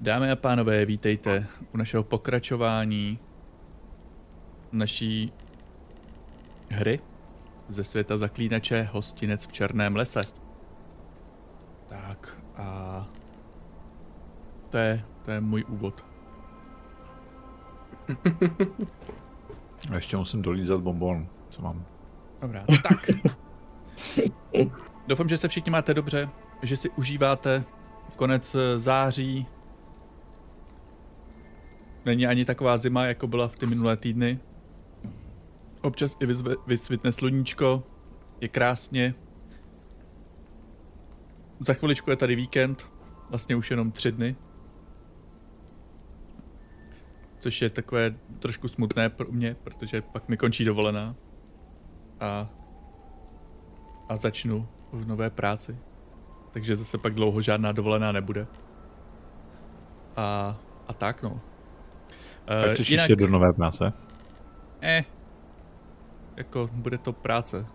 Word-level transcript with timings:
Dámy 0.00 0.30
a 0.30 0.36
pánové, 0.36 0.84
vítejte 0.84 1.46
u 1.74 1.76
našeho 1.76 2.02
pokračování 2.04 3.18
naší 4.72 5.32
hry 6.70 7.00
ze 7.68 7.84
světa 7.84 8.16
zaklínače 8.16 8.88
Hostinec 8.92 9.46
v 9.46 9.52
Černém 9.52 9.96
lese. 9.96 10.22
Tak 11.88 12.40
a 12.56 13.08
to 14.70 14.76
je, 14.76 15.04
to 15.24 15.30
je 15.30 15.40
můj 15.40 15.64
úvod. 15.68 16.04
A 19.90 19.94
ještě 19.94 20.16
musím 20.16 20.42
dolízat 20.42 20.80
bonbon, 20.80 21.26
co 21.48 21.62
mám. 21.62 21.84
Dobrá, 22.40 22.64
tak. 22.82 23.10
Doufám, 25.06 25.28
že 25.28 25.36
se 25.36 25.48
všichni 25.48 25.70
máte 25.70 25.94
dobře, 25.94 26.28
že 26.62 26.76
si 26.76 26.90
užíváte 26.90 27.64
konec 28.16 28.56
září. 28.76 29.46
Není 32.04 32.26
ani 32.26 32.44
taková 32.44 32.78
zima, 32.78 33.06
jako 33.06 33.26
byla 33.26 33.48
v 33.48 33.56
ty 33.56 33.66
minulé 33.66 33.96
týdny. 33.96 34.40
Občas 35.82 36.16
i 36.20 36.26
vyzve, 36.26 36.56
vysvitne 36.66 37.12
sluníčko, 37.12 37.82
je 38.40 38.48
krásně. 38.48 39.14
Za 41.58 41.74
chviličku 41.74 42.10
je 42.10 42.16
tady 42.16 42.36
víkend, 42.36 42.90
vlastně 43.30 43.56
už 43.56 43.70
jenom 43.70 43.92
tři 43.92 44.12
dny. 44.12 44.36
Což 47.38 47.62
je 47.62 47.70
takové 47.70 48.14
trošku 48.38 48.68
smutné 48.68 49.08
pro 49.08 49.32
mě, 49.32 49.54
protože 49.54 50.02
pak 50.02 50.28
mi 50.28 50.36
končí 50.36 50.64
dovolená. 50.64 51.16
A, 52.20 52.50
a 54.08 54.16
začnu 54.16 54.68
v 54.92 55.06
nové 55.06 55.30
práci. 55.30 55.78
Takže 56.52 56.76
zase 56.76 56.98
pak 56.98 57.14
dlouho 57.14 57.40
žádná 57.40 57.72
dovolená 57.72 58.12
nebude. 58.12 58.46
A, 60.16 60.56
a 60.88 60.92
tak 60.92 61.22
no. 61.22 61.40
Tak 62.44 62.76
těšíš 62.76 62.90
jinak, 62.90 63.06
se 63.06 63.16
do 63.16 63.28
nové 63.28 63.52
práce? 63.52 63.92
Eh, 64.82 65.04
jako 66.36 66.70
bude 66.72 66.98
to 66.98 67.12
práce. 67.12 67.66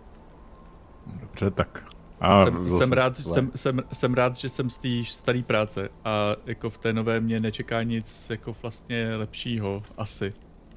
Dobře, 1.21 1.51
tak. 1.51 1.85
A 2.19 2.43
jsem, 2.43 2.69
jsem, 2.69 2.91
rád, 2.91 3.17
jsem, 3.17 3.51
jsem, 3.55 3.81
jsem 3.93 4.13
rád, 4.13 4.35
že 4.35 4.49
jsem 4.49 4.69
z 4.69 4.77
té 4.77 4.89
staré 5.05 5.43
práce 5.43 5.89
a 6.05 6.35
jako 6.45 6.69
v 6.69 6.77
té 6.77 6.93
nové 6.93 7.19
mě 7.19 7.39
nečeká 7.39 7.83
nic 7.83 8.29
jako 8.29 8.55
vlastně 8.61 9.15
lepšího 9.15 9.83
asi. 9.97 10.33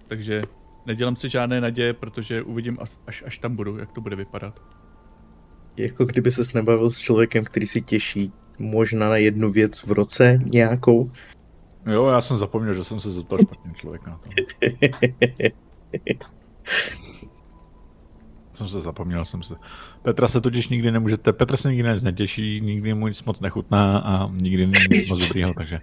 Takže 0.09 0.43
nedělám 0.87 1.17
si 1.17 1.29
žádné 1.29 1.61
naděje, 1.61 1.93
protože 1.93 2.43
uvidím 2.43 2.79
až, 2.81 2.97
až, 3.07 3.23
až 3.27 3.39
tam 3.39 3.57
budu, 3.57 3.79
jak 3.79 3.93
to 3.93 4.01
bude 4.01 4.17
vypadat. 4.17 4.63
Jako 5.79 6.05
kdyby 6.05 6.31
ses 6.31 6.53
nebavil 6.53 6.91
s 6.91 6.99
člověkem, 6.99 7.45
který 7.45 7.67
si 7.67 7.83
těší 7.83 8.33
možná 8.59 9.09
na 9.09 9.17
jednu 9.17 9.53
věc 9.53 9.83
v 9.83 9.93
roce 9.93 10.39
nějakou. 10.45 11.11
Jo, 11.87 12.07
já 12.07 12.21
jsem 12.21 12.37
zapomněl, 12.37 12.75
že 12.75 12.85
jsem 12.85 13.01
se 13.01 13.11
zeptal 13.11 13.39
špatný 13.39 13.75
člověk 13.75 14.07
na 14.07 14.19
to. 14.19 14.31
jsem 18.59 18.69
se 18.69 18.81
zapomněl, 18.81 19.25
jsem 19.25 19.43
se. 19.43 19.55
Petra 20.03 20.29
se 20.29 20.41
totiž 20.41 20.69
nikdy 20.69 20.93
nemůžete, 20.93 21.33
Petr 21.33 21.57
se 21.57 21.71
nikdy 21.71 21.93
nic 21.93 22.05
netěší, 22.05 22.61
nikdy 22.61 22.95
mu 22.95 23.09
nic 23.09 23.23
moc 23.23 23.41
nechutná 23.41 23.99
a 23.99 24.29
nikdy 24.33 24.67
není 24.67 24.87
nic 24.91 25.11
moc 25.11 25.27
dobrýho, 25.27 25.55
takže. 25.55 25.81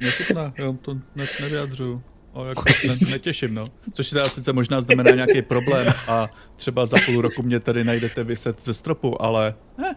Nechutná, 0.00 0.52
já 0.58 0.72
to 0.72 0.94
ne, 0.94 1.24
nevyjadřuju. 1.40 2.02
O, 2.32 2.44
jako 2.44 2.62
ne, 2.88 2.94
netěším, 3.10 3.54
no. 3.54 3.64
Což 3.92 4.10
teda 4.10 4.28
sice 4.28 4.52
možná 4.52 4.80
znamená 4.80 5.10
nějaký 5.10 5.42
problém 5.42 5.86
a 6.08 6.28
třeba 6.56 6.86
za 6.86 6.96
půl 7.06 7.20
roku 7.22 7.42
mě 7.42 7.60
tady 7.60 7.84
najdete 7.84 8.24
vyset 8.24 8.64
ze 8.64 8.74
stropu, 8.74 9.22
ale 9.22 9.54
ne. 9.78 9.96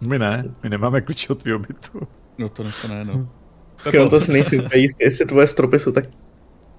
My 0.00 0.18
ne, 0.18 0.42
my 0.62 0.68
nemáme 0.68 1.00
klíč 1.00 1.30
od 1.30 1.42
tvýho 1.42 1.58
bytu. 1.58 2.08
No 2.38 2.48
to, 2.48 2.64
to 2.82 2.88
ne, 2.88 3.04
no. 3.04 3.28
Pepo. 3.84 4.08
to 4.08 4.20
si 4.20 4.32
nejsem 4.32 4.68
jistý, 4.74 5.04
jestli 5.04 5.26
tvoje 5.26 5.46
stropy 5.46 5.78
jsou 5.78 5.92
tak 5.92 6.04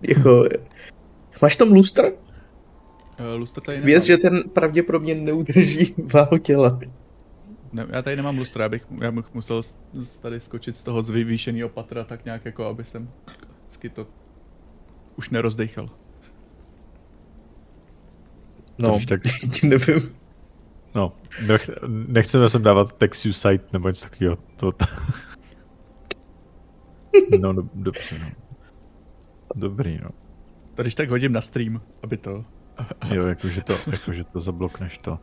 jako... 0.01 0.43
Máš 1.41 1.55
tam 1.55 1.71
lustr? 1.71 2.03
Uh, 2.03 3.39
lustr 3.39 3.61
tady 3.61 3.81
Věc, 3.81 4.03
že 4.03 4.17
ten 4.17 4.43
pravděpodobně 4.53 5.15
neudrží 5.15 5.95
váhu 6.13 6.37
těla. 6.37 6.79
Ne, 7.73 7.87
já 7.89 8.01
tady 8.01 8.15
nemám 8.15 8.37
lustra, 8.37 8.63
já 8.63 8.69
bych, 8.69 8.85
já 9.01 9.11
bych 9.11 9.33
musel 9.33 9.61
tady 10.21 10.39
skočit 10.39 10.77
z 10.77 10.83
toho 10.83 11.01
vyvýšeného 11.01 11.69
patra 11.69 12.03
tak 12.03 12.25
nějak 12.25 12.45
jako, 12.45 12.65
aby 12.65 12.83
jsem 12.83 13.09
vždycky 13.65 13.89
to 13.89 14.07
už 15.19 15.29
nerozdechal. 15.29 15.89
No, 18.77 18.99
tak 19.07 19.21
nevím. 19.63 20.15
No, 20.95 21.13
nech, 21.47 21.69
nechceme 21.87 22.49
sem 22.49 22.63
dávat 22.63 22.93
text 22.93 23.27
site 23.31 23.65
nebo 23.73 23.87
něco 23.87 24.09
takového. 24.09 24.37
To, 24.55 24.71
to... 24.71 24.85
no, 27.39 27.53
do, 27.53 27.63
dobře, 27.73 28.19
no. 28.19 28.27
Dobrý, 29.55 29.99
no. 30.03 30.09
To 30.75 30.81
když 30.81 30.95
tak 30.95 31.09
hodím 31.09 31.31
na 31.31 31.41
stream, 31.41 31.81
aby 32.03 32.17
to... 32.17 32.45
jo, 33.13 33.27
jakože 33.27 33.61
to, 33.61 33.77
jakože 33.91 34.23
to 34.23 34.39
zablokneš 34.39 34.97
to. 34.97 35.19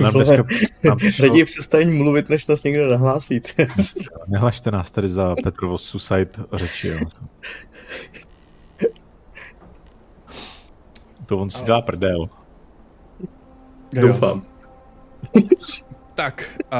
Nám 0.00 0.12
dneska, 0.12 0.44
nám 0.84 0.96
přišlo... 0.96 1.44
Přestaň 1.44 1.96
mluvit, 1.96 2.28
než 2.28 2.46
nás 2.46 2.64
někdo 2.64 2.90
nahlásí. 2.90 3.40
Nehlašte 4.28 4.70
nás 4.70 4.90
tady 4.90 5.08
za 5.08 5.34
Petrovo 5.44 5.78
Suicide 5.78 6.30
řeči, 6.52 6.88
jo. 6.88 6.98
To 11.32 11.38
on 11.38 11.50
si 11.50 11.64
dělá 11.64 11.82
prdel. 11.82 12.28
Doufám. 13.92 14.42
tak, 16.14 16.60
uh, 16.72 16.78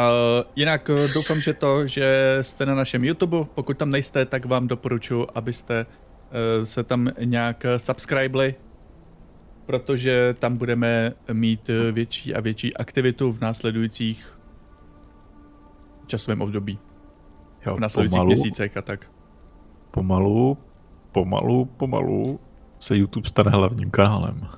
jinak 0.57 0.89
uh, 0.89 1.13
doufám, 1.15 1.41
že 1.41 1.55
to, 1.55 1.87
že 1.87 2.39
jste 2.43 2.67
na 2.67 2.75
našem 2.75 3.05
YouTube, 3.05 3.45
pokud 3.55 3.79
tam 3.79 3.91
nejste, 3.91 4.27
tak 4.27 4.45
vám 4.45 4.69
doporučuji, 4.69 5.27
abyste 5.35 5.87
uh, 5.87 6.65
se 6.65 6.85
tam 6.85 7.09
nějak 7.25 7.67
subscribeli, 7.77 8.55
protože 9.67 10.35
tam 10.39 10.57
budeme 10.57 11.13
mít 11.33 11.71
větší 11.93 12.35
a 12.35 12.41
větší 12.41 12.77
aktivitu 12.77 13.33
v 13.33 13.41
následujících 13.41 14.39
časovém 16.07 16.43
období. 16.43 16.79
Jo, 17.67 17.77
v 17.77 17.81
následujících 17.81 18.17
pomalu, 18.17 18.29
měsících 18.29 18.77
a 18.77 18.83
tak. 18.83 19.11
Pomalu, 19.91 20.59
pomalu, 21.13 21.65
pomalu 21.65 22.41
se 22.83 22.97
YouTube 22.97 23.29
stane 23.29 23.51
hlavním 23.51 23.91
kanálem. 23.91 24.49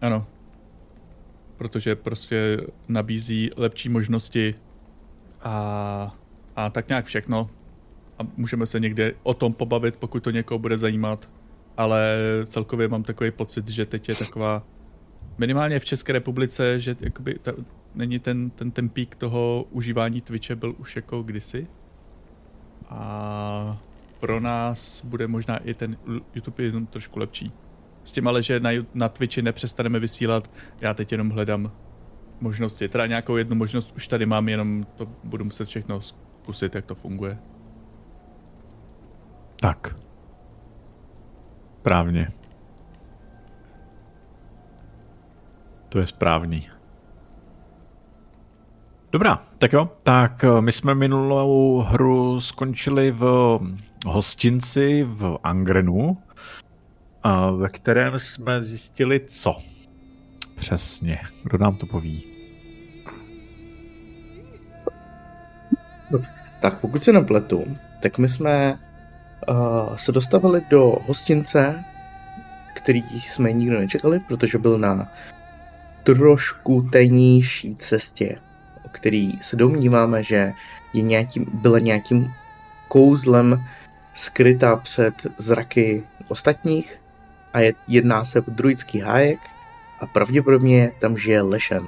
Ano. 0.00 0.26
Protože 1.56 1.96
prostě 1.96 2.60
nabízí 2.88 3.50
lepší 3.56 3.88
možnosti 3.88 4.54
a, 5.42 6.16
a 6.56 6.70
tak 6.70 6.88
nějak 6.88 7.06
všechno. 7.06 7.50
A 8.18 8.22
můžeme 8.36 8.66
se 8.66 8.80
někde 8.80 9.12
o 9.22 9.34
tom 9.34 9.52
pobavit, 9.52 9.96
pokud 9.96 10.22
to 10.22 10.30
někoho 10.30 10.58
bude 10.58 10.78
zajímat. 10.78 11.28
Ale 11.76 12.18
celkově 12.46 12.88
mám 12.88 13.02
takový 13.02 13.30
pocit, 13.30 13.68
že 13.68 13.86
teď 13.86 14.08
je 14.08 14.14
taková 14.14 14.62
minimálně 15.38 15.80
v 15.80 15.84
České 15.84 16.12
republice, 16.12 16.80
že 16.80 16.96
jakoby 17.00 17.38
ta, 17.42 17.52
není 17.94 18.18
ten, 18.18 18.50
ten, 18.50 18.70
ten 18.70 18.88
pík 18.88 19.16
toho 19.16 19.66
užívání 19.70 20.20
Twitche 20.20 20.56
byl 20.56 20.74
už 20.78 20.96
jako 20.96 21.22
kdysi. 21.22 21.66
A 22.88 23.78
pro 24.24 24.40
nás 24.40 25.04
bude 25.04 25.26
možná 25.26 25.56
i 25.56 25.74
ten 25.74 25.96
YouTube 26.34 26.62
jenom 26.62 26.86
trošku 26.86 27.18
lepší. 27.18 27.52
S 28.04 28.12
tím 28.12 28.28
ale, 28.28 28.42
že 28.42 28.60
na, 28.60 28.70
na 28.94 29.08
Twitchi 29.08 29.42
nepřestaneme 29.42 29.98
vysílat, 29.98 30.50
já 30.80 30.94
teď 30.94 31.12
jenom 31.12 31.30
hledám 31.30 31.72
možnosti. 32.40 32.88
Teda 32.88 33.06
nějakou 33.06 33.36
jednu 33.36 33.56
možnost 33.56 33.92
už 33.96 34.08
tady 34.08 34.26
mám, 34.26 34.48
jenom 34.48 34.86
to 34.96 35.06
budu 35.24 35.44
muset 35.44 35.68
všechno 35.68 36.00
zkusit, 36.00 36.74
jak 36.74 36.84
to 36.84 36.94
funguje. 36.94 37.38
Tak. 39.60 39.96
Správně. 41.80 42.28
To 45.88 45.98
je 45.98 46.06
správný. 46.06 46.68
Dobrá, 49.14 49.42
tak 49.58 49.72
jo. 49.72 49.90
Tak 50.02 50.44
eh, 50.44 50.60
my 50.60 50.72
jsme 50.72 50.94
minulou 50.94 51.80
hru 51.88 52.40
skončili 52.40 53.10
v 53.10 53.58
hostinci 54.06 55.04
v 55.08 55.38
Angrenu, 55.42 56.16
ve 57.56 57.68
kterém 57.68 58.20
jsme 58.20 58.62
zjistili 58.62 59.20
co? 59.26 59.58
Přesně. 60.54 61.18
Kdo 61.42 61.58
nám 61.58 61.76
to 61.76 61.86
poví? 61.86 62.24
Tak 66.60 66.80
pokud 66.80 67.02
se 67.02 67.12
nepletu, 67.12 67.64
tak 68.02 68.18
my 68.18 68.28
jsme 68.28 68.78
uh, 69.48 69.96
se 69.96 70.12
dostavili 70.12 70.62
do 70.70 70.96
hostince, 71.06 71.84
který 72.74 73.02
jsme 73.02 73.52
nikdo 73.52 73.78
nečekali, 73.78 74.20
protože 74.28 74.58
byl 74.58 74.78
na 74.78 75.12
trošku 76.02 76.82
tajnější 76.92 77.76
cestě, 77.76 78.38
o 78.84 78.88
který 78.92 79.32
se 79.40 79.56
domníváme, 79.56 80.24
že 80.24 80.52
je 80.92 81.02
nějakým, 81.02 81.46
byla 81.54 81.78
nějakým 81.78 82.32
kouzlem 82.88 83.64
skrytá 84.14 84.76
před 84.76 85.14
zraky 85.38 86.04
ostatních 86.28 87.00
a 87.52 87.60
je, 87.60 87.74
jedná 87.88 88.24
se 88.24 88.40
o 88.40 88.50
druidský 88.50 89.00
hájek 89.00 89.38
a 90.00 90.06
pravděpodobně 90.06 90.92
tam 91.00 91.18
žije 91.18 91.42
Lešen. 91.42 91.86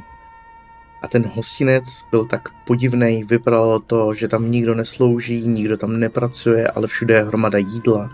A 1.03 1.09
ten 1.09 1.31
hostinec 1.35 1.85
byl 2.11 2.25
tak 2.25 2.49
podivný, 2.67 3.25
vypadalo 3.25 3.79
to, 3.81 4.15
že 4.15 4.29
tam 4.29 4.51
nikdo 4.51 4.75
neslouží, 4.75 5.47
nikdo 5.47 5.77
tam 5.77 6.01
nepracuje, 6.01 6.69
ale 6.69 6.87
všude 6.87 7.15
je 7.15 7.25
hromada 7.25 7.59
jídla. 7.59 8.11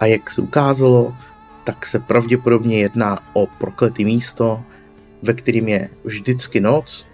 A 0.00 0.06
jak 0.06 0.30
se 0.30 0.40
ukázalo, 0.40 1.16
tak 1.64 1.86
se 1.86 1.98
pravděpodobně 1.98 2.78
jedná 2.78 3.18
o 3.32 3.46
prokletý 3.46 4.04
místo, 4.04 4.62
ve 5.22 5.32
kterým 5.32 5.68
je 5.68 5.88
vždycky 6.04 6.60
noc, 6.60 7.06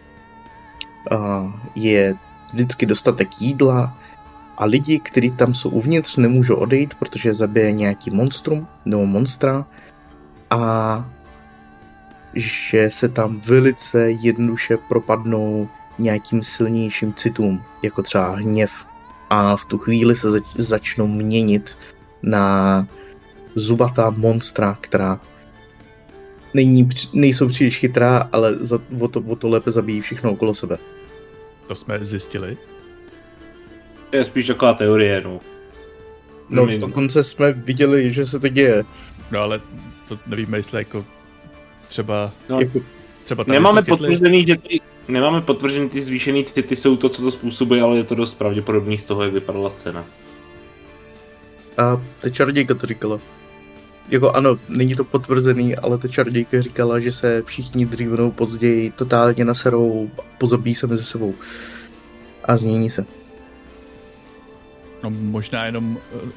je 1.75 2.15
vždycky 2.53 2.87
dostatek 2.87 3.29
jídla 3.41 3.99
a 4.57 4.65
lidi, 4.65 5.01
kteří 5.01 5.31
tam 5.31 5.55
jsou 5.55 5.71
uvnitř, 5.71 6.17
nemůžou 6.17 6.55
odejít, 6.55 6.95
protože 6.95 7.35
zabije 7.35 7.73
nějaký 7.73 8.11
monstrum 8.11 8.67
nebo 8.85 9.07
monstra 9.07 9.67
a 10.51 11.05
že 12.35 12.91
se 12.91 13.09
tam 13.09 13.41
velice 13.41 14.11
jednoduše 14.11 14.77
propadnou 14.77 15.69
nějakým 15.99 16.45
silnějším 16.45 17.15
citům, 17.15 17.63
jako 17.83 18.03
třeba 18.03 18.37
hněv. 18.37 18.87
A 19.31 19.57
v 19.57 19.65
tu 19.65 19.79
chvíli 19.79 20.17
se 20.17 20.31
zač- 20.31 20.57
začnou 20.57 21.07
měnit 21.07 21.77
na 22.23 22.87
zubatá 23.55 24.11
monstra, 24.11 24.79
která 24.81 25.21
není, 26.55 26.89
nejsou 27.13 27.49
příliš 27.49 27.79
chytrá, 27.79 28.29
ale 28.33 28.57
za, 28.61 28.79
o, 29.01 29.09
to, 29.09 29.21
o 29.29 29.37
to 29.37 29.49
lépe 29.49 29.71
zabíjí 29.71 30.01
všechno 30.01 30.33
okolo 30.33 30.55
sebe. 30.55 30.79
To 31.67 31.75
jsme 31.75 32.05
zjistili? 32.05 32.57
To 34.11 34.17
je 34.17 34.25
spíš 34.25 34.47
taková 34.47 34.75
teorie, 34.75 35.21
no. 35.25 35.41
No, 36.49 36.79
dokonce 36.79 37.25
jsme 37.25 37.53
viděli, 37.53 38.11
že 38.11 38.27
se 38.27 38.41
to 38.41 38.49
děje. 38.49 38.85
No 39.31 39.41
ale 39.41 39.61
to 40.09 40.19
nevíme, 40.27 40.59
jestli 40.59 40.79
jako 40.79 41.05
třeba... 41.89 42.33
No, 42.51 42.61
jako, 42.61 42.81
třeba 43.25 43.45
nemáme 43.49 43.83
potvrzený, 43.83 44.47
že 44.47 44.57
ty, 44.57 44.81
nemáme 45.09 45.41
potvrzený 45.41 45.89
ty 45.89 46.01
zvýšený 46.01 46.45
city 46.45 46.77
jsou 46.77 46.97
to, 46.97 47.09
co 47.09 47.23
to 47.23 47.31
způsobuje, 47.31 47.83
ale 47.83 47.97
je 47.97 48.05
to 48.05 48.15
dost 48.15 48.35
pravděpodobný 48.35 48.99
z 48.99 49.05
toho, 49.05 49.23
jak 49.23 49.33
vypadala 49.33 49.71
scéna. 49.71 50.05
A 51.79 52.03
ta 52.21 52.31
čarodějka 52.31 52.75
to 52.75 52.87
říkala. 52.87 53.19
Jako 54.09 54.31
ano, 54.31 54.59
není 54.69 54.95
to 54.95 55.05
potvrzený, 55.05 55.77
ale 55.77 55.99
ta 55.99 56.09
čarodějka 56.09 56.63
říkala, 56.63 57.01
že 57.01 57.13
se 57.13 57.43
všichni 57.43 57.87
dřívenou 57.87 58.31
později 58.31 58.91
totálně 58.91 59.45
naserou, 59.45 60.11
pozabíjí 60.39 60.75
se 60.75 60.87
mezi 60.87 61.05
sebou. 61.05 61.35
A 62.45 62.57
změní 62.57 62.91
se. 62.91 63.07
No 65.03 65.11
možná 65.11 65.67
jenom 65.67 65.97
uh, 65.97 66.31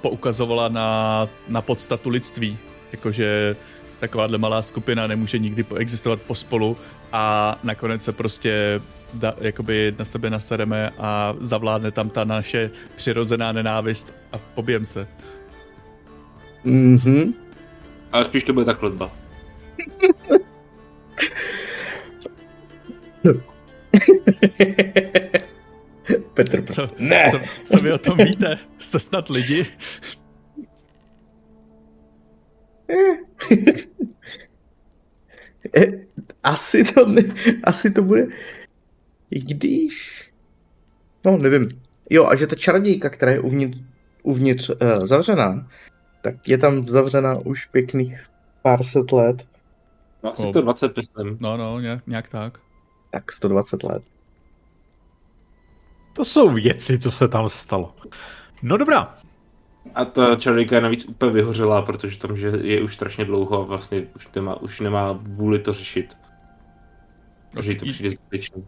poukazovala 0.00 0.68
na, 0.68 1.28
na 1.48 1.62
podstatu 1.62 2.08
lidství. 2.08 2.58
Jakože 2.92 3.56
takováhle 4.00 4.38
malá 4.38 4.62
skupina 4.62 5.06
nemůže 5.06 5.38
nikdy 5.38 5.64
existovat 5.76 6.20
pospolu 6.20 6.76
a 7.12 7.58
nakonec 7.62 8.02
se 8.02 8.12
prostě 8.12 8.80
da, 9.14 9.34
jakoby 9.40 9.94
na 9.98 10.04
sebe 10.04 10.30
nasereme 10.30 10.90
a 10.98 11.34
zavládne 11.40 11.90
tam 11.90 12.10
ta 12.10 12.24
naše 12.24 12.70
přirozená 12.96 13.52
nenávist 13.52 14.12
a 14.32 14.38
pobijem 14.54 14.84
se. 14.84 15.06
Mhm. 16.64 17.34
Ale 18.12 18.24
spíš 18.24 18.44
to 18.44 18.52
bude 18.52 18.66
tak 18.66 18.82
letba. 18.82 19.10
Petr, 26.34 26.64
co, 26.64 26.88
ne. 26.98 27.28
Co, 27.30 27.40
co 27.64 27.78
vy 27.78 27.92
o 27.92 27.98
tom 27.98 28.18
víte? 28.18 28.58
Jste 28.78 28.98
snad 28.98 29.28
lidi? 29.28 29.66
Eh, 35.76 36.06
asi 36.42 36.84
to, 36.84 37.06
ne, 37.06 37.22
asi 37.64 37.90
to 37.90 38.02
bude, 38.02 38.26
i 39.30 39.40
když, 39.40 40.24
no 41.24 41.38
nevím. 41.38 41.68
Jo, 42.10 42.26
a 42.26 42.34
že 42.34 42.46
ta 42.46 42.56
čarodějka, 42.56 43.08
která 43.08 43.32
je 43.32 43.40
uvnitř, 43.40 43.78
uvnitř 44.22 44.70
uh, 44.70 44.76
zavřená, 45.06 45.68
tak 46.22 46.48
je 46.48 46.58
tam 46.58 46.88
zavřená 46.88 47.38
už 47.38 47.66
pěkných 47.66 48.26
pár 48.62 48.82
set 48.82 49.12
let. 49.12 49.46
No, 50.22 50.32
asi 50.32 50.48
120, 50.48 50.96
myslím. 50.96 51.36
No, 51.40 51.56
no, 51.56 51.80
nějak, 51.80 52.06
nějak 52.06 52.28
tak. 52.28 52.58
Tak 53.10 53.32
120 53.32 53.82
let. 53.82 54.02
To 56.12 56.24
jsou 56.24 56.50
věci, 56.50 56.98
co 56.98 57.10
se 57.10 57.28
tam 57.28 57.48
stalo. 57.48 57.94
No 58.62 58.76
dobrá. 58.76 59.16
A 59.94 60.04
ta 60.04 60.36
čarodějka 60.36 60.76
je 60.76 60.82
navíc 60.82 61.04
úplně 61.04 61.32
vyhořela, 61.32 61.82
protože 61.82 62.18
tam 62.18 62.36
že 62.36 62.48
je 62.62 62.82
už 62.82 62.94
strašně 62.94 63.24
dlouho 63.24 63.62
a 63.62 63.64
vlastně 63.64 64.06
už 64.16 64.28
nemá, 64.34 64.60
už 64.60 64.80
nemá 64.80 65.12
vůli 65.12 65.58
to 65.58 65.72
řešit. 65.72 66.16
Takže 67.54 67.74
to 67.74 67.84
přijde 67.86 68.10
zbytečný. 68.10 68.66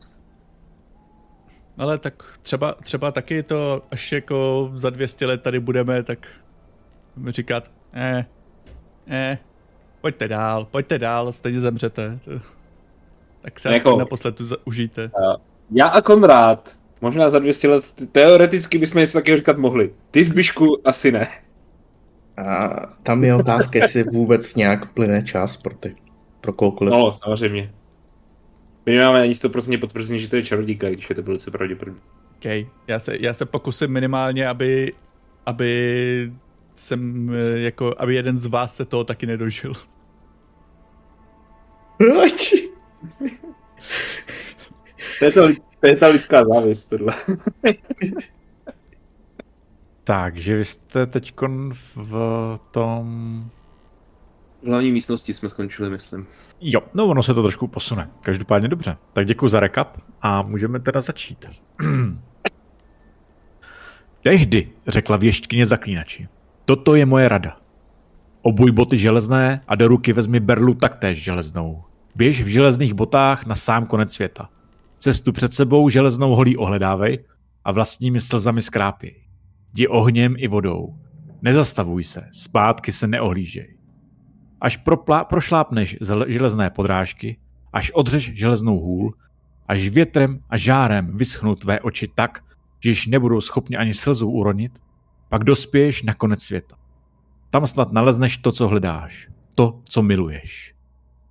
Ale 1.78 1.98
tak 1.98 2.38
třeba, 2.42 2.72
třeba 2.72 3.12
taky 3.12 3.42
to, 3.42 3.82
až 3.90 4.12
jako 4.12 4.70
za 4.74 4.90
200 4.90 5.26
let 5.26 5.42
tady 5.42 5.60
budeme, 5.60 6.02
tak 6.02 6.28
říkat, 7.28 7.70
eh, 7.92 8.24
eh, 9.08 9.38
pojďte 10.00 10.28
dál, 10.28 10.64
pojďte 10.70 10.98
dál, 10.98 11.32
stejně 11.32 11.60
zemřete. 11.60 12.18
Tak 13.42 13.60
se 13.60 13.72
jako, 13.72 13.98
naposled 13.98 14.36
užijte. 14.64 15.10
Já 15.70 15.86
a 15.86 16.02
Konrád, 16.02 16.76
možná 17.00 17.30
za 17.30 17.38
200 17.38 17.68
let, 17.68 17.84
teoreticky 18.12 18.78
bychom 18.78 19.00
něco 19.00 19.18
takového 19.18 19.36
říkat 19.36 19.58
mohli. 19.58 19.92
Ty 20.10 20.24
zbyšku 20.24 20.88
asi 20.88 21.12
ne. 21.12 21.28
A 22.36 22.68
tam 23.02 23.24
je 23.24 23.34
otázka, 23.34 23.78
jestli 23.78 24.02
vůbec 24.02 24.54
nějak 24.54 24.92
plyne 24.92 25.22
čas 25.22 25.56
pro 25.56 25.74
ty, 25.74 25.96
pro 26.40 26.52
koukoliv. 26.52 26.92
No, 26.92 27.12
samozřejmě. 27.12 27.72
My 28.86 28.96
nemáme 28.96 29.22
ani 29.22 29.32
100% 29.32 29.80
potvrzení, 29.80 30.20
že 30.20 30.28
to 30.28 30.36
je 30.36 30.44
čarodějka, 30.44 30.90
když 30.90 31.08
je 31.10 31.16
to 31.16 31.22
velice 31.22 31.50
pravděpodobné. 31.50 32.00
OK, 32.36 32.66
já 32.88 32.98
se, 32.98 33.16
já 33.20 33.34
se 33.34 33.46
pokusím 33.46 33.90
minimálně, 33.90 34.48
aby, 34.48 34.92
aby 35.46 36.32
jsem, 36.82 37.30
jako, 37.54 37.94
aby 37.98 38.14
jeden 38.14 38.36
z 38.36 38.46
vás 38.46 38.76
se 38.76 38.84
toho 38.84 39.04
taky 39.04 39.26
nedožil. 39.26 39.72
Proč? 41.96 42.54
to, 45.18 45.24
je 45.24 45.32
to, 45.32 45.48
to 45.80 45.86
je 45.86 45.96
ta 45.96 46.06
lidská 46.06 46.44
závěst, 46.44 46.88
tohle. 46.90 47.14
Takže 50.04 50.56
vy 50.56 50.64
jste 50.64 51.06
teď 51.06 51.34
v 51.92 52.58
tom... 52.70 53.50
V 54.62 54.66
hlavní 54.66 54.92
místnosti 54.92 55.34
jsme 55.34 55.48
skončili, 55.48 55.90
myslím. 55.90 56.26
Jo, 56.60 56.80
no 56.94 57.06
ono 57.06 57.22
se 57.22 57.34
to 57.34 57.42
trošku 57.42 57.66
posune. 57.66 58.10
Každopádně 58.22 58.68
dobře. 58.68 58.96
Tak 59.12 59.26
děkuji 59.26 59.48
za 59.48 59.60
recap 59.60 59.96
a 60.22 60.42
můžeme 60.42 60.80
teda 60.80 61.00
začít. 61.00 61.44
Tehdy, 64.22 64.70
řekla 64.86 65.16
věštkyně 65.16 65.66
zaklínači. 65.66 66.28
Toto 66.64 66.94
je 66.94 67.06
moje 67.06 67.28
rada. 67.28 67.56
Obuj 68.42 68.72
boty 68.72 68.98
železné 68.98 69.60
a 69.68 69.74
do 69.74 69.88
ruky 69.88 70.12
vezmi 70.12 70.40
berlu 70.40 70.74
taktéž 70.74 71.22
železnou. 71.22 71.84
Běž 72.14 72.42
v 72.42 72.46
železných 72.46 72.94
botách 72.94 73.46
na 73.46 73.54
sám 73.54 73.86
konec 73.86 74.12
světa. 74.12 74.48
Cestu 74.98 75.32
před 75.32 75.52
sebou 75.52 75.88
železnou 75.88 76.34
holí 76.34 76.56
ohledávej 76.56 77.24
a 77.64 77.72
vlastními 77.72 78.20
slzami 78.20 78.62
skrápěj. 78.62 79.14
Jdi 79.72 79.88
ohněm 79.88 80.34
i 80.38 80.48
vodou. 80.48 80.94
Nezastavuj 81.42 82.04
se, 82.04 82.28
zpátky 82.32 82.92
se 82.92 83.06
neohlížej. 83.06 83.76
Až 84.60 84.76
proplá, 84.76 85.24
prošlápneš 85.24 85.96
železné 86.26 86.70
podrážky, 86.70 87.36
až 87.72 87.90
odřeš 87.90 88.32
železnou 88.34 88.78
hůl, 88.78 89.14
až 89.68 89.88
větrem 89.88 90.40
a 90.50 90.56
žárem 90.56 91.16
vyschnou 91.16 91.54
tvé 91.54 91.80
oči 91.80 92.08
tak, 92.14 92.44
že 92.80 92.90
již 92.90 93.06
nebudou 93.06 93.40
schopni 93.40 93.76
ani 93.76 93.94
slzu 93.94 94.30
uronit, 94.30 94.72
pak 95.32 95.44
dospěješ 95.44 96.02
na 96.02 96.14
konec 96.14 96.42
světa. 96.42 96.76
Tam 97.50 97.66
snad 97.66 97.92
nalezneš 97.92 98.36
to, 98.36 98.52
co 98.52 98.68
hledáš, 98.68 99.28
to, 99.54 99.80
co 99.84 100.02
miluješ. 100.02 100.74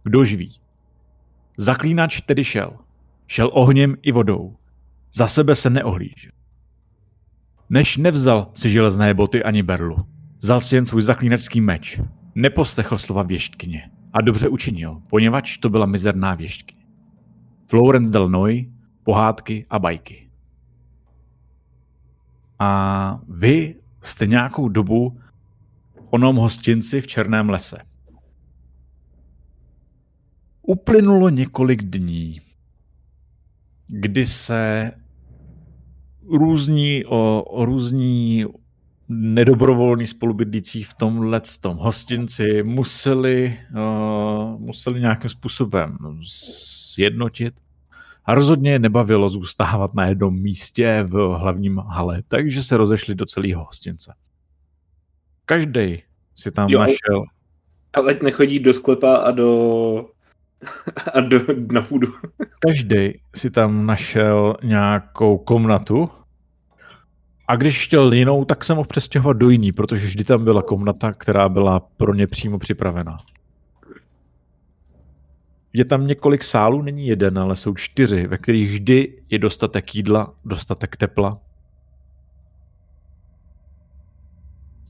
Kdož 0.03 0.33
ví? 0.33 0.59
Zaklínač 1.57 2.21
tedy 2.21 2.43
šel. 2.43 2.73
Šel 3.27 3.49
ohněm 3.53 3.95
i 4.01 4.11
vodou. 4.11 4.55
Za 5.13 5.27
sebe 5.27 5.55
se 5.55 5.69
neohlížel. 5.69 6.31
Než 7.69 7.97
nevzal 7.97 8.51
si 8.53 8.69
železné 8.69 9.13
boty 9.13 9.43
ani 9.43 9.63
berlu. 9.63 10.05
Vzal 10.39 10.61
si 10.61 10.75
jen 10.75 10.85
svůj 10.85 11.01
zaklínačský 11.01 11.61
meč. 11.61 11.99
Neposlechl 12.35 12.97
slova 12.97 13.23
věštkyně. 13.23 13.91
A 14.13 14.21
dobře 14.21 14.49
učinil, 14.49 15.01
poněvadž 15.09 15.57
to 15.57 15.69
byla 15.69 15.85
mizerná 15.85 16.35
věštkyně. 16.35 16.85
Florence 17.67 18.11
del 18.11 18.29
Noy, 18.29 18.71
pohádky 19.03 19.65
a 19.69 19.79
bajky. 19.79 20.29
A 22.59 23.19
vy 23.27 23.80
jste 24.01 24.27
nějakou 24.27 24.69
dobu 24.69 25.19
onom 26.09 26.35
hostinci 26.35 27.01
v 27.01 27.07
Černém 27.07 27.49
lese. 27.49 27.77
Uplynulo 30.61 31.29
několik 31.29 31.83
dní, 31.83 32.41
kdy 33.87 34.25
se 34.25 34.91
různí, 36.29 37.05
o, 37.05 37.43
o 37.43 37.65
různí 37.65 38.45
nedobrovolní 39.09 40.07
spolubydlící 40.07 40.83
v 40.83 40.93
tomhle 40.93 41.41
tom 41.61 41.77
hostinci 41.77 42.63
museli, 42.63 43.59
uh, 43.75 44.59
museli 44.59 44.99
nějakým 44.99 45.29
způsobem 45.29 45.97
sjednotit 46.23 47.53
a 48.31 48.35
rozhodně 48.35 48.71
je 48.71 48.79
nebavilo 48.79 49.29
zůstávat 49.29 49.93
na 49.93 50.05
jednom 50.05 50.41
místě 50.41 51.05
v 51.07 51.37
hlavním 51.37 51.77
hale, 51.77 52.21
takže 52.27 52.63
se 52.63 52.77
rozešli 52.77 53.15
do 53.15 53.25
celého 53.25 53.63
hostince. 53.63 54.13
Každý 55.45 56.03
si 56.35 56.51
tam 56.51 56.69
jo, 56.69 56.79
našel. 56.79 57.23
Ale 57.93 58.19
nechodí 58.23 58.59
do 58.59 58.73
sklepa 58.73 59.15
a 59.15 59.31
do 59.31 60.05
a 61.13 61.19
do, 61.19 61.39
na 61.71 61.81
půdu. 61.81 62.07
Každý 62.59 63.21
si 63.35 63.49
tam 63.49 63.85
našel 63.85 64.57
nějakou 64.63 65.37
komnatu 65.37 66.09
a 67.47 67.55
když 67.55 67.85
chtěl 67.85 68.13
jinou, 68.13 68.45
tak 68.45 68.65
se 68.65 68.73
mohl 68.73 68.87
přestěhovat 68.87 69.37
do 69.37 69.49
jiný, 69.49 69.71
protože 69.71 70.07
vždy 70.07 70.23
tam 70.23 70.43
byla 70.43 70.61
komnata, 70.61 71.13
která 71.13 71.49
byla 71.49 71.79
pro 71.79 72.13
ně 72.13 72.27
přímo 72.27 72.59
připravená. 72.59 73.17
Je 75.73 75.85
tam 75.85 76.07
několik 76.07 76.43
sálů, 76.43 76.81
není 76.81 77.07
jeden, 77.07 77.39
ale 77.39 77.55
jsou 77.55 77.75
čtyři, 77.75 78.27
ve 78.27 78.37
kterých 78.37 78.69
vždy 78.69 79.23
je 79.29 79.39
dostatek 79.39 79.95
jídla, 79.95 80.33
dostatek 80.45 80.97
tepla. 80.97 81.39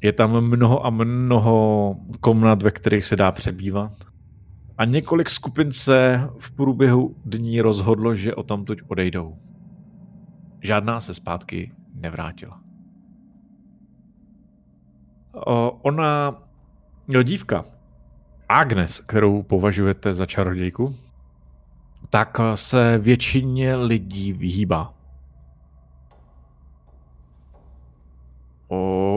Je 0.01 0.13
tam 0.13 0.41
mnoho 0.41 0.85
a 0.85 0.89
mnoho 0.89 1.95
komnat, 2.19 2.63
ve 2.63 2.71
kterých 2.71 3.05
se 3.05 3.15
dá 3.15 3.31
přebývat. 3.31 3.91
A 4.77 4.85
několik 4.85 5.29
skupin 5.29 5.71
se 5.71 6.29
v 6.39 6.51
průběhu 6.51 7.15
dní 7.25 7.61
rozhodlo, 7.61 8.15
že 8.15 8.35
o 8.35 8.43
tamtuť 8.43 8.81
odejdou. 8.87 9.37
Žádná 10.61 10.99
se 10.99 11.13
zpátky 11.13 11.71
nevrátila. 11.93 12.61
O, 15.33 15.71
ona, 15.71 16.41
no 17.07 17.23
dívka, 17.23 17.65
Agnes, 18.51 18.99
kterou 18.99 19.43
považujete 19.43 20.13
za 20.13 20.25
čarodějku, 20.25 20.95
tak 22.09 22.37
se 22.55 22.97
většině 22.97 23.75
lidí 23.75 24.33
vyhýbá. 24.33 24.93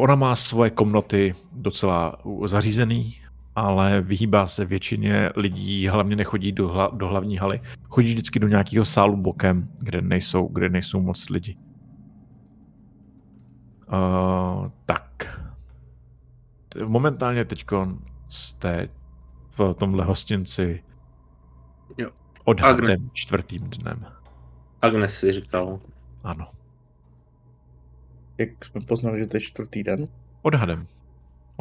Ona 0.01 0.15
má 0.15 0.37
svoje 0.37 0.71
komnaty 0.71 1.35
docela 1.53 2.17
zařízený, 2.47 3.17
ale 3.57 4.01
vyhýbá 4.01 4.47
se 4.47 4.65
většině 4.65 5.31
lidí, 5.37 5.89
hlavně 5.89 6.17
nechodí 6.17 6.53
do, 6.53 6.69
hla, 6.69 6.91
do 6.95 7.09
hlavní 7.09 7.37
haly. 7.37 7.61
Chodí 7.89 8.09
vždycky 8.09 8.39
do 8.39 8.49
nějakého 8.49 8.85
sálu 8.85 9.17
bokem, 9.17 9.69
kde 9.79 10.03
nejsou, 10.03 10.49
kde 10.49 10.69
nejsou 10.69 11.01
moc 11.01 11.29
lidi. 11.29 11.57
Uh, 13.89 14.69
tak. 14.87 15.41
Momentálně 16.87 17.45
teď 17.45 17.65
jste 18.29 18.89
v 19.59 19.75
tomhle 19.75 20.05
hostinci 20.05 20.85
jo. 21.99 22.11
odhadem 22.45 23.11
čtvrtým 23.13 23.63
dnem. 23.63 24.07
Agnes 24.83 25.19
si 25.19 25.33
říkal. 25.33 25.81
Ano. 26.25 26.51
Jak 28.39 28.65
jsme 28.65 28.81
poznali, 28.89 29.19
že 29.19 29.27
to 29.27 29.37
je 29.37 29.41
čtvrtý 29.41 29.83
den? 29.83 30.07
Odhadem. 30.43 30.87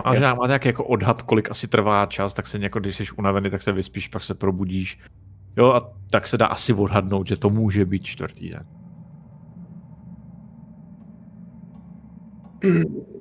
A 0.03 0.15
že 0.15 0.21
máte 0.21 0.47
nějaký 0.47 0.67
jako 0.67 0.83
odhad, 0.83 1.21
kolik 1.21 1.51
asi 1.51 1.67
trvá 1.67 2.05
čas, 2.05 2.33
tak 2.33 2.47
se 2.47 2.57
jako, 2.57 2.79
když 2.79 2.95
jsi 2.95 3.03
unavený, 3.17 3.49
tak 3.49 3.61
se 3.61 3.71
vyspíš, 3.71 4.07
pak 4.07 4.23
se 4.23 4.33
probudíš. 4.33 4.99
Jo, 5.57 5.71
a 5.71 5.93
tak 6.09 6.27
se 6.27 6.37
dá 6.37 6.45
asi 6.47 6.73
odhadnout, 6.73 7.27
že 7.27 7.37
to 7.37 7.49
může 7.49 7.85
být 7.85 8.03
čtvrtý 8.03 8.49
den. 8.49 8.65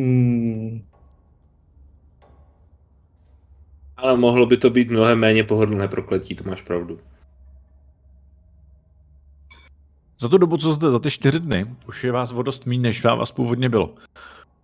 Mm. 0.00 0.82
Ale 3.96 4.16
mohlo 4.16 4.46
by 4.46 4.56
to 4.56 4.70
být 4.70 4.90
mnohem 4.90 5.18
méně 5.18 5.44
pohodlné 5.44 5.88
prokletí, 5.88 6.34
to 6.34 6.44
máš 6.44 6.62
pravdu. 6.62 6.98
Za 10.20 10.28
tu 10.28 10.38
dobu, 10.38 10.56
co 10.56 10.74
jste 10.74 10.90
za 10.90 10.98
ty 10.98 11.10
čtyři 11.10 11.40
dny, 11.40 11.66
už 11.88 12.04
je 12.04 12.12
vás 12.12 12.32
o 12.32 12.42
dost 12.42 12.66
méně, 12.66 12.82
než 12.82 13.04
vás 13.04 13.32
původně 13.32 13.68
bylo. 13.68 13.94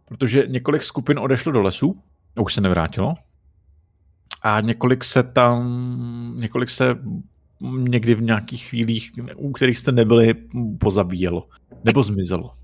Protože 0.09 0.47
několik 0.47 0.83
skupin 0.83 1.19
odešlo 1.19 1.53
do 1.53 1.63
lesu, 1.63 2.03
už 2.41 2.55
se 2.55 2.61
nevrátilo. 2.61 3.15
A 4.43 4.61
několik 4.61 5.05
se 5.05 5.23
tam, 5.23 6.35
několik 6.37 6.71
se 6.71 6.99
někdy 7.79 8.15
v 8.15 8.23
nějakých 8.23 8.69
chvílích, 8.69 9.13
u 9.37 9.53
kterých 9.53 9.79
jste 9.79 9.93
nebyli, 9.93 10.35
pozabíjelo. 10.79 11.49
Nebo 11.85 12.03
zmizelo. 12.03 12.55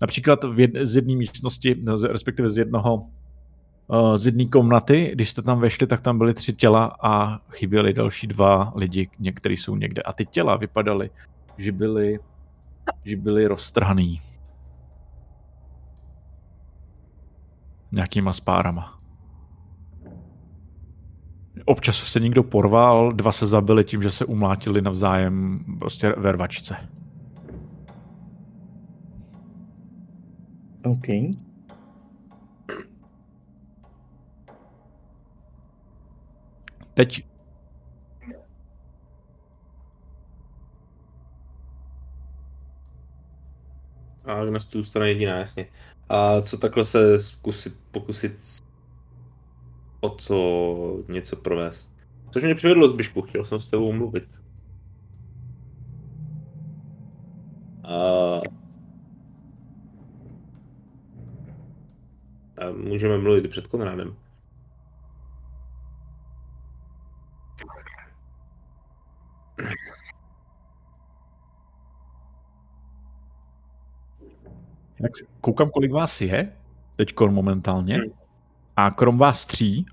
Například 0.00 0.44
v 0.44 0.60
jed, 0.60 0.70
z 0.82 0.96
jedné 0.96 1.16
místnosti, 1.16 1.76
no, 1.82 1.96
respektive 1.96 2.50
z 2.50 2.58
jednoho 2.58 2.94
uh, 2.94 4.16
z 4.16 4.26
jedné 4.26 4.44
komnaty, 4.44 5.10
když 5.14 5.30
jste 5.30 5.42
tam 5.42 5.60
vešli, 5.60 5.86
tak 5.86 6.00
tam 6.00 6.18
byly 6.18 6.34
tři 6.34 6.52
těla 6.52 6.96
a 7.02 7.38
chyběly 7.50 7.92
další 7.92 8.26
dva 8.26 8.72
lidi, 8.76 9.08
někteří 9.18 9.56
jsou 9.56 9.76
někde. 9.76 10.02
A 10.02 10.12
ty 10.12 10.26
těla 10.26 10.56
vypadaly, 10.56 11.10
že 11.58 11.72
byly, 11.72 12.18
že 13.04 13.16
byly 13.16 13.46
roztrhaný. 13.46 14.20
Nějakýma 17.92 18.32
spárama. 18.32 19.00
Občas 21.64 21.96
se 21.96 22.20
někdo 22.20 22.42
porval, 22.42 23.12
dva 23.12 23.32
se 23.32 23.46
zabili 23.46 23.84
tím, 23.84 24.02
že 24.02 24.10
se 24.10 24.24
umlátili 24.24 24.82
navzájem 24.82 25.64
prostě 25.78 26.14
ve 26.16 26.32
OK. 30.84 31.06
Teď 36.94 37.30
A 44.24 44.32
Agnes 44.34 44.64
tu 44.64 44.78
zůstane 44.78 45.08
jediná, 45.08 45.38
jasně. 45.38 45.66
A 46.08 46.40
co 46.40 46.58
takhle 46.58 46.84
se 46.84 47.20
zkusit, 47.20 47.76
pokusit 47.90 48.32
o 50.00 50.08
to 50.08 51.04
něco 51.08 51.36
provést? 51.36 51.96
Což 52.30 52.42
mě 52.42 52.54
přivedlo 52.54 52.88
z 52.88 52.92
Byšku, 52.92 53.22
chtěl 53.22 53.44
jsem 53.44 53.60
s 53.60 53.66
tebou 53.66 53.92
mluvit. 53.92 54.24
A 57.84 58.40
A 62.70 62.72
můžeme 62.72 63.18
mluvit 63.18 63.48
před 63.48 63.66
Konrádem. 63.66 64.16
Jak 75.02 75.12
koukám, 75.40 75.70
kolik 75.70 75.92
vás 75.92 76.20
je 76.20 76.52
teď 76.96 77.14
momentálně. 77.20 77.94
Hmm. 77.94 78.12
A 78.76 78.90
krom 78.90 79.18
vás 79.18 79.46
tří 79.46 79.86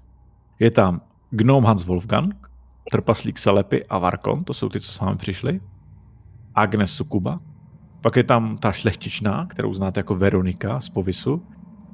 je 0.59 0.71
tam 0.71 1.01
Gnom 1.29 1.63
Hans 1.63 1.85
Wolfgang, 1.85 2.51
Trpaslík 2.91 3.37
Salepy 3.37 3.85
a 3.85 3.97
Varkon, 3.97 4.43
to 4.43 4.53
jsou 4.53 4.69
ty, 4.69 4.81
co 4.81 4.91
s 4.91 4.99
vámi 4.99 5.17
přišli. 5.17 5.61
Agnes 6.55 6.91
Sukuba. 6.91 7.39
Pak 8.01 8.15
je 8.15 8.23
tam 8.23 8.57
ta 8.57 8.71
šlechtičná, 8.71 9.45
kterou 9.45 9.73
znáte 9.73 9.99
jako 9.99 10.15
Veronika 10.15 10.81
z 10.81 10.89
Povisu. 10.89 11.47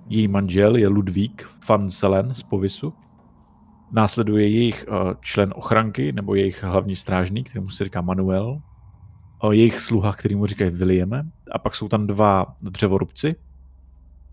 Její 0.07 0.27
manžel 0.27 0.75
je 0.75 0.87
Ludvík 0.87 1.49
van 1.69 1.89
Selen 1.89 2.33
z 2.33 2.43
Povisu. 2.43 2.93
Následuje 3.91 4.49
jejich 4.49 4.85
eh, 4.87 5.15
člen 5.21 5.53
ochranky, 5.55 6.11
nebo 6.11 6.35
jejich 6.35 6.63
hlavní 6.63 6.95
strážník, 6.95 7.49
kterému 7.49 7.69
se 7.69 7.83
říká 7.83 8.01
Manuel. 8.01 8.61
O 9.39 9.51
jejich 9.51 9.79
sluha, 9.79 10.13
který 10.13 10.35
mu 10.35 10.45
říkají 10.45 10.71
Williame. 10.71 11.23
A 11.51 11.59
pak 11.59 11.75
jsou 11.75 11.87
tam 11.87 12.07
dva 12.07 12.55
dřevorubci. 12.61 13.35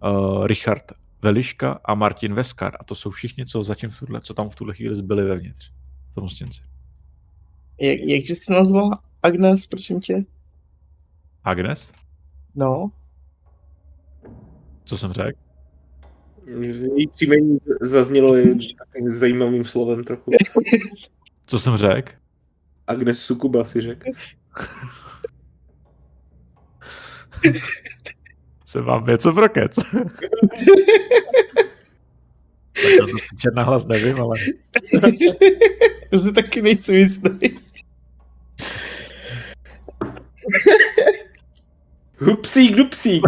Uh, 0.02 0.46
Richard 0.46 0.92
Veliška 1.22 1.80
a 1.84 1.94
Martin 1.94 2.34
Veskar. 2.34 2.72
A 2.80 2.84
to 2.84 2.94
jsou 2.94 3.10
všichni, 3.10 3.46
co 3.46 3.64
zatím 3.64 3.90
v 3.90 3.98
tuhle, 3.98 4.20
co 4.20 4.34
tam 4.34 4.48
v 4.48 4.54
tuhle 4.54 4.74
chvíli 4.74 4.96
zbyli 4.96 5.24
vevnitř. 5.24 5.72
V 6.10 6.14
tom 6.14 6.24
hostinci. 6.24 6.62
Jak, 7.80 8.00
jak 8.00 8.22
jsi 8.22 8.52
nazval 8.52 8.90
Agnes, 9.22 9.66
prosím 9.66 10.00
tě? 10.00 10.24
Agnes? 11.44 11.92
No. 12.54 12.90
Co 14.84 14.98
jsem 14.98 15.12
řekl? 15.12 15.49
Její 16.46 17.08
příjmení 17.08 17.58
zaznělo 17.80 18.34
takovým 18.78 19.10
zajímavým 19.10 19.64
slovem 19.64 20.04
trochu. 20.04 20.30
Co 21.46 21.60
jsem 21.60 21.76
řekl? 21.76 22.12
Agnes 22.86 23.18
Sukuba 23.18 23.64
si 23.64 23.80
řekl. 23.80 24.10
Se 28.66 28.80
vám 28.80 29.06
něco 29.06 29.32
pro 29.32 29.48
kec. 29.48 29.76
Tak 33.42 33.54
na 33.54 33.62
hlas 33.62 33.86
nevím, 33.86 34.20
ale... 34.20 34.36
to 36.10 36.18
si 36.18 36.32
taky 36.32 36.62
nejsem 36.62 36.94
jistý. 36.94 37.48
Hupsík, 42.24 42.76
dupsík. 42.76 43.22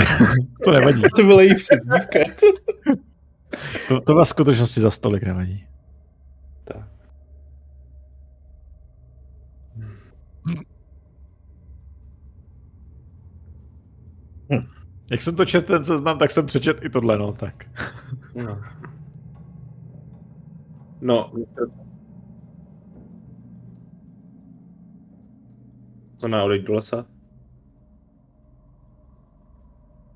to 0.64 0.70
nevadí. 0.70 1.02
To 1.16 1.22
byla 1.22 1.42
její 1.42 1.54
přezdívka. 1.54 2.18
to, 3.88 4.00
to 4.00 4.14
vás 4.14 4.28
skutečnosti 4.28 4.80
za 4.80 4.90
stolik 4.90 5.22
nevadí. 5.22 5.66
Tak. 6.64 6.88
Hm. 14.52 14.66
Jak 15.10 15.22
jsem 15.22 15.36
to 15.36 15.44
četl 15.44 15.66
ten 15.72 15.84
seznam, 15.84 16.18
tak 16.18 16.30
jsem 16.30 16.46
přečet 16.46 16.84
i 16.84 16.90
tohle, 16.90 17.18
no, 17.18 17.32
tak. 17.32 17.64
No. 18.34 18.62
No. 21.00 21.32
To 26.20 26.28
na 26.28 26.44
odejď 26.44 26.66
do 26.66 26.72
lesa? 26.72 27.11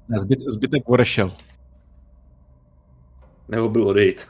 Ne, 0.08 0.18
zbyt, 0.18 0.38
zbytek 0.48 0.88
odešel. 0.88 1.32
Nebo 3.48 3.68
byl 3.68 3.88
odejít. 3.88 4.26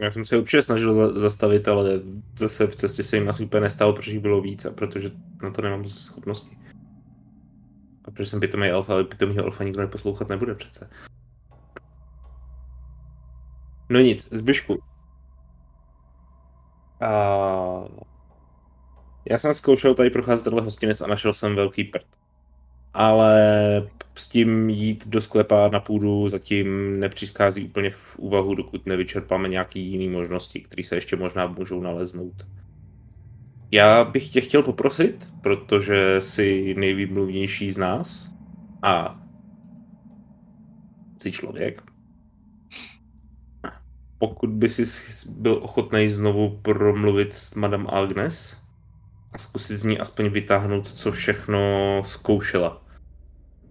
Já 0.00 0.10
jsem 0.10 0.24
se 0.24 0.38
určitě 0.38 0.62
snažil 0.62 1.20
zastavit, 1.20 1.68
ale 1.68 2.00
zase 2.38 2.66
v 2.66 2.76
cestě 2.76 3.04
se 3.04 3.16
jim 3.16 3.28
asi 3.28 3.44
úplně 3.44 3.60
nestalo, 3.60 3.92
protože 3.92 4.10
jich 4.10 4.20
bylo 4.20 4.40
víc 4.40 4.64
a 4.64 4.70
protože 4.70 5.10
na 5.42 5.50
to 5.50 5.62
nemám 5.62 5.84
schopnosti. 5.84 6.58
A 8.04 8.10
protože 8.10 8.30
jsem 8.30 8.40
pitomý 8.40 8.70
alfa, 8.70 8.92
ale 8.92 9.04
pitomýho 9.04 9.44
alfa 9.44 9.64
nikdo 9.64 9.80
neposlouchat 9.80 10.28
nebude 10.28 10.54
přece. 10.54 10.90
No 13.88 14.00
nic, 14.00 14.28
zbyšku. 14.32 14.82
A... 17.00 17.84
Já 19.30 19.38
jsem 19.38 19.54
zkoušel 19.54 19.94
tady 19.94 20.10
procházet 20.10 20.44
tenhle 20.44 20.62
hostinec 20.62 21.00
a 21.00 21.06
našel 21.06 21.32
jsem 21.32 21.56
velký 21.56 21.84
prd. 21.84 22.06
Ale 22.94 23.90
s 24.14 24.28
tím 24.28 24.70
jít 24.70 25.08
do 25.08 25.20
sklepa 25.20 25.68
na 25.68 25.80
půdu 25.80 26.28
zatím 26.28 27.00
nepřiskází 27.00 27.64
úplně 27.64 27.90
v 27.90 28.18
úvahu, 28.18 28.54
dokud 28.54 28.86
nevyčerpáme 28.86 29.48
nějaký 29.48 29.86
jiný 29.90 30.08
možnosti, 30.08 30.60
které 30.60 30.84
se 30.84 30.94
ještě 30.94 31.16
možná 31.16 31.46
můžou 31.46 31.80
naleznout. 31.80 32.46
Já 33.70 34.04
bych 34.04 34.28
tě 34.28 34.40
chtěl 34.40 34.62
poprosit, 34.62 35.32
protože 35.42 36.16
jsi 36.20 36.74
nejvýmluvnější 36.78 37.70
z 37.70 37.78
nás 37.78 38.30
a 38.82 39.20
jsi 41.18 41.32
člověk. 41.32 41.95
Pokud 44.18 44.50
by 44.50 44.68
si 44.68 44.84
byl 45.30 45.58
ochotný 45.62 46.08
znovu 46.08 46.58
promluvit 46.62 47.34
s 47.34 47.54
Madame 47.54 47.86
Agnes 47.88 48.56
a 49.32 49.38
zkusit 49.38 49.76
z 49.76 49.84
ní 49.84 49.98
aspoň 49.98 50.28
vytáhnout, 50.28 50.88
co 50.88 51.12
všechno 51.12 51.58
zkoušela 52.06 52.86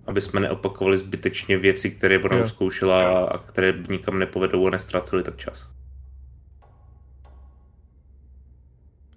aby 0.07 0.21
jsme 0.21 0.39
neopakovali 0.39 0.97
zbytečně 0.97 1.57
věci, 1.57 1.91
které 1.91 2.19
ona 2.19 2.47
zkoušela 2.47 3.25
a 3.25 3.37
které 3.37 3.73
nikam 3.89 4.19
nepovedou 4.19 4.67
a 4.67 4.69
nestráceli 4.69 5.23
tak 5.23 5.37
čas. 5.37 5.69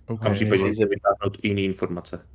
Okay. 0.07 0.31
A 0.31 0.35
případně 0.35 0.75
se 0.75 0.87
vytáhnout 0.87 1.39
i 1.43 1.49
jiné 1.49 1.61
informace. 1.61 2.27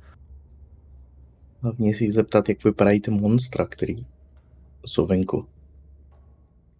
Hlavně 1.60 1.94
si 1.94 2.04
jich 2.04 2.12
zeptat, 2.12 2.48
jak 2.48 2.64
vypadají 2.64 3.00
ty 3.00 3.10
monstra, 3.10 3.66
který 3.66 4.06
jsou 4.86 5.06
venku. 5.06 5.48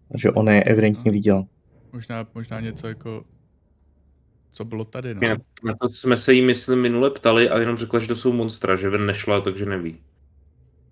Takže 0.09 0.31
ona 0.31 0.51
je 0.53 0.63
evidentně 0.63 1.11
viděl. 1.11 1.43
Možná, 1.95 2.27
možná 2.33 2.59
něco 2.59 2.87
jako 2.87 3.25
co 4.51 4.65
bylo 4.65 4.85
tady, 4.85 5.15
no. 5.15 5.21
Na, 5.63 5.73
to 5.81 5.89
jsme 5.89 6.17
se 6.17 6.33
jí, 6.33 6.41
myslím, 6.41 6.81
minule 6.81 7.09
ptali 7.09 7.49
a 7.49 7.59
jenom 7.59 7.77
řekla, 7.77 7.99
že 7.99 8.07
to 8.07 8.15
jsou 8.15 8.33
monstra, 8.33 8.75
že 8.75 8.89
ven 8.89 9.05
nešla, 9.05 9.41
takže 9.41 9.65
neví. 9.65 9.97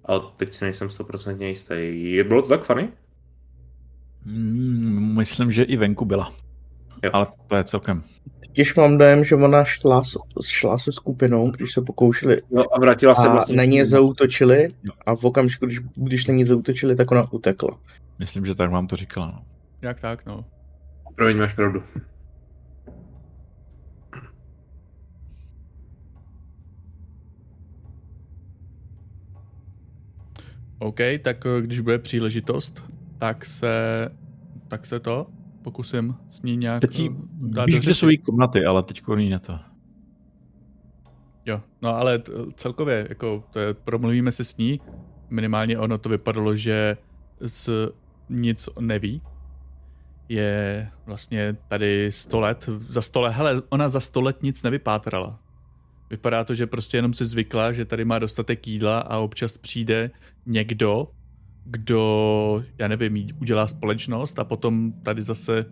Ale 0.05 0.21
teď 0.37 0.53
si 0.53 0.65
nejsem 0.65 0.89
stoprocentně 0.89 1.49
jistý. 1.49 2.23
Bylo 2.27 2.41
to 2.41 2.47
tak 2.47 2.63
funny? 2.63 2.89
Mm, 4.25 5.17
myslím, 5.17 5.51
že 5.51 5.63
i 5.63 5.77
venku 5.77 6.05
byla. 6.05 6.35
Jo. 7.03 7.09
Ale 7.13 7.27
to 7.47 7.55
je 7.55 7.63
celkem. 7.63 8.03
Když 8.51 8.75
mám 8.75 8.97
dojem, 8.97 9.23
že 9.23 9.35
ona 9.35 9.63
šla, 9.63 10.01
šla 10.45 10.77
se 10.77 10.91
skupinou, 10.91 11.51
když 11.51 11.73
se 11.73 11.81
pokoušeli 11.81 12.41
no 12.51 12.75
a 12.75 12.79
vrátila 12.79 13.15
se 13.15 13.27
a 13.27 13.33
vlastně 13.33 13.55
na 13.55 13.65
ně 13.65 13.85
zautočili 13.85 14.69
a 15.05 15.15
v 15.15 15.23
okamžiku, 15.23 15.65
když, 15.65 15.79
když 15.95 16.27
na 16.27 16.33
ně 16.33 16.45
zautočili, 16.45 16.95
tak 16.95 17.11
ona 17.11 17.33
utekla. 17.33 17.79
Myslím, 18.19 18.45
že 18.45 18.55
tak 18.55 18.71
vám 18.71 18.87
to 18.87 18.95
říkala. 18.95 19.27
No. 19.27 19.45
Jak 19.81 19.99
tak, 19.99 20.25
no. 20.25 20.45
Promiň, 21.15 21.37
máš 21.37 21.53
pravdu. 21.53 21.83
OK, 30.79 30.99
tak 31.21 31.45
eh, 31.45 31.61
když 31.61 31.79
bude 31.79 31.99
příležitost, 31.99 32.83
tak 33.17 33.45
se, 33.45 34.09
tak 34.67 34.85
se 34.85 34.99
to 34.99 35.27
pokusím 35.61 36.15
s 36.29 36.41
ní 36.41 36.57
nějak 36.57 36.81
teď 36.81 36.99
jí, 36.99 37.09
eh, 37.09 37.15
dát 37.35 37.65
víš, 37.65 37.79
kde 37.79 37.93
jsou 37.95 38.07
její 38.07 38.17
komnaty, 38.17 38.65
ale 38.65 38.83
teď 38.83 39.01
ní 39.17 39.29
na 39.29 39.39
to. 39.39 39.59
Jo, 41.45 41.61
no 41.81 41.95
ale 41.95 42.19
t- 42.19 42.31
celkově, 42.55 43.05
jako 43.09 43.43
to 43.51 43.59
je, 43.59 43.73
promluvíme 43.73 44.31
se 44.31 44.43
s 44.43 44.57
ní, 44.57 44.79
minimálně 45.29 45.77
ono 45.77 45.97
to 45.97 46.09
vypadalo, 46.09 46.55
že 46.55 46.97
z 47.39 47.69
nic 48.29 48.69
neví. 48.79 49.21
Je 50.33 50.89
vlastně 51.05 51.57
tady 51.67 52.11
100 52.11 52.39
let, 52.39 52.69
za 52.87 53.01
100 53.01 53.21
let, 53.21 53.31
hele, 53.31 53.61
ona 53.69 53.89
za 53.89 53.99
100 53.99 54.21
let 54.21 54.43
nic 54.43 54.63
nevypátrala. 54.63 55.39
Vypadá 56.09 56.43
to, 56.43 56.55
že 56.55 56.67
prostě 56.67 56.97
jenom 56.97 57.13
si 57.13 57.25
zvykla, 57.25 57.71
že 57.71 57.85
tady 57.85 58.05
má 58.05 58.19
dostatek 58.19 58.67
jídla 58.67 58.99
a 58.99 59.17
občas 59.17 59.57
přijde 59.57 60.11
někdo, 60.45 61.07
kdo, 61.65 62.63
já 62.77 62.87
nevím, 62.87 63.27
udělá 63.41 63.67
společnost 63.67 64.39
a 64.39 64.43
potom 64.43 64.91
tady 64.91 65.21
zase 65.21 65.65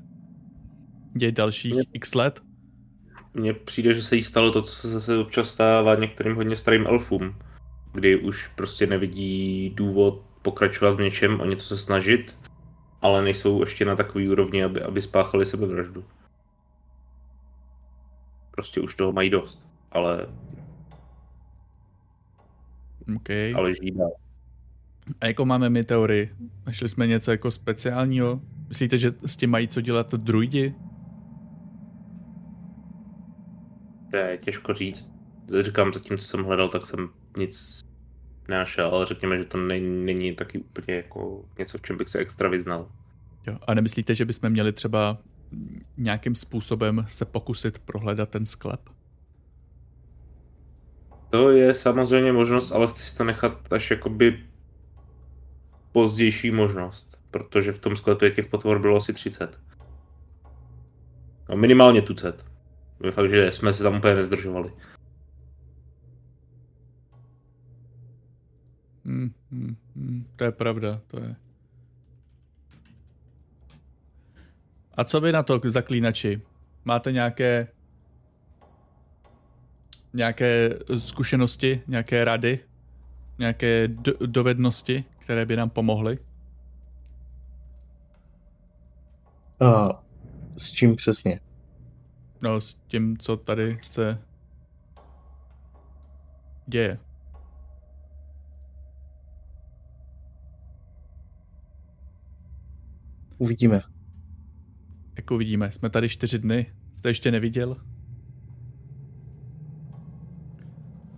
děje 1.13 1.31
dalších 1.31 1.73
mě, 1.73 1.83
x 1.93 2.15
let. 2.15 2.41
Mně 3.33 3.53
přijde, 3.53 3.93
že 3.93 4.01
se 4.03 4.15
jí 4.15 4.23
stalo 4.23 4.51
to, 4.51 4.61
co 4.61 4.75
se 4.75 4.89
zase 4.89 5.17
občas 5.17 5.49
stává 5.49 5.95
některým 5.95 6.35
hodně 6.35 6.55
starým 6.55 6.87
elfům, 6.87 7.35
kdy 7.93 8.15
už 8.15 8.47
prostě 8.47 8.87
nevidí 8.87 9.69
důvod 9.75 10.21
pokračovat 10.41 10.91
v 10.91 11.01
něčem, 11.01 11.39
o 11.39 11.45
něco 11.45 11.65
se 11.65 11.77
snažit, 11.77 12.35
ale 13.01 13.21
nejsou 13.21 13.61
ještě 13.61 13.85
na 13.85 13.95
takový 13.95 14.29
úrovni, 14.29 14.63
aby, 14.63 14.81
aby 14.81 15.01
spáchali 15.01 15.45
sebevraždu. 15.45 16.05
Prostě 18.51 18.81
už 18.81 18.95
toho 18.95 19.11
mají 19.11 19.29
dost 19.29 19.71
ale... 19.91 20.27
Okay. 23.15 23.53
Ale 23.53 23.73
žijí 23.75 23.91
dál. 23.91 24.11
A 25.21 25.25
jako 25.25 25.45
máme 25.45 25.69
my 25.69 25.83
teorii? 25.83 26.35
Našli 26.65 26.89
jsme 26.89 27.07
něco 27.07 27.31
jako 27.31 27.51
speciálního? 27.51 28.41
Myslíte, 28.67 28.97
že 28.97 29.11
s 29.25 29.37
tím 29.37 29.49
mají 29.49 29.67
co 29.67 29.81
dělat 29.81 30.13
druidi? 30.13 30.75
To 34.11 34.17
je 34.17 34.37
těžko 34.37 34.73
říct. 34.73 35.11
Říkám, 35.61 35.93
zatím, 35.93 36.17
co 36.17 36.23
jsem 36.25 36.43
hledal, 36.43 36.69
tak 36.69 36.85
jsem 36.85 37.09
nic 37.37 37.81
nenašel, 38.47 38.87
ale 38.87 39.05
řekněme, 39.05 39.37
že 39.37 39.45
to 39.45 39.57
není, 39.57 40.05
není 40.05 40.35
taky 40.35 40.59
úplně 40.59 40.95
jako 40.95 41.45
něco, 41.59 41.77
v 41.77 41.81
čem 41.81 41.97
bych 41.97 42.09
se 42.09 42.19
extra 42.19 42.49
vyznal. 42.49 42.87
Jo, 43.47 43.57
a 43.67 43.73
nemyslíte, 43.73 44.15
že 44.15 44.25
bychom 44.25 44.49
měli 44.49 44.73
třeba 44.73 45.17
nějakým 45.97 46.35
způsobem 46.35 47.05
se 47.07 47.25
pokusit 47.25 47.79
prohledat 47.79 48.29
ten 48.29 48.45
sklep? 48.45 48.81
To 51.29 51.51
je 51.51 51.73
samozřejmě 51.73 52.31
možnost, 52.31 52.71
ale 52.71 52.87
chci 52.87 53.03
si 53.03 53.17
to 53.17 53.23
nechat 53.23 53.73
až 53.73 53.91
jakoby 53.91 54.43
pozdější 55.91 56.51
možnost, 56.51 57.19
protože 57.31 57.71
v 57.71 57.79
tom 57.79 57.95
sklepě 57.95 58.31
těch 58.31 58.45
potvor 58.45 58.79
bylo 58.79 58.97
asi 58.97 59.13
30. 59.13 59.59
No, 61.49 61.57
minimálně 61.57 62.01
tucet. 62.01 62.45
Je 63.03 63.11
fakt, 63.11 63.29
že 63.29 63.51
jsme 63.51 63.73
se 63.73 63.83
tam 63.83 63.95
úplně 63.95 64.15
nezdržovali. 64.15 64.71
Hmm, 69.05 69.33
hmm, 69.51 69.75
hmm, 69.95 70.25
to 70.35 70.43
je 70.43 70.51
pravda, 70.51 71.01
to 71.07 71.19
je. 71.19 71.35
A 74.93 75.03
co 75.03 75.21
vy 75.21 75.31
na 75.31 75.43
to, 75.43 75.61
zaklínači? 75.65 76.41
Máte 76.85 77.11
nějaké 77.11 77.67
nějaké 80.13 80.69
zkušenosti, 80.97 81.81
nějaké 81.87 82.25
rady 82.25 82.59
nějaké 83.41 83.87
do- 83.87 84.25
dovednosti, 84.25 85.03
které 85.19 85.45
by 85.45 85.55
nám 85.55 85.69
pomohly? 85.69 86.19
Uh, 89.61 89.91
s 90.57 90.71
čím 90.71 90.95
přesně? 90.95 91.39
No, 92.41 92.61
s 92.61 92.73
tím, 92.87 93.17
co 93.17 93.37
tady 93.37 93.79
se 93.83 94.17
děje. 96.67 96.99
Uvidíme. 103.41 103.81
Jak 105.17 105.31
uvidíme, 105.31 105.71
jsme 105.71 105.89
tady 105.89 106.09
čtyři 106.09 106.39
dny. 106.39 106.73
Jste 106.97 107.09
ještě 107.09 107.31
neviděl? 107.31 107.77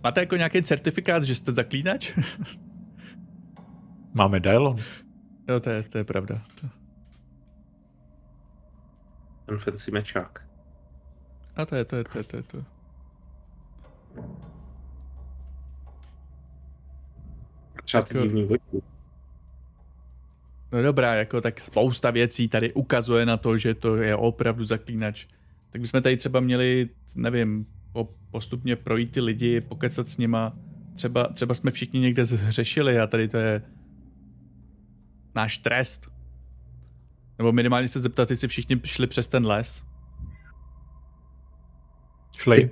Máte 0.02 0.20
jako 0.20 0.36
nějaký 0.36 0.62
certifikát, 0.62 1.24
že 1.24 1.34
jste 1.34 1.52
zaklínač? 1.52 2.18
Máme 4.14 4.40
dialog. 4.40 4.80
jo, 5.48 5.60
to 5.60 5.70
je, 5.70 5.82
to 5.82 5.98
je 5.98 6.04
pravda. 6.04 6.42
Ten 9.46 9.58
fancy 9.58 9.90
mečák. 9.90 10.48
A 11.56 11.66
to 11.66 11.76
je, 11.76 11.84
to 11.84 11.96
je, 11.96 12.04
to 12.04 12.18
je, 12.18 12.24
to 12.24 12.36
je, 12.36 12.42
to 12.42 12.56
je. 12.56 12.64
Třeba 17.84 18.02
ty 18.02 18.08
Tak 18.08 18.16
jo. 18.16 18.22
divný 18.22 18.44
vojku. 18.44 18.93
No 20.74 20.82
dobrá, 20.82 21.14
jako 21.14 21.40
tak 21.40 21.60
spousta 21.60 22.10
věcí 22.10 22.48
tady 22.48 22.72
ukazuje 22.72 23.26
na 23.26 23.36
to, 23.36 23.58
že 23.58 23.74
to 23.74 23.96
je 23.96 24.16
opravdu 24.16 24.64
zaklínač. 24.64 25.26
Tak 25.70 25.80
bychom 25.80 26.02
tady 26.02 26.16
třeba 26.16 26.40
měli, 26.40 26.88
nevím, 27.14 27.66
po, 27.92 28.08
postupně 28.30 28.76
projít 28.76 29.12
ty 29.12 29.20
lidi, 29.20 29.60
pokecat 29.60 30.08
s 30.08 30.18
nima. 30.18 30.52
Třeba, 30.94 31.24
třeba 31.24 31.54
jsme 31.54 31.70
všichni 31.70 32.00
někde 32.00 32.24
zhřešili 32.24 33.00
a 33.00 33.06
tady 33.06 33.28
to 33.28 33.36
je 33.36 33.62
náš 35.34 35.58
trest. 35.58 36.10
Nebo 37.38 37.52
minimálně 37.52 37.88
se 37.88 38.00
zeptat, 38.00 38.30
jestli 38.30 38.48
všichni 38.48 38.80
šli 38.84 39.06
přes 39.06 39.28
ten 39.28 39.46
les. 39.46 39.82
Šli. 42.36 42.70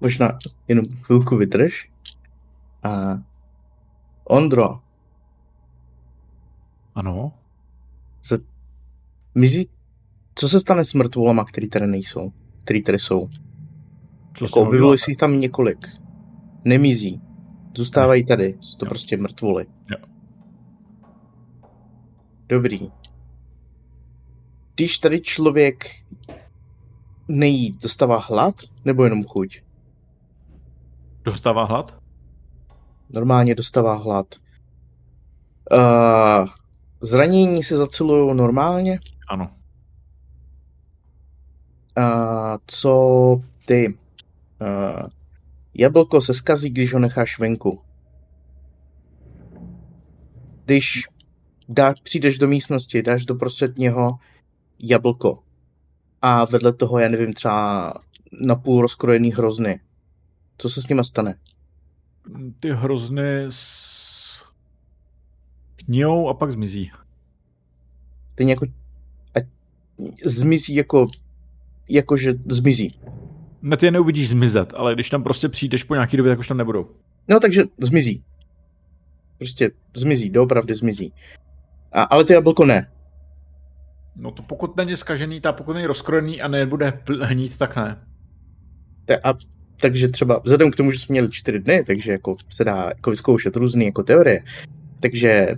Možná 0.00 0.38
jenom 0.68 0.84
chvilku 1.02 1.36
vydrž. 1.36 1.90
A 2.82 3.18
Ondro, 4.28 4.80
Ano. 6.94 7.32
mizí, 9.34 9.68
co 10.34 10.48
se 10.48 10.60
stane 10.60 10.84
s 10.84 10.94
mrtvolama, 10.94 11.44
který 11.44 11.68
tady 11.68 11.86
nejsou? 11.86 12.32
Který 12.64 12.82
tady 12.82 12.98
jsou? 12.98 13.28
Co 14.34 14.44
Jako 14.44 14.60
objevilo 14.60 14.98
se 14.98 15.10
jich 15.10 15.16
tam 15.16 15.40
několik. 15.40 15.86
Nemizí. 16.64 17.20
Zůstávají 17.76 18.26
tady. 18.26 18.58
Jsou 18.60 18.76
to 18.76 18.86
Jo. 18.86 18.88
prostě 18.88 19.16
mrtvoly. 19.16 19.66
Jo. 19.90 19.96
Dobrý. 22.48 22.90
Když 24.74 24.98
tady 24.98 25.20
člověk 25.20 25.84
nejí, 27.28 27.72
dostává 27.82 28.18
hlad 28.18 28.54
nebo 28.84 29.04
jenom 29.04 29.24
chuť? 29.24 29.60
Dostává 31.24 31.64
hlad? 31.64 31.97
Normálně 33.10 33.54
dostává 33.54 33.94
hlad. 33.94 34.34
Uh, 35.72 36.46
zranění 37.00 37.62
se 37.62 37.76
zacelují 37.76 38.36
normálně. 38.36 38.98
Ano. 39.28 39.50
Uh, 41.98 42.56
co 42.66 43.40
ty? 43.64 43.98
Uh, 44.60 45.08
jablko 45.74 46.20
se 46.20 46.34
skazí, 46.34 46.70
když 46.70 46.92
ho 46.92 46.98
necháš 46.98 47.38
venku. 47.38 47.80
Když 50.64 51.02
dá, 51.68 51.94
přijdeš 52.02 52.38
do 52.38 52.46
místnosti, 52.46 53.02
dáš 53.02 53.26
do 53.26 53.34
prostřed 53.34 53.78
něho 53.78 54.18
jablko 54.82 55.38
a 56.22 56.44
vedle 56.44 56.72
toho, 56.72 56.98
já 56.98 57.08
nevím, 57.08 57.32
třeba 57.32 57.94
napůl 58.40 58.82
rozkrojený 58.82 59.32
hrozny. 59.32 59.80
Co 60.58 60.70
se 60.70 60.82
s 60.82 60.88
nima 60.88 61.04
stane? 61.04 61.34
Ty 62.60 62.72
hrozny 62.72 63.46
s... 63.48 64.44
knijou 65.76 66.28
a 66.28 66.34
pak 66.34 66.52
zmizí. 66.52 66.90
Ten 68.34 68.48
jako 68.48 68.66
a 69.36 69.40
zmizí 70.24 70.74
jako 70.74 71.06
jakože 71.88 72.32
zmizí. 72.48 73.00
Ne, 73.62 73.76
ty 73.76 73.86
je 73.86 73.90
neuvidíš 73.90 74.28
zmizet, 74.28 74.72
ale 74.76 74.94
když 74.94 75.10
tam 75.10 75.22
prostě 75.22 75.48
přijdeš 75.48 75.84
po 75.84 75.94
nějaký 75.94 76.16
době, 76.16 76.32
tak 76.32 76.38
už 76.38 76.48
tam 76.48 76.56
nebudou. 76.56 76.90
No 77.28 77.40
takže 77.40 77.64
zmizí. 77.78 78.24
Prostě 79.38 79.70
zmizí, 79.96 80.30
doopravdy 80.30 80.74
zmizí. 80.74 81.12
A, 81.92 82.02
ale 82.02 82.24
to 82.24 82.32
jablko 82.32 82.64
ne. 82.64 82.90
No 84.16 84.30
to 84.30 84.42
pokud 84.42 84.76
není 84.76 84.96
skažený, 84.96 85.40
ta 85.40 85.52
pokud 85.52 85.72
není 85.72 85.86
rozkrojený 85.86 86.42
a 86.42 86.48
nebude 86.48 87.02
hnít, 87.22 87.58
tak 87.58 87.76
ne. 87.76 88.06
Te- 89.04 89.18
A, 89.18 89.34
takže 89.80 90.08
třeba 90.08 90.38
vzhledem 90.38 90.70
k 90.70 90.76
tomu, 90.76 90.90
že 90.90 90.98
jsme 90.98 91.12
měli 91.12 91.30
čtyři 91.30 91.58
dny, 91.58 91.84
takže 91.86 92.12
jako 92.12 92.36
se 92.48 92.64
dá 92.64 92.84
jako 92.88 93.10
vyzkoušet 93.10 93.56
různé 93.56 93.84
jako 93.84 94.02
teorie, 94.02 94.42
takže 95.00 95.48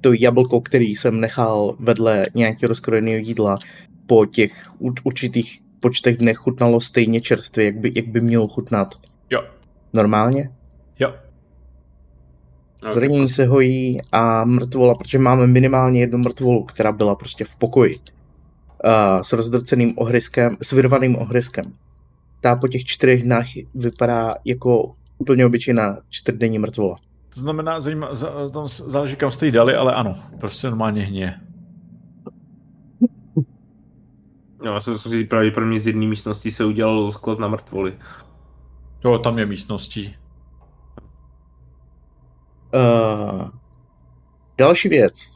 to 0.00 0.12
jablko, 0.12 0.60
který 0.60 0.96
jsem 0.96 1.20
nechal 1.20 1.76
vedle 1.78 2.26
nějakého 2.34 2.68
rozkrojeného 2.68 3.16
jídla 3.16 3.58
po 4.06 4.26
těch 4.26 4.70
ur- 4.80 5.00
určitých 5.04 5.60
počtech 5.80 6.16
dnech 6.16 6.36
chutnalo 6.36 6.80
stejně 6.80 7.20
čerstvě, 7.20 7.64
jak 7.66 7.76
by, 7.76 7.92
jak 7.94 8.06
by 8.08 8.20
mělo 8.20 8.48
chutnat 8.48 8.94
Jo. 9.30 9.44
normálně. 9.92 10.50
Jo. 10.98 11.14
No, 12.82 12.92
Zranění 12.92 13.28
se 13.28 13.46
hojí 13.46 13.98
a 14.12 14.44
mrtvola, 14.44 14.94
protože 14.94 15.18
máme 15.18 15.46
minimálně 15.46 16.00
jednu 16.00 16.18
mrtvolu, 16.18 16.64
která 16.64 16.92
byla 16.92 17.14
prostě 17.14 17.44
v 17.44 17.56
pokoji. 17.56 17.96
Uh, 18.84 19.22
s 19.22 19.32
rozdrceným 19.32 19.92
ohryskem, 19.96 20.56
s 20.62 20.72
vyrvaným 20.72 21.16
ohryskem. 21.16 21.64
Ta 22.40 22.56
po 22.56 22.68
těch 22.68 22.84
čtyřech 22.84 23.22
dnech 23.22 23.48
vypadá 23.74 24.34
jako 24.44 24.94
úplně 25.18 25.46
obyčejná 25.46 25.98
čtyřdenní 26.08 26.58
mrtvola. 26.58 26.96
To 27.34 27.40
znamená, 27.40 27.80
zajímá, 27.80 28.14
za, 28.14 28.48
tam 28.48 28.68
záleží, 28.68 29.16
kam 29.16 29.32
jste 29.32 29.46
jí 29.46 29.52
dali, 29.52 29.74
ale 29.74 29.94
ano, 29.94 30.22
prostě 30.40 30.66
normálně 30.66 31.02
hně. 31.02 31.40
No, 34.64 34.74
já 34.74 34.80
jsem 34.80 34.98
si 34.98 35.24
pravděpodobně 35.24 35.80
z 35.80 35.86
jedné 35.86 36.06
místnosti 36.06 36.52
se 36.52 36.64
udělal 36.64 37.12
sklad 37.12 37.38
na 37.38 37.48
mrtvoly. 37.48 37.92
Jo, 39.04 39.18
tam 39.18 39.38
je 39.38 39.46
místností. 39.46 40.16
Uh, 42.74 43.48
další 44.58 44.88
věc. 44.88 45.32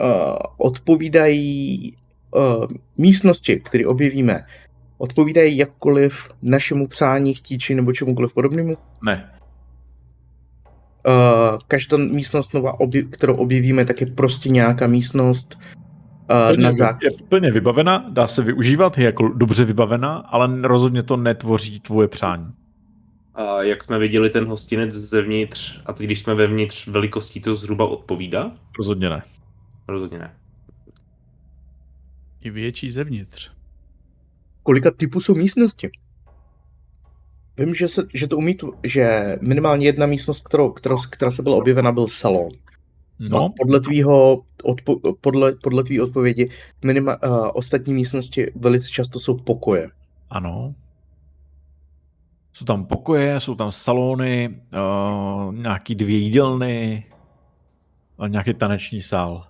Uh, 0.00 0.36
odpovídají 0.56 1.96
uh, 2.34 2.66
místnosti, 2.98 3.60
které 3.60 3.86
objevíme, 3.86 4.44
odpovídají 5.00 5.56
jakkoliv 5.56 6.28
našemu 6.42 6.88
přání, 6.88 7.34
chtíči 7.34 7.74
nebo 7.74 7.92
čemukoliv 7.92 8.34
podobnému. 8.34 8.76
Ne. 9.02 9.30
Uh, 11.06 11.58
každá 11.68 11.96
místnost 11.96 12.54
nová, 12.54 12.80
obje, 12.80 13.02
kterou 13.02 13.34
objevíme, 13.34 13.84
tak 13.84 14.00
je 14.00 14.06
prostě 14.06 14.48
nějaká 14.48 14.86
místnost 14.86 15.58
uh, 15.60 16.48
Plně, 16.48 16.62
na 16.62 16.68
vy- 16.68 16.74
zák- 16.74 16.98
je 17.02 17.10
plně 17.28 17.50
vybavená, 17.52 18.08
dá 18.08 18.26
se 18.26 18.42
využívat, 18.42 18.98
je 18.98 19.04
jako 19.04 19.28
dobře 19.28 19.64
vybavená, 19.64 20.16
ale 20.16 20.60
rozhodně 20.68 21.02
to 21.02 21.16
netvoří 21.16 21.80
tvoje 21.80 22.08
přání. 22.08 22.52
A 23.34 23.62
jak 23.62 23.84
jsme 23.84 23.98
viděli 23.98 24.30
ten 24.30 24.46
hostinec 24.46 24.94
zevnitř, 24.94 25.80
a 25.86 25.92
teď 25.92 26.06
když 26.06 26.20
jsme 26.20 26.34
vevnitř, 26.34 26.86
velikostí 26.86 27.40
to 27.40 27.54
zhruba 27.54 27.86
odpovídá? 27.86 28.52
Rozhodně 28.78 29.10
ne. 29.10 29.22
Rozhodně 29.88 30.18
ne. 30.18 30.34
I 32.40 32.50
větší 32.50 32.90
zevnitř. 32.90 33.59
Kolika 34.62 34.90
typů 34.90 35.20
jsou 35.20 35.34
místnosti? 35.34 35.90
Vím, 37.58 37.74
že, 37.74 37.88
se, 37.88 38.02
že 38.14 38.26
to 38.28 38.36
umí, 38.36 38.56
tvo- 38.56 38.78
že 38.84 39.36
minimálně 39.40 39.86
jedna 39.86 40.06
místnost, 40.06 40.42
kterou, 40.48 40.70
kterou, 40.72 40.96
která 41.10 41.30
se 41.30 41.42
byla 41.42 41.56
objevena, 41.56 41.92
byl 41.92 42.08
salon. 42.08 42.48
A 43.20 43.24
No, 43.28 43.52
podle 43.58 43.80
tvýho, 43.80 44.42
odpo, 44.62 44.96
podle, 45.20 45.52
podle 45.62 45.84
tvý 45.84 46.00
odpovědi, 46.00 46.48
minima, 46.84 47.22
uh, 47.22 47.48
ostatní 47.54 47.94
místnosti 47.94 48.52
velice 48.54 48.88
často 48.88 49.20
jsou 49.20 49.36
pokoje. 49.36 49.88
ano. 50.30 50.74
Jsou 52.52 52.64
tam 52.64 52.86
pokoje, 52.86 53.40
jsou 53.40 53.54
tam 53.54 53.72
salony, 53.72 54.60
uh, 55.46 55.54
nějaký 55.54 55.94
dvě 55.94 56.16
jídelny 56.16 57.06
a 58.18 58.28
nějaký 58.28 58.54
taneční 58.54 59.02
sál. 59.02 59.48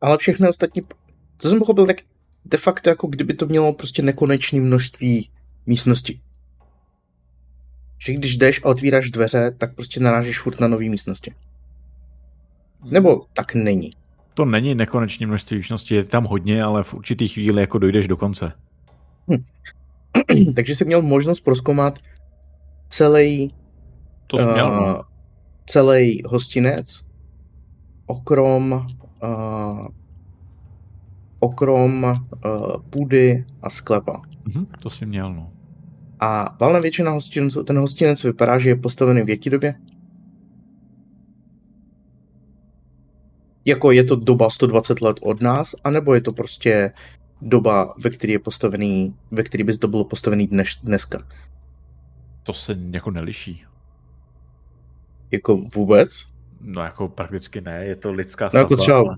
Ale 0.00 0.18
všechny 0.18 0.48
ostatní, 0.48 0.82
co 1.38 1.48
jsem 1.50 1.58
pochopil, 1.58 1.86
tak 1.86 1.96
de 2.44 2.58
facto 2.58 2.88
jako 2.90 3.06
kdyby 3.06 3.34
to 3.34 3.46
mělo 3.46 3.72
prostě 3.72 4.02
nekonečné 4.02 4.60
množství 4.60 5.30
místností. 5.66 6.20
Že 7.98 8.12
když 8.12 8.36
jdeš 8.36 8.60
a 8.64 8.68
otvíráš 8.68 9.10
dveře, 9.10 9.54
tak 9.58 9.74
prostě 9.74 10.00
narážíš 10.00 10.40
furt 10.40 10.60
na 10.60 10.68
nové 10.68 10.84
místnosti. 10.84 11.34
Nebo 12.90 13.26
tak 13.32 13.54
není. 13.54 13.90
To 14.34 14.44
není 14.44 14.74
nekonečné 14.74 15.26
množství 15.26 15.56
výšností, 15.56 15.94
je 15.94 16.04
tam 16.04 16.24
hodně, 16.24 16.62
ale 16.62 16.84
v 16.84 16.94
určitý 16.94 17.28
chvíli 17.28 17.60
jako 17.60 17.78
dojdeš 17.78 18.08
do 18.08 18.16
konce. 18.16 18.52
takže 20.56 20.76
jsi 20.76 20.84
měl 20.84 21.02
možnost 21.02 21.40
proskoumat 21.40 21.98
celý, 22.88 23.54
To 24.26 24.38
jsi 24.38 24.44
měl. 24.46 24.66
uh, 24.68 25.02
celý 25.66 26.22
hostinec, 26.26 27.02
okrom, 28.06 28.86
uh, 29.22 29.86
okrom 31.44 32.04
uh, 32.04 32.12
půdy 32.90 33.44
a 33.62 33.70
sklepa. 33.70 34.22
Mhm, 34.44 34.66
to 34.82 34.90
jsi 34.90 35.06
měl, 35.06 35.34
no. 35.34 35.50
A 36.20 36.56
valná 36.60 36.80
většina 36.80 37.10
hostinců, 37.10 37.64
ten 37.64 37.78
hostinec 37.78 38.22
vypadá, 38.24 38.58
že 38.58 38.70
je 38.70 38.76
postavený 38.76 39.22
v 39.22 39.28
jaký 39.28 39.50
době? 39.50 39.74
Jako 43.64 43.90
je 43.90 44.04
to 44.04 44.16
doba 44.16 44.50
120 44.50 45.00
let 45.00 45.16
od 45.22 45.40
nás, 45.42 45.74
anebo 45.84 46.14
je 46.14 46.20
to 46.20 46.32
prostě 46.32 46.92
doba, 47.42 47.94
ve 47.98 48.10
které 48.10 48.32
je 48.32 48.38
postavený, 48.38 49.14
ve 49.30 49.42
které 49.42 49.64
bys 49.64 49.78
to 49.78 49.88
bylo 49.88 50.04
postavený 50.04 50.46
dnes, 50.46 50.68
dneska? 50.82 51.18
To 52.42 52.52
se 52.52 52.78
jako 52.90 53.10
neliší. 53.10 53.64
Jako 55.30 55.56
vůbec? 55.56 56.26
No 56.60 56.82
jako 56.82 57.08
prakticky 57.08 57.60
ne, 57.60 57.84
je 57.84 57.96
to 57.96 58.12
lidská 58.12 58.50
No 58.54 58.60
jako 58.60 58.76
stavba, 58.76 58.82
třeba, 58.82 58.98
ale- 58.98 59.16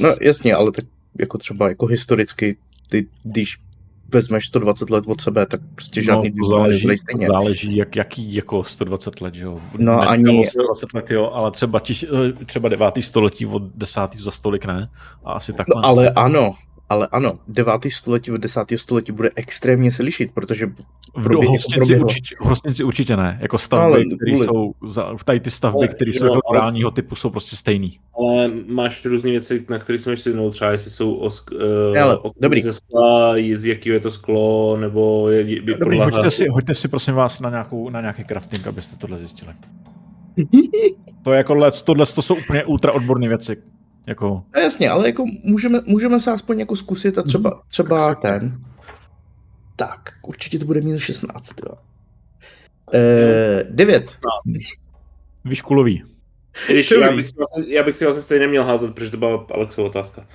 no 0.00 0.14
jasně, 0.20 0.54
ale 0.54 0.72
tak 0.72 0.84
jako 1.20 1.38
třeba 1.38 1.68
jako 1.68 1.86
historicky, 1.86 2.56
ty, 2.88 3.06
když 3.22 3.58
vezmeš 4.08 4.46
120 4.46 4.90
let 4.90 5.04
od 5.06 5.20
sebe, 5.20 5.46
tak 5.46 5.60
prostě 5.74 6.02
žádný 6.02 6.30
no, 6.30 6.34
no, 6.36 6.44
to 6.44 6.50
záleží, 6.58 6.98
stejně. 6.98 7.26
záleží 7.26 7.76
jak, 7.76 7.96
jaký 7.96 8.34
jako 8.34 8.64
120 8.64 9.20
let, 9.20 9.34
že 9.34 9.44
jo. 9.44 9.58
No, 9.78 9.96
Dneska 9.96 10.12
ani- 10.12 10.40
o 10.40 10.44
120 10.50 10.94
let, 10.94 11.10
jo, 11.10 11.30
ale 11.32 11.50
třeba, 11.50 11.80
tis, 11.80 12.02
eh, 12.02 12.44
třeba 12.44 12.68
9. 12.68 13.02
století 13.02 13.46
od 13.46 13.62
10. 13.74 14.16
za 14.18 14.30
stolik 14.30 14.64
ne. 14.64 14.88
A 15.24 15.32
asi 15.32 15.52
takhle. 15.52 15.74
No, 15.76 15.86
ale 15.88 16.10
ano, 16.10 16.54
ale 16.92 17.08
ano, 17.12 17.32
9. 17.48 17.72
století 17.88 18.30
od 18.32 18.40
10. 18.40 18.60
století 18.76 19.12
bude 19.12 19.30
extrémně 19.36 19.92
se 19.92 20.02
lišit, 20.02 20.30
protože 20.34 20.66
v 20.66 21.22
probě- 21.22 21.48
hostinci, 21.48 21.96
určitě, 21.98 22.34
v 22.40 22.44
hostinci 22.44 22.84
určitě 22.84 23.16
ne. 23.16 23.38
Jako 23.42 23.58
stavby, 23.58 23.84
Ale 23.94 24.04
které 24.04 24.32
kvůli- 24.32 24.46
jsou, 24.46 24.72
za, 24.86 25.14
tady 25.24 25.40
ty 25.40 25.50
stavby, 25.50 25.78
Ale 25.78 25.88
které 25.88 26.10
jsou 26.10 26.24
jo, 26.26 26.34
jako 26.34 26.48
ale- 26.62 26.72
typu, 26.94 27.14
jsou 27.14 27.30
prostě 27.30 27.56
stejný. 27.56 27.98
Ale 28.18 28.50
máš 28.66 29.04
různé 29.04 29.30
věci, 29.30 29.64
na 29.70 29.78
kterých 29.78 30.00
se 30.00 30.10
můžeš 30.10 30.20
sednout, 30.22 30.50
třeba 30.50 30.70
jestli 30.70 30.90
jsou 30.90 31.14
osk, 31.14 31.50
uh, 31.52 31.58
Hele, 31.96 32.18
dobrý. 32.40 32.60
ze 32.62 32.72
skla, 32.72 33.34
z 33.54 33.64
jakého 33.64 33.94
je 33.94 34.00
to 34.00 34.10
sklo, 34.10 34.76
nebo 34.80 35.28
je, 35.28 35.40
je, 35.40 35.54
je 35.54 35.60
Dobrý, 35.60 35.76
podlaha. 35.98 36.10
hoďte 36.10 36.30
si, 36.30 36.48
hoďte 36.48 36.74
si 36.74 36.88
prosím 36.88 37.14
vás 37.14 37.40
na, 37.40 37.50
nějakou, 37.50 37.90
na 37.90 38.00
nějaký 38.00 38.24
crafting, 38.24 38.66
abyste 38.66 38.96
tohle 38.96 39.18
zjistili. 39.18 39.52
To 41.24 41.32
je 41.32 41.36
jako 41.38 41.54
let, 41.54 41.82
tohle 41.82 42.06
to 42.06 42.22
jsou 42.22 42.34
úplně 42.36 42.64
ultra 42.64 42.92
odborné 42.92 43.28
věci. 43.28 43.56
Jako, 44.06 44.44
No 44.54 44.60
jasně, 44.60 44.90
ale 44.90 45.06
jako 45.06 45.24
můžeme, 45.44 45.80
můžeme 45.86 46.20
se 46.20 46.32
aspoň 46.32 46.58
jako 46.58 46.76
zkusit 46.76 47.18
a 47.18 47.22
třeba, 47.22 47.62
třeba 47.68 48.14
ten. 48.14 48.64
Tak, 49.76 50.10
určitě 50.22 50.58
to 50.58 50.64
bude 50.64 50.80
minus 50.80 51.02
16, 51.02 51.54
jo. 51.68 51.74
Eh, 52.94 53.64
9. 53.70 54.18
víš, 55.44 55.62
kulový. 55.62 56.04
Když 56.68 56.90
já 56.90 57.12
bych, 57.12 57.28
si 57.28 57.34
vlastně, 57.36 57.74
já 57.74 57.82
bych 57.82 57.96
si 57.96 58.04
vlastně 58.04 58.22
stejně 58.22 58.46
měl 58.46 58.64
házet, 58.64 58.94
protože 58.94 59.10
to 59.10 59.16
byla 59.16 59.46
Alexova 59.54 59.88
otázka. 59.88 60.26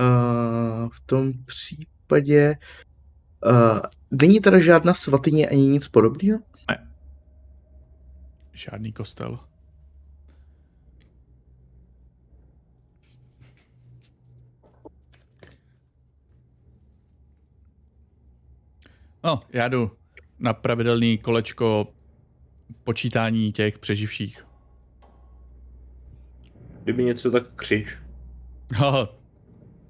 Uh, 0.00 0.88
v 0.92 1.00
tom 1.06 1.32
případě 1.46 2.56
uh, 3.46 3.80
není 4.10 4.40
teda 4.40 4.58
žádná 4.58 4.94
svatyně 4.94 5.48
ani 5.48 5.62
nic 5.62 5.88
podobného? 5.88 6.38
Žádný 8.52 8.92
kostel. 8.92 9.38
No, 19.24 19.40
já 19.52 19.68
jdu 19.68 19.90
na 20.38 20.52
pravidelný 20.52 21.18
kolečko 21.18 21.86
počítání 22.84 23.52
těch 23.52 23.78
přeživších. 23.78 24.46
Kdyby 26.82 27.04
něco 27.04 27.30
tak 27.30 27.42
křič. 27.56 27.98
Haha, 28.74 29.08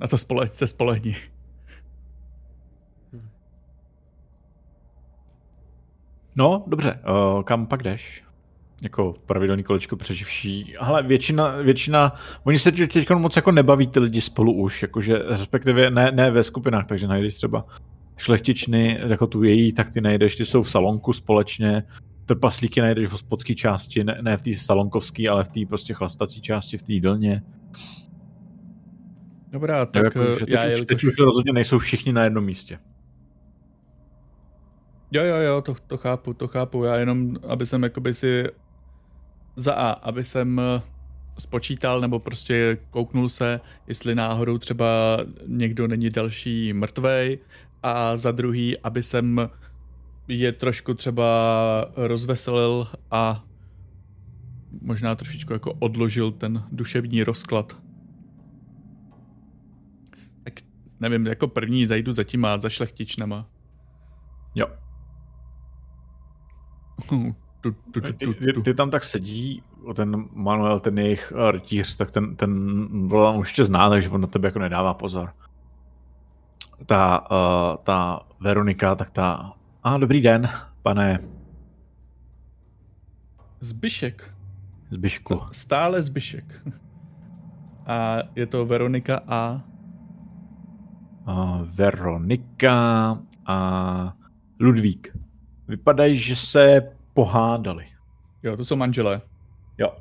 na 0.01 0.07
to 0.07 0.19
spole, 0.19 0.49
se 0.49 0.67
spolehni. 0.67 1.17
No, 6.37 6.65
dobře, 6.67 7.01
uh, 7.37 7.43
kam 7.43 7.67
pak 7.67 7.83
jdeš? 7.83 8.25
Jako 8.83 9.15
pravidelný 9.27 9.63
kolečko 9.63 9.97
přeživší. 9.97 10.77
Ale 10.77 11.03
většina, 11.03 11.57
většina, 11.57 12.13
oni 12.45 12.59
se 12.59 12.73
teď 12.73 13.11
moc 13.11 13.37
jako 13.37 13.53
nebaví 13.53 13.87
ty 13.87 14.01
lidi 14.01 14.21
spolu 14.21 14.53
už, 14.53 14.83
jakože 14.83 15.19
respektive 15.19 15.91
ne, 15.91 16.13
ne 16.13 16.31
ve 16.31 16.43
skupinách, 16.43 16.87
takže 16.87 17.07
najdeš 17.07 17.35
třeba 17.35 17.67
šlechtičny, 18.17 19.01
jako 19.07 19.27
tu 19.27 19.43
její, 19.43 19.73
tak 19.73 19.93
ty 19.93 20.01
najdeš, 20.01 20.37
ty 20.37 20.47
jsou 20.47 20.63
v 20.63 20.71
salonku 20.71 21.13
společně, 21.13 21.83
trpaslíky 22.27 22.81
najdeš 22.81 23.09
v 23.09 23.13
hospodské 23.13 23.55
části, 23.55 24.05
ne, 24.05 24.19
ne 24.23 24.37
v 24.37 24.43
té 24.43 24.55
salonkovské, 24.55 25.29
ale 25.29 25.45
v 25.45 25.49
té 25.49 25.61
prostě 25.69 25.95
chlastací 25.95 26.41
části, 26.41 26.79
v 26.79 26.83
té 26.83 26.93
jídelně. 26.93 27.43
Dobrá, 29.51 29.87
Tak 29.87 29.93
tak 29.93 30.05
jako, 30.05 30.21
eh, 30.21 30.35
že 30.35 30.47
teď, 30.47 30.49
já 30.49 30.61
už, 30.61 30.73
jelikož... 30.73 30.87
teď 30.87 31.05
už 31.05 31.19
rozhodně 31.19 31.53
nejsou 31.53 31.79
všichni 31.79 32.13
na 32.13 32.25
jednom 32.25 32.45
místě. 32.45 32.79
Jo, 35.13 35.25
jo, 35.25 35.37
jo, 35.37 35.63
to, 35.63 35.77
to 35.87 35.97
chápu, 35.97 36.35
to 36.35 36.49
chápu. 36.49 36.85
Já 36.85 36.97
jenom, 36.97 37.37
aby 37.49 37.67
jsem 37.67 37.83
jakoby 37.83 38.15
si 38.15 38.45
za 39.57 39.75
A, 39.75 39.91
aby 39.91 40.25
jsem 40.25 40.61
eh, 40.61 40.83
spočítal 41.39 42.01
nebo 42.01 42.19
prostě 42.19 42.79
kouknul 42.91 43.29
se, 43.29 43.61
jestli 43.87 44.15
náhodou 44.15 44.59
třeba 44.59 45.19
někdo 45.47 45.89
není 45.89 46.11
další 46.11 46.73
mrtvej 46.73 47.39
a 47.85 48.17
za 48.17 48.33
druhý, 48.33 48.79
aby 48.79 49.03
jsem 49.03 49.51
je 50.29 50.53
trošku 50.53 50.95
třeba 50.95 51.25
rozveselil 51.97 52.87
a 53.11 53.45
možná 54.83 55.15
trošičku 55.15 55.53
jako 55.53 55.73
odložil 55.73 56.33
ten 56.33 56.65
duševní 56.73 57.25
rozklad. 57.25 57.77
Tak 60.45 60.55
nevím, 61.01 61.27
jako 61.27 61.49
první 61.49 61.87
zajdu 61.87 62.13
za 62.13 62.25
těma, 62.25 62.59
za 62.59 62.69
šlechtičnama. 62.69 63.47
Jo. 64.55 64.67
Tu, 67.65 67.73
tu, 67.73 68.01
tu, 68.01 68.01
Ty, 68.01 68.13
tu, 68.13 68.35
ty, 68.35 68.53
tu. 68.53 68.63
ty 68.63 68.75
tam 68.75 68.91
tak 68.91 69.05
sedí, 69.05 69.63
ten 69.97 70.29
Manuel, 70.33 70.81
ten 70.81 70.99
jejich 70.99 71.33
rytíř, 71.51 71.97
tak 71.97 72.11
ten, 72.11 72.37
ten 72.37 72.89
Roland 73.11 73.39
už 73.39 73.53
tě 73.53 73.65
zná, 73.65 73.91
takže 73.91 74.09
on 74.09 74.21
na 74.21 74.27
tebe 74.27 74.49
jako 74.49 74.59
nedává 74.59 74.95
pozor. 74.95 75.33
Ta, 76.87 77.21
uh, 77.31 77.77
ta 77.83 78.21
Veronika, 78.41 78.95
tak 78.95 79.11
ta, 79.11 79.53
a 79.83 79.99
dobrý 79.99 80.21
den, 80.21 80.49
pane 80.83 81.19
Zbyšek. 83.61 84.35
Zbyšku. 84.91 85.41
Stále 85.53 86.03
Zbyšek. 86.03 86.63
A 87.87 88.19
je 88.37 88.47
to 88.47 88.67
Veronika 88.67 89.21
a... 89.29 89.61
Uh, 91.29 91.63
Veronika 91.75 93.19
a 93.47 93.57
Ludvík. 94.61 95.17
Vypadají, 95.69 96.17
že 96.17 96.37
se 96.37 96.93
pohádali. 97.15 97.87
Jo, 98.43 98.57
to 98.57 98.65
jsou 98.65 98.77
manželé. 98.77 99.21
Jo, 99.79 99.93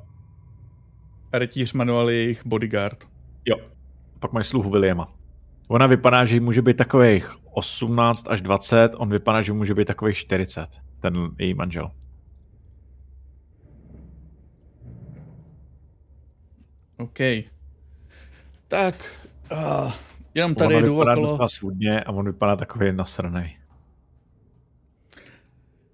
A 1.34 1.40
rytíř 1.40 1.74
Manuel 1.74 2.10
je 2.10 2.16
jejich 2.16 2.46
bodyguard. 2.46 3.04
jo. 3.46 3.56
Pak 4.20 4.34
mají 4.34 4.44
sluhu 4.44 4.70
Williama. 4.70 5.14
Ona 5.74 5.88
vypadá, 5.88 6.26
že 6.26 6.40
může 6.40 6.62
být 6.62 6.78
takových 6.78 7.32
18 7.52 8.28
až 8.30 8.42
20, 8.42 8.92
on 8.98 9.10
vypadá, 9.10 9.42
že 9.42 9.54
může 9.54 9.74
být 9.74 9.86
takových 9.86 10.18
40, 10.18 10.68
ten 11.00 11.30
její 11.40 11.54
manžel. 11.54 11.92
OK. 16.98 17.20
Tak, 18.68 19.20
uh, 19.52 19.92
jenom 20.34 20.56
tady 20.56 20.76
Ona 20.76 20.86
jdu 20.86 21.02
okolo. 21.02 21.30
docela 21.30 21.48
svůdně 21.48 22.04
a 22.04 22.12
on 22.12 22.26
vypadá 22.26 22.56
takový 22.56 22.92
nasranej. 22.92 23.58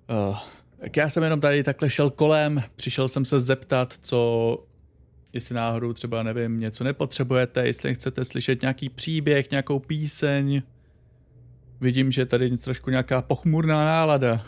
Uh, 0.10 0.38
tak 0.80 0.98
já 0.98 1.10
jsem 1.10 1.24
jenom 1.24 1.40
tady 1.40 1.64
takhle 1.64 1.90
šel 1.90 2.10
kolem, 2.10 2.64
přišel 2.76 3.08
jsem 3.08 3.26
se 3.26 3.40
zeptat, 3.40 3.94
co, 4.02 4.58
jestli 5.34 5.56
náhodou 5.56 5.94
třeba, 5.94 6.24
nevím, 6.24 6.60
něco 6.60 6.84
nepotřebujete, 6.84 7.68
jestli 7.68 7.96
chcete 7.96 8.26
slyšet 8.26 8.62
nějaký 8.62 8.90
příběh, 8.90 9.52
nějakou 9.52 9.80
píseň. 9.80 10.62
Vidím, 11.82 12.12
že 12.12 12.26
tady 12.26 12.50
je 12.50 12.58
trošku 12.58 12.90
nějaká 12.90 13.22
pochmurná 13.22 13.86
nálada. 13.86 14.46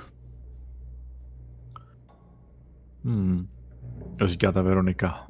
Hmm. 3.03 3.47
Říká 4.25 4.51
ta 4.51 4.61
Veronika. 4.61 5.27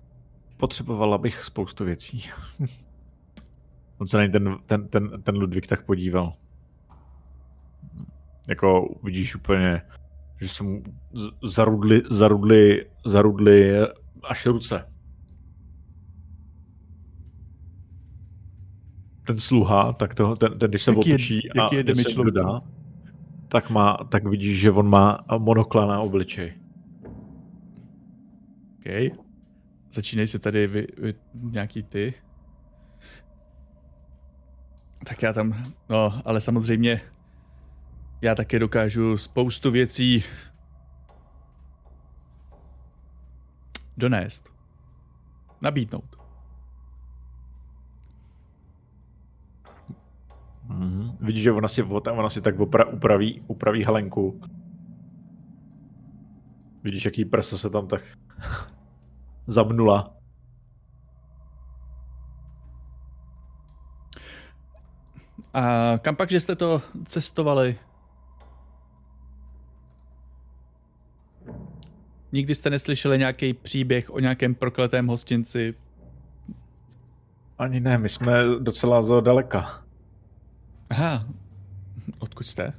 Potřebovala 0.58 1.18
bych 1.18 1.44
spoustu 1.44 1.86
věcí. 1.86 2.30
On 3.98 4.08
se 4.08 4.18
na 4.18 4.28
ten, 4.32 4.58
ten, 4.66 4.88
ten, 4.88 5.22
ten 5.24 5.36
Ludvík 5.36 5.68
tak 5.68 5.86
podíval. 5.86 6.34
Jako 8.50 8.96
vidíš 9.04 9.36
úplně, 9.36 9.82
že 10.42 10.50
se 10.50 10.64
mu 10.64 10.84
z- 11.14 11.54
zarudly, 11.54 12.02
zarudly, 12.10 12.90
zarudly 13.06 13.80
až 14.24 14.46
ruce. 14.46 14.91
Ten 19.24 19.40
sluha, 19.40 19.94
tak 19.94 20.16
to, 20.16 20.36
ten, 20.36 20.60
ten 20.60 20.70
když 20.70 20.82
se 20.82 20.92
Jaký 20.92 21.10
je- 21.10 21.16
otočí 21.16 21.50
jaký 21.56 21.76
a 21.76 21.78
je 21.78 21.84
damage 21.84 22.10
jim 22.10 22.24
dodá, 22.24 22.62
tak, 23.48 23.70
má, 23.70 23.98
tak 24.10 24.26
vidíš, 24.28 24.60
že 24.60 24.72
on 24.72 24.90
má 24.90 25.26
monokla 25.38 25.86
na 25.86 26.00
obličej. 26.00 26.54
OK. 28.80 29.18
Začínají 29.94 30.28
se 30.28 30.40
tady 30.40 30.68
vy, 30.68 30.88
vy, 30.98 31.14
nějaký 31.34 31.84
ty. 31.84 32.14
Tak 35.06 35.22
já 35.22 35.34
tam, 35.34 35.64
no, 35.90 36.22
ale 36.26 36.42
samozřejmě 36.42 37.02
já 38.22 38.36
taky 38.36 38.60
dokážu 38.60 39.18
spoustu 39.18 39.72
věcí 39.72 40.24
donést. 43.98 44.50
Nabídnout. 45.62 46.21
Mhm. 50.72 51.18
Vidíš, 51.22 51.44
že 51.44 51.52
ona 51.52 51.68
si, 51.68 51.84
ona 51.84 52.30
si 52.30 52.42
tak 52.42 52.60
opra, 52.60 52.86
upraví, 52.86 53.42
upraví 53.48 53.86
Helenku. 53.86 54.42
Vidíš, 56.84 57.06
jaký 57.06 57.26
prsa 57.26 57.58
se 57.58 57.70
tam 57.70 57.88
tak 57.88 58.02
zamnula. 59.48 60.14
A 65.54 65.94
kam 66.02 66.16
pak, 66.16 66.30
že 66.30 66.40
jste 66.40 66.56
to 66.56 66.82
cestovali? 67.06 67.76
Nikdy 72.32 72.56
jste 72.56 72.70
neslyšeli 72.70 73.18
nějaký 73.18 73.54
příběh 73.54 74.10
o 74.10 74.20
nějakém 74.20 74.56
prokletém 74.56 75.08
hostinci? 75.08 75.74
Ani 77.58 77.80
ne, 77.80 77.98
my 77.98 78.10
jsme 78.10 78.44
docela 78.60 79.02
z 79.02 79.22
daleka. 79.22 79.81
Aha, 80.92 81.26
odkud 82.20 82.48
jste? 82.48 82.74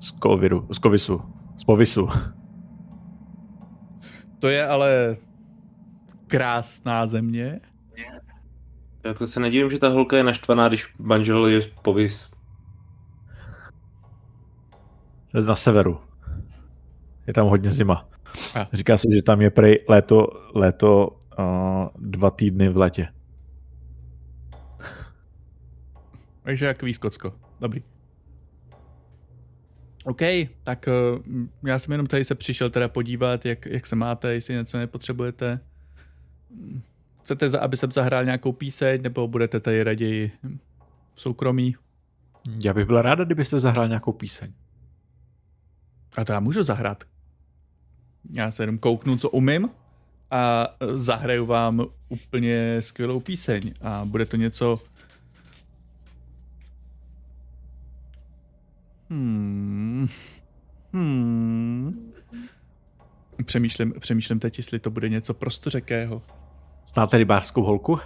Z 0.00 0.10
Koviru, 0.10 0.66
z 0.72 0.78
Kovisu, 0.78 1.22
z 1.58 1.64
Povisu. 1.64 2.08
To 4.38 4.48
je 4.48 4.66
ale 4.66 5.16
krásná 6.26 7.06
země. 7.06 7.60
Já 9.04 9.14
to 9.14 9.26
se 9.26 9.40
nedivím, 9.40 9.70
že 9.70 9.78
ta 9.78 9.88
holka 9.88 10.16
je 10.16 10.24
naštvaná, 10.24 10.68
když 10.68 10.94
manžel 10.98 11.46
je 11.46 11.60
povis. 11.82 12.30
To 15.30 15.38
je 15.38 15.44
na 15.44 15.54
severu. 15.54 16.00
Je 17.26 17.34
tam 17.34 17.46
hodně 17.46 17.72
zima. 17.72 18.08
A. 18.54 18.66
Říká 18.72 18.96
se, 18.96 19.08
že 19.16 19.22
tam 19.22 19.40
je 19.40 19.50
prej 19.50 19.76
léto, 19.88 20.26
léto 20.54 21.08
uh, 21.08 21.88
dva 21.98 22.30
týdny 22.30 22.68
v 22.68 22.76
letě. 22.76 23.08
Takže 26.42 26.66
jak 26.66 26.82
Skotsko. 26.92 27.34
Dobrý. 27.60 27.82
OK, 30.04 30.20
tak 30.62 30.88
uh, 31.22 31.22
já 31.68 31.78
jsem 31.78 31.92
jenom 31.92 32.06
tady 32.06 32.24
se 32.24 32.34
přišel 32.34 32.70
teda 32.70 32.88
podívat, 32.88 33.46
jak, 33.46 33.66
jak 33.66 33.86
se 33.86 33.96
máte, 33.96 34.34
jestli 34.34 34.54
něco 34.54 34.78
nepotřebujete. 34.78 35.60
Chcete, 37.20 37.50
za- 37.50 37.60
aby 37.60 37.76
jsem 37.76 37.90
zahrál 37.90 38.24
nějakou 38.24 38.52
píseň, 38.52 39.02
nebo 39.02 39.28
budete 39.28 39.60
tady 39.60 39.82
raději 39.82 40.32
v 41.14 41.20
soukromí? 41.20 41.76
Já 42.64 42.74
bych 42.74 42.86
byla 42.86 43.02
ráda, 43.02 43.24
kdybyste 43.24 43.58
zahrál 43.58 43.88
nějakou 43.88 44.12
píseň. 44.12 44.52
A 46.16 46.24
to 46.24 46.32
já 46.32 46.40
můžu 46.40 46.62
zahrát. 46.62 47.04
Já 48.30 48.50
se 48.50 48.62
jenom 48.62 48.78
kouknu, 48.78 49.16
co 49.16 49.30
umím 49.30 49.70
a 50.30 50.68
zahraju 50.92 51.46
vám 51.46 51.86
úplně 52.08 52.76
skvělou 52.80 53.20
píseň. 53.20 53.74
A 53.80 54.04
bude 54.04 54.26
to 54.26 54.36
něco... 54.36 54.80
Hmm. 59.12 60.08
Hmm. 60.92 62.12
Přemýšlím, 63.44 63.94
přemýšlím 63.98 64.38
teď, 64.38 64.58
jestli 64.58 64.78
to 64.78 64.90
bude 64.90 65.08
něco 65.08 65.34
prostořekého. 65.34 66.22
Znáte 66.94 67.18
rybářskou 67.18 67.62
holku? 67.62 67.98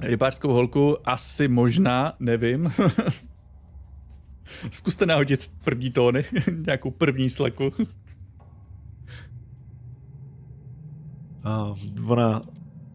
Rybářskou 0.00 0.52
holku 0.52 1.08
asi 1.08 1.48
možná, 1.48 2.12
nevím. 2.20 2.72
Zkuste 4.70 5.06
nahodit 5.06 5.50
první 5.64 5.90
tóny, 5.90 6.24
nějakou 6.66 6.90
první 6.90 7.30
sleku. 7.30 7.72
Uh, 11.46 12.10
ona 12.10 12.40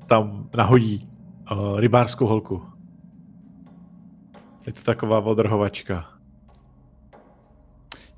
tam 0.07 0.49
nahodí 0.57 1.09
uh, 1.51 1.79
rybářskou 1.79 2.27
holku. 2.27 2.65
Je 4.67 4.73
to 4.73 4.81
taková 4.81 5.19
odrhovačka. 5.19 6.16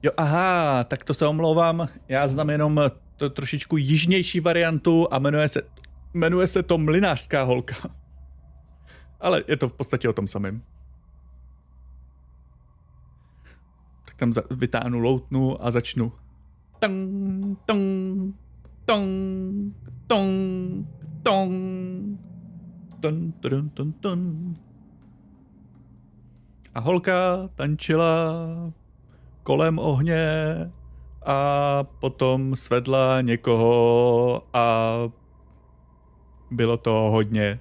Jo, 0.04 0.12
aha, 0.18 0.84
tak 0.84 1.04
to 1.04 1.14
se 1.14 1.28
omlouvám. 1.28 1.88
Já 2.08 2.28
znám 2.28 2.50
jenom 2.50 2.82
to 3.18 3.30
trošičku 3.30 3.78
jižnější 3.78 4.40
variantu 4.40 5.08
a 5.12 5.20
jmenuje 5.20 5.48
se, 5.48 5.62
jmenuje 6.14 6.48
se 6.48 6.64
to 6.64 6.78
Mlinářská 6.78 7.44
holka. 7.44 7.76
Ale 9.20 9.44
je 9.48 9.58
to 9.58 9.70
v 9.70 9.74
podstatě 9.74 10.10
o 10.10 10.14
tom 10.14 10.28
samém. 10.28 10.62
Tak 14.06 14.16
tam 14.16 14.34
za, 14.34 14.42
vytáhnu 14.52 15.00
loutnu 15.00 15.66
a 15.66 15.72
začnu. 15.72 16.12
Tong, 16.80 17.60
tong, 17.66 18.36
tong, 18.86 19.76
tong, 20.08 20.88
tong. 21.24 22.20
Ton, 23.02 23.32
ton, 23.32 23.70
ton, 23.70 23.94
ton. 23.94 24.56
A 26.76 26.80
holka 26.80 27.50
tančila 27.56 28.36
kolem 29.50 29.80
ohně 29.80 30.26
a 31.26 31.84
potom 31.84 32.56
svedla 32.56 33.22
někoho 33.22 34.42
a 34.54 34.94
bylo 36.52 36.78
to 36.78 36.92
hodně. 36.92 37.60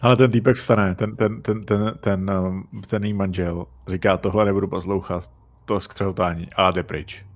Ale 0.00 0.16
ten 0.16 0.30
týpek 0.30 0.56
vstane, 0.56 0.94
ten, 0.94 1.16
ten, 1.16 1.42
ten, 1.42 1.64
ten, 1.64 1.94
ten, 2.00 2.30
um, 2.30 2.82
ten 2.88 3.04
její 3.04 3.12
manžel 3.12 3.66
říká, 3.88 4.16
tohle 4.16 4.44
nebudu 4.44 4.68
poslouchat, 4.68 5.30
to 5.64 5.80
skřeltání 5.80 6.48
a 6.56 6.70
jde 6.70 6.82
pryč. 6.82 7.26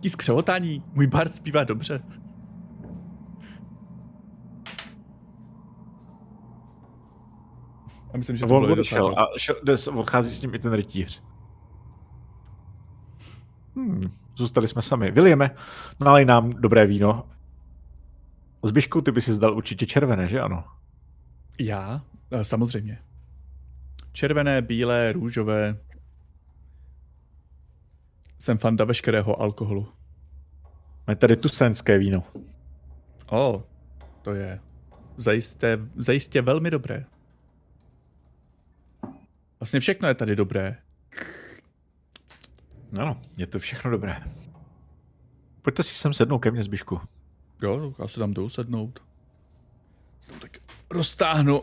Tí 0.00 0.10
skřehotání, 0.10 0.84
můj 0.92 1.06
bard 1.06 1.34
zpívá 1.34 1.64
dobře. 1.64 2.02
A 8.14 8.16
myslím, 8.16 8.36
že 8.36 8.44
A 8.44 8.48
to 8.48 8.54
on 8.54 8.62
bylo 8.62 8.72
odešel 8.72 9.18
a 9.18 9.38
šel, 9.38 9.56
odchází 9.94 10.30
s 10.30 10.42
ním 10.42 10.54
i 10.54 10.58
ten 10.58 10.72
rytíř. 10.72 11.22
Hmm, 13.76 14.12
zůstali 14.36 14.68
jsme 14.68 14.82
sami. 14.82 15.10
Williame, 15.10 15.50
nalej 16.00 16.24
nám 16.24 16.50
dobré 16.50 16.86
víno. 16.86 17.26
Zbyšku, 18.62 19.00
ty 19.00 19.12
by 19.12 19.20
si 19.20 19.32
zdal 19.32 19.56
určitě 19.56 19.86
červené, 19.86 20.28
že 20.28 20.40
ano? 20.40 20.64
Já? 21.58 22.02
Eh, 22.30 22.44
Samozřejmě. 22.44 22.98
Červené, 24.12 24.62
bílé, 24.62 25.12
růžové. 25.12 25.76
Jsem 28.38 28.58
fanda 28.58 28.84
veškerého 28.84 29.40
alkoholu. 29.42 29.88
Máme 31.06 31.16
tady 31.16 31.36
tusenské 31.36 31.98
víno. 31.98 32.22
O, 33.30 33.64
to 34.22 34.34
je 34.34 34.60
zajisté, 35.16 35.78
zajistě 35.96 36.42
velmi 36.42 36.70
dobré. 36.70 37.04
Vlastně 39.60 39.80
všechno 39.80 40.08
je 40.08 40.14
tady 40.14 40.36
dobré. 40.36 40.76
Ano, 42.98 43.20
je 43.36 43.46
to 43.46 43.58
všechno 43.58 43.90
dobré. 43.90 44.22
Pojďte 45.62 45.82
si 45.82 45.94
sem 45.94 46.14
sednout 46.14 46.38
ke 46.38 46.50
mně, 46.50 46.62
Zbyšku. 46.62 47.00
Jo, 47.62 47.94
já 47.98 48.08
se 48.08 48.20
tam 48.20 48.34
jdu 48.34 48.48
sednout. 48.48 49.02
Se 50.20 50.30
tam 50.30 50.40
tak 50.40 50.58
roztáhnu. 50.90 51.62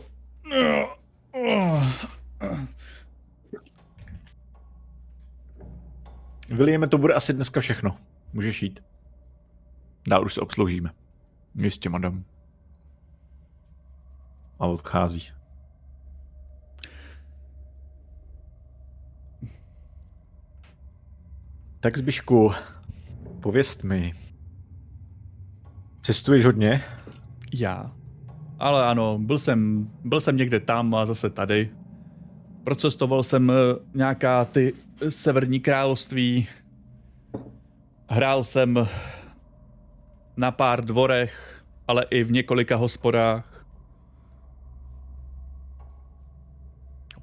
Williame, 6.50 6.88
to 6.88 6.98
bude 6.98 7.14
asi 7.14 7.34
dneska 7.34 7.62
všechno. 7.62 7.98
Můžeš 8.34 8.64
jít. 8.64 8.84
Dál 10.08 10.26
už 10.26 10.34
se 10.34 10.42
obsloužíme. 10.42 10.90
Jistě, 11.56 11.90
madam. 11.90 12.26
A 14.60 14.66
odchází. 14.66 15.37
Tak 21.80 21.98
Zbyšku, 21.98 22.52
pověst 23.42 23.84
mi. 23.84 24.14
Cestuješ 26.02 26.46
hodně? 26.46 26.84
Já. 27.54 27.92
Ale 28.60 28.86
ano, 28.86 29.20
byl 29.20 29.40
jsem, 29.40 29.90
byl 30.04 30.22
jsem 30.22 30.38
někde 30.38 30.60
tam 30.60 30.96
a 30.96 31.06
zase 31.06 31.30
tady. 31.30 31.70
Procestoval 32.64 33.24
jsem 33.24 33.52
eh, 33.52 33.54
nějaká 33.94 34.46
ty 34.46 34.74
severní 35.10 35.60
království. 35.60 36.48
Hrál 38.10 38.44
jsem 38.44 38.88
na 40.38 40.52
pár 40.52 40.86
dvorech, 40.86 41.64
ale 41.88 42.06
i 42.10 42.24
v 42.24 42.32
několika 42.32 42.76
hospodách. 42.76 43.66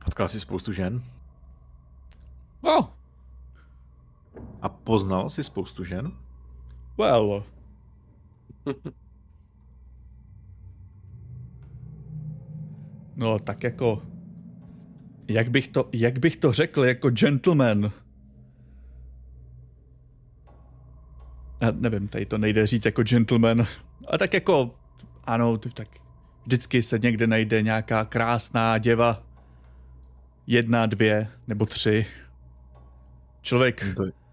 Potkal 0.05 0.29
jsi 0.29 0.41
spoustu 0.41 0.73
žen? 0.73 1.03
No, 2.63 2.94
A 4.65 4.69
poznal 4.69 5.31
jsi 5.31 5.45
spoustu 5.45 5.85
žen? 5.85 6.13
well. 6.99 7.45
No, 13.17 13.39
tak 13.39 13.63
jako... 13.63 14.03
Jak 15.29 15.51
bych 15.51 15.69
to, 15.69 15.89
jak 15.93 16.19
bych 16.19 16.37
to 16.37 16.53
řekl 16.53 16.85
jako 16.85 17.11
gentleman? 17.11 17.93
Já 21.63 21.71
nevím, 21.71 22.09
tady 22.09 22.27
to 22.27 22.39
nejde 22.39 22.67
říct 22.67 22.85
jako 22.85 23.03
gentleman. 23.03 23.67
A 24.09 24.19
tak 24.19 24.35
jako, 24.35 24.75
ano, 25.25 25.59
tak 25.59 25.89
vždycky 26.45 26.83
se 26.83 26.99
někde 26.99 27.27
najde 27.27 27.63
nějaká 27.63 28.05
krásná 28.05 28.79
děva. 28.79 29.23
Jedna, 30.47 30.87
dvě 30.87 31.29
nebo 31.47 31.67
tři. 31.67 32.07
Člověk 33.43 33.95
To- 33.97 34.24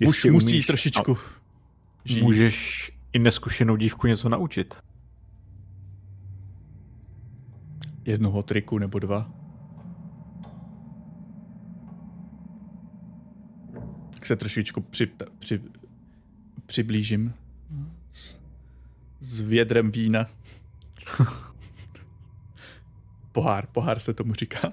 muž 0.00 0.16
Jestli 0.16 0.30
musí 0.30 0.52
umíš 0.52 0.66
trošičku 0.66 1.18
žít. 2.04 2.22
Můžeš 2.22 2.90
i 3.12 3.18
neskušenou 3.18 3.76
dívku 3.76 4.06
něco 4.06 4.28
naučit. 4.28 4.76
Jednoho 8.04 8.42
triku 8.42 8.78
nebo 8.78 8.98
dva. 8.98 9.30
Tak 14.10 14.26
se 14.26 14.36
trošičku 14.36 14.80
při, 14.80 15.10
při, 15.38 15.60
přiblížím 16.66 17.34
s, 18.10 18.40
s 19.20 19.40
vědrem 19.40 19.90
vína. 19.90 20.26
pohár, 23.32 23.66
pohár 23.66 23.98
se 23.98 24.14
tomu 24.14 24.34
říká. 24.34 24.72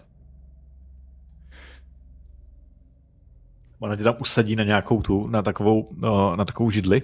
Ona 3.79 3.95
tě 3.95 4.03
tam 4.03 4.15
usadí 4.19 4.55
na 4.55 4.63
nějakou 4.63 5.01
tu, 5.01 5.27
na 5.27 5.41
takovou, 5.41 5.89
no, 5.97 6.35
na 6.35 6.45
takovou 6.45 6.69
židli. 6.69 7.01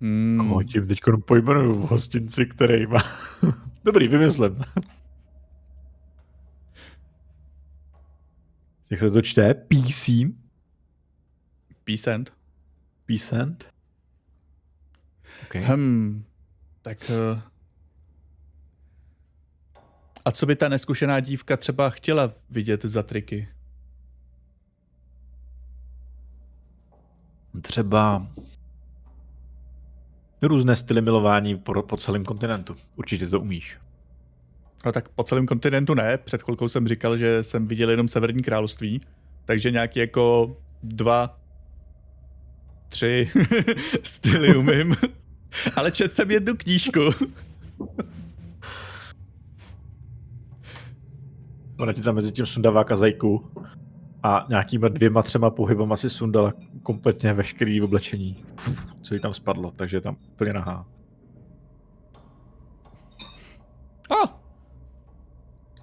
Hmm, 0.00 0.38
Koho 0.38 0.62
tím 0.62 0.86
teď 0.86 1.00
pojmenuju 1.24 1.74
v 1.74 1.88
hostinci, 1.88 2.46
který 2.46 2.86
má... 2.86 2.98
Dobrý, 3.84 4.08
vymyslím. 4.08 4.58
Jak 8.90 9.00
se 9.00 9.10
to 9.10 9.22
čte? 9.22 9.54
Písín? 9.54 10.34
Písent. 11.84 12.32
Písent? 13.06 13.66
Okay. 15.42 15.64
Hm, 15.64 16.24
tak... 16.82 17.10
eh, 17.10 17.42
A 20.28 20.32
co 20.32 20.46
by 20.46 20.56
ta 20.56 20.68
neskušená 20.68 21.20
dívka 21.20 21.56
třeba 21.56 21.90
chtěla 21.90 22.32
vidět 22.50 22.84
za 22.84 23.02
triky? 23.02 23.48
Třeba 27.62 28.26
různé 30.42 30.76
styly 30.76 31.00
milování 31.00 31.58
po, 31.58 31.82
po 31.82 31.96
celém 31.96 32.24
kontinentu. 32.24 32.76
Určitě 32.96 33.26
to 33.26 33.40
umíš. 33.40 33.78
No 34.84 34.92
tak 34.92 35.08
po 35.08 35.24
celém 35.24 35.46
kontinentu 35.46 35.94
ne. 35.94 36.18
Před 36.18 36.42
chvilkou 36.42 36.68
jsem 36.68 36.88
říkal, 36.88 37.16
že 37.18 37.42
jsem 37.42 37.66
viděl 37.66 37.90
jenom 37.90 38.08
Severní 38.08 38.42
království, 38.42 39.00
takže 39.44 39.70
nějaký 39.70 39.98
jako 40.00 40.56
dva, 40.82 41.40
tři 42.88 43.30
styly 44.02 44.56
umím. 44.56 44.94
Ale 45.76 45.92
četl 45.92 46.14
jsem 46.14 46.30
jednu 46.30 46.56
knížku. 46.56 47.00
Ona 51.80 51.92
ti 51.92 52.02
tam 52.02 52.14
mezi 52.14 52.32
tím 52.32 52.46
sundává 52.46 52.84
kazajku 52.84 53.50
a 54.22 54.46
nějakýma 54.48 54.88
dvěma, 54.88 55.22
třema 55.22 55.50
pohybama 55.50 55.96
si 55.96 56.10
sundala 56.10 56.52
kompletně 56.82 57.32
veškerý 57.32 57.82
oblečení, 57.82 58.44
co 59.02 59.14
jí 59.14 59.20
tam 59.20 59.34
spadlo, 59.34 59.70
takže 59.70 59.96
je 59.96 60.00
tam 60.00 60.16
úplně 60.32 60.52
nahá. 60.52 60.86
Ah. 64.10 64.28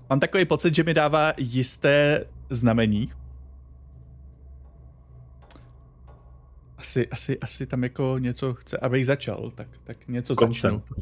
Mám 0.10 0.20
takový 0.20 0.46
pocit, 0.46 0.76
že 0.76 0.84
mi 0.84 0.94
dává 0.94 1.34
jisté 1.38 2.26
znamení. 2.50 3.12
Asi, 6.78 7.08
asi, 7.08 7.40
asi 7.40 7.66
tam 7.66 7.84
jako 7.84 8.16
něco 8.20 8.54
chce, 8.54 8.78
abych 8.78 9.06
začal, 9.06 9.52
tak, 9.56 9.68
tak 9.84 10.08
něco 10.08 10.36
Koncent. 10.36 10.84
začnu. 10.86 10.98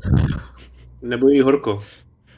Nebo 1.01 1.27
jí 1.29 1.41
horko. 1.41 1.83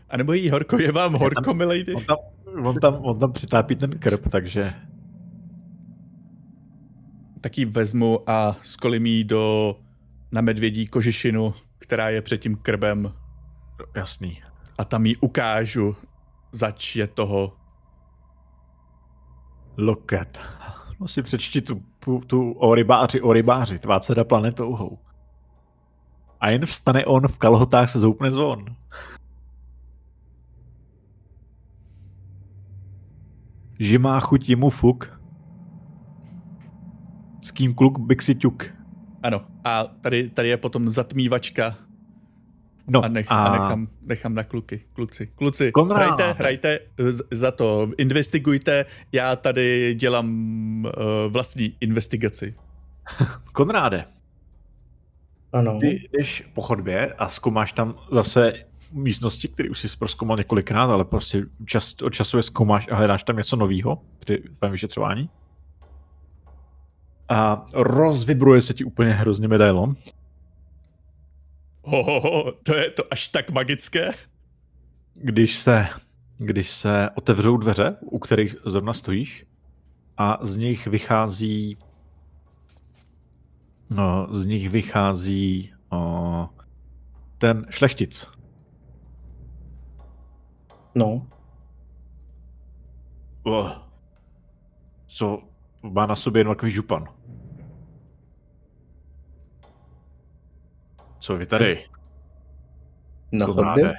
A 0.09 0.17
nebo 0.17 0.33
jí 0.33 0.49
horko, 0.49 0.77
je 0.81 0.91
vám 0.91 1.13
horko, 1.13 1.53
milady? 1.53 1.93
On 1.93 2.05
tam, 2.05 2.17
on 2.63 2.75
tam, 2.75 2.95
on 3.01 3.19
tam 3.19 3.31
přitápí 3.31 3.75
ten 3.75 3.99
krb, 3.99 4.29
takže 4.29 4.73
tak 7.41 7.57
ji 7.57 7.65
vezmu 7.65 8.29
a 8.29 8.55
skolím 8.61 9.05
jí 9.05 9.23
do 9.23 9.75
na 10.31 10.41
medvědí 10.41 10.87
kožešinu, 10.87 11.53
která 11.79 12.09
je 12.09 12.21
před 12.21 12.37
tím 12.37 12.55
krbem 12.55 13.13
jasný. 13.95 14.41
a 14.77 14.85
tam 14.85 15.05
jí 15.05 15.17
ukážu, 15.17 15.95
zač 16.51 16.95
je 16.95 17.07
toho. 17.07 17.53
Loket. 19.77 20.39
No 20.99 21.07
si 21.07 21.21
přečti 21.21 21.61
tu, 21.61 21.83
tu, 21.99 22.19
tu 22.27 22.51
o 22.51 22.75
rybáři, 22.75 23.21
o 23.21 23.33
rybáři, 23.33 23.79
tvá 23.79 23.99
dcera 23.99 24.23
planetouhou. 24.23 24.99
A 26.39 26.49
jen 26.49 26.65
vstane 26.65 27.05
on, 27.05 27.27
v 27.27 27.37
kalhotách 27.37 27.89
se 27.89 27.99
zoupne 27.99 28.31
zvon. 28.31 28.65
Že 33.79 33.99
má 33.99 34.19
chuť 34.19 34.49
jemu 34.49 34.69
fuk. 34.69 35.11
S 37.41 37.51
kým 37.51 37.73
kluk 37.73 37.99
byk 37.99 38.21
si 38.21 38.35
ťuk. 38.35 38.65
Ano, 39.23 39.41
a 39.63 39.83
tady, 39.83 40.29
tady 40.29 40.49
je 40.49 40.57
potom 40.57 40.89
zatmívačka 40.89 41.75
No 42.87 43.01
a, 43.03 43.07
nech, 43.07 43.25
a 43.29 43.51
nechám, 43.51 43.87
nechám 44.01 44.33
na 44.35 44.43
kluky. 44.43 44.81
Kluci, 44.93 45.27
kluci, 45.27 45.71
Konrád. 45.71 45.97
hrajte, 46.19 46.33
hrajte 46.39 46.79
z- 47.09 47.21
za 47.31 47.51
to, 47.51 47.91
investigujte, 47.97 48.85
já 49.11 49.35
tady 49.35 49.95
dělám 49.95 50.27
uh, 50.85 50.91
vlastní 51.29 51.75
investigaci. 51.81 52.55
Konráde, 53.53 54.05
Ano. 55.53 55.79
ty 55.79 56.09
jdeš 56.13 56.43
po 56.53 56.61
chodbě 56.61 57.13
a 57.13 57.27
zkoumáš 57.27 57.73
tam 57.73 57.95
zase 58.11 58.53
místnosti, 58.91 59.47
které 59.47 59.69
už 59.69 59.79
jsi 59.79 59.97
proskoumal 59.97 60.37
několikrát, 60.37 60.89
ale 60.89 61.05
prostě 61.05 61.43
čas, 61.65 61.95
od 62.01 62.13
času 62.13 62.37
je 62.37 62.43
zkoumáš 62.43 62.87
a 62.91 62.95
hledáš 62.95 63.23
tam 63.23 63.37
něco 63.37 63.55
nového 63.55 64.01
při 64.19 64.37
tvém 64.37 64.71
vyšetřování. 64.71 65.29
A 67.29 67.65
rozvibruje 67.73 68.61
se 68.61 68.73
ti 68.73 68.83
úplně 68.83 69.11
hrozně 69.11 69.47
medailon. 69.47 69.95
Ho, 71.83 72.03
ho, 72.03 72.21
ho, 72.21 72.51
to 72.51 72.75
je 72.75 72.91
to 72.91 73.03
až 73.11 73.27
tak 73.27 73.51
magické? 73.51 74.11
když 75.15 75.55
se, 75.55 75.87
když 76.37 76.69
se 76.69 77.09
otevřou 77.15 77.57
dveře, 77.57 77.97
u 78.01 78.19
kterých 78.19 78.55
zrovna 78.65 78.93
stojíš, 78.93 79.45
a 80.17 80.39
z 80.41 80.57
nich 80.57 80.87
vychází 80.87 81.77
no, 83.89 84.27
z 84.31 84.45
nich 84.45 84.69
vychází 84.69 85.73
o, 85.89 86.49
ten 87.37 87.65
šlechtic. 87.69 88.27
No. 90.95 91.27
Oh, 93.43 93.71
co 95.07 95.43
má 95.81 96.05
na 96.05 96.15
sobě 96.15 96.39
jenom 96.39 96.55
takový 96.55 96.71
župan. 96.71 97.07
Co 101.19 101.37
vy 101.37 101.45
tady? 101.45 101.85
Na 103.31 103.45
Konráde? 103.45 103.81
chodbě? 103.81 103.93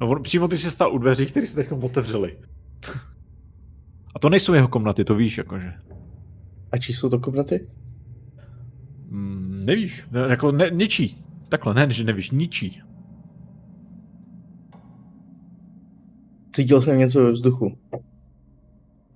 No 0.00 0.10
on, 0.10 0.22
přímo 0.22 0.48
ty 0.48 0.58
jsi 0.58 0.70
stál 0.70 0.92
u 0.94 0.98
dveří, 0.98 1.26
které 1.26 1.46
se 1.46 1.54
teď 1.54 1.72
otevřely. 1.72 2.38
A 4.14 4.18
to 4.18 4.28
nejsou 4.28 4.54
jeho 4.54 4.68
komnaty, 4.68 5.04
to 5.04 5.14
víš, 5.14 5.38
jakože. 5.38 5.74
A 6.72 6.78
čí 6.78 6.92
jsou 6.92 7.08
to 7.08 7.18
komnaty? 7.18 7.68
Mm, 9.08 9.62
nevíš, 9.66 10.06
ne, 10.10 10.20
jako 10.20 10.52
ne, 10.52 10.70
ničí. 10.70 11.24
Takhle, 11.48 11.74
ne, 11.74 11.90
že 11.90 12.04
nevíš, 12.04 12.30
ničí. 12.30 12.82
Cítil 16.54 16.80
jsem 16.80 16.98
něco 16.98 17.24
ve 17.24 17.30
vzduchu. 17.30 17.78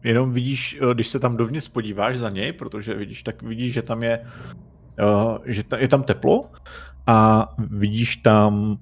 Jenom 0.04 0.32
vidíš, 0.32 0.78
eh, 0.82 0.94
když 0.94 1.08
se 1.08 1.18
tam 1.18 1.36
dovnitř 1.36 1.68
podíváš 1.68 2.18
za 2.18 2.30
něj, 2.30 2.52
protože 2.52 2.94
vidíš, 2.94 3.22
tak 3.22 3.42
vidíš, 3.42 3.72
že 3.72 3.82
tam 3.82 4.02
je, 4.02 4.26
uh, 5.02 5.38
že 5.44 5.62
ta, 5.62 5.78
je 5.78 5.88
tam 5.88 6.02
teplo 6.02 6.50
a 7.06 7.48
vidíš 7.58 8.16
tam 8.16 8.78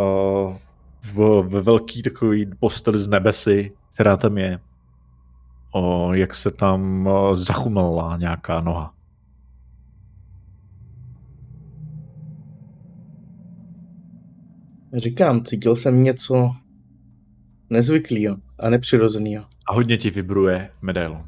uh, 0.00 0.56
v, 1.02 1.42
ve 1.48 1.62
velký 1.62 2.02
takový 2.02 2.50
postel 2.60 2.98
z 2.98 3.08
nebesy, 3.08 3.72
která 3.94 4.16
tam 4.16 4.38
je, 4.38 4.58
o, 5.72 6.14
jak 6.14 6.34
se 6.34 6.50
tam 6.50 7.08
zachumala 7.34 8.16
nějaká 8.16 8.60
noha. 8.60 8.94
Říkám, 14.96 15.44
cítil 15.44 15.76
jsem 15.76 16.02
něco 16.02 16.50
nezvyklého 17.70 18.36
a 18.58 18.70
nepřirozeného. 18.70 19.44
A 19.68 19.74
hodně 19.74 19.98
ti 19.98 20.10
vibruje 20.10 20.70
medailon. 20.82 21.26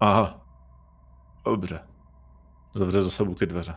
Aha. 0.00 0.46
Dobře. 1.44 1.80
Zavře 2.74 3.02
za 3.02 3.10
sebou 3.10 3.34
ty 3.34 3.46
dveře. 3.46 3.74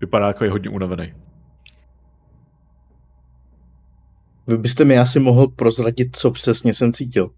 Vypadá 0.00 0.26
jako 0.26 0.44
je 0.44 0.50
hodně 0.50 0.70
unavený. 0.70 1.14
Vy 4.46 4.58
byste 4.58 4.84
mi 4.84 4.98
asi 4.98 5.20
mohl 5.20 5.48
prozradit, 5.48 6.16
co 6.16 6.30
přesně 6.30 6.74
jsem 6.74 6.92
cítil. 6.92 7.30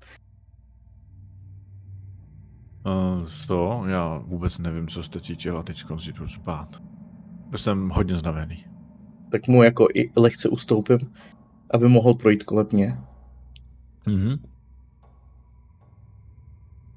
Uh, 2.87 3.29
to, 3.47 3.83
já 3.87 4.19
vůbec 4.19 4.59
nevím, 4.59 4.89
co 4.89 5.03
jste 5.03 5.21
cítil 5.21 5.59
a 5.59 5.63
teď 5.63 5.85
si 5.99 6.13
jdu 6.13 6.27
spát. 6.27 6.83
Jsem 7.57 7.89
hodně 7.89 8.17
znavený. 8.17 8.65
Tak 9.31 9.49
mu 9.49 9.63
jako 9.63 9.89
i 9.95 10.13
lehce 10.17 10.49
ustoupím, 10.49 10.99
aby 11.71 11.89
mohl 11.89 12.15
projít 12.15 12.43
kolem 12.43 12.67
mě. 12.73 12.99
Mhm. 14.07 14.45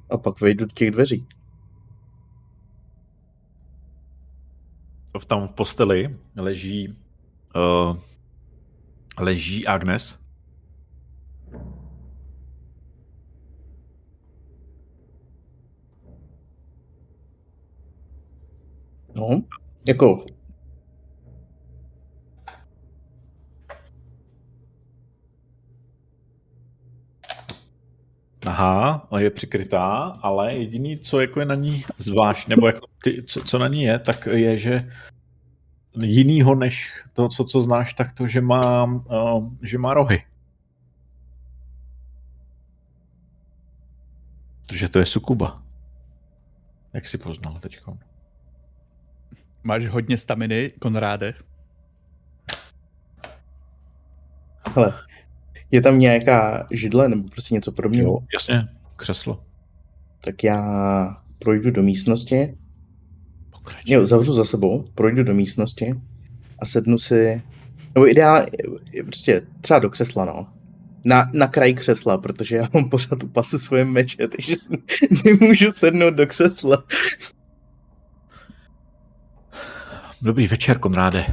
A 0.10 0.18
pak 0.18 0.42
vejdu 0.42 0.66
do 0.66 0.72
těch 0.72 0.92
dveří. 0.92 1.28
V 5.20 5.26
Tam 5.26 5.48
v 5.48 5.52
posteli 5.52 6.18
leží 6.36 6.98
uh, 7.56 7.98
leží 9.20 9.68
Agnes. 9.68 10.20
No, 19.16 19.44
jako 19.88 20.26
Aha, 28.46 29.08
a 29.12 29.20
je 29.20 29.30
přikrytá, 29.30 30.20
ale 30.22 30.54
jediný, 30.54 30.98
co 30.98 31.22
jako 31.22 31.40
je 31.40 31.46
na 31.46 31.56
ní 31.56 31.84
zvlášť, 31.98 32.48
nebo 32.48 32.68
jako 32.68 32.88
ty, 33.04 33.24
co, 33.24 33.42
co 33.42 33.60
na 33.60 33.68
ní 33.68 33.84
je, 33.84 34.00
tak 34.00 34.26
je, 34.32 34.58
že 34.58 34.92
jinýho 36.02 36.56
než 36.56 37.04
to, 37.14 37.30
co, 37.30 37.46
co 37.46 37.62
znáš, 37.62 37.94
tak 37.94 38.12
to, 38.12 38.28
že 38.28 38.42
má, 38.42 38.84
uh, 38.84 39.54
že 39.62 39.78
má 39.78 39.94
rohy. 39.94 40.24
Protože 44.68 44.90
to 44.90 45.00
je 45.00 45.06
sukuba. 45.06 45.64
Jak 46.94 47.08
si 47.08 47.18
poznal 47.18 47.60
teď? 47.62 47.80
Máš 49.64 49.88
hodně 49.88 50.18
staminy, 50.18 50.72
Konráde? 50.80 51.34
Hele, 54.76 54.94
je 55.74 55.82
tam 55.82 56.00
nějaká 56.00 56.68
židle 56.72 57.10
nebo 57.10 57.24
prostě 57.30 57.54
něco 57.54 57.72
podobného? 57.72 58.12
Jo, 58.12 58.20
jasně, 58.34 58.68
křeslo. 58.96 59.44
Tak 60.26 60.44
já 60.44 61.18
projdu 61.40 61.72
do 61.72 61.84
místnosti, 61.84 62.58
Pokračuj. 63.50 63.94
jo, 63.94 64.06
zavřu 64.06 64.34
za 64.34 64.46
sebou, 64.46 64.86
projdu 64.96 65.24
do 65.24 65.34
místnosti 65.34 65.94
a 66.60 66.66
sednu 66.66 66.98
si, 67.00 67.42
nebo 67.96 68.08
ideálně, 68.08 68.48
prostě 69.06 69.42
třeba 69.62 69.80
do 69.80 69.90
křesla, 69.90 70.26
no. 70.26 70.48
Na, 71.06 71.30
na 71.34 71.48
kraj 71.48 71.74
křesla, 71.74 72.18
protože 72.18 72.56
já 72.56 72.68
mám 72.74 72.90
pořád 72.90 73.24
u 73.24 73.28
pasu 73.28 73.60
svoje 73.60 73.86
meče, 73.86 74.28
takže 74.28 74.56
si 74.56 74.70
nemůžu 75.26 75.72
sednout 75.72 76.14
do 76.14 76.28
křesla. 76.28 76.84
Dobrý 80.22 80.48
večer, 80.48 80.80
Konráde. 80.80 81.26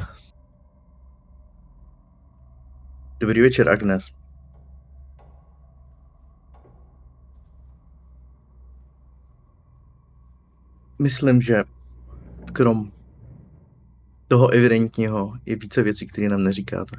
Dobrý 3.20 3.40
večer, 3.40 3.68
Agnes. 3.68 4.19
Myslím, 11.00 11.42
že 11.42 11.64
krom 12.52 12.90
toho 14.28 14.48
evidentního 14.48 15.32
je 15.46 15.56
více 15.56 15.82
věcí, 15.82 16.06
které 16.06 16.28
nám 16.28 16.42
neříkáte. 16.42 16.96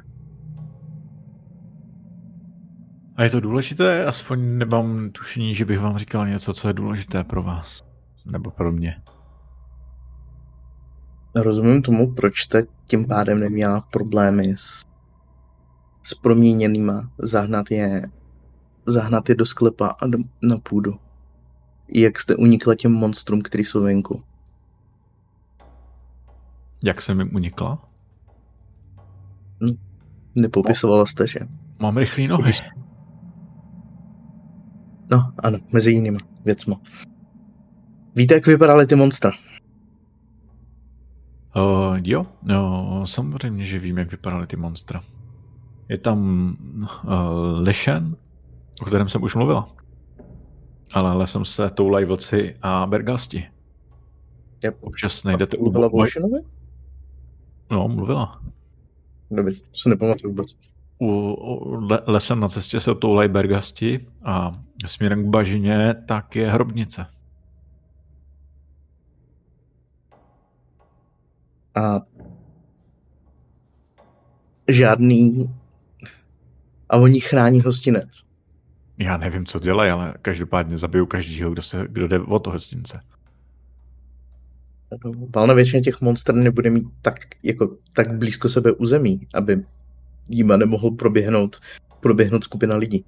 A 3.16 3.22
je 3.22 3.30
to 3.30 3.40
důležité? 3.40 4.04
Aspoň 4.04 4.58
nemám 4.58 5.10
tušení, 5.10 5.54
že 5.54 5.64
bych 5.64 5.80
vám 5.80 5.98
říkal 5.98 6.28
něco, 6.28 6.54
co 6.54 6.68
je 6.68 6.74
důležité 6.74 7.24
pro 7.24 7.42
vás. 7.42 7.84
Nebo 8.26 8.50
pro 8.50 8.72
mě. 8.72 9.02
Rozumím 11.34 11.82
tomu, 11.82 12.14
proč 12.14 12.42
jste 12.42 12.62
tím 12.86 13.06
pádem 13.06 13.40
neměla 13.40 13.80
problémy 13.80 14.54
s, 14.56 14.82
s 16.02 16.14
proměněnýma, 16.14 17.10
zahnat 17.18 17.70
je, 17.70 18.02
zahnat 18.86 19.28
je 19.28 19.34
do 19.34 19.46
sklepa 19.46 19.86
a 19.86 20.06
do, 20.06 20.18
na 20.42 20.56
půdu. 20.58 20.94
Jak 21.94 22.18
jste 22.18 22.36
unikla 22.36 22.74
těm 22.74 22.92
monstrům, 22.92 23.42
který 23.42 23.64
jsou 23.64 23.82
venku. 23.82 24.22
Jak 26.84 27.02
jsem 27.02 27.20
jim 27.20 27.34
unikla? 27.34 27.88
Nepopisovala 30.34 31.06
jste, 31.06 31.26
že? 31.26 31.40
Mám 31.78 31.96
rychlý 31.96 32.28
nohy. 32.28 32.52
No, 35.10 35.32
ano, 35.38 35.58
mezi 35.72 35.92
jinými 35.92 36.18
věcmi. 36.44 36.74
Víte, 38.14 38.34
jak 38.34 38.46
vypadaly 38.46 38.86
ty 38.86 38.94
monstra? 38.94 39.30
Uh, 41.56 41.98
jo, 42.02 42.26
jo, 42.46 43.02
samozřejmě, 43.06 43.64
že 43.64 43.78
vím, 43.78 43.98
jak 43.98 44.10
vypadaly 44.10 44.46
ty 44.46 44.56
monstra. 44.56 45.02
Je 45.88 45.98
tam 45.98 46.48
uh, 46.76 46.88
Lešen, 47.60 48.16
o 48.82 48.84
kterém 48.84 49.08
jsem 49.08 49.22
už 49.22 49.34
mluvila. 49.34 49.68
Ale 50.92 51.16
lesem 51.16 51.44
se 51.44 51.70
toulají 51.70 52.04
vlci 52.06 52.56
a 52.62 52.86
bergasti. 52.86 53.50
Yep. 54.64 54.76
Občas 54.80 55.24
najdete 55.24 55.56
u... 55.56 55.62
Mluvila 55.62 55.88
Volšinovi? 55.88 56.38
No, 57.70 57.88
mluvila. 57.88 58.42
Dobrý, 59.30 59.56
se 59.72 59.88
nepamatuju 59.88 60.30
vůbec. 60.32 60.56
U, 60.98 61.06
u 61.06 61.74
le, 61.74 62.02
lesem 62.06 62.40
na 62.40 62.48
cestě 62.48 62.80
se 62.80 62.94
toulají 62.94 63.28
bergasti 63.28 64.06
a 64.22 64.52
směrem 64.86 65.24
k 65.24 65.28
bažině 65.28 65.94
tak 66.08 66.36
je 66.36 66.50
hrobnice. 66.50 67.06
A 71.74 72.00
žádný... 74.68 75.54
A 76.88 76.96
oni 76.96 77.20
chrání 77.20 77.60
hostinec. 77.60 78.31
Já 79.02 79.16
nevím, 79.16 79.46
co 79.46 79.58
dělají, 79.58 79.90
ale 79.90 80.14
každopádně 80.22 80.78
zabiju 80.78 81.06
každýho, 81.06 81.50
kdo, 81.50 81.62
se, 81.62 81.86
kdo 81.88 82.08
jde 82.08 82.20
o 82.20 82.38
to 82.38 82.50
hostince. 82.50 83.00
Valna 85.34 85.54
většina 85.54 85.82
těch 85.82 86.00
monster 86.00 86.34
nebude 86.34 86.70
mít 86.70 86.86
tak, 87.02 87.14
jako, 87.42 87.76
tak 87.94 88.18
blízko 88.18 88.48
sebe 88.48 88.72
území, 88.72 89.26
aby 89.34 89.64
jima 90.30 90.56
nemohl 90.56 90.90
proběhnout, 90.90 91.60
proběhnout 92.00 92.44
skupina 92.44 92.76
lidí. 92.76 93.04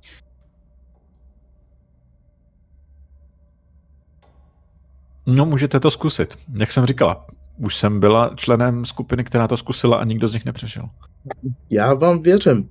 No, 5.26 5.46
můžete 5.46 5.80
to 5.80 5.90
zkusit. 5.90 6.38
Jak 6.60 6.72
jsem 6.72 6.86
říkala, 6.86 7.26
už 7.58 7.76
jsem 7.76 8.00
byla 8.00 8.34
členem 8.36 8.84
skupiny, 8.84 9.24
která 9.24 9.48
to 9.48 9.56
zkusila 9.56 9.96
a 9.96 10.04
nikdo 10.04 10.28
z 10.28 10.34
nich 10.34 10.44
nepřešel. 10.44 10.88
Já 11.70 11.94
vám 11.94 12.22
věřím. 12.22 12.68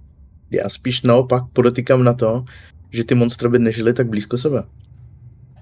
Já 0.51 0.69
spíš 0.69 1.01
naopak 1.01 1.43
podotýkám 1.53 2.03
na 2.03 2.13
to, 2.13 2.45
že 2.93 3.03
ty 3.03 3.15
monstra 3.15 3.49
by 3.49 3.59
nežily 3.59 3.93
tak 3.93 4.09
blízko 4.09 4.37
sebe. 4.37 4.63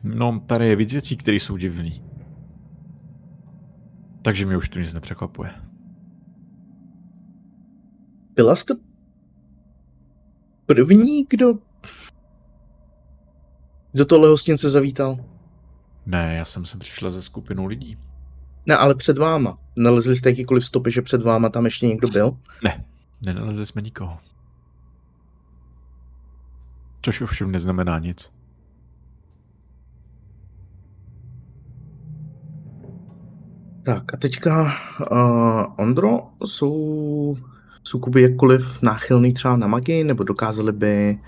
No, 0.04 0.40
tady 0.48 0.68
je 0.68 0.76
víc 0.76 0.92
věcí, 0.92 1.18
které 1.18 1.38
jsou 1.38 1.58
divné. 1.58 1.92
Takže 4.22 4.46
mi 4.46 4.58
už 4.58 4.70
tu 4.70 4.80
nic 4.80 4.94
nepřekvapuje. 4.94 5.52
Byla 8.36 8.56
jste 8.56 8.74
první, 10.66 11.26
kdo 11.30 11.54
do 13.94 14.06
tohle 14.06 14.30
hostince 14.30 14.70
zavítal? 14.70 15.18
Ne, 16.06 16.36
já 16.36 16.46
jsem 16.46 16.66
sem 16.66 16.80
přišla 16.80 17.12
ze 17.12 17.22
skupinou 17.22 17.66
lidí. 17.66 17.98
Ne, 18.68 18.78
ale 18.78 18.96
před 18.96 19.18
váma. 19.18 19.56
Nalezli 19.78 20.16
jste 20.16 20.30
jakýkoliv 20.30 20.66
stopy, 20.66 20.92
že 20.92 21.02
před 21.02 21.22
váma 21.22 21.50
tam 21.50 21.66
ještě 21.66 21.88
někdo 21.88 22.08
byl? 22.08 22.38
Ne, 22.64 22.86
nenalezli 23.26 23.66
jsme 23.66 23.82
nikoho. 23.82 24.18
Což 27.02 27.22
ovšem 27.22 27.52
neznamená 27.52 28.00
nic. 28.00 28.32
Tak 33.84 34.14
a 34.14 34.18
teďka, 34.18 34.74
uh, 35.12 35.66
Ondro, 35.78 36.20
jsou 36.46 37.36
sukuby 37.84 38.22
jakkoliv 38.22 38.82
náchylný 38.82 39.34
třeba 39.34 39.56
na 39.56 39.68
magii, 39.68 40.04
nebo 40.04 40.24
dokázali 40.24 40.72
by, 40.72 41.20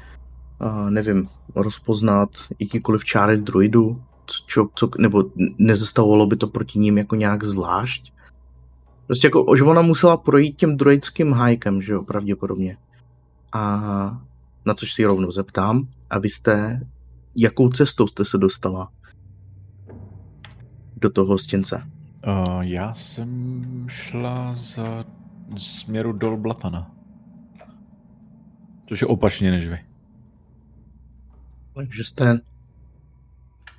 uh, 0.61 0.89
nevím, 0.89 1.29
rozpoznat 1.55 2.29
jakýkoliv 2.59 3.05
čáry 3.05 3.37
druidu, 3.37 4.01
co, 4.25 4.69
co, 4.75 4.89
nebo 4.97 5.23
nezastavovalo 5.57 6.27
by 6.27 6.35
to 6.35 6.47
proti 6.47 6.79
ním 6.79 6.97
jako 6.97 7.15
nějak 7.15 7.43
zvlášť? 7.43 8.13
Prostě 9.07 9.27
jako, 9.27 9.55
že 9.57 9.63
ona 9.63 9.81
musela 9.81 10.17
projít 10.17 10.57
tím 10.57 10.77
druidským 10.77 11.31
hajkem, 11.31 11.81
že 11.81 11.93
jo, 11.93 12.03
pravděpodobně. 12.03 12.77
A 13.53 14.21
na 14.65 14.73
což 14.73 14.93
si 14.93 15.05
rovnou 15.05 15.31
zeptám, 15.31 15.87
a 16.09 16.19
vy 16.19 16.29
jste, 16.29 16.81
jakou 17.35 17.69
cestou 17.69 18.07
jste 18.07 18.25
se 18.25 18.37
dostala 18.37 18.91
do 20.95 21.09
toho 21.09 21.27
hostince? 21.27 21.89
Uh, 22.27 22.61
já 22.61 22.93
jsem 22.93 23.85
šla 23.89 24.55
z 24.55 24.79
směru 25.57 26.13
dol 26.13 26.37
Blatana. 26.37 26.91
Což 28.89 29.01
je 29.01 29.07
opačně 29.07 29.51
než 29.51 29.67
vy. 29.67 29.79
Takže 31.75 32.03
jste 32.03 32.39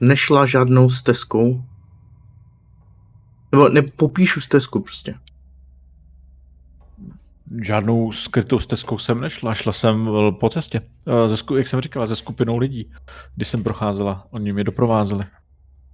nešla 0.00 0.46
žádnou 0.46 0.90
stezkou? 0.90 1.64
Nebo 3.52 3.68
nepopíšu 3.68 4.40
stezku 4.40 4.80
prostě. 4.80 5.14
Žádnou 7.62 8.12
skrytou 8.12 8.58
stezkou 8.58 8.98
jsem 8.98 9.20
nešla, 9.20 9.54
šla 9.54 9.72
jsem 9.72 10.10
po 10.40 10.50
cestě. 10.50 10.80
Ze, 11.26 11.36
jak 11.56 11.66
jsem 11.66 11.80
říkala, 11.80 12.06
ze 12.06 12.16
skupinou 12.16 12.58
lidí, 12.58 12.92
když 13.36 13.48
jsem 13.48 13.62
procházela, 13.62 14.26
oni 14.30 14.52
mě 14.52 14.64
doprovázeli. 14.64 15.24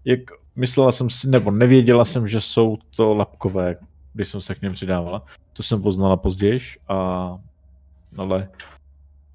Jak 0.05 0.21
myslela 0.57 0.93
jsem 0.93 1.11
si, 1.11 1.29
nebo 1.29 1.51
nevěděla 1.51 2.05
jsem, 2.05 2.29
že 2.29 2.41
jsou 2.41 2.79
to 2.97 3.15
lapkové, 3.15 3.77
když 4.13 4.29
jsem 4.29 4.41
se 4.41 4.55
k 4.55 4.63
něm 4.63 4.73
přidávala. 4.73 5.25
To 5.53 5.63
jsem 5.63 5.83
poznala 5.83 6.17
později, 6.17 6.61
a, 6.89 7.39
ale, 8.17 8.49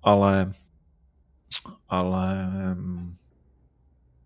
ale, 0.04 0.54
ale 1.90 2.50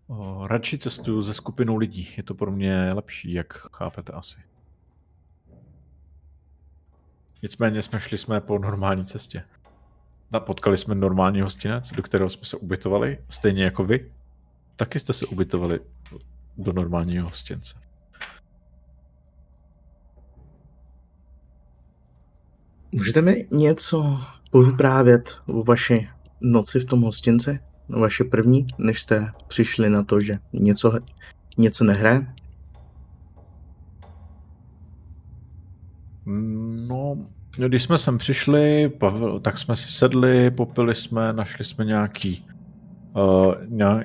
o, 0.07 0.47
radši 0.47 0.77
cestuju 0.77 1.21
ze 1.21 1.33
skupinou 1.33 1.75
lidí. 1.75 2.09
Je 2.17 2.23
to 2.23 2.33
pro 2.33 2.51
mě 2.51 2.89
lepší, 2.93 3.33
jak 3.33 3.53
chápete 3.53 4.13
asi. 4.13 4.37
Nicméně 7.41 7.81
jsme 7.81 7.99
šli 7.99 8.17
jsme 8.17 8.41
po 8.41 8.59
normální 8.59 9.05
cestě. 9.05 9.43
A 10.31 10.39
potkali 10.39 10.77
jsme 10.77 10.95
normální 10.95 11.41
hostinec, 11.41 11.91
do 11.91 12.03
kterého 12.03 12.29
jsme 12.29 12.45
se 12.45 12.57
ubytovali, 12.57 13.17
stejně 13.29 13.63
jako 13.63 13.83
vy. 13.83 14.11
Taky 14.75 14.99
jste 14.99 15.13
se 15.13 15.25
ubytovali 15.25 15.79
do 16.57 16.73
normálního 16.73 17.29
hostince. 17.29 17.79
Můžete 22.91 23.21
mi 23.21 23.47
něco 23.51 24.19
povyprávět 24.51 25.37
o 25.45 25.63
vaší 25.63 26.09
noci 26.41 26.79
v 26.79 26.85
tom 26.85 27.01
hostinci? 27.01 27.59
No 27.89 27.99
vaše 27.99 28.23
první, 28.23 28.67
než 28.77 29.01
jste 29.01 29.31
přišli 29.47 29.89
na 29.89 30.03
to, 30.03 30.21
že 30.21 30.39
něco, 30.53 30.91
něco 31.57 31.83
nehraje? 31.83 32.33
No, 36.89 37.17
když 37.67 37.83
jsme 37.83 37.97
sem 37.97 38.17
přišli, 38.17 38.91
tak 39.41 39.57
jsme 39.57 39.75
si 39.75 39.91
sedli, 39.91 40.51
popili 40.51 40.95
jsme, 40.95 41.33
našli 41.33 41.65
jsme 41.65 41.85
nějaký 41.85 42.45
uh, 43.15 43.53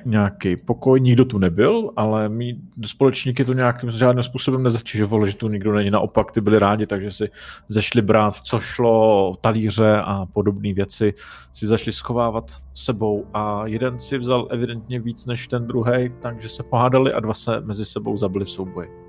nějaký 0.05 0.55
pokoj. 0.55 1.01
Nikdo 1.01 1.25
tu 1.25 1.37
nebyl, 1.37 1.91
ale 1.95 2.29
mý 2.29 2.61
společníky 2.85 3.45
to 3.45 3.53
nějakým 3.53 3.91
žádným 3.91 4.23
způsobem 4.23 4.63
nezatěžovalo, 4.63 5.25
že 5.25 5.35
tu 5.35 5.47
nikdo 5.47 5.73
není. 5.73 5.91
Naopak 5.91 6.31
ty 6.31 6.41
byli 6.41 6.59
rádi, 6.59 6.87
takže 6.87 7.11
si 7.11 7.29
zešli 7.69 8.01
brát, 8.01 8.35
co 8.35 8.59
šlo, 8.59 9.35
talíře 9.41 10.01
a 10.03 10.25
podobné 10.25 10.73
věci 10.73 11.13
si 11.53 11.67
zašli 11.67 11.93
schovávat 11.93 12.57
sebou 12.73 13.25
a 13.33 13.67
jeden 13.67 13.99
si 13.99 14.17
vzal 14.17 14.47
evidentně 14.51 14.99
víc 14.99 15.25
než 15.25 15.47
ten 15.47 15.67
druhý, 15.67 16.11
takže 16.19 16.49
se 16.49 16.63
pohádali 16.63 17.13
a 17.13 17.19
dva 17.19 17.33
se 17.33 17.61
mezi 17.61 17.85
sebou 17.85 18.17
zabili 18.17 18.45
v 18.45 18.49
souboji. 18.49 19.04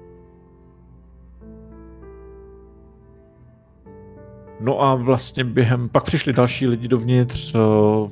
No 4.60 4.82
a 4.82 4.94
vlastně 4.94 5.44
během, 5.44 5.88
pak 5.88 6.04
přišli 6.04 6.32
další 6.32 6.66
lidi 6.66 6.88
dovnitř, 6.88 7.54
eh, 7.54 7.58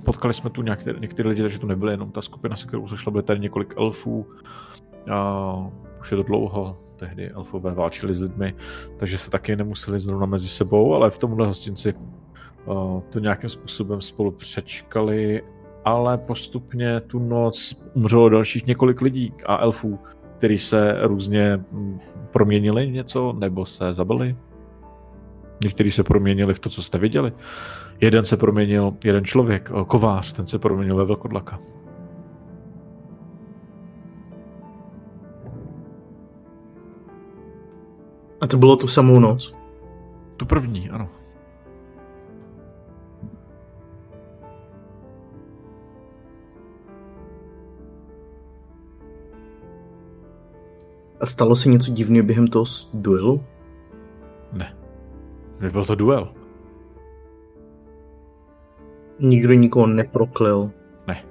potkali 0.04 0.34
jsme 0.34 0.50
tu 0.50 0.62
některé, 0.62 1.00
některé 1.00 1.28
lidi, 1.28 1.42
takže 1.42 1.58
tu 1.58 1.66
nebyly 1.66 1.92
jenom 1.92 2.10
ta 2.10 2.22
skupina, 2.22 2.56
se 2.56 2.66
kterou 2.66 2.88
se 2.88 2.96
šla, 2.96 3.12
byly 3.12 3.24
tady 3.24 3.40
několik 3.40 3.74
elfů. 3.76 4.26
A 5.10 5.70
už 6.00 6.10
je 6.10 6.16
to 6.16 6.22
dlouho, 6.22 6.76
tehdy 6.96 7.30
elfové 7.30 7.74
válčili 7.74 8.14
s 8.14 8.20
lidmi, 8.20 8.54
takže 8.96 9.18
se 9.18 9.30
taky 9.30 9.56
nemuseli 9.56 10.00
zrovna 10.00 10.26
mezi 10.26 10.48
sebou, 10.48 10.94
ale 10.94 11.10
v 11.10 11.18
tomhle 11.18 11.46
hostinci 11.46 11.94
eh, 11.94 13.02
to 13.10 13.18
nějakým 13.18 13.50
způsobem 13.50 14.00
spolu 14.00 14.30
přečkali, 14.30 15.42
ale 15.84 16.18
postupně 16.18 17.00
tu 17.00 17.18
noc 17.18 17.76
umřelo 17.94 18.28
dalších 18.28 18.66
několik 18.66 19.00
lidí 19.00 19.32
a 19.46 19.56
elfů, 19.56 19.98
kteří 20.38 20.58
se 20.58 20.96
různě 21.02 21.56
hm, 21.72 21.98
proměnili 22.30 22.90
něco 22.90 23.32
nebo 23.38 23.66
se 23.66 23.94
zabili. 23.94 24.36
Někteří 25.62 25.90
se 25.90 26.04
proměnili 26.04 26.54
v 26.54 26.58
to, 26.58 26.70
co 26.70 26.82
jste 26.82 26.98
viděli. 26.98 27.32
Jeden 28.00 28.24
se 28.24 28.36
proměnil, 28.36 28.92
jeden 29.04 29.24
člověk, 29.24 29.70
eh, 29.70 29.84
kovář, 29.84 30.32
ten 30.32 30.46
se 30.46 30.58
proměnil 30.58 30.96
ve 30.96 31.04
velkodlaka. 31.04 31.60
A 38.40 38.46
to 38.46 38.56
bylo 38.56 38.76
tu 38.76 38.88
samou 38.88 39.18
noc? 39.18 39.54
Tu 40.36 40.46
první, 40.46 40.90
ano. 40.90 41.08
A 51.20 51.26
stalo 51.26 51.56
se 51.56 51.68
něco 51.68 51.90
divného 51.90 52.26
během 52.26 52.48
toho 52.48 52.64
duelu? 52.94 53.44
Ne. 54.52 54.83
Byl 55.60 55.84
to 55.84 55.94
duel. 55.94 56.32
Nikdo 59.20 59.52
nikoho 59.52 59.86
neproklil. 59.86 60.70
Ne. 61.06 61.24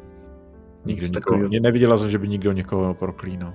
Nikdo 0.86 1.08
nikoho. 1.08 1.40
Mě 1.40 1.60
neviděla 1.60 1.98
jsem, 1.98 2.10
že 2.10 2.18
by 2.18 2.28
nikdo 2.28 2.52
někoho 2.52 2.94
proklínal. 2.94 3.54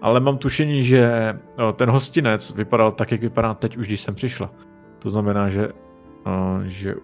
Ale 0.00 0.20
mám 0.20 0.38
tušení, 0.38 0.84
že 0.84 1.34
ten 1.76 1.90
hostinec 1.90 2.54
vypadal 2.54 2.92
tak, 2.92 3.12
jak 3.12 3.20
vypadá 3.20 3.54
teď 3.54 3.76
už, 3.76 3.86
když 3.86 4.00
jsem 4.00 4.14
přišla. 4.14 4.50
To 4.98 5.10
znamená, 5.10 5.48
že, 5.48 5.68
že 6.64 6.94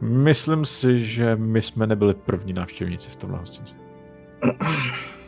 myslím 0.00 0.64
si, 0.64 1.00
že 1.00 1.36
my 1.36 1.62
jsme 1.62 1.86
nebyli 1.86 2.14
první 2.14 2.52
návštěvníci 2.52 3.10
v 3.10 3.16
tomhle 3.16 3.38
hostinci. 3.38 3.76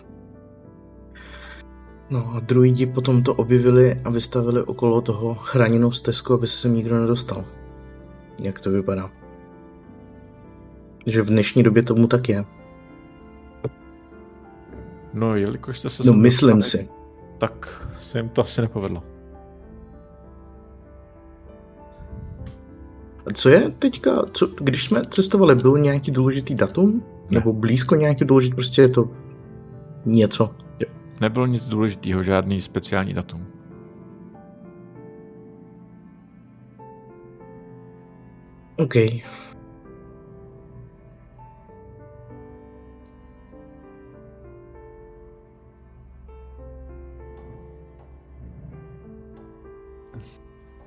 No 2.10 2.32
a 2.36 2.40
druidi 2.40 2.86
potom 2.86 3.22
to 3.22 3.34
objevili 3.34 4.00
a 4.04 4.10
vystavili 4.10 4.62
okolo 4.62 5.00
toho 5.00 5.34
chráněnou 5.34 5.92
stezku, 5.92 6.34
aby 6.34 6.46
se 6.46 6.56
sem 6.56 6.74
nikdo 6.74 7.00
nedostal. 7.00 7.44
Jak 8.38 8.60
to 8.60 8.70
vypadá? 8.70 9.10
Že 11.06 11.22
v 11.22 11.26
dnešní 11.26 11.62
době 11.62 11.82
tomu 11.82 12.06
tak 12.06 12.28
je. 12.28 12.44
No, 15.14 15.36
jelikož 15.36 15.78
jste 15.78 15.90
se... 15.90 16.02
No, 16.06 16.12
myslím 16.12 16.56
dostali, 16.56 16.84
si. 16.84 16.88
Tak 17.38 17.88
se 17.98 18.18
jim 18.18 18.28
to 18.28 18.42
asi 18.42 18.60
nepovedlo. 18.60 19.02
A 23.26 23.32
co 23.32 23.48
je 23.48 23.70
teďka, 23.78 24.24
co, 24.32 24.46
když 24.46 24.84
jsme 24.84 25.02
cestovali, 25.04 25.54
byl 25.54 25.78
nějaký 25.78 26.10
důležitý 26.10 26.54
datum? 26.54 27.02
Ne. 27.30 27.38
Nebo 27.38 27.52
blízko 27.52 27.94
nějaký 27.94 28.24
důležitý, 28.24 28.54
prostě 28.54 28.82
je 28.82 28.88
to 28.88 29.08
něco? 30.04 30.63
Nebylo 31.24 31.46
nic 31.46 31.68
důležitého, 31.68 32.22
žádný 32.22 32.60
speciální 32.60 33.14
datum. 33.14 33.46
OK. 38.76 38.94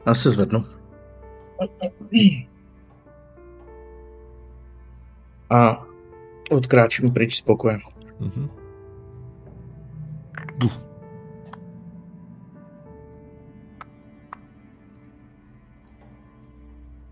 Já 0.07 0.13
se 0.13 0.29
zvednu. 0.29 0.63
A 5.49 5.85
odkráčím 6.51 7.13
pryč 7.13 7.37
z 7.37 7.41
pokoje. 7.41 7.77
Mm-hmm. 8.21 8.56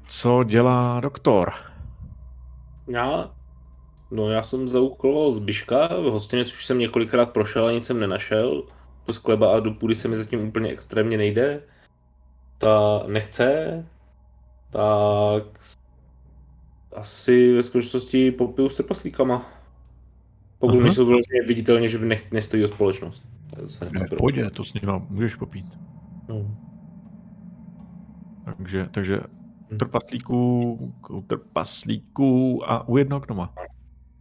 Co 0.08 0.44
dělá 0.44 1.00
doktor? 1.00 1.54
Já? 2.88 3.32
No 4.12 4.30
já 4.30 4.44
jsem 4.44 4.68
zaukoloval 4.68 5.32
zbyška, 5.32 5.88
v 5.88 6.04
hostinec 6.04 6.54
už 6.54 6.66
jsem 6.66 6.80
několikrát 6.80 7.30
prošel 7.30 7.68
a 7.68 7.72
nic 7.72 7.86
jsem 7.86 8.00
nenašel. 8.00 8.64
Do 9.08 9.14
skleba 9.14 9.56
a 9.56 9.60
do 9.60 9.72
půdy 9.72 9.96
se 9.96 10.08
mi 10.08 10.18
zatím 10.18 10.48
úplně 10.48 10.70
extrémně 10.70 11.18
nejde. 11.18 11.62
ta 12.58 13.04
nechce, 13.08 13.86
tak 14.70 15.44
asi 16.96 17.56
ve 17.56 17.64
skutečnosti 17.64 18.32
popiju 18.32 18.70
s 18.70 18.76
trpaslíkama. 18.76 19.46
Pokud 20.60 20.76
Aha. 20.76 20.84
nejsou 20.84 21.06
vyloženě 21.06 21.42
viditelně, 21.48 21.88
že 21.88 21.98
by 21.98 22.06
nech, 22.06 22.32
nestojí 22.32 22.66
o 22.66 22.68
společnost. 22.68 23.24
Ne, 23.92 24.06
pojď, 24.18 24.36
to 24.54 24.64
s 24.64 24.74
nima 24.74 25.06
můžeš 25.10 25.36
popít. 25.36 25.78
No. 26.28 26.58
Takže, 28.46 28.90
takže. 28.92 29.20
Trpaslíků, 29.76 30.94
trpaslíků 31.28 32.62
a 32.72 32.88
u 32.88 32.98
jednoho 32.98 33.20
gnoma. 33.20 33.54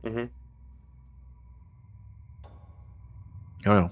Mhm. 0.03 0.29
Jo, 3.67 3.73
jo. 3.75 3.91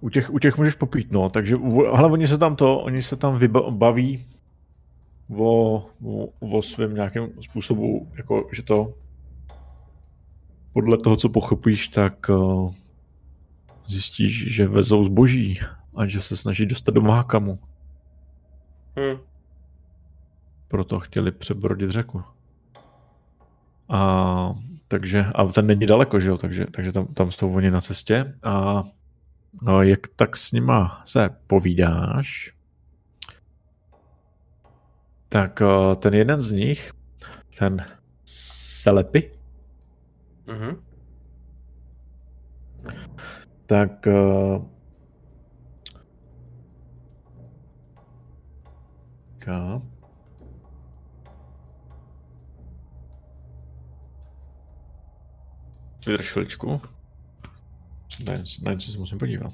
U 0.00 0.08
těch, 0.08 0.30
u 0.30 0.38
těch 0.38 0.58
můžeš 0.58 0.74
popít, 0.74 1.12
no, 1.12 1.28
takže, 1.28 1.56
ale 1.92 2.12
oni 2.12 2.28
se 2.28 2.38
tam 2.38 2.56
to, 2.56 2.78
oni 2.78 3.02
se 3.02 3.16
tam 3.16 3.38
vyba, 3.38 3.70
baví 3.70 4.26
o, 5.38 5.76
o, 6.04 6.26
o 6.40 6.62
svém 6.62 6.94
nějakém 6.94 7.28
způsobu, 7.40 8.08
jako, 8.16 8.48
že 8.52 8.62
to 8.62 8.94
podle 10.72 10.98
toho, 10.98 11.16
co 11.16 11.28
pochopíš, 11.28 11.88
tak 11.88 12.28
uh, 12.28 12.74
zjistíš, 13.86 14.54
že 14.54 14.68
vezou 14.68 15.04
zboží 15.04 15.60
a 15.96 16.06
že 16.06 16.20
se 16.20 16.36
snaží 16.36 16.66
dostat 16.66 16.94
do 16.94 17.00
Mahakamu. 17.00 17.58
Hm. 18.98 19.18
Proto 20.74 21.00
chtěli 21.00 21.32
přebrodit 21.32 21.90
řeku. 21.90 22.22
A 23.88 24.54
takže, 24.88 25.24
a 25.34 25.44
ten 25.44 25.66
není 25.66 25.86
daleko, 25.86 26.20
že 26.20 26.30
jo, 26.30 26.38
takže, 26.38 26.66
takže 26.66 26.92
tam, 26.92 27.06
tam 27.06 27.30
jsou 27.30 27.54
oni 27.54 27.70
na 27.70 27.80
cestě 27.80 28.34
a, 28.42 28.84
a 29.66 29.82
jak 29.82 30.00
tak 30.16 30.36
s 30.36 30.52
nima 30.52 31.02
se 31.04 31.30
povídáš, 31.46 32.52
tak 35.28 35.62
eh, 35.62 35.96
ten 35.96 36.14
jeden 36.14 36.40
z 36.40 36.52
nich, 36.52 36.92
ten 37.58 37.86
Selepy, 38.24 39.30
Mhm. 40.46 40.76
tak 43.66 44.06
ka- 49.38 49.93
Vydrž 56.06 56.30
chviličku. 56.30 56.80
Na 58.62 58.72
něco 58.72 58.92
se 58.92 58.98
musím 58.98 59.18
podívat. 59.18 59.52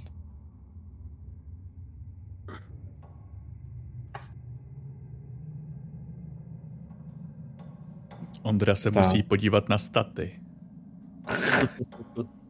Ondra 8.42 8.74
se 8.74 8.90
Tak. 8.90 9.04
musí 9.04 9.22
podívat 9.22 9.68
na 9.68 9.78
staty. 9.78 10.40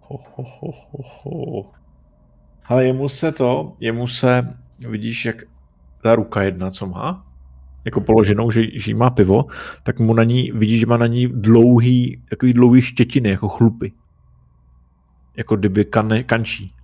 Ho, 0.00 0.18
ho, 0.34 0.44
ho, 0.44 0.72
ho, 0.90 1.02
ho. 1.22 1.72
Ale 2.64 2.84
jemu 2.86 3.08
se 3.08 3.32
to, 3.32 3.76
jemu 3.80 4.08
se, 4.08 4.56
vidíš, 4.88 5.24
jak 5.24 5.42
ta 6.02 6.14
ruka 6.14 6.42
jedna, 6.42 6.70
co 6.70 6.86
má, 6.86 7.26
jako 7.84 8.00
položenou, 8.00 8.50
že, 8.50 8.62
že 8.78 8.90
jí 8.90 8.94
má 8.94 9.10
pivo, 9.10 9.44
tak 9.82 10.00
mu 10.00 10.14
na 10.14 10.24
ní, 10.24 10.52
vidíš, 10.54 10.80
že 10.80 10.86
má 10.86 10.96
na 10.96 11.06
ní 11.06 11.26
dlouhý, 11.26 12.22
takový 12.30 12.52
dlouhý 12.52 12.82
štětiny, 12.82 13.30
jako 13.30 13.48
chlupy. 13.48 13.92
Jako 15.36 15.56
kdyby 15.56 15.84
kan, 15.84 16.10
kančí. 16.26 16.74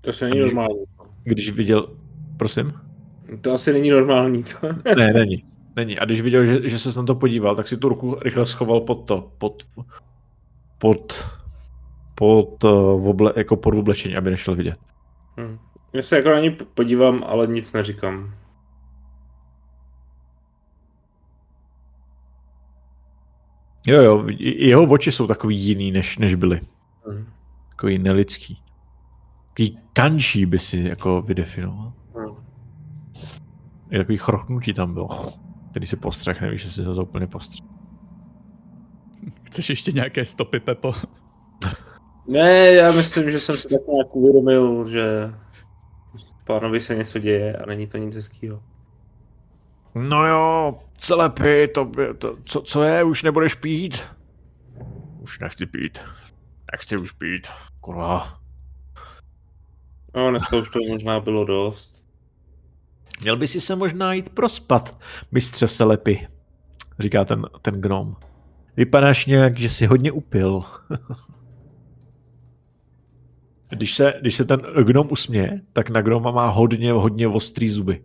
To 0.00 0.10
asi 0.10 0.24
není 0.24 0.40
normální. 0.40 0.84
Když 1.24 1.50
viděl, 1.50 1.88
prosím? 2.36 2.72
To 3.40 3.52
asi 3.52 3.72
není 3.72 3.90
normální, 3.90 4.44
co? 4.44 4.68
Ne, 4.96 5.12
není. 5.12 5.44
Není. 5.76 5.98
A 5.98 6.04
když 6.04 6.20
viděl, 6.20 6.44
že, 6.44 6.68
že 6.68 6.78
se 6.78 6.98
na 6.98 7.06
to 7.06 7.14
podíval, 7.14 7.56
tak 7.56 7.68
si 7.68 7.76
tu 7.76 7.88
ruku 7.88 8.18
rychle 8.22 8.46
schoval 8.46 8.80
pod 8.80 8.94
to, 8.94 9.32
pod, 9.38 9.62
pod, 10.78 11.24
pod, 12.14 12.64
uh, 12.64 13.08
oble, 13.08 13.32
jako 13.36 13.56
pod 13.56 13.74
oblečení, 13.74 14.16
aby 14.16 14.30
nešel 14.30 14.54
vidět. 14.54 14.78
Hm. 15.40 15.58
Já 15.96 16.02
se 16.02 16.16
jako 16.16 16.30
na 16.30 16.40
ní 16.40 16.50
podívám, 16.50 17.24
ale 17.26 17.46
nic 17.46 17.72
neříkám. 17.72 18.34
Jo, 23.86 24.02
jo, 24.02 24.24
jeho 24.38 24.84
oči 24.84 25.12
jsou 25.12 25.26
takový 25.26 25.58
jiný, 25.58 25.92
než, 25.92 26.18
než 26.18 26.34
byly. 26.34 26.60
Hm. 27.10 27.26
Takový 27.68 27.98
nelidský. 27.98 28.62
Takový 29.48 29.78
kanší 29.92 30.46
by 30.46 30.58
si 30.58 30.78
jako 30.78 31.22
vydefinoval. 31.22 31.92
I 33.90 33.98
takový 33.98 34.18
chrochnutí 34.18 34.74
tam 34.74 34.94
bylo. 34.94 35.08
Který 35.70 35.86
si 35.86 35.96
postřeh, 35.96 36.40
nevíš, 36.40 36.64
jestli 36.64 36.84
to 36.84 37.02
úplně 37.02 37.26
postřeh. 37.26 37.66
Chceš 39.42 39.70
ještě 39.70 39.92
nějaké 39.92 40.24
stopy, 40.24 40.60
Pepo? 40.60 40.94
Ne, 42.28 42.72
já 42.72 42.92
myslím, 42.92 43.30
že 43.30 43.40
jsem 43.40 43.56
si 43.56 43.68
tak 43.68 43.86
nějak 43.92 44.16
uvědomil, 44.16 44.88
že 44.88 45.34
pánovi 46.46 46.80
se 46.80 46.94
něco 46.94 47.18
děje 47.18 47.56
a 47.56 47.66
není 47.66 47.86
to 47.86 47.98
nic 47.98 48.14
hezkýho. 48.14 48.62
No 49.94 50.26
jo, 50.26 50.78
celepy, 50.96 51.68
to, 51.68 51.84
by- 51.84 52.14
to 52.18 52.36
co, 52.44 52.60
co 52.60 52.82
je, 52.82 53.04
už 53.04 53.22
nebudeš 53.22 53.54
pít? 53.54 54.02
Už 55.20 55.38
nechci 55.38 55.66
pít. 55.66 55.98
Nechci 56.72 56.96
už 56.96 57.12
pít. 57.12 57.46
Kurva. 57.80 58.40
No, 60.14 60.30
dneska 60.30 60.56
už 60.56 60.70
to 60.70 60.78
možná 60.88 61.20
bylo 61.20 61.44
dost. 61.44 62.04
Měl 63.20 63.36
by 63.36 63.46
si 63.46 63.60
se 63.60 63.76
možná 63.76 64.12
jít 64.12 64.30
prospat, 64.30 64.98
mistře 65.32 65.68
Selepy, 65.68 66.28
říká 66.98 67.24
ten, 67.24 67.46
ten 67.62 67.80
gnom. 67.80 68.16
Vypadáš 68.76 69.26
nějak, 69.26 69.58
že 69.58 69.68
jsi 69.68 69.86
hodně 69.86 70.12
upil. 70.12 70.64
když, 73.68 73.94
se, 73.94 74.14
když 74.20 74.34
se 74.34 74.44
ten 74.44 74.60
gnom 74.82 75.08
usměje, 75.10 75.60
tak 75.72 75.90
na 75.90 76.02
gnoma 76.02 76.30
má 76.30 76.48
hodně, 76.48 76.92
hodně 76.92 77.28
ostrý 77.28 77.70
zuby. 77.70 78.02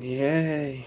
Jej. 0.00 0.84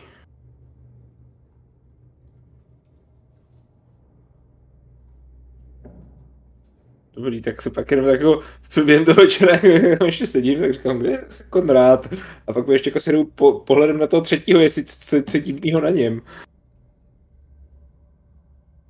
Dobrý, 7.15 7.41
tak 7.41 7.61
se 7.61 7.69
pak 7.69 7.91
jenom 7.91 8.05
jako 8.05 8.41
během 8.85 9.05
toho 9.05 9.15
večera 9.15 9.59
ještě 10.05 10.27
sedím, 10.27 10.59
tak 10.59 10.73
říkám, 10.73 10.99
kde 10.99 11.09
je 11.09 11.23
Konrád? 11.49 12.13
A 12.47 12.53
pak 12.53 12.67
ještě 12.67 12.89
jako 12.89 12.99
se 12.99 13.11
jdu 13.11 13.25
po, 13.25 13.59
pohledem 13.59 13.97
na 13.97 14.07
toho 14.07 14.21
třetího, 14.21 14.59
jestli 14.59 14.85
co, 14.85 15.21
co 15.21 15.81
na 15.81 15.89
něm. 15.89 16.21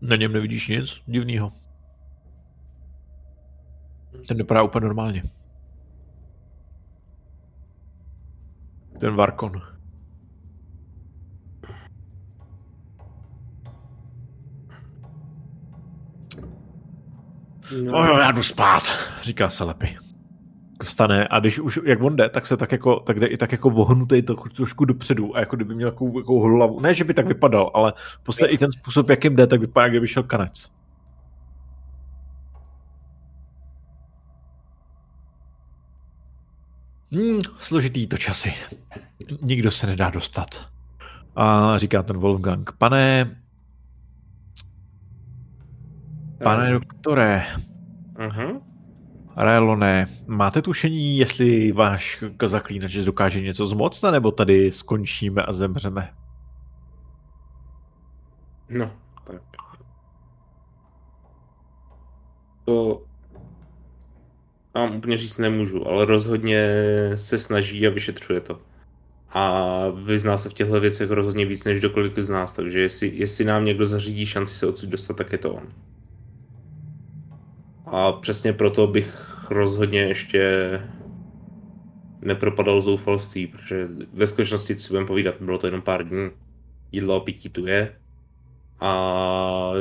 Na 0.01 0.15
něm 0.15 0.33
nevidíš 0.33 0.67
nic 0.67 1.01
divného. 1.05 1.51
Ten 4.27 4.37
vypadá 4.37 4.63
úplně 4.63 4.85
normálně. 4.85 5.23
Ten 8.99 9.15
Varkon. 9.15 9.51
No 17.91 18.05
jo, 18.05 18.17
já 18.17 18.31
jdu 18.31 18.43
spát, 18.43 18.83
říká 19.21 19.49
Selepy. 19.49 19.97
Vstane 20.83 21.27
a 21.27 21.39
když 21.39 21.59
už, 21.59 21.79
jak 21.85 22.01
on 22.01 22.15
jde, 22.15 22.29
tak 22.29 22.47
se 22.47 22.57
tak 22.57 22.71
jako, 22.71 22.99
tak 22.99 23.19
jde 23.19 23.27
i 23.27 23.37
tak 23.37 23.51
jako 23.51 23.69
vohnutý 23.69 24.21
to 24.21 24.35
trošku 24.35 24.85
dopředu 24.85 25.35
a 25.35 25.39
jako 25.39 25.55
kdyby 25.55 25.75
měl 25.75 25.91
takovou, 25.91 26.19
takovou 26.21 26.39
hlavu. 26.39 26.79
Ne, 26.79 26.93
že 26.93 27.03
by 27.03 27.13
tak 27.13 27.27
vypadal, 27.27 27.71
ale 27.73 27.93
v 28.21 28.23
podstatě 28.23 28.53
i 28.53 28.57
ten 28.57 28.71
způsob, 28.71 29.09
jakým 29.09 29.35
jde, 29.35 29.47
tak 29.47 29.59
vypadá, 29.59 29.83
jak 29.83 29.91
kdyby 29.91 30.07
šel 30.07 30.23
kanec. 30.23 30.76
Hmm, 37.11 37.41
složitý 37.59 38.07
to 38.07 38.17
časy. 38.17 38.53
Nikdo 39.41 39.71
se 39.71 39.87
nedá 39.87 40.09
dostat. 40.09 40.69
A 41.35 41.77
říká 41.77 42.03
ten 42.03 42.17
Wolfgang, 42.17 42.71
pane, 42.71 43.35
pane 46.43 46.71
doktore, 46.71 47.45
Uh-huh. 48.17 48.61
Raelone, 49.35 50.07
máte 50.27 50.61
tušení, 50.61 51.17
jestli 51.17 51.71
váš 51.71 52.23
zaklínač 52.45 52.93
dokáže 52.93 53.41
něco 53.41 53.67
zmoct, 53.67 54.01
nebo 54.01 54.31
tady 54.31 54.71
skončíme 54.71 55.43
a 55.43 55.53
zemřeme? 55.53 56.09
No, 58.69 58.91
tak. 59.23 59.41
To 62.65 63.01
vám 64.79 64.95
úplně 64.95 65.17
říct 65.17 65.37
nemůžu, 65.37 65.87
ale 65.87 66.05
rozhodně 66.05 66.71
se 67.15 67.39
snaží 67.39 67.87
a 67.87 67.89
vyšetřuje 67.89 68.39
to. 68.39 68.61
A 69.29 69.83
vyzná 70.05 70.37
se 70.37 70.49
v 70.49 70.53
těchto 70.53 70.79
věcech 70.79 71.09
rozhodně 71.09 71.45
víc 71.45 71.63
než 71.63 71.79
kdokoliv 71.79 72.17
z 72.17 72.29
nás, 72.29 72.53
takže 72.53 72.79
jestli, 72.79 73.11
jestli 73.15 73.45
nám 73.45 73.65
někdo 73.65 73.87
zařídí 73.87 74.25
šanci 74.25 74.53
se 74.53 74.67
odsud 74.67 74.89
dostat, 74.89 75.17
tak 75.17 75.31
je 75.31 75.37
to 75.37 75.53
on. 75.53 75.67
A 77.85 78.11
přesně 78.11 78.53
proto 78.53 78.87
bych 78.87 79.37
rozhodně 79.49 79.99
ještě 79.99 80.81
nepropadal 82.21 82.81
zoufalství, 82.81 83.47
protože 83.47 83.87
ve 84.13 84.27
skutečnosti, 84.27 84.75
co 84.75 84.93
budeme 84.93 85.07
povídat, 85.07 85.35
bylo 85.41 85.57
to 85.57 85.67
jenom 85.67 85.81
pár 85.81 86.07
dní. 86.07 86.29
Jídlo 86.91 87.15
a 87.15 87.19
pití 87.19 87.49
tu 87.49 87.67
je. 87.67 87.95
A, 88.79 89.71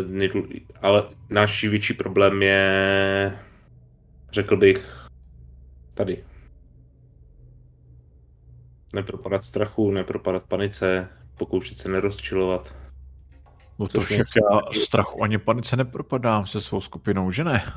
ale 0.82 1.04
náš 1.30 1.64
větší 1.64 1.94
problém 1.94 2.42
je, 2.42 3.38
řekl 4.36 4.56
bych, 4.56 5.08
tady. 5.94 6.24
Nepropadat 8.94 9.44
strachu, 9.44 9.90
nepropadat 9.90 10.42
panice, 10.42 11.08
pokoušet 11.38 11.78
se 11.78 11.88
nerozčilovat. 11.88 12.76
No 13.78 13.88
to 13.88 14.00
však 14.00 14.26
já 14.36 14.82
strachu 14.84 15.22
ani 15.22 15.38
panice 15.38 15.76
nepropadám 15.76 16.46
se 16.46 16.60
svou 16.60 16.80
skupinou, 16.80 17.30
že 17.30 17.44
ne? 17.44 17.72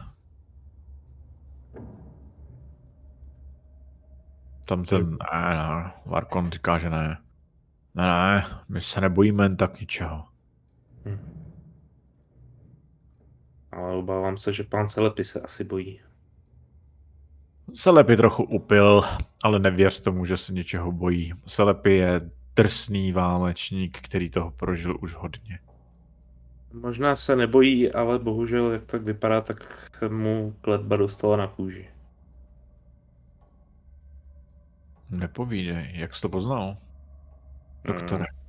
Tam 4.65 4.85
ten, 4.85 5.09
ne, 5.09 5.55
ne, 5.55 5.91
Varkon 6.05 6.51
říká, 6.51 6.77
že 6.77 6.89
ne. 6.89 7.17
Ne, 7.95 8.03
ne, 8.07 8.45
my 8.69 8.81
se 8.81 9.01
nebojíme 9.01 9.45
jen 9.45 9.57
tak 9.57 9.79
ničeho. 9.79 10.25
Hm. 11.05 11.19
Ale 13.71 13.95
obávám 13.95 14.37
se, 14.37 14.53
že 14.53 14.63
pán 14.63 14.89
Selepy 14.89 15.25
se 15.25 15.41
asi 15.41 15.63
bojí. 15.63 16.08
Selepy 17.73 18.17
trochu 18.17 18.43
upil, 18.43 19.01
ale 19.43 19.59
nevěř 19.59 20.01
tomu, 20.01 20.25
že 20.25 20.37
se 20.37 20.53
něčeho 20.53 20.91
bojí. 20.91 21.33
Selepy 21.47 21.95
je 21.95 22.21
drsný 22.55 23.11
válečník, 23.11 23.99
který 24.01 24.29
toho 24.29 24.51
prožil 24.51 24.97
už 25.01 25.15
hodně. 25.15 25.59
Možná 26.73 27.15
se 27.15 27.35
nebojí, 27.35 27.91
ale 27.91 28.19
bohužel, 28.19 28.71
jak 28.71 28.85
tak 28.85 29.01
vypadá, 29.01 29.41
tak 29.41 29.89
se 29.97 30.09
mu 30.09 30.55
kletba 30.61 30.97
dostala 30.97 31.37
na 31.37 31.47
kůži. 31.47 31.89
Nepovídej, 35.09 35.91
jak 35.93 36.15
jsi 36.15 36.21
to 36.21 36.29
poznal, 36.29 36.77
doktore? 37.83 38.25
Hmm. 38.31 38.39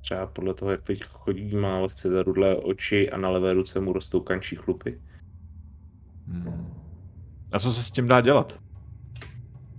Třeba 0.00 0.26
podle 0.26 0.54
toho, 0.54 0.70
jak 0.70 0.82
teď 0.82 1.04
chodí, 1.04 1.56
má 1.56 1.78
lehce 1.78 2.10
zarudlé 2.10 2.56
oči 2.56 3.10
a 3.10 3.16
na 3.16 3.28
levé 3.28 3.52
ruce 3.52 3.80
mu 3.80 3.92
rostou 3.92 4.20
kančí 4.20 4.56
chlupy. 4.56 5.00
Hmm. 6.26 6.75
A 7.52 7.58
co 7.58 7.72
se 7.72 7.82
s 7.82 7.90
tím 7.90 8.06
dá 8.06 8.20
dělat? 8.20 8.60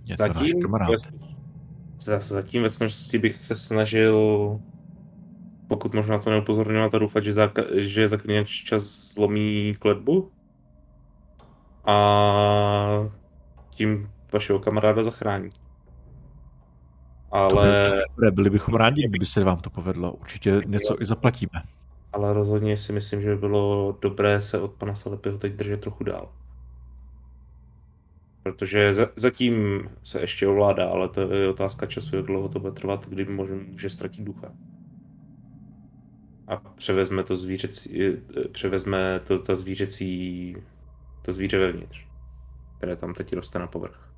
Je 0.04 0.16
zatím, 0.16 0.62
to 0.62 0.68
ve, 2.06 2.20
zatím 2.20 2.62
ve 2.62 2.70
skutečnosti 2.70 3.18
bych 3.18 3.44
se 3.44 3.56
snažil 3.56 4.18
pokud 5.68 5.94
možná 5.94 6.18
to 6.18 6.30
neupozorňovat 6.30 6.94
a 6.94 6.98
doufat, 6.98 7.24
že, 7.24 7.32
za, 7.32 7.52
že 7.74 8.08
zaklínač 8.08 8.48
čas 8.48 8.82
zlomí 9.14 9.76
kletbu 9.78 10.30
a 11.84 13.08
tím 13.70 14.10
vašeho 14.32 14.58
kamaráda 14.58 15.04
zachrání. 15.04 15.50
Ale... 17.30 17.88
By, 18.20 18.30
byli 18.30 18.50
bychom 18.50 18.74
rádi, 18.74 19.08
kdyby 19.08 19.26
se 19.26 19.44
vám 19.44 19.58
to 19.58 19.70
povedlo. 19.70 20.12
Určitě 20.12 20.60
něco 20.66 21.02
i 21.02 21.04
zaplatíme. 21.04 21.62
Ale 22.12 22.32
rozhodně 22.32 22.76
si 22.76 22.92
myslím, 22.92 23.20
že 23.20 23.28
by 23.28 23.36
bylo 23.36 23.98
dobré 24.02 24.40
se 24.40 24.60
od 24.60 24.72
pana 24.72 24.94
Salepyho 24.94 25.38
teď 25.38 25.52
držet 25.52 25.80
trochu 25.80 26.04
dál. 26.04 26.28
Protože 28.52 28.94
za, 28.94 29.08
zatím 29.16 29.82
se 30.02 30.20
ještě 30.20 30.46
ovládá, 30.46 30.88
ale 30.88 31.08
to 31.08 31.20
je 31.20 31.48
otázka 31.48 31.86
času, 31.86 32.16
jak 32.16 32.24
dlouho 32.24 32.48
to 32.48 32.60
bude 32.60 32.72
trvat, 32.72 33.08
kdy 33.08 33.24
může, 33.24 33.54
může 33.54 33.90
ztratit 33.90 34.24
ducha. 34.24 34.52
A 36.48 36.56
převezme 36.56 37.24
to 37.24 37.36
zvířecí, 37.36 38.00
převezme 38.52 39.20
to, 39.24 39.38
to 39.38 39.56
zvířecí, 39.56 40.56
to 41.22 41.32
zvíře 41.32 41.58
vevnitř, 41.58 42.06
které 42.76 42.96
tam 42.96 43.14
teď 43.14 43.32
roste 43.32 43.58
na 43.58 43.66
povrch. 43.66 44.08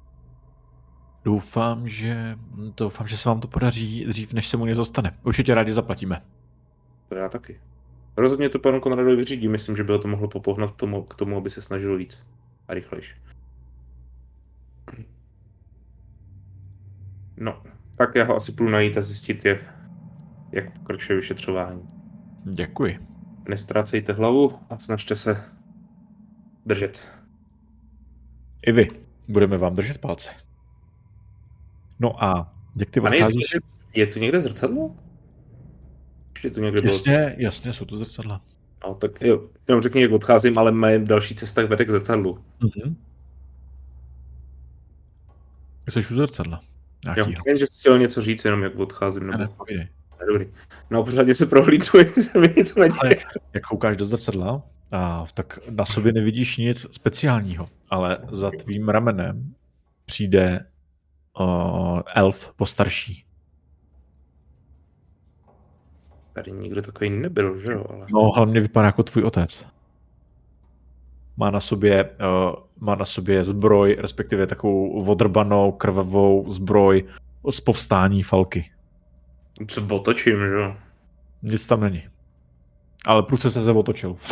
Doufám, 1.24 1.88
že, 1.88 2.38
doufám, 2.76 3.06
že 3.06 3.16
se 3.16 3.28
vám 3.28 3.40
to 3.40 3.48
podaří 3.48 4.04
dřív, 4.04 4.32
než 4.32 4.48
se 4.48 4.56
mu 4.56 4.66
něco 4.66 4.84
stane. 4.84 5.12
Určitě 5.24 5.54
rádi 5.54 5.72
zaplatíme. 5.72 6.22
To 7.08 7.14
já 7.14 7.28
taky. 7.28 7.60
Rozhodně 8.16 8.48
to 8.48 8.58
panu 8.58 8.80
Konradovi 8.80 9.16
vyřídí. 9.16 9.48
Myslím, 9.48 9.76
že 9.76 9.84
by 9.84 9.98
to 10.02 10.08
mohlo 10.08 10.28
popohnat 10.28 10.70
k 10.70 10.76
tomu, 10.76 11.02
k 11.02 11.14
tomu, 11.14 11.36
aby 11.36 11.50
se 11.50 11.62
snažil 11.62 11.96
víc 11.96 12.22
a 12.68 12.74
rychlejš. 12.74 13.16
No, 17.36 17.62
tak 17.96 18.14
já 18.14 18.24
ho 18.24 18.36
asi 18.36 18.52
půjdu 18.52 18.72
najít 18.72 18.96
a 18.96 19.02
zjistit, 19.02 19.44
jak, 19.44 19.58
jak 20.52 20.78
pokračuje 20.78 21.16
vyšetřování. 21.16 21.82
Děkuji. 22.44 22.98
Nestrácejte 23.48 24.12
hlavu 24.12 24.52
a 24.70 24.78
snažte 24.78 25.16
se 25.16 25.44
držet. 26.66 27.00
I 28.66 28.72
vy. 28.72 28.88
Budeme 29.28 29.58
vám 29.58 29.74
držet 29.74 29.98
palce. 29.98 30.30
No 31.98 32.24
a 32.24 32.54
jak 32.76 32.90
ty 32.90 33.00
odcházíš? 33.00 33.54
Je, 33.54 33.60
je 33.94 34.06
tu 34.06 34.18
někde 34.18 34.40
zrcadlo? 34.40 34.96
Ještě 36.34 36.50
tu 36.50 36.60
někde 36.60 36.80
jasně, 36.84 37.12
bylo... 37.12 37.36
jasně, 37.38 37.72
jsou 37.72 37.84
tu 37.84 37.96
zrcadla. 37.96 38.40
No 38.86 38.94
tak 38.94 39.22
jo, 39.22 39.48
jenom 39.68 39.82
řekni, 39.82 40.02
jak 40.02 40.12
odcházím, 40.12 40.58
ale 40.58 40.72
moje 40.72 40.98
další 40.98 41.34
cesta 41.34 41.66
vede 41.66 41.84
k 41.84 41.90
zrcadlu. 41.90 42.38
Mm-hmm. 42.60 42.94
Jsi 45.90 45.98
u 45.98 46.16
zrcadla. 46.16 46.60
Jo, 47.16 47.26
jen, 47.46 47.58
že 47.58 47.66
jsi 47.66 47.80
chtěl 47.80 47.98
něco 47.98 48.22
říct, 48.22 48.44
jenom 48.44 48.62
jak 48.62 48.78
odcházím. 48.78 49.26
Nebo... 49.26 49.38
Ne, 49.70 49.76
ne, 49.76 49.88
Dobrý. 50.26 50.46
No, 50.90 51.04
pořádně 51.04 51.34
se 51.34 51.46
prohlídnu, 51.46 52.00
jestli 52.00 52.22
se 52.22 52.38
mi 52.38 52.54
něco 52.56 52.80
neděje. 52.80 53.00
Ale 53.00 53.16
jak 53.54 53.62
koukáš 53.62 53.96
do 53.96 54.04
zrcadla, 54.04 54.62
a, 54.92 55.26
tak 55.34 55.58
na 55.70 55.86
sobě 55.86 56.12
nevidíš 56.12 56.56
nic 56.56 56.86
speciálního, 56.90 57.68
ale 57.90 58.18
za 58.30 58.50
tvým 58.50 58.88
ramenem 58.88 59.54
přijde 60.04 60.66
uh, 61.40 62.00
elf 62.14 62.52
postarší. 62.56 63.24
Tady 66.32 66.52
nikdo 66.52 66.82
takový 66.82 67.10
nebyl, 67.10 67.60
že 67.60 67.72
jo? 67.72 67.84
Ale... 67.90 68.06
No, 68.12 68.30
hlavně 68.30 68.60
vypadá 68.60 68.86
jako 68.86 69.02
tvůj 69.02 69.24
otec. 69.24 69.66
Má 71.40 71.50
na 71.50 71.60
sobě, 71.60 72.04
uh, 72.04 72.10
má 72.80 72.94
na 72.94 73.04
sobě 73.04 73.44
zbroj, 73.44 73.96
respektive 74.00 74.46
takovou 74.46 75.04
odrbanou, 75.04 75.72
krvavou 75.72 76.50
zbroj 76.50 77.04
z 77.50 77.60
povstání 77.60 78.22
Falky. 78.22 78.70
Co 79.66 79.86
otočím, 79.90 80.38
že 80.38 80.54
jo? 80.54 80.76
Nic 81.42 81.66
tam 81.66 81.80
není. 81.80 82.02
Ale 83.06 83.22
průce 83.22 83.50
se 83.50 83.64
se 83.64 83.70
otočil. 83.72 84.16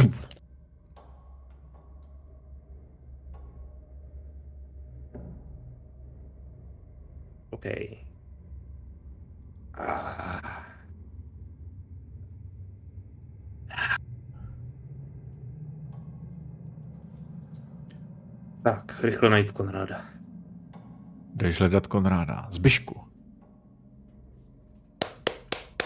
OK. 7.51 7.65
Ah. 9.79 10.58
Tak, 18.63 19.01
rychle 19.03 19.31
najít 19.31 19.53
Konráda. 19.53 20.01
Jdeš 21.35 21.59
hledat 21.59 21.87
Konráda. 21.87 22.49
Zbyšku. 22.51 23.01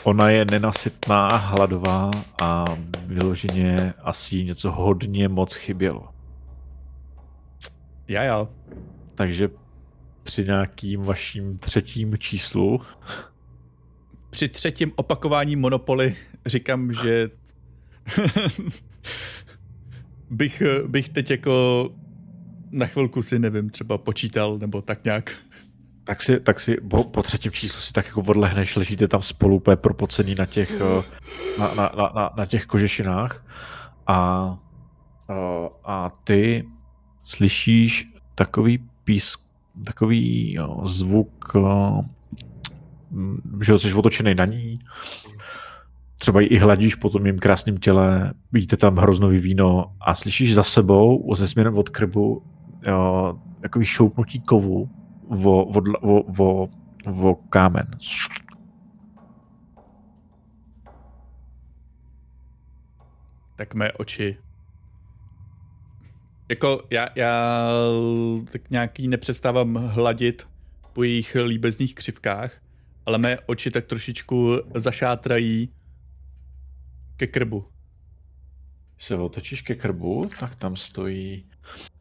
Ona 0.04 0.30
je 0.30 0.44
nenasytná, 0.50 1.28
hladová 1.28 2.10
a 2.42 2.64
vyloženě 3.06 3.94
asi 4.02 4.44
něco 4.44 4.70
hodně 4.70 5.28
moc 5.28 5.54
chybělo. 5.54 6.08
Já, 8.08 8.22
já. 8.22 8.48
Takže 9.14 9.48
při 10.22 10.44
nějakým 10.44 11.02
vaším 11.02 11.58
třetím 11.58 12.18
číslu. 12.18 12.80
Při 14.30 14.48
třetím 14.48 14.92
opakování 14.96 15.56
Monopoly 15.56 16.16
říkám, 16.46 16.92
že 16.92 17.30
bych, 20.30 20.62
bych 20.86 21.08
teď 21.08 21.30
jako 21.30 21.88
na 22.72 22.86
chvilku 22.86 23.22
si 23.22 23.38
nevím, 23.38 23.70
třeba 23.70 23.98
počítal 23.98 24.58
nebo 24.58 24.82
tak 24.82 25.04
nějak. 25.04 25.30
Tak 26.04 26.22
si, 26.22 26.40
tak 26.40 26.60
si 26.60 26.76
po, 26.76 27.04
po 27.04 27.22
třetím 27.22 27.52
číslu 27.52 27.80
si 27.80 27.92
tak 27.92 28.06
jako 28.06 28.20
odlehneš, 28.20 28.76
ležíte 28.76 29.08
tam 29.08 29.22
spolu 29.22 29.56
úplně 29.56 29.76
propocený 29.76 30.34
na 30.34 30.46
těch, 30.46 30.80
eh, 30.80 31.02
na, 31.58 31.74
na, 31.74 31.92
na, 31.96 32.12
na, 32.14 32.30
na 32.36 32.46
těch 32.46 32.66
kožešinách. 32.66 33.46
A, 34.06 34.58
eh, 35.30 35.68
a 35.84 36.10
ty 36.24 36.68
slyšíš 37.24 38.08
takový 38.34 38.78
písk, 39.04 39.40
takový 39.84 40.52
jo, 40.52 40.80
zvuk, 40.84 41.52
eh, 41.56 42.02
že 43.64 43.78
jsi 43.78 43.94
otočený 43.94 44.34
na 44.34 44.44
ní, 44.44 44.78
třeba 46.20 46.40
i 46.40 46.56
hladíš 46.56 46.94
po 46.94 47.10
tom 47.10 47.26
jim 47.26 47.38
krásném 47.38 47.76
těle, 47.78 48.32
vidíte 48.52 48.76
tam 48.76 48.96
hroznový 48.96 49.38
víno 49.38 49.92
a 50.00 50.14
slyšíš 50.14 50.54
za 50.54 50.62
sebou, 50.62 51.34
ze 51.34 51.48
směrem 51.48 51.78
od 51.78 51.88
krbu, 51.88 52.42
takový 53.60 53.84
šoupnutí 53.84 54.40
kovu 54.40 54.90
vo, 55.28 55.64
vo, 55.64 55.80
vo, 56.02 56.22
vo, 56.28 56.68
vo 57.06 57.34
kámen. 57.34 57.86
Tak 63.56 63.74
mé 63.74 63.92
oči 63.92 64.36
Jako 66.48 66.82
já, 66.90 67.08
já 67.14 67.60
tak 68.52 68.70
nějaký 68.70 69.08
nepřestávám 69.08 69.74
hladit 69.74 70.48
po 70.92 71.02
jejich 71.02 71.36
líbezných 71.44 71.94
křivkách, 71.94 72.52
ale 73.06 73.18
mé 73.18 73.38
oči 73.46 73.70
tak 73.70 73.86
trošičku 73.86 74.60
zašátrají 74.74 75.72
ke 77.16 77.26
krbu. 77.26 77.71
Se 79.02 79.16
otočíš 79.16 79.62
ke 79.62 79.74
krbu, 79.74 80.28
tak 80.40 80.54
tam 80.54 80.76
stojí 80.76 81.44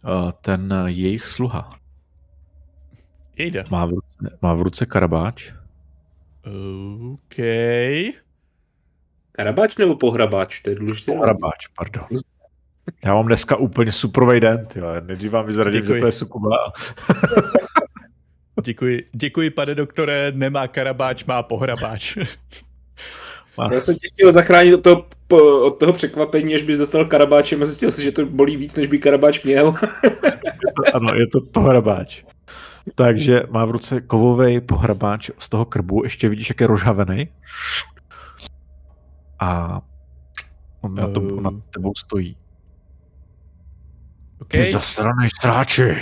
uh, 0.04 0.32
ten 0.32 0.74
uh, 0.74 0.86
jejich 0.88 1.28
sluha. 1.28 1.80
Jejda. 3.38 3.64
Má 3.72 3.86
v 3.86 3.90
ruce, 3.90 4.38
má 4.42 4.54
v 4.54 4.62
ruce 4.62 4.86
karabáč. 4.86 5.54
OK. 7.14 7.38
Karabáč 9.32 9.78
nebo 9.78 9.96
pohrabáč? 9.96 10.60
To 10.60 10.70
je 10.70 10.76
důležité. 10.76 11.14
Karabáč, 11.14 11.68
pardon. 11.68 12.06
Já 13.06 13.14
mám 13.14 13.26
dneska 13.26 13.56
úplně 13.56 13.92
superový 13.92 14.40
den, 14.40 14.66
tyjo. 14.66 15.02
Nejdřív 15.02 15.32
vám 15.32 15.46
vyzradím, 15.46 15.86
že 15.86 16.00
to 16.00 16.06
je 16.06 16.12
sukuba. 16.12 16.58
Děkuji, 18.64 19.10
děkuji, 19.12 19.50
pane 19.50 19.76
doktore, 19.76 20.32
nemá 20.36 20.68
karabáč, 20.68 21.24
má 21.24 21.44
pohrabáč. 21.44 22.18
Já 23.72 23.82
jsem 23.82 23.96
tě 23.96 24.08
chtěl 24.08 24.32
zachránit 24.32 24.74
od 24.74 24.84
toho, 24.84 25.06
od 25.38 25.80
toho 25.80 25.94
překvapení, 25.94 26.56
až 26.56 26.64
bys 26.64 26.78
dostal 26.78 27.06
karabáčem 27.06 27.62
a 27.62 27.66
zjistil 27.66 27.92
si, 27.92 28.04
že 28.04 28.12
to 28.12 28.26
bolí 28.26 28.58
víc, 28.58 28.76
než 28.76 28.88
by 28.88 29.00
karabáč 29.00 29.44
měl. 29.44 29.76
ano, 30.94 31.10
je 31.16 31.28
to 31.28 31.42
pohrabáč. 31.42 32.24
Takže 32.96 33.44
má 33.50 33.66
v 33.66 33.72
ruce 33.72 34.02
kovový 34.02 34.62
pohrabáč 34.62 35.30
z 35.40 35.50
toho 35.50 35.66
krbu, 35.66 36.04
ještě 36.04 36.30
vidíš, 36.30 36.50
jak 36.50 36.62
je 36.62 36.68
rozhavený. 36.68 37.30
A 39.40 39.82
on 40.82 40.96
na 40.96 41.08
tom, 41.08 41.32
Oh. 41.32 41.42
nad 41.42 41.54
tebou 41.74 41.94
stojí. 41.96 42.36
OK. 44.42 44.48
Ty 44.48 44.72
zasranej 44.72 45.30
sráči. 45.42 45.98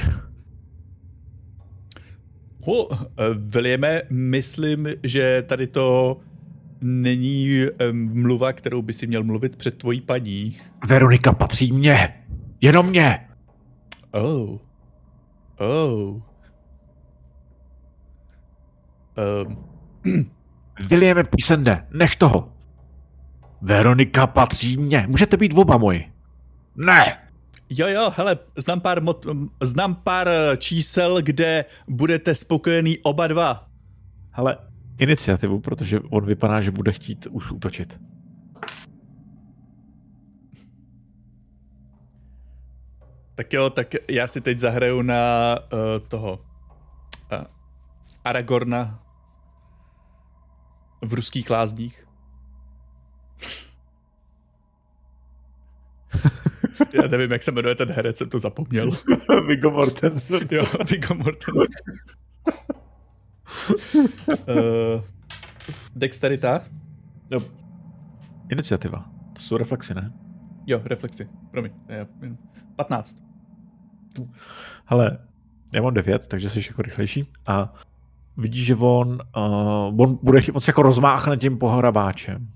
Ho, 2.63 2.89
Williame, 3.35 4.01
myslím, 4.09 4.87
že 5.03 5.43
tady 5.47 5.67
to 5.67 6.17
není 6.81 7.65
em, 7.79 8.21
mluva, 8.21 8.53
kterou 8.53 8.81
by 8.81 8.93
si 8.93 9.07
měl 9.07 9.23
mluvit 9.23 9.55
před 9.55 9.77
tvojí 9.77 10.01
paní. 10.01 10.57
Veronika 10.87 11.33
patří 11.33 11.71
mně. 11.71 12.13
Jenom 12.61 12.85
mně. 12.85 13.27
Oh. 14.11 14.57
Oh. 15.57 16.21
Um, 19.45 20.29
Williame 20.89 21.23
Písende, 21.23 21.87
nech 21.91 22.15
toho. 22.15 22.53
Veronika 23.61 24.27
patří 24.27 24.77
mně. 24.77 25.05
Můžete 25.07 25.37
být 25.37 25.53
oba 25.55 25.77
moji. 25.77 26.11
Ne. 26.75 27.17
jo, 27.69 27.87
jo, 27.87 28.13
hele, 28.15 28.37
znám 28.55 28.81
pár, 28.81 29.01
mot, 29.01 29.25
znám 29.61 29.95
pár 29.95 30.27
eh, 30.27 30.57
čísel, 30.57 31.21
kde 31.21 31.65
budete 31.87 32.35
spokojený 32.35 32.97
oba 32.99 33.27
dva. 33.27 33.67
Hele, 34.31 34.57
iniciativu, 34.99 35.59
protože 35.59 35.99
on 35.99 36.25
vypadá, 36.25 36.61
že 36.61 36.71
bude 36.71 36.91
chtít 36.91 37.27
už 37.31 37.51
útočit. 37.51 37.99
Tak 43.35 43.53
jo, 43.53 43.69
tak 43.69 43.87
já 44.09 44.27
si 44.27 44.41
teď 44.41 44.59
zahraju 44.59 45.01
na 45.01 45.55
uh, 45.73 45.79
toho 46.07 46.33
uh, 47.31 47.43
Aragorna 48.25 49.03
v 51.01 51.13
ruských 51.13 51.49
lázních. 51.49 52.07
Já 56.93 57.07
nevím, 57.07 57.31
jak 57.31 57.43
se 57.43 57.51
jmenuje 57.51 57.75
ten 57.75 57.91
herec, 57.91 58.17
jsem 58.17 58.29
to 58.29 58.39
zapomněl. 58.39 58.91
Viggo 59.47 59.71
Mortensen. 59.71 60.47
Jo, 60.51 60.65
Viggo 60.89 61.15
Mortensen. 61.15 61.67
uh, 63.69 65.01
dexterita? 65.95 66.61
No. 67.31 67.37
Iniciativa. 68.51 69.05
To 69.33 69.41
jsou 69.41 69.57
reflexy, 69.57 69.93
ne? 69.93 70.11
Jo, 70.67 70.81
reflexy. 70.85 71.29
Promiň. 71.51 71.71
Já, 71.87 72.05
jen- 72.21 72.37
15. 72.75 73.19
Hele, 74.85 75.17
já 75.75 75.81
mám 75.81 75.93
9, 75.93 76.27
takže 76.27 76.49
jsi 76.49 76.59
jako 76.67 76.81
rychlejší. 76.81 77.27
A 77.47 77.73
vidíš, 78.37 78.65
že 78.65 78.75
on, 78.75 79.19
uh, 79.37 80.01
on 80.01 80.19
bude 80.23 80.41
moc 80.53 80.67
jako 80.67 80.81
rozmáchne 80.81 81.37
tím 81.37 81.57
pohrabáčem. 81.57 82.47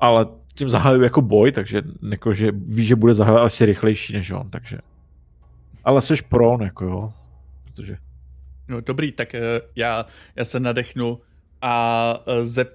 Ale 0.00 0.26
tím 0.54 0.68
zahajuje 0.68 1.06
jako 1.06 1.22
boj, 1.22 1.52
takže 1.52 1.82
jako, 2.10 2.34
že 2.34 2.52
ví, 2.52 2.86
že 2.86 2.96
bude 2.96 3.14
zahajovat 3.14 3.44
asi 3.44 3.66
rychlejší 3.66 4.12
než 4.12 4.30
on, 4.30 4.50
takže. 4.50 4.78
Ale 5.84 6.02
jsi 6.02 6.14
prone, 6.28 6.64
jako 6.64 6.84
jo. 6.84 7.12
Protože 7.64 7.96
No 8.68 8.80
dobrý, 8.80 9.12
tak 9.12 9.34
eh, 9.34 9.40
já, 9.76 10.06
já 10.36 10.44
se 10.44 10.60
nadechnu 10.60 11.20
a 11.62 12.14
eh, 12.26 12.44
ze, 12.46 12.66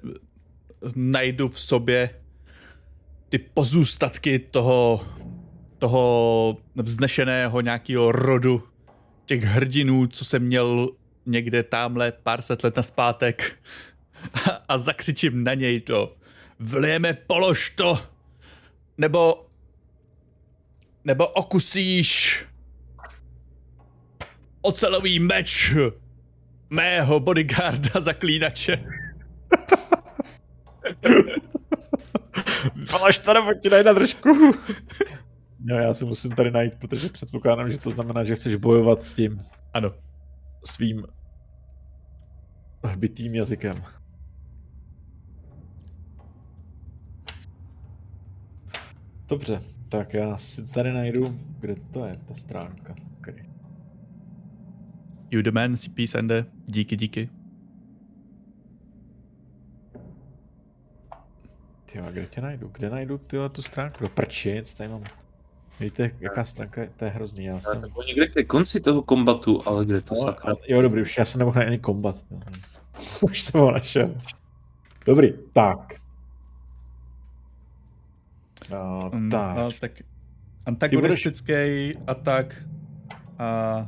najdu 0.96 1.50
v 1.50 1.62
sobě 1.62 2.10
ty 3.30 3.38
pozůstatky 3.38 4.40
toho, 4.40 5.08
toho 5.78 6.58
vznešeného 6.76 7.62
nějakého 7.62 8.12
rodu 8.12 8.64
těch 9.26 9.44
hrdinů, 9.44 10.08
co 10.08 10.26
jsem 10.26 10.44
měl 10.44 10.90
někde 11.26 11.64
tamhle 11.64 12.12
pár 12.12 12.42
set 12.42 12.64
let 12.64 12.78
naspátek 12.78 13.60
a, 14.34 14.50
a 14.68 14.78
zakřičím 14.78 15.44
na 15.44 15.54
něj 15.54 15.82
to 15.82 16.16
Vlijeme, 16.60 17.14
polož 17.14 17.70
to, 17.70 18.00
nebo 18.98 19.46
nebo 21.06 21.28
okusíš 21.28 22.46
ocelový 24.64 25.20
meč 25.20 25.74
mého 26.70 27.20
bodyguarda 27.20 28.02
zaklínače. 28.02 28.86
Palaš 32.92 33.18
to 33.18 33.34
nebo 33.34 33.54
ti 33.54 33.70
daj 33.70 33.84
na 33.84 33.94
držku. 33.94 34.30
No 35.66 35.76
já 35.76 35.94
si 35.94 36.06
musím 36.06 36.32
tady 36.32 36.52
najít, 36.52 36.76
protože 36.76 37.10
předpokládám, 37.10 37.72
že 37.72 37.78
to 37.80 37.92
znamená, 37.92 38.24
že 38.24 38.36
chceš 38.36 38.56
bojovat 38.56 39.00
s 39.00 39.14
tím 39.14 39.44
Ano. 39.74 39.94
svým 40.66 41.04
hbitým 42.84 43.36
jazykem. 43.36 43.84
Dobře, 49.30 49.62
tak 49.90 50.14
já 50.14 50.38
si 50.38 50.68
tady 50.68 50.94
najdu, 50.94 51.40
kde 51.60 51.76
to 51.76 52.06
je, 52.06 52.18
ta 52.28 52.34
stránka. 52.34 52.96
Okay. 53.18 53.53
You 55.34 55.42
the 55.42 55.52
man, 55.52 55.78
CP 55.78 56.08
Sende. 56.08 56.46
Díky, 56.66 56.96
díky. 56.96 57.30
Tyjo, 61.92 62.06
a 62.06 62.12
kde 62.12 62.26
tě 62.26 62.42
najdu? 62.42 62.68
Kde 62.74 62.90
najdu 62.90 63.18
tyhle 63.18 63.50
tu 63.50 63.62
stránku? 63.62 63.98
Do 64.04 64.10
prčic, 64.10 64.74
tady 64.74 64.90
mám. 64.90 65.04
Víte, 65.80 66.12
jaká 66.20 66.44
stránka 66.44 66.82
je? 66.82 66.90
To 66.98 67.06
je 67.06 67.12
hrozný, 67.12 67.46
já 67.46 67.60
jsem... 67.60 67.82
To 67.82 68.04
někde 68.04 68.28
ke 68.28 68.44
konci 68.44 68.80
toho 68.80 69.02
kombatu, 69.02 69.68
ale 69.68 69.86
kde 69.86 70.02
to 70.02 70.16
No, 70.16 70.22
sakra? 70.22 70.44
ale- 70.54 70.58
jo, 70.68 70.82
dobrý, 70.82 71.02
už 71.02 71.18
já 71.18 71.26
jsem 71.26 71.40
nemohl 71.40 71.60
ani 71.62 71.80
kombat. 71.80 72.16
no. 72.32 72.40
už 73.22 73.42
jsem 73.42 73.62
ho 73.62 73.72
našel. 73.72 74.16
Dobrý, 75.06 75.34
tak. 75.54 75.94
No, 78.72 79.12
Mm, 79.14 79.30
tak. 79.30 79.56
No, 79.58 79.70
tak 79.80 79.92
antagonistický 80.66 81.54
atak 82.08 82.64
a 83.40 83.88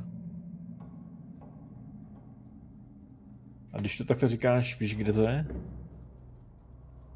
A 3.76 3.80
když 3.80 3.98
to 3.98 4.04
takhle 4.06 4.30
říkáš, 4.30 4.80
víš, 4.80 4.96
kde 4.96 5.14
to 5.14 5.22
je? 5.22 5.46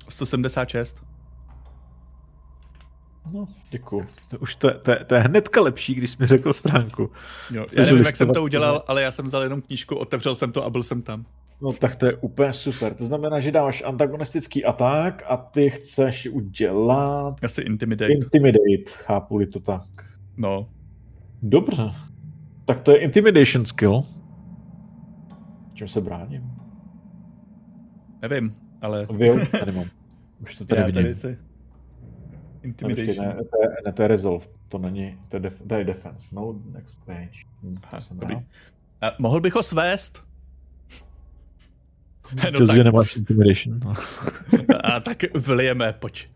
176. 0.10 1.04
No, 3.34 3.48
děkuju. 3.72 4.06
To 4.30 4.38
už 4.40 4.56
to, 4.56 4.68
je- 4.68 4.74
to, 4.74 4.92
je- 4.92 5.06
to 5.06 5.16
je 5.16 5.22
hnedka 5.22 5.62
lepší, 5.62 5.96
když 5.96 6.10
jsi 6.10 6.18
mi 6.20 6.28
řekl 6.28 6.54
stránku. 6.54 7.12
Jo, 7.52 7.66
já 7.78 7.84
nevím, 7.86 8.06
jak 8.06 8.16
jsem 8.16 8.34
to 8.34 8.44
udělal, 8.44 8.84
ale 8.88 9.02
já 9.02 9.12
jsem 9.12 9.26
vzal 9.26 9.44
jenom 9.44 9.62
knížku, 9.62 9.96
otevřel 9.96 10.36
jsem 10.36 10.52
to 10.52 10.66
a 10.66 10.70
byl 10.70 10.84
jsem 10.84 11.02
tam. 11.02 11.26
No 11.62 11.74
tak 11.74 11.96
to 11.96 12.06
je 12.06 12.16
úplně 12.16 12.54
super. 12.54 12.94
To 12.94 13.06
znamená, 13.06 13.40
že 13.40 13.52
dáváš 13.52 13.84
antagonistický 13.86 14.66
atak 14.66 15.24
a 15.28 15.38
ty 15.38 15.70
chceš 15.70 16.28
udělat 16.28 17.36
Asi 17.44 17.62
intimidate. 17.62 18.14
intimidate, 18.14 18.92
chápu-li 19.04 19.48
to 19.48 19.60
tak. 19.60 19.88
No. 20.38 20.70
Dobře. 21.42 21.84
Tak 22.66 22.80
to 22.82 22.92
je 22.92 22.98
intimidation 22.98 23.66
skill. 23.66 24.04
Čím 25.80 25.88
se 25.88 26.02
bráním? 26.02 26.52
Nevím, 28.22 28.56
ale 28.82 29.06
Will, 29.06 29.46
tady 29.46 29.72
mám. 29.72 29.86
Už 30.42 30.56
to 30.56 30.66
tady 30.66 30.82
já 30.82 30.86
vidím. 30.86 31.02
tady 31.02 31.16
si... 31.16 31.38
Intimidation. 32.64 33.28
ne, 33.28 33.34
to 33.34 33.62
je, 33.62 33.70
ne, 33.86 33.94
to 33.94 34.02
je 34.02 34.08
resolve, 34.08 34.46
to 34.68 34.78
není, 34.78 35.20
to 35.30 35.36
je, 35.36 35.40
def, 35.40 35.62
to 35.68 35.76
je 35.76 35.84
defense, 35.84 36.36
no 36.36 36.62
next 36.72 37.06
page. 37.06 37.46
Hm, 37.64 37.76
to 37.76 37.88
Aha, 37.92 38.00
dobrý. 38.12 38.36
A 39.02 39.12
mohl 39.20 39.42
bych 39.42 39.56
ho 39.56 39.64
svést? 39.64 40.24
No 42.60 42.68
tak. 42.68 42.76
že 42.76 42.84
nemáš 42.84 43.16
intimidation. 43.16 43.80
No. 43.84 43.94
A 44.84 45.00
tak 45.00 45.24
vlijeme, 45.34 45.94
pojď. 45.94 46.28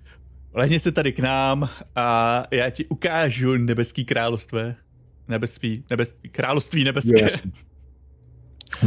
lehni 0.53 0.79
se 0.79 0.91
tady 0.91 1.13
k 1.13 1.19
nám 1.19 1.69
a 1.95 2.43
já 2.51 2.69
ti 2.69 2.85
ukážu 2.85 3.57
nebeský 3.57 4.05
království. 4.05 4.75
Nebeský, 5.27 5.83
nebeský, 5.89 6.29
království 6.29 6.83
nebeské. 6.83 7.23
Yes. 7.23 7.41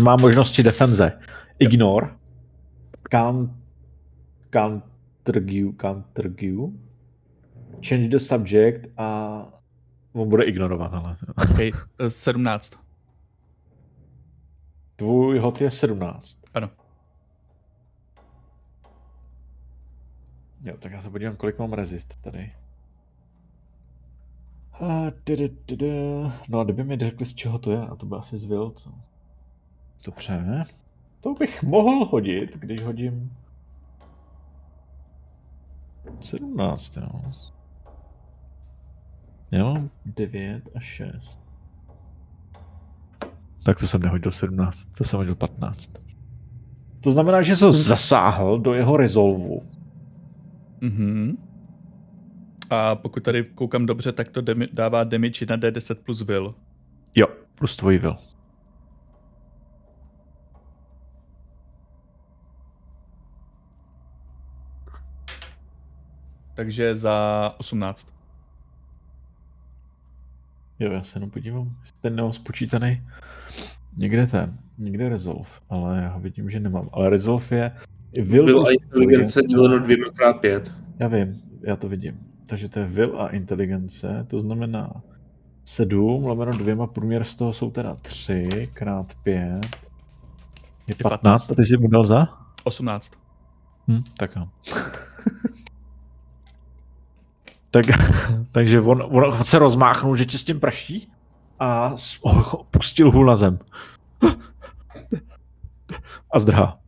Má 0.03 0.17
možnosti 0.17 0.63
defenze. 0.63 1.13
Ignore. 1.59 2.07
Can't, 3.11 3.51
countergue, 4.51 5.73
countergue. 5.81 6.73
Change 7.89 8.09
the 8.09 8.19
subject 8.19 8.87
a 8.97 9.39
on 10.13 10.29
bude 10.29 10.45
ignorovat, 10.45 10.95
ale. 10.95 11.17
Okay, 11.53 11.73
17. 12.09 12.79
Tvůj 14.97 15.39
hod 15.39 15.61
je 15.61 15.71
17. 15.71 16.39
Ano. 16.55 16.71
Jo, 20.65 20.77
tak 20.79 20.93
já 20.93 21.03
se 21.03 21.11
podívám, 21.11 21.37
kolik 21.37 21.59
mám 21.59 21.73
resist 21.73 22.23
tady. 22.23 22.53
A. 24.73 25.13
No 26.49 26.61
a 26.61 26.65
kdyby 26.65 26.85
mi 26.85 26.97
řekli, 26.97 27.27
z 27.27 27.35
čeho 27.35 27.59
to 27.59 27.71
je, 27.73 27.79
a 27.79 27.97
to 27.97 28.07
by 28.07 28.17
asi 28.17 28.39
zvil, 28.39 28.71
co? 28.71 28.95
Dobře. 30.05 30.65
To 31.21 31.35
bych 31.35 31.63
mohl 31.63 32.05
hodit, 32.05 32.57
když 32.57 32.83
hodím 32.83 33.33
17, 36.21 36.97
jo. 36.97 37.23
Jo, 39.53 39.77
9 40.07 40.63
a 40.75 40.81
6. 40.81 41.41
Tak 43.63 43.79
to 43.79 43.87
jsem 43.87 44.03
nehodil 44.03 44.33
17, 44.33 44.87
to 44.99 45.05
jsem 45.05 45.19
hodil 45.19 45.35
15. 45.35 45.93
To 47.01 47.13
znamená, 47.13 47.43
že 47.43 47.57
jsem 47.57 47.73
zasáhl 47.73 48.59
do 48.59 48.75
jeho 48.75 48.97
rezolvu. 48.97 49.63
Mhm. 50.81 51.37
A 52.71 52.95
pokud 52.95 53.23
tady 53.23 53.45
koukám 53.45 53.87
dobře, 53.87 54.13
tak 54.13 54.29
to 54.29 54.41
demi- 54.43 54.69
dává 54.73 55.05
damage 55.05 55.47
na 55.47 55.57
D10 55.57 55.95
plus 55.95 56.23
will. 56.23 56.55
Jo, 57.15 57.27
plus 57.55 57.77
tvůj 57.77 57.99
will. 57.99 58.17
Takže 66.57 66.97
za 66.97 67.55
18. 67.59 68.09
Jo, 70.79 70.93
já 70.93 71.03
se 71.03 71.17
jenom 71.17 71.31
podívám, 71.31 71.77
jestli 71.81 71.99
ten 72.01 72.17
nemám 72.17 72.33
spočítaný. 72.33 73.03
Někde 73.97 74.27
ten, 74.27 74.59
někde 74.79 75.09
Resolve, 75.09 75.51
ale 75.71 75.99
já 76.03 76.09
ho 76.09 76.21
vidím, 76.21 76.51
že 76.51 76.61
nemám. 76.61 76.89
Ale 76.93 77.11
Resolve 77.11 77.57
je... 77.57 77.73
Will, 78.23 78.47
will 78.47 78.67
a 78.67 78.71
inteligence 78.71 79.43
děleno 79.43 79.79
dvěma 79.79 80.11
krát 80.15 80.33
pět. 80.33 80.73
Já 80.99 81.09
vím, 81.09 81.43
já 81.63 81.77
to 81.77 81.89
vidím. 81.89 82.21
Takže 82.47 82.69
to 82.69 82.79
je 82.79 82.87
Will 82.87 83.23
a 83.23 83.29
inteligence, 83.29 84.27
to 84.29 84.41
znamená 84.41 85.03
7, 85.65 86.25
lomeno 86.25 86.53
dvěma, 86.53 86.87
průměr 86.87 87.25
z 87.25 87.35
toho 87.35 87.53
jsou 87.53 87.71
teda 87.71 87.95
3 87.95 88.63
krát 88.75 89.15
5. 89.23 89.67
Je 90.87 90.95
15, 91.03 91.51
a 91.51 91.55
ty 91.55 91.65
jsi 91.65 91.77
mu 91.77 91.89
dal 91.89 92.07
za? 92.07 92.29
18. 92.65 93.13
Hm, 93.89 94.03
tak 94.19 94.37
jo. 94.37 94.49
Tak, 97.77 97.87
takže 98.53 98.81
on, 98.81 99.03
on 99.03 99.45
se 99.45 99.59
rozmáchnul, 99.59 100.17
že 100.17 100.25
ti 100.25 100.39
s 100.39 100.45
tím 100.45 100.61
praští 100.61 101.13
a 101.61 101.95
pustil 102.71 103.11
hůl 103.11 103.27
na 103.27 103.37
zem. 103.37 103.59
A 106.33 106.39
zdrhá. 106.39 106.79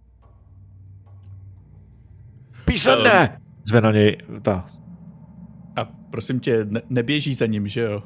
Písemné! 2.64 3.40
Zve 3.64 3.80
na 3.80 3.92
něj 3.92 4.18
ta. 4.42 4.70
A 5.76 5.84
prosím 6.10 6.40
tě, 6.40 6.64
ne- 6.64 6.82
neběží 6.88 7.34
za 7.34 7.46
ním, 7.46 7.68
že 7.68 7.80
jo? 7.80 8.02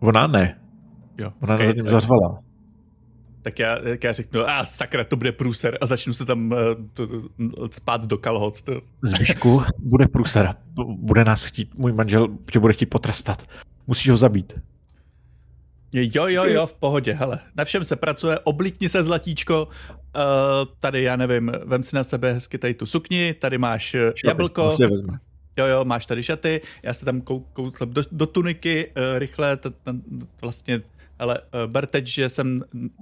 Ona 0.00 0.26
ne. 0.26 0.60
Jo. 1.18 1.32
Ona 1.42 1.54
okay, 1.54 1.66
na 1.66 1.72
něm 1.72 1.84
tak, 1.84 1.92
zařvala. 1.92 2.38
Tak, 3.48 3.58
já, 3.58 3.78
tak 3.78 4.04
já 4.04 4.12
řeknu, 4.12 4.40
a 4.40 4.60
ah, 4.60 4.64
sakra, 4.64 5.04
to 5.04 5.16
bude 5.16 5.32
průser 5.32 5.78
a 5.80 5.86
začnu 5.86 6.12
se 6.12 6.24
tam 6.24 6.52
uh, 6.52 6.58
to, 6.92 7.06
to, 7.06 7.22
spát 7.70 8.04
do 8.04 8.18
kalhot. 8.18 8.62
To. 8.62 8.80
Zbyšku, 9.02 9.62
bude 9.78 10.08
průser. 10.08 10.54
Bude 10.84 11.24
nás 11.24 11.44
chtít, 11.44 11.78
můj 11.78 11.92
manžel 11.92 12.28
tě 12.52 12.58
bude 12.58 12.72
chtít 12.72 12.86
potrestat. 12.86 13.42
Musíš 13.86 14.10
ho 14.10 14.16
zabít. 14.16 14.60
Jo, 15.92 16.26
jo, 16.26 16.44
jo, 16.44 16.66
v 16.66 16.74
pohodě, 16.74 17.12
hele, 17.12 17.38
na 17.56 17.64
všem 17.64 17.84
se 17.84 17.96
pracuje, 17.96 18.38
oblíkni 18.38 18.88
se 18.88 19.02
zlatíčko, 19.02 19.68
uh, 19.68 20.22
tady, 20.80 21.02
já 21.02 21.16
nevím, 21.16 21.52
vem 21.64 21.82
si 21.82 21.96
na 21.96 22.04
sebe 22.04 22.32
hezky 22.32 22.58
tady 22.58 22.74
tu 22.74 22.86
sukni, 22.86 23.34
tady 23.34 23.58
máš 23.58 23.94
eh, 23.94 24.12
jablko, 24.24 24.76
je 24.80 24.88
vezme. 24.88 25.18
jo, 25.58 25.66
jo, 25.66 25.84
máš 25.84 26.06
tady 26.06 26.22
šaty, 26.22 26.60
já 26.82 26.94
se 26.94 27.04
tam 27.04 27.20
kou, 27.20 27.40
koukám 27.40 27.90
do, 27.90 28.02
do 28.12 28.26
tuniky, 28.26 28.86
uh, 28.86 29.18
rychle, 29.18 29.56
t, 29.56 29.70
t, 29.70 29.76
vlastně, 30.42 30.82
ale 31.18 31.38
uh, 31.38 31.70
ber 31.72 31.86
teď, 31.86 32.06
že 32.06 32.28
jsem, 32.28 32.60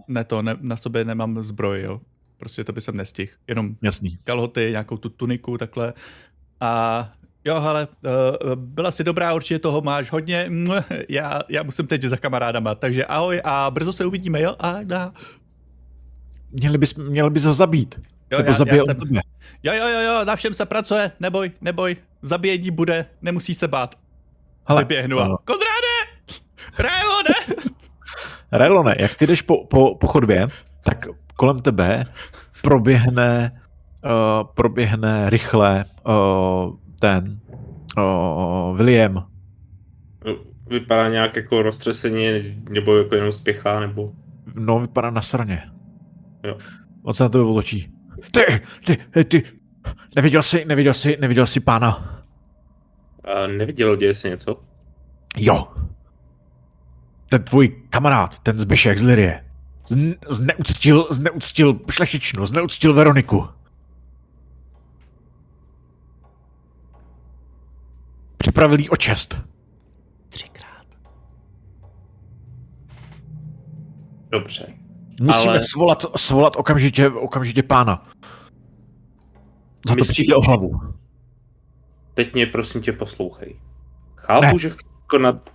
ne 0.08 0.24
to, 0.24 0.42
ne, 0.42 0.56
na 0.60 0.76
sobě 0.76 1.04
nemám 1.04 1.42
zbroj, 1.42 1.82
jo, 1.82 2.00
prostě 2.36 2.64
to 2.64 2.72
by 2.72 2.80
jsem 2.80 2.96
nestihl, 2.96 3.32
jenom 3.48 3.76
Jasný. 3.82 4.18
kalhoty, 4.24 4.68
nějakou 4.70 4.96
tu 4.96 5.08
tuniku, 5.08 5.58
takhle. 5.58 5.92
A 6.60 7.12
jo, 7.44 7.60
hele, 7.60 7.88
uh, 8.04 8.54
byla 8.54 8.90
si 8.90 9.04
dobrá, 9.04 9.34
určitě 9.34 9.58
toho 9.58 9.80
máš 9.80 10.12
hodně. 10.12 10.50
Já, 11.08 11.40
já 11.48 11.62
musím 11.62 11.86
teď 11.86 12.02
za 12.02 12.16
kamarádama, 12.16 12.74
takže 12.74 13.04
ahoj 13.04 13.40
a 13.44 13.70
brzo 13.70 13.92
se 13.92 14.04
uvidíme, 14.06 14.40
jo? 14.40 14.56
A, 14.58 14.68
a. 14.96 15.12
Měli 16.50 16.78
bys, 16.78 16.94
měl 16.94 17.30
bys 17.30 17.44
ho 17.44 17.54
zabít. 17.54 18.00
Jo, 18.30 18.38
Nebo 18.38 18.50
já- 18.50 18.56
zabije 18.58 18.78
já 18.78 18.84
jsem- 18.84 18.96
tebe. 18.96 19.20
jo, 19.62 19.72
jo, 19.74 19.88
jo, 19.88 20.00
jo, 20.00 20.24
na 20.24 20.36
všem 20.36 20.54
se 20.54 20.66
pracuje, 20.66 21.12
neboj, 21.20 21.50
neboj, 21.60 21.96
zabíjení 22.22 22.70
bude, 22.70 23.06
nemusí 23.22 23.54
se 23.54 23.68
bát. 23.68 23.94
Hele, 24.68 24.82
Vyběhnu 24.82 25.20
a. 25.20 25.38
Konráde! 25.44 25.96
Rajone! 26.78 27.34
Relone, 28.52 28.96
jak 28.98 29.14
ty 29.14 29.26
jdeš 29.26 29.42
po, 29.42 29.66
po, 29.66 29.94
po 29.94 30.06
chodbě, 30.06 30.46
tak 30.82 31.06
kolem 31.36 31.60
tebe 31.60 32.04
proběhne, 32.62 33.60
uh, 34.04 34.46
proběhne 34.54 35.30
rychle 35.30 35.84
uh, 36.06 36.76
ten 37.00 37.40
uh, 37.98 38.76
William. 38.76 39.26
Vypadá 40.66 41.08
nějak 41.08 41.36
jako 41.36 41.62
roztřesení, 41.62 42.26
nebo 42.68 42.96
jako 42.96 43.14
jenom 43.14 43.32
spěchá, 43.32 43.80
nebo... 43.80 44.12
No, 44.54 44.80
vypadá 44.80 45.10
na 45.10 45.22
sraně. 45.22 45.62
Jo. 46.44 46.58
On 47.02 47.14
se 47.14 47.22
na 47.22 47.28
tebe 47.28 47.44
otočí. 47.44 47.92
Ty, 48.30 48.40
ty, 49.10 49.24
ty, 49.24 49.42
neviděl 50.16 50.42
jsi, 50.42 50.64
neviděl 50.64 50.94
jsi, 50.94 51.16
neviděl 51.20 51.46
jsi 51.46 51.60
pána? 51.60 52.22
A 53.24 53.46
neviděl, 53.46 53.96
děje 53.96 54.14
se 54.14 54.28
něco? 54.28 54.60
Jo. 55.36 55.68
Ten 57.28 57.42
tvůj 57.42 57.68
kamarád, 57.90 58.38
ten 58.38 58.58
Zbyšek 58.58 58.98
z 58.98 59.02
Lirie, 59.02 59.44
zne, 59.88 60.14
zneuctil, 60.28 61.06
zneuctil 61.10 61.80
šlechtičnu, 61.90 62.46
zneuctil 62.46 62.94
Veroniku. 62.94 63.48
Připravil 68.38 68.80
jí 68.80 68.88
o 68.90 68.96
čest. 68.96 69.38
Třikrát. 70.28 70.86
Dobře. 74.28 74.66
Musíme 75.20 75.50
Ale- 75.52 75.60
svolat, 75.60 76.02
svolat 76.16 76.56
okamžitě, 76.56 77.08
okamžitě 77.08 77.62
pána. 77.62 78.08
Za 79.88 79.94
to 79.94 80.04
přijde 80.04 80.34
o 80.34 80.40
hlavu. 80.40 80.80
Teď 82.14 82.34
mě 82.34 82.46
prosím 82.46 82.82
tě 82.82 82.92
poslouchej. 82.92 83.60
Chápu, 84.16 84.42
Ne. 84.42 84.58
že 84.58 84.70
chci 84.70 84.86
konat... 85.06 85.50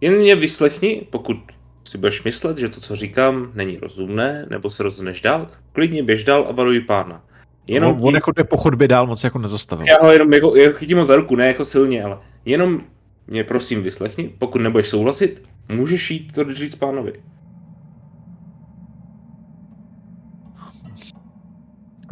Jen 0.00 0.18
mě 0.18 0.36
vyslechni, 0.36 1.06
pokud 1.10 1.36
si 1.84 1.98
budeš 1.98 2.24
myslet, 2.24 2.58
že 2.58 2.68
to, 2.68 2.80
co 2.80 2.96
říkám, 2.96 3.50
není 3.54 3.76
rozumné, 3.76 4.46
nebo 4.50 4.70
se 4.70 4.82
rozhodneš 4.82 5.20
dál, 5.20 5.46
klidně 5.72 6.02
běž 6.02 6.24
dál 6.24 6.46
a 6.48 6.52
varuj 6.52 6.80
pána. 6.80 7.24
Jenom 7.66 7.96
on, 7.96 8.08
on 8.08 8.14
jako 8.14 8.32
jde 8.32 8.44
po 8.44 8.56
chodbě 8.56 8.88
dál, 8.88 9.06
moc 9.06 9.24
jako 9.24 9.38
nezastavil. 9.38 9.86
Já 9.88 9.98
ho 10.02 10.12
jenom 10.12 10.32
jako, 10.32 10.56
jako 10.56 10.78
chytím 10.78 10.98
ho 10.98 11.04
za 11.04 11.16
ruku, 11.16 11.36
ne 11.36 11.46
jako 11.46 11.64
silně, 11.64 12.04
ale 12.04 12.18
jenom 12.44 12.80
mě 13.26 13.44
prosím 13.44 13.82
vyslechni, 13.82 14.34
pokud 14.38 14.60
nebudeš 14.60 14.88
souhlasit, 14.88 15.42
můžeš 15.68 16.10
jít 16.10 16.32
to 16.32 16.54
říct 16.54 16.74
pánovi. 16.74 17.12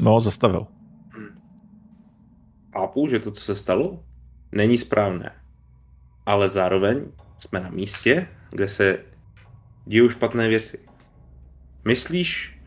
No, 0.01 0.21
zastavil. 0.21 0.67
Chápu, 2.73 3.09
že 3.09 3.19
to, 3.19 3.31
co 3.31 3.41
se 3.41 3.57
stalo, 3.57 4.01
není 4.53 4.79
správné. 4.79 5.33
Ale 6.27 6.49
zároveň 6.49 7.05
jsme 7.39 7.61
na 7.61 7.71
místě, 7.71 8.29
kde 8.51 8.69
se 8.69 8.99
dějou 9.87 10.09
špatné 10.09 10.49
věci. 10.49 10.79
Myslíš, 11.85 12.59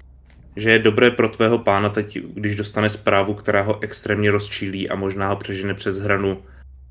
že 0.55 0.71
je 0.71 0.79
dobré 0.79 1.11
pro 1.11 1.29
tvého 1.29 1.59
pána 1.59 1.89
teď, 1.89 2.17
když 2.17 2.55
dostane 2.55 2.89
zprávu, 2.89 3.33
která 3.33 3.61
ho 3.61 3.83
extrémně 3.83 4.31
rozčílí 4.31 4.89
a 4.89 4.95
možná 4.95 5.29
ho 5.29 5.35
přežene 5.35 5.73
přes 5.73 5.99
hranu 5.99 6.43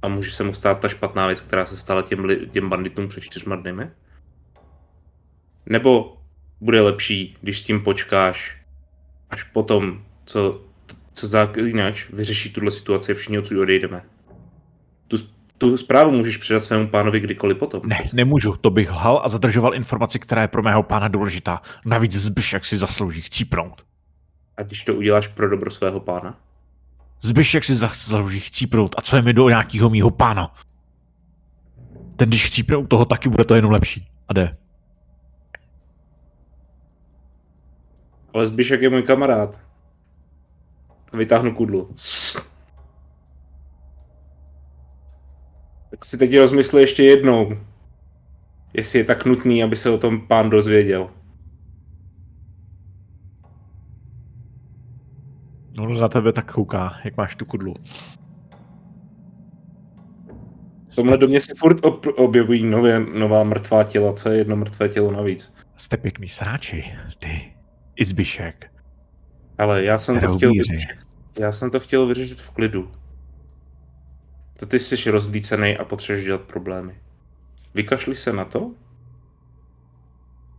a 0.03 0.09
může 0.09 0.32
se 0.32 0.44
mu 0.44 0.55
stát 0.55 0.81
ta 0.81 0.89
špatná 0.89 1.27
věc, 1.27 1.40
která 1.40 1.66
se 1.66 1.77
stala 1.77 2.03
těm, 2.03 2.28
těm 2.51 2.69
banditům 2.69 3.09
před 3.09 3.20
čtyřma 3.20 3.57
dny? 3.57 3.90
Nebo 5.66 6.16
bude 6.61 6.81
lepší, 6.81 7.36
když 7.40 7.61
s 7.61 7.62
tím 7.62 7.81
počkáš 7.81 8.62
až 9.31 9.43
potom, 9.43 10.05
co 10.24 10.66
co 11.16 11.27
zaklínač 11.27 12.11
vyřeší 12.11 12.53
tuhle 12.53 12.70
situaci 12.70 13.12
a 13.12 13.15
všichni 13.15 13.39
odsud 13.39 13.59
odejdeme. 13.59 14.03
Tu, 15.59 15.77
zprávu 15.77 16.11
můžeš 16.11 16.37
předat 16.37 16.65
svému 16.65 16.89
pánovi 16.89 17.20
kdykoliv 17.20 17.59
potom. 17.59 17.81
Ne, 17.85 18.07
nemůžu, 18.15 18.57
to 18.61 18.70
bych 18.70 18.91
lhal 18.91 19.23
a 19.24 19.28
zadržoval 19.28 19.74
informaci, 19.74 20.19
která 20.19 20.43
je 20.43 20.49
pro 20.49 20.62
mého 20.62 20.83
pána 20.83 21.09
důležitá. 21.09 21.62
Navíc 21.85 22.12
Zbyšek 22.12 22.65
si 22.65 22.78
zaslouží 22.78 23.23
chcípnout. 23.23 23.83
A 24.57 24.62
když 24.62 24.85
to 24.85 24.95
uděláš 24.95 25.28
pro 25.28 25.49
dobro 25.49 25.70
svého 25.70 26.01
pána? 26.01 26.39
Zbyšek 27.20 27.65
si 27.65 27.77
zaslouží 27.77 28.41
chcípnout. 28.41 28.95
A 28.99 29.01
co 29.01 29.16
je 29.16 29.23
mi 29.23 29.33
do 29.33 29.49
nějakého 29.49 29.91
mýho 29.91 30.11
pána? 30.11 30.55
Ten, 32.16 32.28
když 32.28 32.45
chcípne 32.45 32.77
u 32.77 32.87
toho, 32.87 33.05
taky 33.05 33.28
bude 33.28 33.45
to 33.45 33.55
jenom 33.55 33.70
lepší. 33.70 34.09
A 34.28 34.33
jde. 34.33 34.57
Ale 38.35 38.47
Zbyšek 38.47 38.83
je 38.83 38.91
můj 38.91 39.03
kamarád. 39.03 39.61
Vytáhnu 41.12 41.55
kudlu. 41.55 41.95
Tak 45.97 46.05
si 46.05 46.18
teď 46.18 46.39
rozmysli 46.39 46.81
ještě 46.81 47.02
jednou, 47.02 47.56
jestli 48.74 48.98
je 48.98 49.05
tak 49.05 49.24
nutný, 49.24 49.62
aby 49.62 49.77
se 49.77 49.90
o 49.90 49.98
tom 49.98 50.20
pán 50.20 50.51
dozvěděl. 50.51 51.10
No, 55.77 55.89
na 55.89 56.09
tebe 56.09 56.32
tak 56.32 56.52
kouká, 56.52 56.97
jak 57.05 57.16
máš 57.16 57.36
tu 57.36 57.44
kudlu. 57.44 57.74
V 60.89 60.94
tomhle 60.94 61.18
domě 61.18 61.40
se 61.40 61.52
furt 61.59 61.85
ob- 61.85 62.06
objevují 62.16 62.64
nové, 62.64 63.01
nová 63.01 63.44
mrtvá 63.44 63.85
těla, 63.85 64.12
co 64.12 64.28
je 64.28 64.39
jedno 64.39 64.56
mrtvé 64.56 64.89
tělo 64.89 65.10
navíc. 65.12 65.52
Jste 65.77 65.97
pěkný 65.97 66.28
sráči, 66.28 66.85
ty. 67.18 67.55
I 67.97 68.05
Zbyšek. 68.05 68.73
Ale 69.59 69.85
já 69.85 69.98
jsem 69.98 70.20
to 70.20 70.36
chtěl 70.36 70.52
vyřešit. 70.52 70.98
Já 71.39 71.52
jsem 71.52 71.70
to 71.70 71.81
chtěl 71.81 72.06
vyřešit 72.06 72.40
v 72.40 72.51
klidu. 72.51 72.90
To 74.57 74.66
ty 74.66 74.81
jsi 74.81 75.11
rozlícený 75.11 75.77
a 75.78 75.85
potřebuješ 75.85 76.27
dělat 76.27 76.41
problémy. 76.41 77.01
Vykašli 77.74 78.15
se 78.15 78.33
na 78.33 78.45
to? 78.45 78.70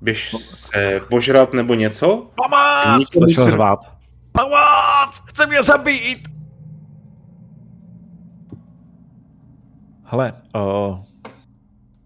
Běž 0.02 0.36
se 0.40 1.02
požrat 1.10 1.54
nebo 1.54 1.74
něco? 1.74 2.32
Nikomu 3.00 3.28
Začal 3.28 3.46
se- 3.46 3.52
řvát. 3.52 3.80
Pomoc! 4.32 5.20
Chce 5.26 5.46
mě 5.46 5.64
zabít! 5.64 6.28
Hele, 10.04 10.34
uh, 10.56 11.00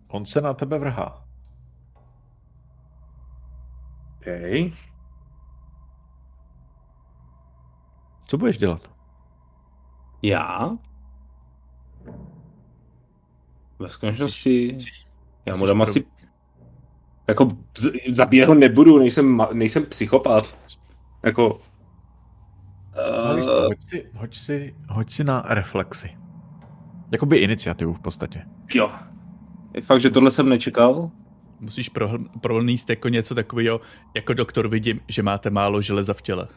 on 0.07 0.25
se 0.25 0.41
na 0.41 0.53
tebe 0.53 0.79
vrhá. 0.79 1.25
Okay. 4.19 4.71
Co 8.25 8.37
budeš 8.37 8.57
dělat? 8.57 8.91
Já? 10.21 10.69
Ve 13.81 13.89
skutečnosti 13.89 14.75
já 15.45 15.55
mu 15.55 15.65
dám 15.65 15.81
asi... 15.81 16.05
Jako 17.27 17.57
zabíjet 18.09 18.47
ho 18.47 18.55
nebudu, 18.55 18.99
nejsem, 18.99 19.41
nejsem 19.53 19.85
psychopat. 19.85 20.57
Jako... 21.23 21.53
Uh, 21.53 21.61
hoď, 23.67 23.83
si, 23.89 24.09
hoď, 24.13 24.37
si, 24.37 24.75
hoď 24.89 25.09
si 25.09 25.23
na 25.23 25.43
reflexy. 25.47 26.17
Jakoby 27.11 27.37
iniciativu 27.37 27.93
v 27.93 27.99
podstatě. 27.99 28.41
Jo. 28.73 28.91
Je 29.73 29.81
fakt, 29.81 30.01
že 30.01 30.09
tohle 30.09 30.31
jsem 30.31 30.49
nečekal. 30.49 31.11
Musíš 31.59 31.91
prohl- 31.91 32.39
prolníst 32.41 32.89
jako 32.89 33.09
něco 33.09 33.35
takového, 33.35 33.81
jako 34.15 34.33
doktor 34.33 34.67
vidím, 34.67 34.99
že 35.07 35.23
máte 35.23 35.49
málo 35.49 35.81
železa 35.81 36.13
v 36.13 36.21
těle. 36.21 36.47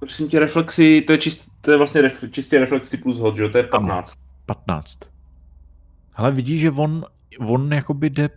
Prosím 0.00 0.28
tě, 0.28 0.38
reflexy, 0.38 1.04
to 1.06 1.12
je, 1.12 1.18
čist, 1.18 1.48
to 1.60 1.70
je 1.70 1.76
vlastně 1.76 2.00
ref, 2.00 2.24
čistě 2.30 2.58
reflexy 2.58 2.96
plus 2.96 3.18
hod, 3.18 3.36
že 3.36 3.42
jo? 3.42 3.48
To 3.48 3.58
je 3.58 3.64
15. 3.64 4.12
15. 4.46 5.15
Ale 6.16 6.32
vidíš, 6.32 6.60
že 6.60 6.70
on, 6.70 7.04
on 7.40 7.72
jakoby 7.72 8.10
jde 8.10 8.28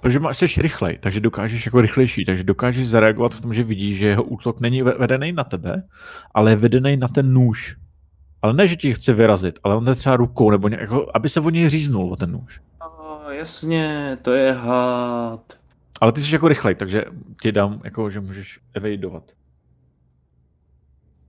Protože 0.00 0.18
máš, 0.18 0.38
jsi 0.38 0.62
rychlej, 0.62 0.98
takže 1.00 1.20
dokážeš 1.20 1.66
jako 1.66 1.80
rychlejší, 1.80 2.24
takže 2.24 2.44
dokážeš 2.44 2.88
zareagovat 2.88 3.34
v 3.34 3.40
tom, 3.40 3.54
že 3.54 3.62
vidíš, 3.62 3.98
že 3.98 4.06
jeho 4.06 4.22
útok 4.22 4.60
není 4.60 4.82
ve- 4.82 4.98
vedený 4.98 5.32
na 5.32 5.44
tebe, 5.44 5.82
ale 6.34 6.52
je 6.52 6.56
vedený 6.56 6.96
na 6.96 7.08
ten 7.08 7.32
nůž. 7.32 7.76
Ale 8.42 8.52
ne, 8.52 8.68
že 8.68 8.76
ti 8.76 8.94
chce 8.94 9.12
vyrazit, 9.12 9.58
ale 9.64 9.76
on 9.76 9.84
jde 9.84 9.94
třeba 9.94 10.16
rukou, 10.16 10.50
nebo 10.50 10.68
nějak, 10.68 10.80
jako, 10.80 11.10
aby 11.14 11.28
se 11.28 11.40
o 11.40 11.50
něj 11.50 11.68
říznul 11.68 12.12
o 12.12 12.16
ten 12.16 12.32
nůž. 12.32 12.60
Oh, 12.80 13.32
jasně, 13.32 14.18
to 14.22 14.32
je 14.32 14.52
had. 14.52 15.58
Ale 16.00 16.12
ty 16.12 16.20
jsi 16.20 16.34
jako 16.34 16.48
rychlej, 16.48 16.74
takže 16.74 17.04
ti 17.42 17.52
dám, 17.52 17.80
jako, 17.84 18.10
že 18.10 18.20
můžeš 18.20 18.60
evadovat. 18.74 19.24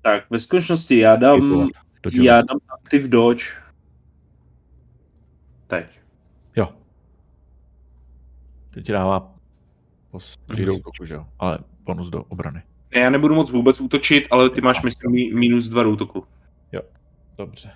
Tak, 0.01 0.29
ve 0.29 0.39
skutečnosti 0.39 0.97
já 0.97 1.15
dám, 1.15 1.69
já 2.11 2.35
dám 2.35 2.59
active 2.73 3.07
dodge. 3.07 3.43
Teď. 5.71 5.99
Jo. 6.57 6.69
Teď 8.69 8.85
ti 8.85 8.91
dává 8.91 9.35
pos- 10.13 10.37
přijdou 10.51 10.75
útoku, 10.77 11.05
že 11.05 11.13
jo? 11.13 11.25
Ale 11.39 11.59
bonus 11.83 12.09
do 12.09 12.23
obrany. 12.23 12.61
Ne, 12.95 13.01
já 13.01 13.09
nebudu 13.09 13.35
moc 13.35 13.51
vůbec 13.51 13.81
útočit, 13.81 14.27
ale 14.31 14.49
ty 14.49 14.61
máš, 14.61 14.81
myslím, 14.83 15.11
mí- 15.11 15.31
minus 15.33 15.67
dva 15.69 15.83
do 15.83 15.91
útoku. 15.91 16.23
Dobře. 17.37 17.71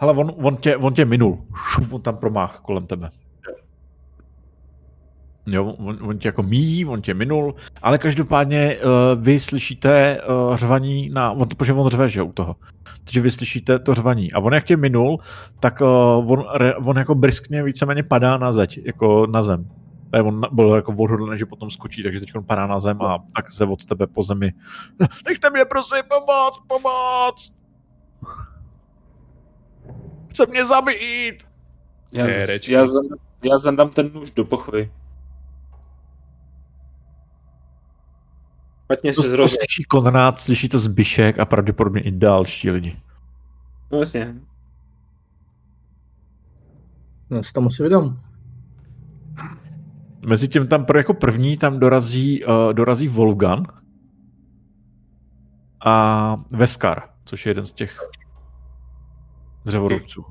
Hele, 0.00 0.12
on, 0.16 0.32
on, 0.36 0.56
tě, 0.56 0.76
on 0.76 0.94
tě 0.94 1.04
minul. 1.04 1.44
Šup, 1.54 1.92
on 1.92 2.02
tam 2.02 2.16
promáh 2.16 2.60
kolem 2.60 2.86
tebe. 2.86 3.10
Jo, 5.50 5.64
on, 5.64 5.98
on 6.02 6.18
tě 6.18 6.28
jako 6.28 6.42
míjí, 6.42 6.86
on 6.86 7.02
tě 7.02 7.14
minul, 7.14 7.54
ale 7.82 7.98
každopádně 7.98 8.76
uh, 8.76 9.22
vy 9.22 9.40
slyšíte 9.40 10.22
uh, 10.22 10.56
řvaní 10.56 11.10
na, 11.10 11.30
on, 11.30 11.48
protože 11.48 11.72
on 11.72 11.88
řve, 11.88 12.08
že 12.08 12.20
jo, 12.20 12.26
u 12.26 12.32
toho. 12.32 12.56
Takže 13.04 13.20
vy 13.20 13.30
slyšíte 13.30 13.78
to 13.78 13.94
řvaní. 13.94 14.32
A 14.32 14.38
on 14.38 14.54
jak 14.54 14.64
tě 14.64 14.76
minul, 14.76 15.18
tak 15.60 15.80
uh, 15.80 16.32
on, 16.32 16.44
re, 16.54 16.74
on 16.74 16.98
jako 16.98 17.14
briskně 17.14 17.62
víceméně 17.62 18.02
padá 18.02 18.36
na 18.38 18.52
zeď, 18.52 18.80
jako 18.84 19.26
na 19.26 19.42
zem. 19.42 19.70
Ne, 20.12 20.22
on 20.22 20.40
byl 20.52 20.74
jako 20.74 20.92
odhodlený, 20.92 21.38
že 21.38 21.46
potom 21.46 21.70
skočí, 21.70 22.02
takže 22.02 22.20
teď 22.20 22.36
on 22.36 22.44
padá 22.44 22.66
na 22.66 22.80
zem 22.80 23.02
a 23.02 23.18
tak 23.36 23.50
se 23.50 23.64
od 23.64 23.84
tebe 23.84 24.06
po 24.06 24.22
zemi. 24.22 24.52
Nechte 25.28 25.50
mě 25.50 25.64
prosím, 25.64 26.02
pomoc, 26.08 26.62
pomoc! 26.66 27.60
Chce 30.30 30.46
mě 30.46 30.66
zabít! 30.66 31.50
Já, 32.12 32.24
Herečky. 32.24 32.72
Já, 32.72 32.86
zandám, 32.86 33.18
já 33.44 33.58
zandám 33.58 33.90
ten 33.90 34.10
nůž 34.14 34.30
do 34.30 34.44
pochvy. 34.44 34.90
Špatně 38.90 39.14
se 39.14 39.22
to 39.22 39.28
zrozil. 39.28 39.58
slyší 39.58 39.84
Konrád, 39.84 40.40
slyší 40.40 40.68
to 40.68 40.78
Zbyšek 40.78 41.38
a 41.38 41.44
pravděpodobně 41.44 42.00
i 42.00 42.10
další 42.10 42.70
lidi. 42.70 42.96
No 43.92 43.98
jasně. 43.98 44.34
No, 47.30 47.42
se 47.42 47.52
tam 47.52 47.66
asi 47.66 47.82
vydám. 47.82 48.18
Mezitím 50.26 50.66
tam 50.66 50.84
pro 50.84 50.98
jako 50.98 51.14
první 51.14 51.56
tam 51.56 51.78
dorazí, 51.78 52.44
uh, 52.44 52.72
dorazí 52.72 53.08
Wolfgan 53.08 53.66
a 55.86 56.36
Veskar, 56.50 57.02
což 57.24 57.46
je 57.46 57.50
jeden 57.50 57.66
z 57.66 57.72
těch 57.72 58.00
dřevorubců. 59.64 60.24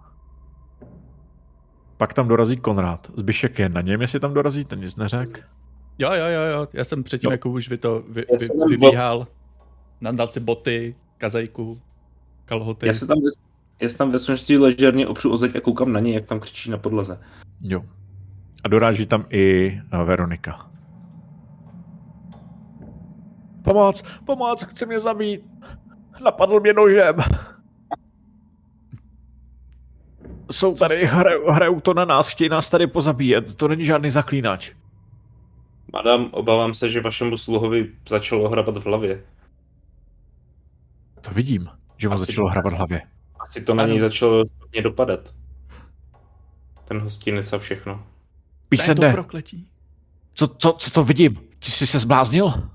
Pak 1.98 2.14
tam 2.14 2.28
dorazí 2.28 2.58
Konrád. 2.58 3.12
Zbyšek 3.18 3.60
je 3.60 3.70
na 3.70 3.82
něm, 3.82 4.02
jestli 4.02 4.20
tam 4.20 4.34
dorazí, 4.34 4.66
ten 4.66 4.80
nic 4.80 4.96
neřek. 4.96 5.50
Jo, 6.00 6.14
jo, 6.14 6.26
jo, 6.28 6.42
jo. 6.42 6.68
Já 6.74 6.84
jsem 6.84 7.04
předtím, 7.04 7.28
Jo. 7.28 7.32
jako 7.32 7.50
už 7.50 7.70
vy 7.70 7.78
to 7.78 8.04
vy, 8.10 8.26
vy, 8.40 8.48
vybíhal. 8.70 9.28
Nandal 10.02 10.28
si 10.28 10.40
boty, 10.40 10.96
kazajku, 11.18 11.80
kalhoty. 12.46 12.88
Já 12.88 12.94
se 12.94 13.08
tam, 13.08 13.18
ve- 13.18 13.42
já 13.82 13.90
se 13.90 13.98
tam 13.98 14.12
ve 14.12 14.20
skutečnosti 14.20 14.58
ležerně 14.58 15.08
opřu 15.08 15.32
o 15.34 15.38
zeď 15.38 15.56
a 15.56 15.60
koukám 15.62 15.92
na 15.92 16.00
něj, 16.00 16.14
jak 16.14 16.26
tam 16.26 16.40
křičí 16.40 16.70
na 16.72 16.78
podlaze. 16.78 17.20
Jo. 17.64 17.86
A 18.64 18.68
doráží 18.68 19.06
tam 19.06 19.26
i 19.30 19.72
uh, 19.94 20.02
Veronika. 20.04 20.70
Pomoc, 23.64 24.04
pomoc, 24.26 24.64
chce 24.64 24.86
mě 24.86 25.00
zabít. 25.00 25.50
Napadl 26.24 26.60
mě 26.60 26.74
nožem. 26.74 27.16
Jsou 30.52 30.76
tady, 30.76 31.06
hrajou, 31.06 31.52
hrajou 31.52 31.80
to 31.80 31.94
na 31.94 32.06
nás, 32.06 32.28
chtějí 32.28 32.50
nás 32.50 32.70
tady 32.70 32.88
pozabíjet. 32.88 33.56
To 33.56 33.68
není 33.68 33.86
žádný 33.86 34.10
zaklínač. 34.10 34.72
Madam, 35.94 36.30
obávám 36.32 36.74
se, 36.74 36.90
že 36.92 37.02
vašemu 37.02 37.38
sluhovi 37.38 37.92
začalo 38.10 38.50
hrabat 38.50 38.78
v 38.78 38.86
hlavě. 38.86 39.24
To 41.22 41.32
vidím, 41.32 41.70
že 41.98 42.08
mu 42.10 42.14
Asi- 42.14 42.26
začalo 42.26 42.50
hrabat 42.50 42.74
v 42.74 42.76
hlavě. 42.76 43.02
Asi 43.40 43.64
to 43.66 43.74
na 43.76 43.88
něj 43.88 44.00
začalo 44.00 44.44
špatně 44.48 44.82
dopadat. 44.82 45.34
Ten 46.86 47.00
hostinec 47.00 47.54
a 47.54 47.58
všechno. 47.58 47.94
to 47.94 48.00
je 48.02 48.04
to 48.04 48.70
Písende, 48.70 49.12
prokletí. 49.14 49.70
co, 50.34 50.48
co, 50.48 50.74
co 50.80 50.92
to 50.92 51.04
vidím? 51.04 51.40
Ty 51.60 51.72
jsi 51.72 51.88
se 51.88 52.00
zbláznil? 52.00 52.70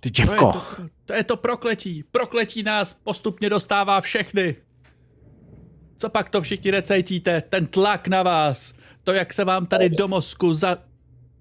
Ty 0.00 0.10
To 0.10 0.22
je 0.22 0.26
děvko. 0.26 0.52
to, 0.52 0.62
to 1.04 1.12
je 1.12 1.24
to 1.24 1.36
prokletí. 1.36 2.04
Prokletí 2.12 2.62
nás 2.62 2.94
postupně 2.94 3.50
dostává 3.50 4.00
všechny. 4.00 4.56
Co 6.00 6.08
pak 6.08 6.28
to 6.28 6.42
všichni 6.42 6.72
necítíte? 6.72 7.40
Ten 7.40 7.66
tlak 7.66 8.08
na 8.08 8.22
vás. 8.22 8.74
To, 9.04 9.12
jak 9.12 9.32
se 9.32 9.44
vám 9.44 9.66
tady 9.66 9.88
do 9.88 10.08
mozku 10.08 10.54
za... 10.54 10.76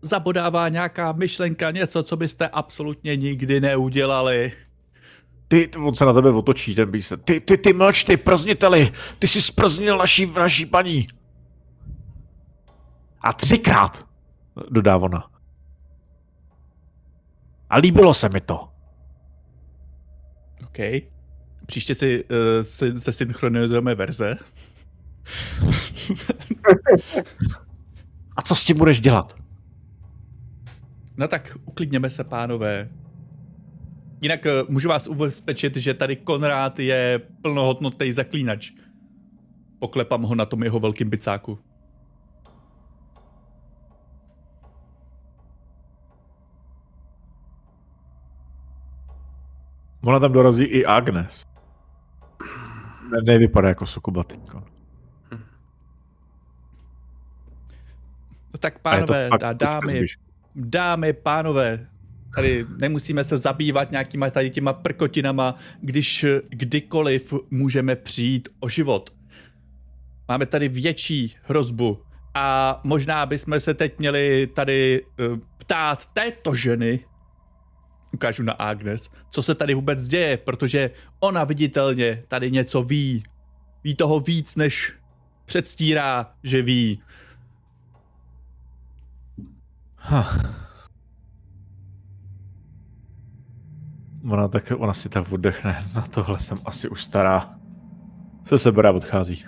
zabodává 0.01 0.69
nějaká 0.69 1.11
myšlenka, 1.11 1.71
něco, 1.71 2.03
co 2.03 2.17
byste 2.17 2.47
absolutně 2.47 3.15
nikdy 3.15 3.61
neudělali. 3.61 4.51
Ty, 5.47 5.69
on 5.85 5.95
se 5.95 6.05
na 6.05 6.13
tebe 6.13 6.29
otočí, 6.29 6.75
ten 6.75 7.01
se. 7.01 7.17
Ty, 7.17 7.39
ty, 7.39 7.57
ty 7.57 7.73
mlč, 7.73 8.03
ty 8.03 8.17
przniteli, 8.17 8.91
ty 9.19 9.27
jsi 9.27 9.41
sprznil 9.41 9.97
naší, 9.97 10.25
naší 10.25 10.65
paní. 10.65 11.07
A 13.21 13.33
třikrát, 13.33 14.07
dodá 14.69 14.97
ona. 14.97 15.31
A 17.69 17.77
líbilo 17.77 18.13
se 18.13 18.29
mi 18.29 18.41
to. 18.41 18.69
OK. 20.63 20.79
Příště 21.69 21.95
si, 21.95 22.23
uh, 22.23 22.29
si 22.61 22.99
sesynchronizujeme 22.99 23.95
verze. 23.95 24.37
A 28.37 28.41
co 28.41 28.55
s 28.55 28.63
tím 28.63 28.77
budeš 28.77 29.01
dělat? 29.01 29.35
No 31.17 31.27
tak 31.27 31.57
uklidněme 31.65 32.09
se, 32.09 32.23
pánové. 32.23 32.89
Jinak 34.21 34.45
uh, 34.45 34.51
můžu 34.69 34.89
vás 34.89 35.07
ubezpečit, 35.07 35.75
že 35.75 35.93
tady 35.93 36.15
Konrád 36.15 36.79
je 36.79 37.21
plnohodnotný 37.41 38.11
zaklínač. 38.11 38.71
Poklepám 39.79 40.21
ho 40.21 40.35
na 40.35 40.45
tom 40.45 40.63
jeho 40.63 40.79
velkým 40.79 41.09
bicáku. 41.09 41.59
Ona 50.03 50.19
tam 50.19 50.31
dorazí 50.31 50.65
i 50.65 50.85
Agnes. 50.85 51.48
Ne, 53.11 53.21
nevypadá 53.23 53.69
jako 53.69 53.85
sukuba 53.85 54.23
teďko. 54.23 54.63
No 58.53 58.57
tak 58.59 58.79
pánové, 58.79 59.29
a 59.29 59.53
dámy, 59.53 60.05
dámy, 60.55 61.13
pánové, 61.13 61.87
tady 62.35 62.65
nemusíme 62.77 63.23
se 63.23 63.37
zabývat 63.37 63.91
nějakýma 63.91 64.29
tady 64.29 64.49
těma 64.49 64.73
prkotinama, 64.73 65.55
když 65.81 66.23
eh, 66.23 66.41
kdykoliv 66.49 67.33
můžeme 67.51 67.95
přijít 67.95 68.49
o 68.59 68.69
život. 68.69 69.13
Máme 70.27 70.45
tady 70.45 70.69
větší 70.69 71.35
hrozbu 71.43 72.01
a 72.33 72.79
možná 72.83 73.25
bychom 73.25 73.59
se 73.59 73.73
teď 73.73 73.99
měli 73.99 74.47
tady 74.47 75.01
uh, 75.01 75.39
ptát 75.57 76.05
této 76.05 76.55
ženy, 76.55 76.99
ukážu 78.13 78.43
na 78.43 78.53
Agnes, 78.53 79.09
co 79.29 79.43
se 79.43 79.55
tady 79.55 79.73
vůbec 79.73 80.07
děje, 80.07 80.37
protože 80.37 80.91
ona 81.19 81.43
viditelně 81.43 82.23
tady 82.27 82.51
něco 82.51 82.83
ví. 82.83 83.23
Ví 83.83 83.95
toho 83.95 84.19
víc, 84.19 84.55
než 84.55 84.93
předstírá, 85.45 86.33
že 86.43 86.61
ví. 86.61 87.01
Ha. 89.95 90.39
Ona, 94.29 94.47
tak, 94.47 94.71
ona 94.77 94.93
si 94.93 95.09
tak 95.09 95.31
oddechne. 95.31 95.85
Na 95.95 96.01
tohle 96.01 96.39
jsem 96.39 96.59
asi 96.65 96.89
už 96.89 97.03
stará. 97.03 97.59
Se 98.43 98.59
sebere 98.59 98.89
a 98.89 98.91
odchází. 98.91 99.45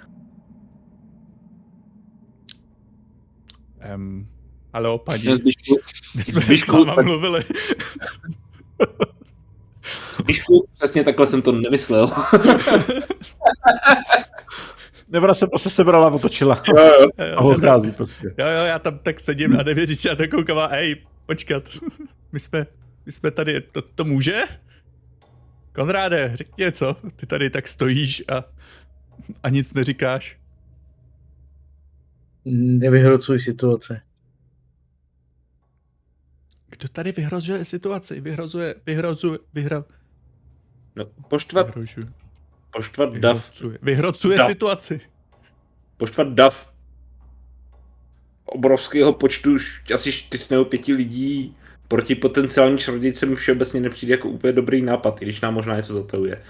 Um, 3.95 4.27
halo, 4.73 4.97
paní, 4.97 5.23
Zbyšku, 5.23 5.77
my 6.15 6.23
jsme 6.23 6.41
Zbyšku, 6.41 6.71
s 6.71 6.85
váma 6.85 7.01
mluvili. 7.01 7.43
Zbyšku, 10.19 10.67
přesně 10.73 11.03
takhle 11.03 11.27
jsem 11.27 11.41
to 11.41 11.51
nemyslel. 11.51 12.11
Nebo 15.09 15.23
ona 15.23 15.33
se 15.33 15.47
prostě 15.47 15.69
sebrala 15.69 16.07
a 16.07 16.11
otočila. 16.11 16.63
Jo, 16.77 16.83
jo. 16.99 17.07
A 17.35 17.41
odchází 17.41 17.91
prostě. 17.91 18.27
Jo, 18.37 18.47
jo, 18.47 18.63
já 18.65 18.79
tam 18.79 18.99
tak 18.99 19.19
sedím 19.19 19.51
na 19.51 19.63
devětiči 19.63 20.09
a 20.09 20.15
tak 20.15 20.29
koukám 20.29 20.57
a 20.57 20.67
hej, 20.67 20.95
počkat, 21.25 21.63
my 22.31 22.39
jsme, 22.39 22.67
my 23.05 23.11
jsme 23.11 23.31
tady, 23.31 23.61
to, 23.61 23.81
to 23.81 24.03
může? 24.03 24.43
Konráde, 25.73 26.31
řekni 26.33 26.63
něco, 26.63 26.95
ty 27.15 27.25
tady 27.25 27.49
tak 27.49 27.67
stojíš 27.67 28.23
a, 28.29 28.43
a 29.43 29.49
nic 29.49 29.73
neříkáš. 29.73 30.37
Nevyhrocuj 32.79 33.39
situace. 33.39 34.01
Kdo 36.71 36.87
tady 36.87 37.11
vyhrozuje 37.11 37.65
situaci? 37.65 38.21
Vyhrozuje, 38.21 38.75
vyhrozuje, 38.85 39.39
vyhra, 39.53 39.83
No, 40.95 41.05
poštvat, 41.29 41.65
vyhrožuje, 41.67 42.05
poštvat 42.73 43.13
dav, 43.13 43.51
vyhrocuje, 43.81 44.37
Dav. 44.37 44.47
situaci. 44.47 45.01
poštvat 45.97 46.27
dav 46.27 46.73
obrovského 48.45 49.13
počtu, 49.13 49.57
asi 49.95 50.11
4 50.11 50.47
nebo 50.51 50.65
5 50.65 50.87
lidí 50.87 51.55
proti 51.87 52.15
potenciální 52.15 52.77
čarodějce 52.77 53.25
mi 53.25 53.35
všeobecně 53.35 53.81
nepřijde 53.81 54.13
jako 54.13 54.29
úplně 54.29 54.53
dobrý 54.53 54.81
nápad, 54.81 55.21
i 55.21 55.25
když 55.25 55.41
nám 55.41 55.53
možná 55.53 55.75
něco 55.75 55.93
zatajuje. 55.93 56.43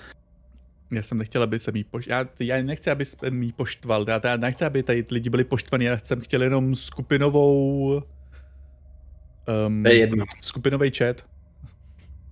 Já 0.91 1.01
jsem 1.03 1.17
nechtěl, 1.17 1.43
aby 1.43 1.59
se 1.59 1.71
mý 1.71 1.83
poš... 1.83 2.07
já, 2.07 2.25
já 2.39 2.63
nechci, 2.63 2.91
aby 2.91 3.05
se 3.05 3.31
mý 3.31 3.51
poštval. 3.51 4.05
Já, 4.07 4.21
já 4.23 4.37
nechci, 4.37 4.65
aby 4.65 4.83
tady 4.83 5.05
lidi 5.11 5.29
byli 5.29 5.43
poštvaní. 5.43 5.85
Já 5.85 5.97
jsem 5.97 6.21
chtěl 6.21 6.43
jenom 6.43 6.75
skupinovou... 6.75 8.01
Um, 9.67 9.83
To 9.83 9.89
je 9.89 9.95
jedno. 9.99 10.25
skupinový 10.41 10.91
chat. 10.97 11.25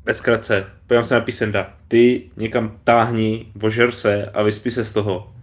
Ve 0.05 0.13
zkratce, 0.15 0.65
podívám 0.87 1.03
se 1.03 1.13
na 1.13 1.21
písenda. 1.21 1.73
Ty 1.87 2.31
někam 2.37 2.79
táhni, 2.83 3.51
vožer 3.55 3.91
se 3.91 4.25
a 4.25 4.43
vyspí 4.43 4.71
se 4.71 4.85
z 4.85 4.93
toho. 4.93 5.33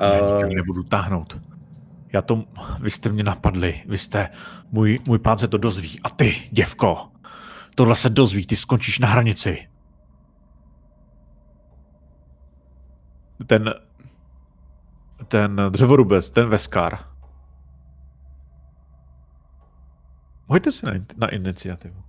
Ne, 0.00 0.20
Uh, 0.20 0.36
nikam 0.36 0.50
nebudu 0.50 0.82
táhnout. 0.82 1.40
Já 2.12 2.22
to, 2.22 2.44
vy 2.80 2.90
jste 2.90 3.08
mě 3.08 3.22
napadli, 3.24 3.82
vy 3.86 3.98
jste, 3.98 4.28
můj, 4.72 4.98
můj 5.06 5.18
pán 5.18 5.38
se 5.38 5.48
to 5.48 5.58
dozví. 5.58 6.00
A 6.04 6.10
ty, 6.10 6.36
děvko, 6.50 7.08
tohle 7.74 7.96
se 7.96 8.10
dozví, 8.10 8.46
ty 8.46 8.56
skončíš 8.56 8.98
na 8.98 9.08
hranici. 9.08 9.68
Ten, 13.46 13.74
ten 15.28 15.60
dřevorubec, 15.70 16.30
ten 16.30 16.48
Veskar. 16.48 16.98
Hoďte 20.52 20.72
si 20.72 20.86
na, 20.86 20.92
in- 20.94 21.06
na 21.16 21.28
iniciativu. 21.28 22.02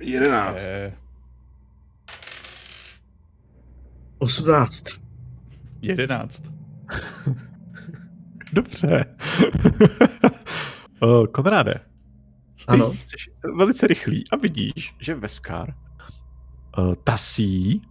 11. 0.00 0.60
Eh, 0.68 0.92
18. 4.18 4.84
11. 5.82 6.42
Dobře. 8.52 9.16
uh, 11.02 11.26
Konráde, 11.26 11.74
Ano. 12.68 12.92
Jsi 12.92 13.16
velice 13.56 13.86
rychlý 13.86 14.24
a 14.32 14.36
vidíš, 14.36 14.94
že 15.00 15.14
Veskar 15.14 15.74
uh, 16.78 16.94
tasí, 16.94 17.82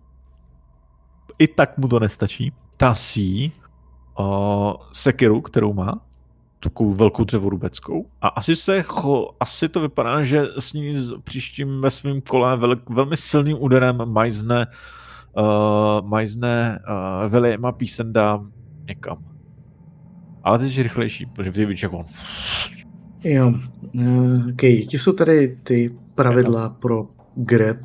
i 1.39 1.47
tak 1.47 1.77
mu 1.77 1.87
to 1.87 1.99
nestačí, 1.99 2.53
tasí 2.77 3.51
uh, 4.19 4.73
sekiru, 4.93 5.41
kterou 5.41 5.73
má, 5.73 5.91
takovou 6.59 6.93
velkou 6.93 7.23
dřevorubeckou 7.23 8.05
a 8.21 8.27
asi 8.27 8.55
se 8.55 8.81
cho, 8.81 9.29
asi 9.39 9.69
to 9.69 9.81
vypadá, 9.81 10.23
že 10.23 10.43
s 10.59 10.73
ní 10.73 10.93
příštím 11.23 11.81
ve 11.81 11.89
svém 11.89 12.21
kole 12.21 12.57
vel, 12.57 12.75
velmi 12.89 13.17
silným 13.17 13.57
úderem 13.59 14.01
majzne 14.05 14.67
uh, 15.37 16.07
majzne 16.07 16.79
uh, 16.79 17.31
Williama 17.31 17.71
Písenda 17.71 18.43
někam. 18.87 19.17
Ale 20.43 20.59
ty 20.59 20.69
jsi 20.69 20.83
rychlejší, 20.83 21.25
protože 21.25 21.51
ty 21.51 21.65
víš, 21.65 21.83
jak 21.83 21.93
on. 21.93 22.05
Jo. 23.23 23.53
Uh, 23.95 24.49
okay. 24.53 24.77
Ti 24.77 24.97
jsou 24.97 25.13
tady 25.13 25.57
ty 25.63 25.95
pravidla 26.15 26.69
pro 26.69 27.07
grab. 27.35 27.77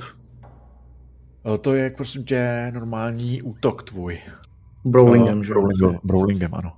Eh, 1.54 1.58
To 1.58 1.74
je, 1.74 1.90
prosím 1.90 2.24
tě, 2.24 2.70
normální 2.74 3.42
útok 3.42 3.82
tvůj. 3.82 4.18
Brawlingem, 4.84 5.40
Eh, 5.40 5.44
že? 5.44 5.52
Brawlingem, 5.52 6.00
brawlingem, 6.04 6.54
ano. 6.54 6.72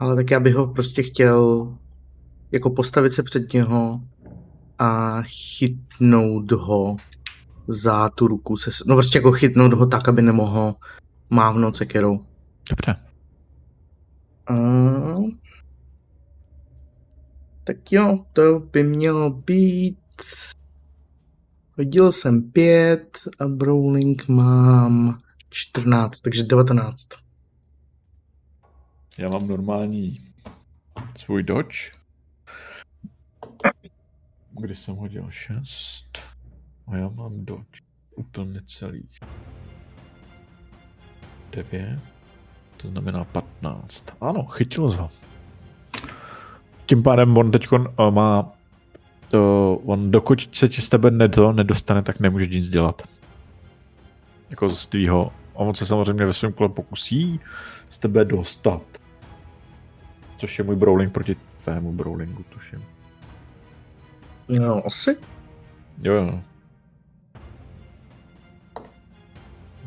Ale 0.00 0.16
tak 0.16 0.30
já 0.30 0.40
bych 0.40 0.54
ho 0.54 0.66
prostě 0.66 1.02
chtěl 1.02 1.68
jako 2.52 2.70
postavit 2.70 3.12
se 3.12 3.22
před 3.22 3.52
něho 3.52 4.00
a 4.78 5.22
chytnout 5.22 6.52
ho 6.52 6.96
za 7.68 8.08
tu 8.08 8.26
ruku. 8.26 8.56
Se, 8.56 8.70
no 8.86 8.94
prostě 8.94 9.18
jako 9.18 9.32
chytnout 9.32 9.72
ho 9.72 9.86
tak, 9.86 10.08
aby 10.08 10.22
nemohl 10.22 10.74
mávnout 11.30 11.76
sekerou. 11.76 12.18
Dobře. 12.70 12.96
Uh, 14.50 15.30
tak 17.64 17.92
jo, 17.92 18.24
to 18.32 18.60
by 18.60 18.82
mělo 18.82 19.30
být... 19.30 19.98
Hodil 21.78 22.12
jsem 22.12 22.42
pět 22.42 23.18
a 23.38 23.48
Brawling 23.48 24.28
mám 24.28 25.18
14, 25.50 26.20
takže 26.20 26.42
19. 26.42 27.23
Já 29.18 29.28
mám 29.28 29.48
normální 29.48 30.20
svůj 31.16 31.42
dodge. 31.42 31.90
Kdy 34.50 34.74
jsem 34.74 34.96
hodil 34.96 35.30
6. 35.30 36.18
A 36.86 36.96
já 36.96 37.08
mám 37.08 37.44
dodge 37.44 37.80
úplně 38.16 38.60
celý. 38.66 39.08
9. 41.52 41.98
To 42.76 42.88
znamená 42.88 43.24
15. 43.24 44.04
Ano, 44.20 44.44
chytil 44.44 44.90
jsi 44.90 44.96
ho. 44.96 45.10
tím 46.86 47.02
pádem 47.02 47.36
on 47.36 47.50
teď 47.50 47.68
má 48.10 48.52
to, 49.28 49.74
on 49.84 50.10
dokud 50.10 50.56
se 50.56 50.68
ti 50.68 50.82
z 50.82 50.88
tebe 50.88 51.10
nedo, 51.10 51.52
nedostane, 51.52 52.02
tak 52.02 52.20
nemůže 52.20 52.46
nic 52.46 52.68
dělat. 52.68 53.02
Jako 54.50 54.68
z 54.70 54.86
tvýho. 54.86 55.32
A 55.54 55.58
on 55.58 55.74
se 55.74 55.86
samozřejmě 55.86 56.26
ve 56.26 56.32
svém 56.32 56.52
kole 56.52 56.68
pokusí 56.68 57.40
z 57.90 57.98
tebe 57.98 58.24
dostat. 58.24 58.82
Což 60.44 60.58
je 60.58 60.64
můj 60.64 60.76
brawling 60.76 61.12
proti 61.12 61.36
tvému 61.64 61.92
brawlingu, 61.92 62.44
tuším. 62.48 62.84
No, 64.48 64.86
asi. 64.86 65.16
Jo, 66.02 66.12
jo. 66.12 66.40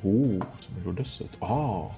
Uh, 0.02 0.42
jsem 0.60 0.84
do 0.84 0.92
10. 0.94 1.28
Ah. 1.42 1.92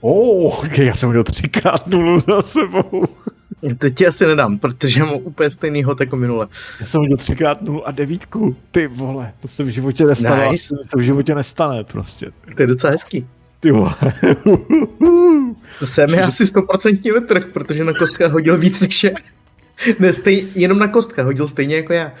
Oh, 0.00 0.64
okay, 0.64 0.84
já 0.84 0.94
jsem 0.94 1.08
měl 1.10 1.24
třikrát 1.24 1.86
nulu 1.86 2.18
za 2.18 2.42
sebou. 2.42 3.04
Teď 3.78 3.94
ti 3.94 4.06
asi 4.06 4.26
nedám, 4.26 4.58
protože 4.58 5.00
mám 5.00 5.14
úplně 5.14 5.50
stejný 5.50 5.82
hot 5.84 6.00
jako 6.00 6.16
minule. 6.16 6.48
Já 6.80 6.86
jsem 6.86 7.00
měl 7.00 7.16
třikrát 7.16 7.62
nulu 7.62 7.88
a 7.88 7.90
devítku. 7.90 8.56
Ty 8.70 8.86
vole, 8.86 9.32
to 9.40 9.48
se 9.48 9.64
v 9.64 9.68
životě 9.68 10.04
nestane. 10.04 10.48
Nice. 10.48 10.76
To 10.76 10.88
se 10.88 10.96
v 10.96 11.00
životě 11.00 11.34
nestane 11.34 11.84
prostě. 11.84 12.32
To 12.56 12.62
je 12.62 12.66
docela 12.66 12.90
hezký. 12.90 13.26
Ty 13.60 13.70
vole. 13.70 13.94
To 15.78 15.86
jsem 15.86 16.10
je 16.14 16.22
asi 16.22 16.44
100% 16.44 17.14
vytrh, 17.20 17.46
protože 17.52 17.84
na 17.84 17.92
kostka 17.92 18.28
hodil 18.28 18.58
víc 18.58 18.80
než 18.80 19.04
je. 19.04 19.14
Ne, 19.98 20.12
stej, 20.12 20.46
jenom 20.54 20.78
na 20.78 20.88
kostka 20.88 21.22
hodil 21.22 21.48
stejně 21.48 21.76
jako 21.76 21.92
já. 21.92 22.12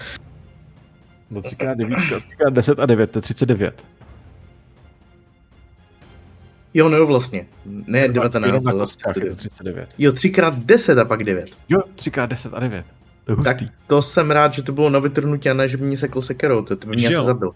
No 1.30 1.42
třikrát 1.42 1.74
devítka, 1.78 2.20
třikrát 2.20 2.52
deset 2.52 2.80
a 2.80 2.86
devět, 2.86 3.10
to 3.10 3.18
je 3.18 3.22
39. 3.22 3.84
Jo, 6.74 6.88
no 6.88 6.96
jo, 6.96 7.06
vlastně. 7.06 7.46
Ne, 7.64 7.98
Jenom 7.98 8.14
19, 8.14 8.64
na 8.64 8.70
ale 8.72 8.84
kostkách 8.84 9.16
je 9.16 9.30
to 9.30 9.36
39. 9.36 9.88
39. 9.88 9.88
Jo, 9.98 10.12
třikrát 10.12 10.58
10 10.58 10.98
a 10.98 11.04
pak 11.04 11.24
9. 11.24 11.48
Jo, 11.68 11.78
třikrát 11.94 12.26
deset 12.26 12.54
a 12.54 12.60
devět. 12.60 12.86
To 13.24 13.32
je 13.32 13.36
Tak 13.36 13.60
hustý. 13.60 13.74
to 13.86 14.02
jsem 14.02 14.30
rád, 14.30 14.54
že 14.54 14.62
to 14.62 14.72
bylo 14.72 14.90
na 14.90 14.98
vytrhnutí 14.98 15.48
a 15.50 15.54
ne, 15.54 15.68
že 15.68 15.76
by 15.76 15.84
mě 15.84 15.96
sekl 15.96 16.22
sekerou, 16.22 16.62
to, 16.62 16.76
to 16.76 16.86
by 16.88 16.96
mě 16.96 17.08
asi 17.08 17.26
zabil. 17.26 17.50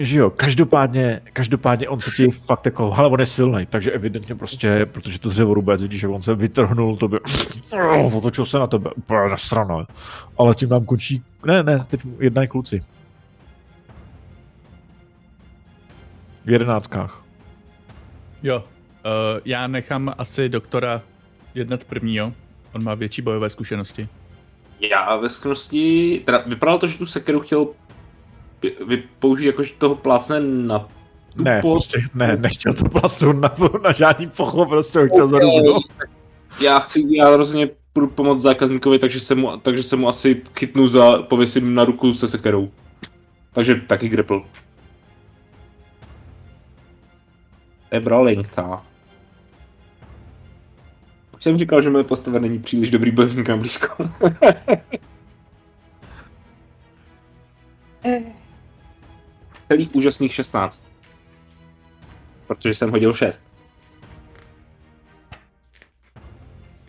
Že 0.00 0.18
jo, 0.18 0.30
každopádně, 0.30 1.20
každopádně 1.32 1.88
on 1.88 2.00
se 2.00 2.10
ti 2.10 2.30
fakt 2.30 2.66
jako, 2.66 2.90
hele, 2.90 3.08
on 3.08 3.20
je 3.20 3.26
silný, 3.26 3.66
takže 3.66 3.92
evidentně 3.92 4.34
prostě, 4.34 4.86
protože 4.86 5.18
to 5.18 5.28
dřevo 5.28 5.54
rubec, 5.54 5.82
vidíš, 5.82 6.00
že 6.00 6.08
on 6.08 6.22
se 6.22 6.34
vytrhnul 6.34 6.96
tobě, 6.96 7.20
otočil 8.14 8.46
se 8.46 8.58
na 8.58 8.66
tebe, 8.66 8.90
úplně 8.96 9.20
nasrano. 9.20 9.86
Ale 10.38 10.54
tím 10.54 10.68
nám 10.68 10.84
končí, 10.84 11.22
ne, 11.46 11.62
ne, 11.62 11.86
teď 11.88 12.00
jednají 12.18 12.48
kluci. 12.48 12.84
V 16.44 16.50
jedenáctkách. 16.50 17.24
Jo, 18.42 18.58
uh, 18.58 19.40
já 19.44 19.66
nechám 19.66 20.14
asi 20.18 20.48
doktora 20.48 21.02
jednat 21.54 21.84
prvního. 21.84 22.32
On 22.72 22.84
má 22.84 22.94
větší 22.94 23.22
bojové 23.22 23.50
zkušenosti. 23.50 24.08
Já 24.80 25.16
ve 25.16 25.28
skutečnosti, 25.28 26.22
teda 26.24 26.38
vypadalo 26.46 26.78
to, 26.78 26.86
že 26.86 26.98
tu 26.98 27.06
sekeru 27.06 27.40
chtěl 27.40 27.66
vy- 28.86 29.02
použít 29.18 29.46
jako, 29.46 29.62
že 29.62 29.72
toho 29.78 29.94
plácne 29.94 30.40
na 30.40 30.78
tu 30.78 31.42
Ne, 31.42 31.60
prostě, 31.60 31.98
ne, 32.14 32.36
nechtěl 32.36 32.74
to 32.74 32.84
plasnout 32.88 33.36
na, 33.36 33.54
na 33.82 33.92
žádný 33.92 34.26
pocho, 34.26 34.66
prostě 34.66 34.98
ho 34.98 35.06
chtěl 35.06 35.28
za 35.28 35.38
ruku. 35.38 35.78
Já 36.60 36.78
chci, 36.78 37.16
já 37.16 37.36
rozhodně 37.36 37.68
budu 37.94 38.06
pomoct 38.06 38.42
zákazníkovi, 38.42 38.98
takže 38.98 39.20
se 39.20 39.34
mu, 39.34 39.56
takže 39.56 39.82
se 39.82 39.96
mu 39.96 40.08
asi 40.08 40.42
chytnu 40.58 40.88
za, 40.88 41.22
pověsím 41.22 41.74
na 41.74 41.84
ruku 41.84 42.14
se 42.14 42.28
sekerou. 42.28 42.70
Takže 43.52 43.74
taky 43.74 44.08
grapple. 44.08 44.40
Je 47.92 48.00
brawling, 48.00 48.48
ta. 48.48 48.84
Už 51.36 51.42
jsem 51.42 51.58
říkal, 51.58 51.82
že 51.82 51.90
moje 51.90 52.04
postava 52.04 52.38
není 52.38 52.58
příliš 52.58 52.90
dobrý 52.90 53.10
bojovník 53.10 53.48
na 53.48 53.56
blízko. 53.56 54.10
Celých 59.70 59.94
úžasných 59.94 60.34
16. 60.34 60.82
Protože 62.46 62.74
jsem 62.74 62.90
hodil 62.90 63.14
6. 63.14 63.42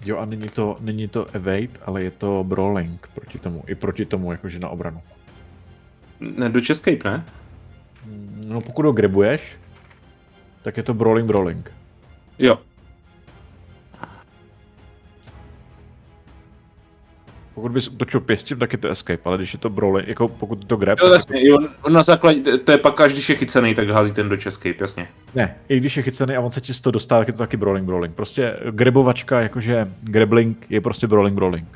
Jo 0.06 0.18
a 0.18 0.26
není 0.26 0.50
to, 0.50 0.78
není 0.80 1.08
to 1.08 1.26
evade, 1.26 1.78
ale 1.86 2.04
je 2.04 2.12
to 2.12 2.44
brawling 2.44 3.10
proti 3.14 3.40
tomu, 3.40 3.64
i 3.68 3.76
proti 3.76 4.06
tomu, 4.06 4.32
jakože 4.32 4.60
na 4.60 4.70
obranu. 4.70 5.02
Ne, 6.20 6.50
do 6.50 6.60
Escape, 6.70 7.10
ne? 7.10 7.26
No 8.36 8.62
pokud 8.62 8.86
ho 8.86 8.92
grabuješ, 8.92 9.58
tak 10.62 10.78
je 10.78 10.84
to 10.84 10.94
brawling 10.94 11.28
brawling. 11.28 11.74
Jo. 12.40 12.58
Pokud 17.56 17.72
bys 17.72 17.88
útočil 17.88 18.20
pěstím, 18.20 18.60
tak 18.60 18.72
je 18.74 18.78
to 18.78 18.90
escape, 18.90 19.22
ale 19.26 19.38
když 19.38 19.54
je 19.54 19.60
to 19.60 19.70
brawling, 19.70 20.08
jako 20.08 20.28
pokud 20.28 20.60
je 20.60 20.66
to 20.66 20.78
grab, 20.78 21.00
Jo, 21.00 21.06
tak 21.10 21.14
jasně, 21.16 21.48
jo, 21.50 21.58
on 21.82 21.94
na 21.94 22.04
základě, 22.04 22.58
to 22.58 22.72
je 22.72 22.78
pak 22.78 23.02
až 23.02 23.14
když 23.14 23.30
je 23.30 23.36
chycený, 23.36 23.76
tak 23.76 23.90
hází 23.90 24.14
ten 24.14 24.30
do 24.30 24.38
Escape, 24.46 24.76
jasně. 24.82 25.08
to, 25.26 25.40
ne, 25.40 25.56
i 25.70 25.78
když 25.78 25.98
je 25.98 26.04
chycený 26.04 26.36
a 26.36 26.40
on 26.42 26.52
se 26.52 26.62
ti 26.62 26.74
z 26.74 26.82
toho 26.82 26.92
dostává, 26.92 27.22
tak 27.22 27.28
je 27.28 27.34
to 27.34 27.38
taky 27.40 27.58
brawling 27.58 27.86
brawling. 27.86 28.16
Prostě 28.16 28.56
grabovačka, 28.72 29.42
jakože 29.42 29.92
grabling 30.02 30.66
je 30.70 30.82
prostě 30.82 31.08
brawling 31.08 31.36
brawling. 31.36 31.68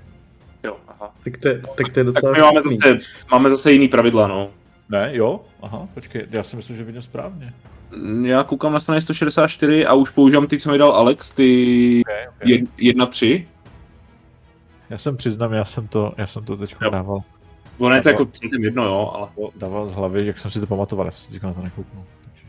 Jo, 0.64 0.77
aha. 0.88 1.14
Tak 1.23 1.38
to, 1.38 1.47
je- 1.47 1.61
tak 1.77 1.91
to 1.91 1.99
je 1.99 2.06
Tak 2.06 2.14
docela 2.14 2.31
my 2.34 2.39
máme 2.39 2.61
zase, 2.61 2.99
máme 3.31 3.49
zase 3.49 3.72
jiný 3.72 3.88
pravidla, 3.88 4.27
no. 4.27 4.49
Ne, 4.89 5.10
jo? 5.14 5.41
Aha, 5.61 5.88
počkej, 5.93 6.26
já 6.31 6.43
si 6.43 6.56
myslím, 6.56 6.76
že 6.77 6.84
viděl 6.84 7.02
správně. 7.02 7.53
Já 8.23 8.43
koukám 8.43 8.73
na 8.73 8.80
straně 8.80 9.02
164 9.02 9.85
a 9.85 9.93
už 9.93 10.10
používám 10.10 10.47
ty, 10.47 10.60
co 10.60 10.72
mi 10.72 10.77
dal 10.77 10.91
Alex, 10.91 11.31
ty 11.31 12.02
Okay, 12.06 12.27
okay. 12.27 12.52
jed- 12.57 12.68
jedna 12.77 13.06
tři. 13.06 13.47
Já 14.90 14.98
jsem 14.98 15.18
přiznám, 15.18 15.53
já 15.53 15.66
jsem 15.66 15.88
to, 15.88 16.14
já 16.18 16.28
jsem 16.28 16.45
to 16.45 16.57
teď 16.57 16.76
dával, 16.91 17.24
Ono 17.78 17.95
je 17.95 18.02
to 18.02 18.10
jako 18.10 18.26
celkem 18.26 18.64
jedno, 18.64 18.86
jo, 18.86 19.12
ale... 19.16 19.49
dával 19.56 19.88
z 19.88 19.94
hlavy, 19.94 20.26
jak 20.26 20.40
jsem 20.40 20.52
si 20.52 20.60
to 20.60 20.68
pamatoval, 20.68 21.06
já 21.06 21.12
jsem 21.12 21.26
si 21.26 21.32
teď 21.32 21.44
na 21.44 21.53
to 21.53 21.62
nekouknul. 21.62 22.03
Takže, 22.24 22.48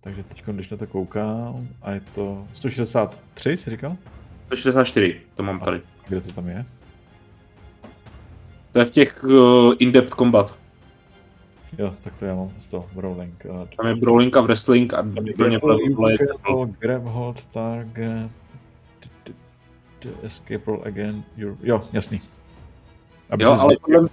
takže 0.00 0.22
teď, 0.22 0.42
když 0.46 0.68
na 0.68 0.76
to 0.76 0.86
koukám, 0.86 1.68
a 1.82 1.90
je 1.90 2.00
to 2.14 2.44
163, 2.54 3.56
jsi 3.56 3.70
říkal? 3.70 3.96
164, 4.46 5.20
to 5.34 5.42
mám 5.42 5.60
tady. 5.60 5.80
Kde 6.08 6.20
to 6.20 6.32
tam 6.32 6.48
je? 6.48 6.64
To 8.72 8.78
je 8.78 8.84
v 8.84 8.90
těch 8.90 9.24
uh, 9.24 9.74
in-depth 9.78 10.14
combat. 10.14 10.58
Jo, 11.78 11.94
tak 12.04 12.14
to 12.18 12.24
já 12.24 12.34
mám 12.34 12.50
z 12.60 12.66
toho 12.66 12.88
brawling. 12.94 13.46
Uh, 13.50 13.68
Tam 13.76 13.86
je 13.86 13.94
brawling 13.94 14.36
a 14.36 14.40
wrestling 14.40 14.94
a 14.94 15.00
úplně 15.00 15.60
je 16.10 16.18
grab 16.78 17.02
hold 17.02 17.46
target, 17.46 18.30
escape 20.22 20.62
roll 20.66 20.82
again, 20.84 21.24
you're... 21.36 21.56
jo, 21.62 21.82
jasný. 21.92 22.20
Aby 23.30 23.44
Jo, 23.44 23.52
ale 23.52 23.76
podle, 23.80 24.08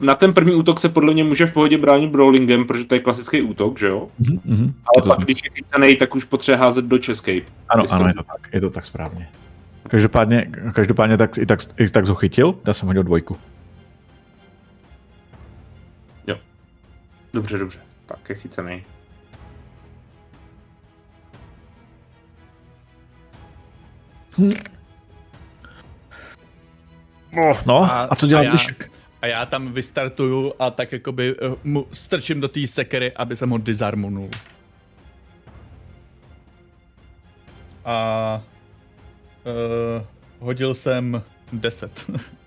na 0.00 0.14
ten 0.14 0.34
první 0.34 0.54
útok 0.54 0.80
se 0.80 0.88
podle 0.88 1.12
mě 1.12 1.24
může 1.24 1.46
v 1.46 1.52
pohodě 1.52 1.78
bránit 1.78 2.10
brawlingem, 2.10 2.64
protože 2.64 2.84
to 2.84 2.94
je 2.94 3.00
klasický 3.00 3.42
útok, 3.42 3.78
že 3.78 3.86
jo? 3.86 4.08
Mhm, 4.18 4.40
mhm. 4.44 4.64
Je 4.64 4.72
Ale 4.96 5.16
pak, 5.16 5.24
když 5.24 5.44
je 5.44 5.50
chycený, 5.50 5.96
tak 5.96 6.14
už 6.14 6.24
potřebuje 6.24 6.58
házet 6.58 6.84
do 6.84 6.98
Escape. 7.12 7.42
Ano, 7.68 7.84
ano, 7.90 8.08
je 8.08 8.14
to 8.14 8.22
tak, 8.22 8.48
je 8.52 8.60
to 8.60 8.70
tak 8.70 8.86
správně. 8.86 9.28
Každopádně, 9.88 10.50
každopádně 10.72 11.16
tak, 11.16 11.38
i 11.38 11.46
tak, 11.46 11.60
i 11.78 11.88
tak 11.88 12.06
ho 12.06 12.14
chytil, 12.14 12.58
já 12.66 12.74
jsem 12.74 12.86
hodil 12.86 13.02
dvojku. 13.02 13.36
Dobře, 17.36 17.58
dobře. 17.58 17.78
Tak 18.06 18.28
je 18.28 18.34
chycený. 18.34 18.84
Oh, 24.38 24.52
no, 27.66 27.82
a, 27.82 28.02
a 28.02 28.14
co 28.14 28.26
děláš, 28.26 28.46
a 28.46 28.50
já, 28.50 28.56
když... 28.56 28.88
a 29.22 29.26
já 29.26 29.46
tam 29.46 29.72
vystartuju 29.72 30.52
a 30.58 30.70
tak 30.70 30.92
jakoby 30.92 31.34
eh, 31.42 31.54
mu 31.64 31.86
strčím 31.92 32.40
do 32.40 32.48
té 32.48 32.66
sekery, 32.66 33.12
aby 33.12 33.36
jsem 33.36 33.50
ho 33.50 33.58
disarmunul. 33.58 34.30
A 37.84 38.42
uh, 39.44 40.02
hodil 40.38 40.74
jsem 40.74 41.22
10. 41.52 42.10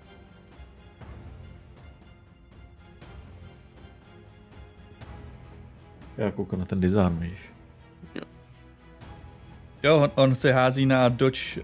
Já 6.20 6.30
koukám 6.30 6.58
na 6.58 6.64
ten 6.64 6.80
design, 6.80 7.18
víš. 7.20 7.38
jo, 9.82 9.98
on, 9.98 10.10
on 10.14 10.34
se 10.34 10.52
hází 10.52 10.86
na 10.86 11.08
dodge. 11.08 11.62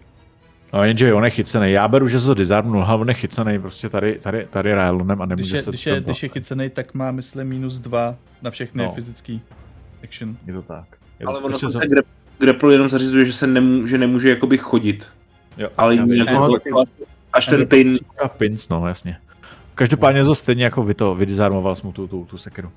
No 0.72 0.84
jenže 0.84 1.14
on 1.14 1.24
je 1.24 1.30
chycený. 1.30 1.72
Já 1.72 1.88
beru, 1.88 2.09
že 2.09 2.20
se 2.20 2.26
to 2.26 2.34
disarmnul, 2.34 2.84
ale 2.84 3.01
on 3.01 3.09
je 3.09 3.14
chycený 3.14 3.59
prostě 3.59 3.88
tady, 3.88 4.18
tady, 4.18 4.47
tady 4.51 4.74
Rylonem 4.74 5.22
a 5.22 5.26
Když 5.26 5.36
nemůže 5.36 5.56
je, 5.56 5.62
se... 5.62 5.70
když, 5.70 5.86
je, 5.86 5.94
to- 6.01 6.01
když 6.01 6.22
je 6.22 6.28
chycený, 6.28 6.70
tak 6.70 6.94
má, 6.94 7.10
myslím, 7.10 7.48
minus 7.48 7.78
2 7.78 8.14
na 8.43 8.51
všechny 8.51 8.78
No. 8.82 8.88
no. 8.88 8.93
fyzický 8.94 9.40
action. 10.05 10.36
Je 10.47 10.52
to 10.52 10.62
tak. 10.62 10.84
Je 11.20 11.26
Ale 11.26 11.38
to, 11.38 11.44
ono 11.44 11.48
prostě 11.59 11.66
to 11.66 11.80
se- 11.80 11.86
grap, 11.88 12.05
grapple 12.38 12.74
jenom 12.74 12.88
zařizuje, 12.88 13.24
že 13.26 13.32
se 13.32 13.47
nemů, 13.47 13.86
že 13.86 13.98
nemůže 13.98 14.30
jakoby 14.30 14.59
chodit. 14.59 15.06
jo, 15.59 15.68
Ale 15.78 15.97
No, 15.97 16.14
jako, 16.14 16.84
až 17.32 17.47
ten 17.47 17.66
pain, 17.66 17.98
A 18.24 18.28
pins, 18.28 18.68
no, 18.68 18.88
jasně. 18.88 19.16
Každopádně 19.74 20.24
to 20.24 20.34
stejně 20.34 20.64
jako 20.64 20.82
vy 20.82 20.94
to, 20.94 21.14
vydizarmoval 21.14 21.74
jsem 21.74 21.86
mu 21.86 21.93
tu, 21.93 22.06
tu, 22.09 22.24
tu 22.24 22.38
sekeru. 22.38 22.70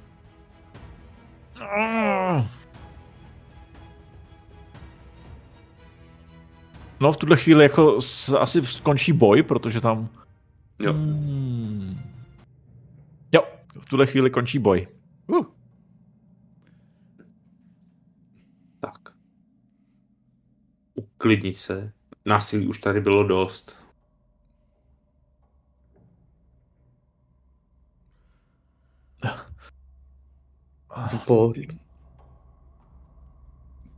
No 6.99 7.11
v 7.11 7.17
tuhle 7.17 7.37
chvíli 7.37 7.63
jako 7.63 8.01
s, 8.01 8.29
asi 8.29 8.65
skončí 8.67 9.13
boj, 9.13 9.43
protože 9.43 9.81
tam... 9.81 10.09
Jo. 10.79 10.93
Hmm. 10.93 11.99
Jo, 13.33 13.41
v 13.79 13.85
tuhle 13.85 14.07
chvíli 14.07 14.29
končí 14.29 14.59
boj. 14.59 14.87
Uh, 15.27 15.45
Tak. 18.79 19.13
Uklidni 20.93 21.55
se. 21.55 21.91
Násilí 22.25 22.67
už 22.67 22.79
tady 22.79 23.01
bylo 23.01 23.23
dost. 23.23 23.79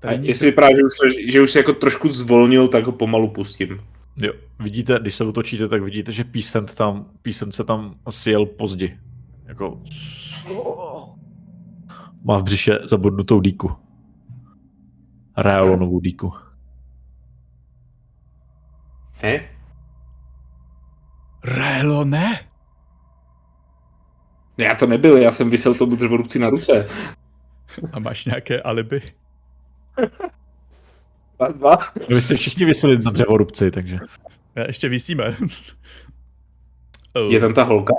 Po, 0.01 0.07
A 0.07 0.11
tady 0.11 0.27
jestli 0.27 0.45
vypadá, 0.45 0.67
že 0.67 0.75
už, 0.83 0.91
se- 0.97 1.31
že 1.31 1.41
už 1.41 1.51
se 1.51 1.59
jako 1.59 1.73
trošku 1.73 2.11
zvolnil, 2.11 2.67
tak 2.67 2.85
ho 2.85 2.91
pomalu 2.91 3.27
pustím. 3.29 3.81
Jo, 4.17 4.33
vidíte, 4.59 4.97
když 5.01 5.15
se 5.15 5.23
otočíte, 5.23 5.67
tak 5.67 5.83
vidíte, 5.83 6.11
že 6.11 6.23
písent 6.23 6.75
tam, 6.75 7.05
písent 7.21 7.53
se 7.53 7.63
tam 7.63 7.95
sjel 8.09 8.45
pozdě. 8.45 8.97
Jako... 9.45 9.81
Má 12.23 12.37
v 12.37 12.43
břiše 12.43 12.79
zabodnutou 12.89 13.39
dýku. 13.39 13.71
Realonovou 15.37 15.99
dýku. 15.99 16.33
He? 19.21 19.41
Rélo, 21.43 22.05
ne? 22.05 22.39
Ne, 24.57 24.65
já 24.65 24.75
to 24.75 24.87
nebyl, 24.87 25.17
já 25.17 25.31
jsem 25.31 25.49
vysel 25.49 25.75
tomu 25.75 25.95
dřevorubci 25.95 26.39
na 26.39 26.49
ruce. 26.49 26.87
A 27.93 27.99
máš 27.99 28.25
nějaké 28.25 28.61
alibi? 28.61 29.01
Dva, 31.37 31.47
dva. 31.47 31.77
No, 32.09 32.15
Vy 32.15 32.21
jste 32.21 32.35
všichni 32.35 32.65
vyseli 32.65 33.03
na 33.03 33.11
dřevorubci, 33.11 33.71
takže... 33.71 33.99
Já 34.55 34.67
ještě 34.67 34.89
vysíme. 34.89 35.35
oh. 37.15 37.33
Je 37.33 37.39
tam 37.39 37.53
ta 37.53 37.63
holka? 37.63 37.93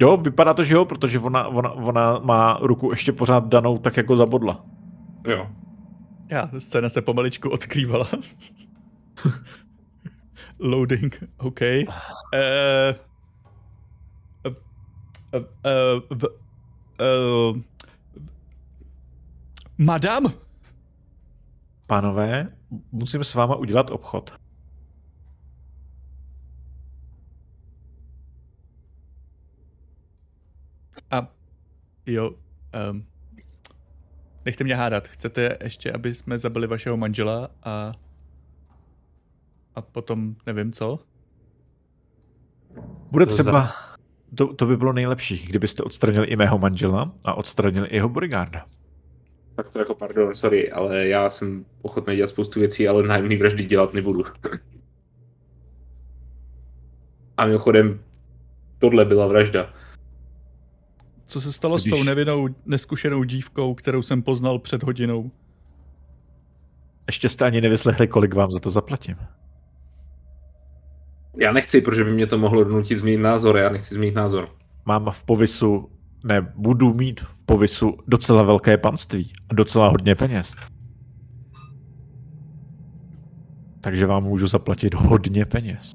Jo, 0.00 0.16
vypadá 0.16 0.54
to, 0.54 0.64
že 0.64 0.74
jo, 0.74 0.84
protože 0.84 1.18
ona, 1.18 1.48
ona, 1.48 1.70
ona 1.70 2.18
má 2.18 2.58
ruku 2.62 2.90
ještě 2.90 3.12
pořád 3.12 3.46
danou 3.46 3.78
tak 3.78 3.96
jako 3.96 4.16
zabodla. 4.16 4.64
Jo. 5.26 5.48
Já, 6.30 6.50
scéna 6.58 6.88
se 6.88 7.02
pomaličku 7.02 7.50
odkrývala. 7.50 8.08
Loading, 10.58 11.24
OK. 11.36 11.60
Uh, 11.60 11.86
uh, 14.46 14.54
uh, 15.34 15.40
uh, 15.40 15.44
v, 16.10 16.24
uh, 17.54 17.60
madam? 19.78 20.32
Pánové, 21.86 22.52
musím 22.92 23.24
s 23.24 23.34
váma 23.34 23.56
udělat 23.56 23.90
obchod. 23.90 24.38
A 31.10 31.28
jo, 32.06 32.30
um, 32.90 33.06
nechte 34.44 34.64
mě 34.64 34.74
hádat. 34.74 35.08
Chcete 35.08 35.58
ještě, 35.62 35.92
aby 35.92 36.14
jsme 36.14 36.38
zabili 36.38 36.66
vašeho 36.66 36.96
manžela 36.96 37.50
a 37.62 37.92
a 39.78 39.82
potom 39.82 40.34
nevím 40.46 40.72
co? 40.72 40.98
Bude 43.10 43.26
To 43.26 43.32
třeba... 43.32 43.72
To, 44.34 44.54
to 44.54 44.66
by 44.66 44.76
bylo 44.76 44.92
nejlepší, 44.92 45.46
kdybyste 45.46 45.82
odstranili 45.82 46.26
i 46.26 46.36
mého 46.36 46.58
manžela 46.58 47.12
a 47.24 47.34
odstranili 47.34 47.88
i 47.88 47.94
jeho 47.94 48.08
bodyguarda. 48.08 48.66
Tak 49.58 49.68
to 49.70 49.78
jako 49.78 49.94
pardon, 49.94 50.34
sorry, 50.34 50.72
ale 50.72 51.08
já 51.08 51.30
jsem 51.30 51.64
ochotný 51.82 52.16
dělat 52.16 52.28
spoustu 52.30 52.60
věcí, 52.60 52.88
ale 52.88 53.02
nájemný 53.02 53.36
vraždy 53.36 53.64
dělat 53.64 53.94
nebudu. 53.94 54.24
A 57.36 57.46
mimochodem, 57.46 58.00
tohle 58.78 59.04
byla 59.04 59.26
vražda. 59.26 59.72
Co 61.26 61.40
se 61.40 61.52
stalo 61.52 61.76
Když- 61.76 61.92
s 61.92 61.96
tou 61.96 62.02
nevinnou, 62.02 62.48
neskušenou 62.66 63.24
dívkou, 63.24 63.74
kterou 63.74 64.02
jsem 64.02 64.22
poznal 64.22 64.58
před 64.58 64.82
hodinou? 64.82 65.30
Ještě 67.06 67.28
jste 67.28 67.44
ani 67.44 67.60
nevyslechli, 67.60 68.08
kolik 68.08 68.34
vám 68.34 68.50
za 68.50 68.60
to 68.60 68.70
zaplatím. 68.70 69.16
Já 71.36 71.52
nechci, 71.52 71.80
protože 71.80 72.04
by 72.04 72.10
mě 72.12 72.26
to 72.26 72.38
mohlo 72.38 72.64
donutit 72.64 72.98
změnit 72.98 73.22
názor, 73.22 73.56
já 73.56 73.68
nechci 73.70 73.94
změnit 73.94 74.14
názor. 74.14 74.48
Mám 74.84 75.10
v 75.10 75.22
povisu, 75.24 75.90
ne, 76.24 76.52
budu 76.56 76.94
mít 76.94 77.20
v 77.20 77.37
povisu 77.48 77.98
docela 78.06 78.42
velké 78.42 78.76
panství 78.76 79.32
a 79.48 79.54
docela 79.54 79.88
hodně 79.88 80.14
peněz. 80.14 80.54
Takže 83.80 84.06
vám 84.06 84.24
můžu 84.24 84.48
zaplatit 84.48 84.94
hodně 84.94 85.44
peněz. 85.44 85.92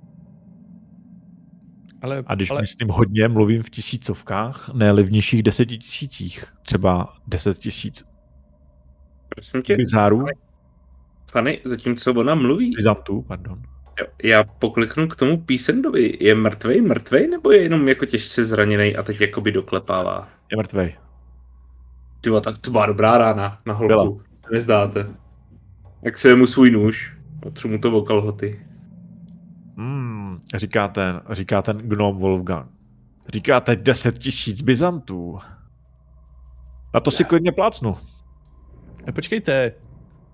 Ale, 2.02 2.24
A 2.28 2.36
když 2.36 2.50
ale 2.52 2.62
myslím 2.62 2.90
hodně, 2.90 3.28
mluvím 3.28 3.64
v 3.64 3.70
tisícovkách, 3.70 4.70
ne 4.74 4.94
v 4.94 5.12
nižších 5.12 5.44
deseti 5.44 5.78
tisících. 5.78 6.46
Třeba 6.62 7.14
deset 7.28 7.58
tisíc 7.58 8.04
Prosím 9.30 9.62
tě, 9.62 9.78
bizárů, 9.78 10.26
Fanny, 11.32 11.62
zatímco 11.64 12.14
ona 12.14 12.36
mluví, 12.36 12.72
byzantů, 12.76 13.22
pardon. 13.22 13.62
jo, 14.00 14.06
já 14.24 14.44
pokliknu 14.44 15.08
k 15.08 15.16
tomu 15.16 15.38
písendovi. 15.38 16.18
Je 16.20 16.36
mrtvej, 16.36 16.82
mrtvej, 16.82 17.28
nebo 17.28 17.52
je 17.52 17.62
jenom 17.62 17.88
jako 17.88 18.06
těžce 18.06 18.46
zraněný 18.46 18.96
a 18.96 19.04
teď 19.04 19.22
jakoby 19.22 19.52
doklepává? 19.52 20.30
Je 20.52 20.58
mrtvej. 20.58 20.96
Ty 22.24 22.30
vole, 22.30 22.42
tak 22.42 22.58
to 22.58 22.72
byla 22.72 22.86
dobrá 22.86 23.18
rána 23.18 23.60
na 23.66 23.74
holku. 23.74 23.88
Byla. 23.88 24.14
Nezdáte. 24.52 25.08
Jak 26.02 26.18
se 26.18 26.36
mu 26.36 26.48
svůj 26.48 26.72
nůž, 26.72 27.18
otřu 27.46 27.68
mu 27.68 27.78
to 27.78 27.98
o 27.98 28.02
kalhoty. 28.02 28.66
Hmm, 29.78 30.40
říká 30.56 30.88
ten, 30.88 31.22
říká 31.32 31.62
ten 31.62 31.78
gnom 31.78 32.18
Wolfgang. 32.18 32.68
Říká 33.34 33.60
teď 33.60 33.80
10 33.80 34.18
tisíc 34.18 34.62
byzantů. 34.62 35.40
Na 36.94 37.00
to 37.00 37.12
si 37.12 37.24
klidně 37.24 37.52
plácnu. 37.52 37.98
A 39.08 39.12
počkejte, 39.12 39.74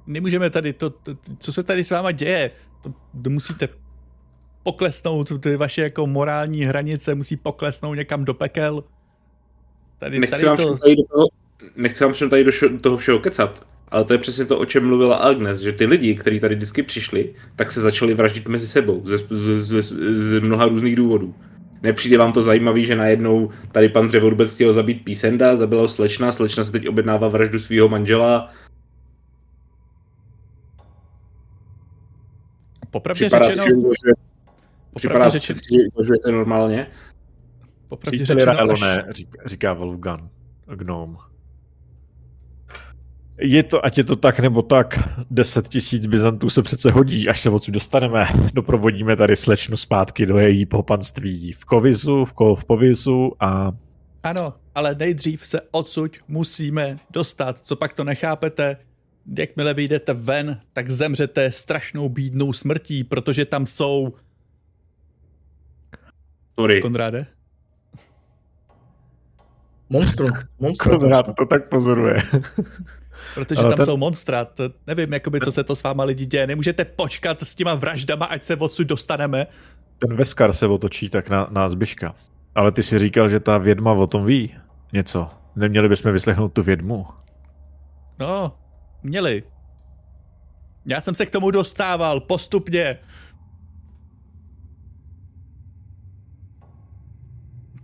nemůžeme 0.07 0.49
tady, 0.49 0.73
to, 0.73 0.89
to, 0.89 1.15
co 1.37 1.51
se 1.51 1.63
tady 1.63 1.83
s 1.83 1.91
váma 1.91 2.11
děje? 2.11 2.51
To, 2.81 2.93
to 3.23 3.29
musíte 3.29 3.67
poklesnout, 4.63 5.41
ty 5.41 5.55
vaše 5.55 5.81
jako 5.81 6.07
morální 6.07 6.65
hranice 6.65 7.15
musí 7.15 7.37
poklesnout 7.37 7.97
někam 7.97 8.25
do 8.25 8.33
pekel. 8.33 8.83
Tady, 9.97 10.19
Nechci 10.19 10.31
tady 10.31 10.45
vám, 10.45 10.57
to, 10.57 10.77
tady 10.77 10.95
do 10.95 11.03
toho, 11.13 11.38
nechci 11.75 12.03
vám 12.03 12.13
všem 12.13 12.29
tady 12.29 12.43
do, 12.43 12.51
šo, 12.51 12.69
toho 12.69 12.97
všeho 12.97 13.19
kecat, 13.19 13.67
ale 13.89 14.03
to 14.03 14.13
je 14.13 14.19
přesně 14.19 14.45
to, 14.45 14.59
o 14.59 14.65
čem 14.65 14.87
mluvila 14.87 15.15
Agnes, 15.15 15.59
že 15.59 15.71
ty 15.71 15.85
lidi, 15.85 16.15
kteří 16.15 16.39
tady 16.39 16.55
vždycky 16.55 16.83
přišli, 16.83 17.33
tak 17.55 17.71
se 17.71 17.81
začali 17.81 18.13
vraždit 18.13 18.47
mezi 18.47 18.67
sebou 18.67 19.03
ze, 19.05 19.17
ze, 19.29 19.61
ze, 19.61 19.81
z 19.81 20.39
mnoha 20.39 20.65
různých 20.65 20.95
důvodů. 20.95 21.35
Nepřijde 21.81 22.17
vám 22.17 22.33
to 22.33 22.43
zajímavý, 22.43 22.85
že 22.85 22.95
najednou 22.95 23.49
tady 23.71 23.89
pan 23.89 24.07
Dřevorubec 24.07 24.55
chtěl 24.55 24.73
zabít 24.73 25.03
písenda, 25.03 25.55
zabila 25.55 25.81
ho 25.81 25.87
slečna, 25.87 26.31
slečna 26.31 26.63
se 26.63 26.71
teď 26.71 26.87
objednává 26.87 27.27
vraždu 27.27 27.59
svého 27.59 27.89
manžela. 27.89 28.51
popravdě 32.91 33.25
Připadá, 33.25 33.45
řečeno, 33.45 33.65
si, 33.65 33.95
že 34.05 34.11
připadá 34.95 35.29
řečeno, 35.29 35.59
si, 35.59 36.07
že 36.07 36.31
normálně? 36.31 36.87
popravdě 37.89 38.17
Příteli 38.17 38.39
řečeno, 38.39 38.53
Raelone, 38.53 39.03
až, 39.03 39.15
říká, 39.15 39.41
říká 39.45 39.73
Wolfgang, 39.73 40.23
gnom. 40.75 41.17
Je 43.41 43.63
to, 43.63 43.85
ať 43.85 43.97
je 43.97 44.03
to 44.03 44.15
tak 44.15 44.39
nebo 44.39 44.61
tak, 44.61 44.99
10 45.31 45.67
tisíc 45.67 46.05
byzantů 46.05 46.49
se 46.49 46.61
přece 46.61 46.91
hodí, 46.91 47.29
až 47.29 47.41
se 47.41 47.49
odsud 47.49 47.71
dostaneme. 47.71 48.25
Doprovodíme 48.53 49.15
tady 49.15 49.35
slečnu 49.35 49.77
zpátky 49.77 50.25
do 50.25 50.37
její 50.39 50.65
popanství 50.65 51.51
v 51.51 51.65
Kovizu, 51.65 52.25
v, 52.25 52.33
Ko, 52.33 52.55
v 52.55 52.65
Povizu 52.65 53.31
a 53.39 53.71
ano, 54.23 54.53
ale 54.75 54.95
nejdřív 54.95 55.47
se 55.47 55.61
odsud 55.71 56.17
musíme 56.27 56.97
dostat, 57.09 57.59
co 57.59 57.75
pak 57.75 57.93
to 57.93 58.03
nechápete? 58.03 58.77
Jakmile 59.37 59.73
vyjdete 59.73 60.13
ven, 60.13 60.61
tak 60.73 60.91
zemřete 60.91 61.51
strašnou 61.51 62.09
bídnou 62.09 62.53
smrtí, 62.53 63.03
protože 63.03 63.45
tam 63.45 63.65
jsou... 63.65 64.13
Sorry. 66.59 66.81
Konráde? 66.81 67.25
monstrum. 69.89 70.29
monstrum. 70.59 70.99
Konrad 70.99 71.35
to 71.35 71.45
tak 71.45 71.69
pozoruje. 71.69 72.17
Protože 73.35 73.61
Ale 73.61 73.69
tam 73.69 73.77
ten- 73.77 73.85
jsou 73.85 73.97
monstra. 73.97 74.45
To, 74.45 74.63
nevím, 74.87 75.13
jakoby, 75.13 75.39
co 75.41 75.51
se 75.51 75.63
to 75.63 75.75
s 75.75 75.83
váma 75.83 76.03
lidi 76.03 76.25
děje. 76.25 76.47
Nemůžete 76.47 76.85
počkat 76.85 77.41
s 77.41 77.55
těma 77.55 77.75
vraždama, 77.75 78.25
ať 78.25 78.43
se 78.43 78.55
odsud 78.55 78.87
dostaneme. 78.87 79.47
Ten 79.99 80.17
Veskar 80.17 80.53
se 80.53 80.67
otočí 80.67 81.09
tak 81.09 81.29
na, 81.29 81.47
na 81.51 81.69
Zbyška. 81.69 82.15
Ale 82.55 82.71
ty 82.71 82.83
si 82.83 82.99
říkal, 82.99 83.29
že 83.29 83.39
ta 83.39 83.57
vědma 83.57 83.91
o 83.91 84.07
tom 84.07 84.25
ví 84.25 84.55
něco. 84.93 85.29
Neměli 85.55 85.89
bychom 85.89 86.11
vyslechnout 86.11 86.53
tu 86.53 86.63
vědmu. 86.63 87.07
No, 88.19 88.55
měli. 89.03 89.43
Já 90.85 91.01
jsem 91.01 91.15
se 91.15 91.25
k 91.25 91.29
tomu 91.31 91.51
dostával 91.51 92.19
postupně. 92.19 92.97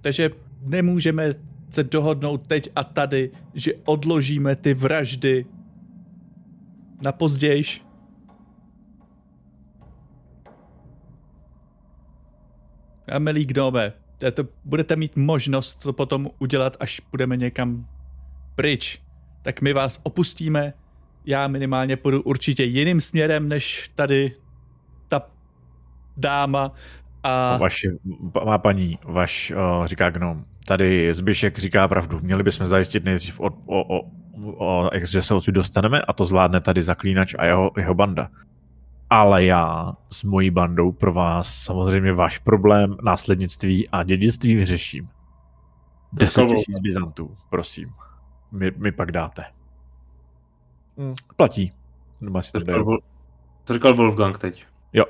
Takže 0.01 0.29
nemůžeme 0.61 1.29
se 1.75 1.83
dohodnout 1.83 2.47
teď 2.47 2.69
a 2.75 2.83
tady, 2.83 3.31
že 3.53 3.73
odložíme 3.85 4.55
ty 4.55 4.73
vraždy 4.73 5.45
na 7.05 7.11
pozdějiš. 7.11 7.85
A 13.11 13.19
milí 13.19 13.45
gnome, 13.45 13.93
to 14.33 14.43
budete 14.65 14.95
mít 14.95 15.15
možnost 15.15 15.73
to 15.73 15.93
potom 15.93 16.29
udělat, 16.39 16.77
až 16.79 16.99
půjdeme 16.99 17.37
někam 17.37 17.87
pryč. 18.55 19.01
Tak 19.41 19.61
my 19.61 19.73
vás 19.73 19.99
opustíme, 20.03 20.73
já 21.25 21.47
minimálně 21.47 21.97
půjdu 21.97 22.21
určitě 22.21 22.63
jiným 22.63 23.01
směrem, 23.01 23.49
než 23.49 23.91
tady 23.95 24.35
ta 25.07 25.21
dáma. 26.17 26.71
A... 27.23 27.57
Vaši, 27.57 27.87
má 28.45 28.57
paní, 28.57 28.99
vaš, 29.03 29.51
eh, 29.51 29.87
říká 29.87 30.09
gnom, 30.09 30.45
tady 30.67 31.13
Zbyšek 31.13 31.59
říká 31.59 31.87
pravdu. 31.87 32.19
Měli 32.21 32.43
bychom 32.43 32.67
zajistit 32.67 33.03
nejdřív, 33.03 33.39
o, 33.39 33.49
o, 33.65 33.99
o, 33.99 34.11
o, 34.57 34.89
jak 34.93 35.07
že 35.07 35.21
se 35.21 35.33
odsud 35.33 35.51
dostaneme 35.51 36.01
a 36.01 36.13
to 36.13 36.25
zvládne 36.25 36.61
tady 36.61 36.83
zaklínač 36.83 37.35
a 37.39 37.45
jeho, 37.45 37.71
jeho 37.77 37.93
banda. 37.93 38.29
Ale 39.09 39.45
já 39.45 39.93
s 40.09 40.23
mojí 40.23 40.49
bandou 40.51 40.91
pro 40.91 41.13
vás 41.13 41.55
samozřejmě 41.55 42.13
váš 42.13 42.37
problém, 42.37 42.97
následnictví 43.03 43.89
a 43.89 44.03
dědictví 44.03 44.55
vyřeším. 44.55 45.09
10 46.13 46.41
Jako 46.41 46.53
tisíc 46.53 46.79
Byzantů, 46.79 47.37
prosím. 47.49 47.93
Mi, 48.51 48.71
mi 48.77 48.91
pak 48.91 49.11
dáte. 49.11 49.43
Hm, 50.97 51.13
platí. 51.35 51.71
Doma 52.21 52.41
si 52.41 52.51
to 52.51 52.59
To 52.59 52.65
říkal, 52.65 52.97
to 53.63 53.73
říkal 53.73 53.93
Wolfgang 53.93 54.37
teď. 54.37 54.65
Jo, 54.93 55.05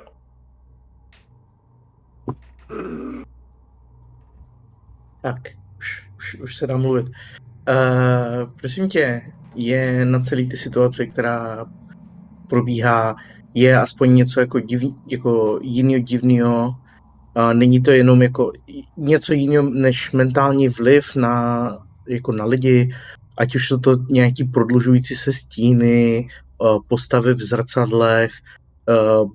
Tak, 5.26 5.48
už, 5.78 6.02
už, 6.16 6.34
už 6.34 6.56
se 6.56 6.66
dá 6.66 6.76
mluvit. 6.76 7.06
Uh, 7.06 8.50
prosím 8.60 8.88
tě, 8.88 9.22
je 9.54 10.04
na 10.04 10.20
celý 10.20 10.48
ty 10.48 10.56
situace, 10.56 11.06
která 11.06 11.66
probíhá, 12.48 13.16
je 13.54 13.78
aspoň 13.78 14.14
něco 14.14 14.40
jako, 14.40 14.60
div, 14.60 14.82
jako 15.10 15.58
jiného 15.62 16.02
divného. 16.02 16.68
Uh, 16.68 17.54
není 17.54 17.82
to 17.82 17.90
jenom 17.90 18.22
jako 18.22 18.52
něco 18.96 19.32
jiného 19.32 19.70
než 19.70 20.12
mentální 20.12 20.68
vliv 20.68 21.16
na, 21.16 21.70
jako 22.08 22.32
na 22.32 22.44
lidi, 22.44 22.94
ať 23.36 23.56
už 23.56 23.68
jsou 23.68 23.78
to 23.78 23.96
nějaký 24.10 24.44
prodlužující 24.44 25.14
se 25.14 25.32
stíny, 25.32 26.28
uh, 26.58 26.78
postavy 26.88 27.34
v 27.34 27.42
zrcadlech, 27.42 28.30
uh, 28.88 29.30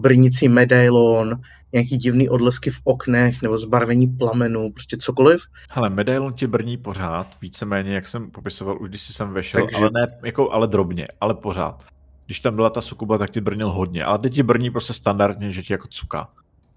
brnící 0.00 0.48
medailon, 0.48 1.40
nějaký 1.72 1.96
divný 1.96 2.28
odlesky 2.28 2.70
v 2.70 2.80
oknech 2.84 3.42
nebo 3.42 3.58
zbarvení 3.58 4.06
plamenů, 4.06 4.72
prostě 4.72 4.96
cokoliv. 4.96 5.40
Hele, 5.72 5.90
medailon 5.90 6.32
ti 6.32 6.46
brní 6.46 6.76
pořád, 6.76 7.36
víceméně, 7.42 7.94
jak 7.94 8.08
jsem 8.08 8.30
popisoval, 8.30 8.82
už 8.82 8.88
když 8.88 9.00
jsi 9.02 9.12
sem 9.12 9.32
vešel, 9.32 9.60
Takže- 9.60 9.76
ale 9.76 9.90
ne, 9.94 10.18
jako, 10.24 10.50
ale 10.50 10.66
drobně, 10.66 11.08
ale 11.20 11.34
pořád. 11.34 11.84
Když 12.26 12.40
tam 12.40 12.54
byla 12.56 12.70
ta 12.70 12.80
sukuba, 12.80 13.18
tak 13.18 13.30
ti 13.30 13.40
brnil 13.40 13.70
hodně, 13.70 14.04
ale 14.04 14.18
teď 14.18 14.34
ti 14.34 14.42
brní 14.42 14.70
prostě 14.70 14.92
standardně, 14.92 15.52
že 15.52 15.62
ti 15.62 15.72
jako 15.72 15.88
cuká. 15.88 16.28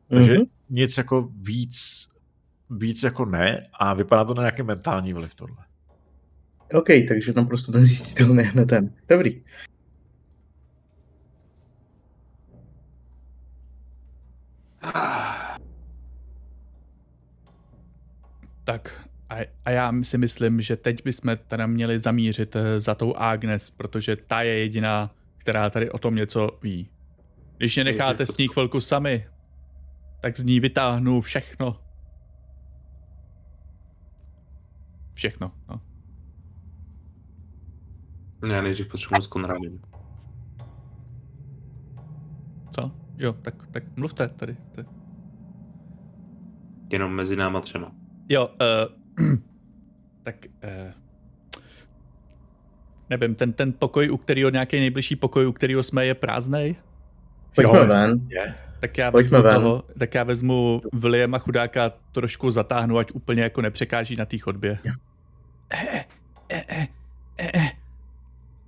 Takže 0.09 0.33
Mhm. 0.33 0.43
nic 0.69 0.97
jako 0.97 1.29
víc, 1.41 2.07
víc 2.69 3.03
jako 3.03 3.25
ne 3.25 3.67
a 3.73 3.93
vypadá 3.93 4.25
to 4.25 4.33
na 4.33 4.41
nějaký 4.43 4.63
mentální 4.63 5.13
vliv 5.13 5.35
tohle. 5.35 5.57
OK, 6.73 6.87
takže 7.07 7.33
tam 7.33 7.47
prostě 7.47 7.71
nezjistitelný 7.71 8.43
hned 8.43 8.65
ten. 8.65 8.93
Dobrý. 9.09 9.41
Tak 18.71 19.09
a, 19.29 19.35
a 19.65 19.69
já 19.69 19.93
si 20.03 20.17
myslím, 20.17 20.61
že 20.61 20.75
teď 20.75 21.03
bychom 21.03 21.37
teda 21.47 21.67
měli 21.67 21.99
zamířit 21.99 22.55
eh, 22.55 22.79
za 22.79 22.95
tou 22.95 23.15
Agnes, 23.15 23.69
protože 23.69 24.15
ta 24.15 24.41
je 24.41 24.59
jediná, 24.59 25.11
která 25.37 25.69
tady 25.69 25.91
o 25.91 25.97
tom 25.97 26.15
něco 26.15 26.59
ví. 26.63 26.89
Když 27.57 27.75
mě 27.75 27.83
necháte 27.83 28.25
s 28.25 28.37
ní 28.37 28.47
chvilku 28.47 28.81
sami, 28.81 29.27
tak 30.21 30.37
z 30.37 30.43
ní 30.43 30.59
vytáhnu 30.59 31.21
všechno. 31.21 31.81
Všechno, 35.13 35.51
no. 35.69 35.81
Já 38.47 38.61
nejdřív 38.61 38.87
potřebuji 38.87 39.21
s 39.21 39.27
Konradem. 39.27 39.79
Co? 42.71 42.91
Jo, 43.17 43.33
tak, 43.33 43.67
tak 43.71 43.97
mluvte 43.97 44.27
tady. 44.27 44.57
Jste. 44.63 44.85
Jenom 46.89 47.11
mezi 47.11 47.35
náma 47.35 47.61
třema. 47.61 48.00
Jo, 48.31 48.49
uh, 49.19 49.27
tak 50.23 50.35
uh, 50.63 50.91
nevím, 53.09 53.35
ten, 53.35 53.53
ten 53.53 53.73
pokoj, 53.73 54.11
u 54.11 54.17
kterého 54.17 54.49
nějaký 54.49 54.79
nejbližší 54.79 55.15
pokoj, 55.15 55.47
u 55.47 55.51
kterého 55.51 55.83
jsme, 55.83 56.05
je 56.05 56.15
prázdnej. 56.15 56.75
Pojďme 57.55 57.79
Jo. 57.79 57.87
ven. 57.87 58.27
Je. 58.27 58.55
Tak 58.79 58.97
já 58.97 59.11
Pojďme 59.11 59.37
vezmu 59.37 59.43
ven. 59.51 59.55
toho, 59.61 59.83
tak 59.99 60.13
já 60.13 60.23
vezmu 60.23 60.81
Williama 60.93 61.39
chudáka 61.39 61.91
trošku 62.11 62.51
zatáhnu, 62.51 62.97
ať 62.97 63.11
úplně 63.11 63.43
jako 63.43 63.61
nepřekáží 63.61 64.15
na 64.15 64.25
té 64.25 64.37
chodbě. 64.37 64.79
Eh, 65.69 65.79
eh, 65.89 66.05
eh, 66.49 66.87
eh, 67.37 67.51
eh. 67.53 67.69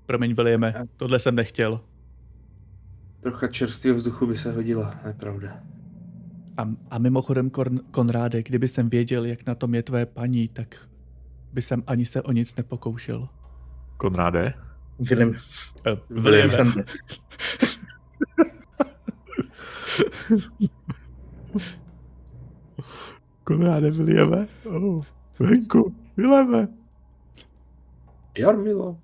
Promiň, 0.06 0.34
Williame, 0.34 0.73
tohle 0.98 1.19
jsem 1.19 1.35
nechtěl. 1.35 1.81
Trocha 3.22 3.48
čerstvého 3.48 3.98
vzduchu 3.98 4.27
by 4.27 4.38
se 4.38 4.52
hodila, 4.52 4.95
nepravda. 5.06 5.60
A, 6.57 6.67
a 6.91 6.97
mimochodem, 6.97 7.49
Kon, 7.49 7.80
Konráde, 7.91 8.43
kdyby 8.43 8.67
jsem 8.67 8.89
věděl, 8.89 9.25
jak 9.25 9.45
na 9.45 9.55
tom 9.55 9.75
je 9.75 9.84
tvoje 9.84 10.05
paní, 10.05 10.47
tak 10.47 10.88
by 11.53 11.61
jsem 11.61 11.84
ani 11.88 12.05
se 12.05 12.21
o 12.21 12.31
nic 12.31 12.55
nepokoušel. 12.55 13.30
Konráde? 13.97 14.53
William, 14.99 15.30
Uh, 15.30 15.35
William 16.09 16.49
Williame, 16.49 16.49
jsem 16.49 16.73
Konráde, 23.43 23.91
Williame? 23.91 24.47
Oh, 24.65 25.03
venku, 25.39 25.95
Williame. 26.17 26.67
Jarmilo. 28.38 28.97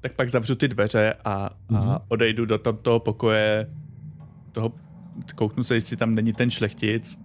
tak 0.00 0.12
pak 0.14 0.30
zavřu 0.30 0.54
ty 0.54 0.68
dveře 0.68 1.14
a, 1.24 1.32
a 1.34 1.50
Mhm. 1.70 1.96
odejdu 2.08 2.46
do 2.46 2.58
tam 2.58 2.76
toho 2.76 3.00
pokoje, 3.00 3.70
toho, 4.52 4.72
kouknu 5.34 5.64
se, 5.64 5.74
jestli 5.74 5.96
tam 5.96 6.14
není 6.14 6.32
ten 6.32 6.50
šlechtic, 6.50 7.18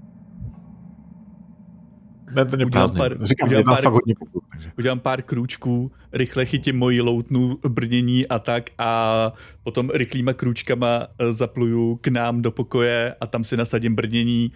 Ne, 2.35 2.45
to 2.45 2.55
je 2.59 2.65
Udělám 2.65 2.71
prázdný. 2.71 2.99
pár- 2.99 3.23
Říkám, 3.25 3.47
udělám 3.47 3.63
pár- 3.65 3.83
fakt 3.83 3.93
hodně 3.93 4.13
takže. 4.51 4.71
udělám 4.77 4.99
pár 4.99 5.21
krůčků, 5.21 5.91
rychle 6.13 6.45
chytím 6.45 6.77
moji 6.77 7.01
loutnu 7.01 7.57
brnění 7.69 8.27
a 8.27 8.39
tak 8.39 8.63
a 8.77 9.31
potom 9.63 9.89
rychlýma 9.89 10.33
krůčkama 10.33 11.07
eh, 11.19 11.33
zapluju 11.33 11.95
k 12.01 12.07
nám 12.07 12.41
do 12.41 12.51
pokoje 12.51 13.15
a 13.21 13.27
tam 13.27 13.43
si 13.43 13.57
nasadím 13.57 13.95
brnění 13.95 14.51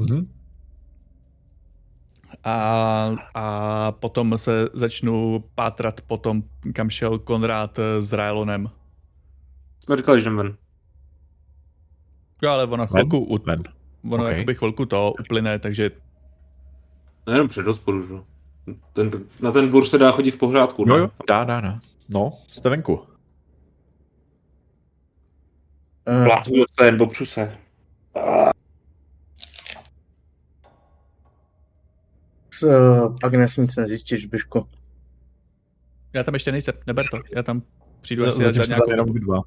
Mhm. 0.00 0.28
a, 2.44 3.14
a 3.34 3.92
potom 3.92 4.38
se 4.38 4.68
začnu 4.72 5.44
pátrat 5.54 6.00
potom, 6.00 6.42
kam 6.72 6.90
šel 6.90 7.18
Konrád 7.18 7.78
eh, 7.78 8.02
s 8.02 8.12
Rylonem. 8.12 8.70
Jsme 9.84 9.96
říkali, 9.96 10.22
že 10.22 10.30
ven. 10.30 10.54
Jo, 12.42 12.50
ale 12.50 12.64
ono 12.64 12.86
chvilku, 12.86 13.18
u, 13.18 13.38
Ven. 13.46 13.62
ono 14.10 14.24
Ok. 14.24 14.30
jakoby 14.30 14.54
chvilku 14.54 14.86
to 14.86 15.12
uplyne, 15.20 15.58
takže 15.58 15.90
No 17.26 17.32
jenom 17.32 17.48
před 17.48 17.66
hospodu, 17.66 18.06
že? 18.06 18.14
Ten, 18.92 19.10
na 19.42 19.52
ten 19.52 19.68
dvůr 19.68 19.86
se 19.86 19.98
dá 19.98 20.12
chodit 20.12 20.30
v 20.30 20.38
pořádku, 20.38 20.84
Jo, 20.88 20.94
ne? 20.94 21.00
jo, 21.00 21.10
dá, 21.28 21.44
dá, 21.44 21.60
dá. 21.60 21.80
No, 22.08 22.32
jste 22.52 22.68
venku. 22.68 22.94
uh, 22.94 23.04
Plátu 26.24 26.56
do 26.56 26.64
ten, 26.76 26.98
popřu 26.98 27.26
se. 27.26 27.58
s 32.50 32.62
uh, 32.62 33.16
Agnes 33.24 33.56
nic 33.56 33.76
nezjistíš, 33.76 34.26
Byšku. 34.26 34.68
já 36.12 36.22
tam 36.22 36.34
ještě 36.34 36.52
nejsem, 36.52 36.74
neber 36.86 37.06
to, 37.10 37.18
já 37.36 37.42
tam 37.42 37.62
přijdu 38.00 38.26
asi 38.26 38.38
Zatím 38.38 38.54
za 38.54 38.64
jste 38.64 38.70
nějakou 38.74 38.90
jenom 38.90 39.06
dva. 39.06 39.40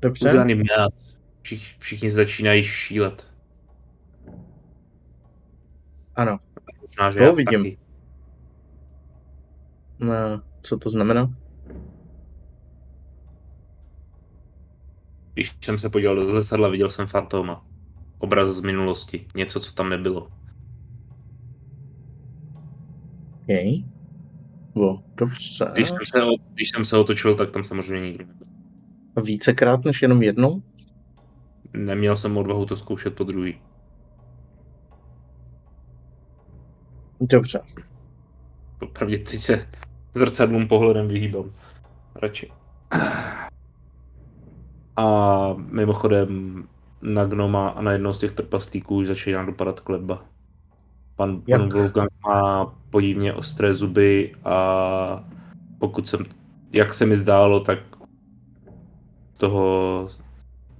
Dobře? 0.00 0.44
Všich, 1.42 1.76
všichni 1.78 2.10
začínají 2.10 2.64
šílet. 2.64 3.28
Ano. 6.16 6.38
Možná, 6.82 7.10
že 7.10 7.18
To 7.18 7.24
já 7.24 7.30
vidím. 7.32 7.62
taky. 7.64 7.78
No, 9.98 10.14
co 10.62 10.78
to 10.78 10.90
znamená? 10.90 11.34
Když 15.34 15.56
jsem 15.64 15.78
se 15.78 15.88
podíval 15.90 16.16
do 16.16 16.30
zrcadla, 16.30 16.68
viděl 16.68 16.90
jsem 16.90 17.06
fantoma. 17.06 17.66
Obraz 18.18 18.54
z 18.54 18.60
minulosti. 18.60 19.26
Něco, 19.34 19.60
co 19.60 19.72
tam 19.72 19.88
nebylo. 19.88 20.30
Jej. 23.48 23.84
Bo, 24.74 25.02
dobře. 25.14 25.66
Když 25.72 25.88
jsem, 25.88 25.98
se, 26.04 26.20
když 26.54 26.70
jsem 26.70 26.84
se 26.84 26.96
otočil, 26.96 27.34
tak 27.34 27.50
tam 27.50 27.64
samozřejmě 27.64 28.06
nikdo 28.08 28.26
nebyl. 28.26 28.46
Vícekrát 29.24 29.84
než 29.84 30.02
jenom 30.02 30.22
jednou? 30.22 30.62
Neměl 31.76 32.16
jsem 32.16 32.36
odvahu 32.36 32.66
to 32.66 32.76
zkoušet 32.76 33.14
po 33.14 33.24
druhý. 33.24 33.60
Dobře. 37.20 37.60
Popravdě 38.78 39.18
teď 39.18 39.42
se 39.42 39.68
zrcadlům 40.14 40.68
pohledem 40.68 41.08
vyhýbám. 41.08 41.50
Radši. 42.14 42.52
A 44.96 45.56
mimochodem 45.56 46.62
na 47.02 47.24
gnoma 47.24 47.68
a 47.68 47.82
na 47.82 47.92
jednou 47.92 48.12
z 48.12 48.18
těch 48.18 48.32
trpaslíků 48.32 48.96
už 48.96 49.06
začíná 49.06 49.44
dopadat 49.44 49.80
kletba. 49.80 50.24
Pan, 51.16 51.42
Jak? 51.48 51.60
pan 51.60 51.68
Wolfgang 51.68 52.10
má 52.26 52.74
podivně 52.90 53.34
ostré 53.34 53.74
zuby 53.74 54.34
a 54.44 55.24
pokud 55.78 56.08
jsem, 56.08 56.20
jak 56.72 56.94
se 56.94 57.06
mi 57.06 57.16
zdálo, 57.16 57.60
tak 57.60 57.78
toho, 59.38 60.08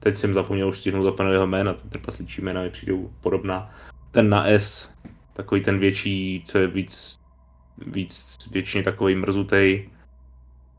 teď 0.02 0.16
jsem 0.16 0.34
zapomněl 0.34 0.68
už 0.68 0.78
stihnout 0.78 1.04
zapomenout 1.04 1.32
jeho 1.32 1.46
jména, 1.46 1.74
ty 1.74 1.88
trpaslíčí 1.88 2.42
jména 2.42 2.62
mi 2.62 2.70
přijdou 2.70 3.10
podobná. 3.20 3.70
Ten 4.10 4.28
na 4.28 4.46
S, 4.46 4.94
takový 5.32 5.60
ten 5.60 5.78
větší, 5.78 6.42
co 6.46 6.58
je 6.58 6.66
víc, 6.66 7.18
víc 7.86 8.36
většině 8.50 8.84
takový 8.84 9.14
mrzutej, 9.14 9.90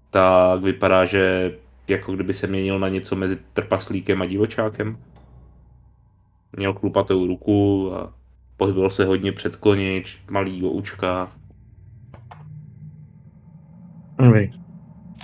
tak 0.10 0.62
vypadá, 0.62 1.06
že 1.06 1.54
jako 1.88 2.14
kdyby 2.14 2.34
se 2.34 2.48
měnil 2.48 2.80
na 2.80 2.90
něco 2.90 3.16
mezi 3.16 3.38
trpaslíkem 3.54 4.22
a 4.22 4.26
divočákem. 4.26 4.98
Měl 6.58 6.74
chlupatou 6.74 7.28
ruku 7.28 7.92
a 7.96 8.14
pohyboval 8.58 8.90
se 8.90 9.06
hodně 9.06 9.32
předklonič, 9.32 10.20
malý 10.30 10.64
oučka. 10.64 11.32
Dobrý. 14.24 14.50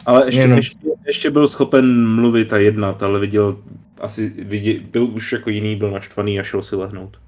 Ale 0.05 0.25
ještě, 0.25 0.41
Jenom. 0.41 0.57
ještě, 0.57 0.87
ještě, 1.07 1.31
byl 1.31 1.47
schopen 1.47 2.07
mluvit 2.15 2.53
a 2.53 2.57
jednat, 2.57 3.03
ale 3.03 3.19
viděl, 3.19 3.57
asi 3.99 4.29
viděl, 4.29 4.75
byl 4.91 5.05
už 5.05 5.31
jako 5.31 5.49
jiný, 5.49 5.75
byl 5.75 5.91
naštvaný 5.91 6.39
a 6.39 6.43
šel 6.43 6.63
si 6.63 6.75
lehnout. 6.75 7.21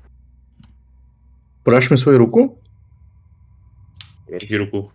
Podáš 1.64 1.90
mi 1.90 1.98
svoji 1.98 2.18
ruku? 2.18 2.58
Drží 4.40 4.58
ruku. 4.58 4.92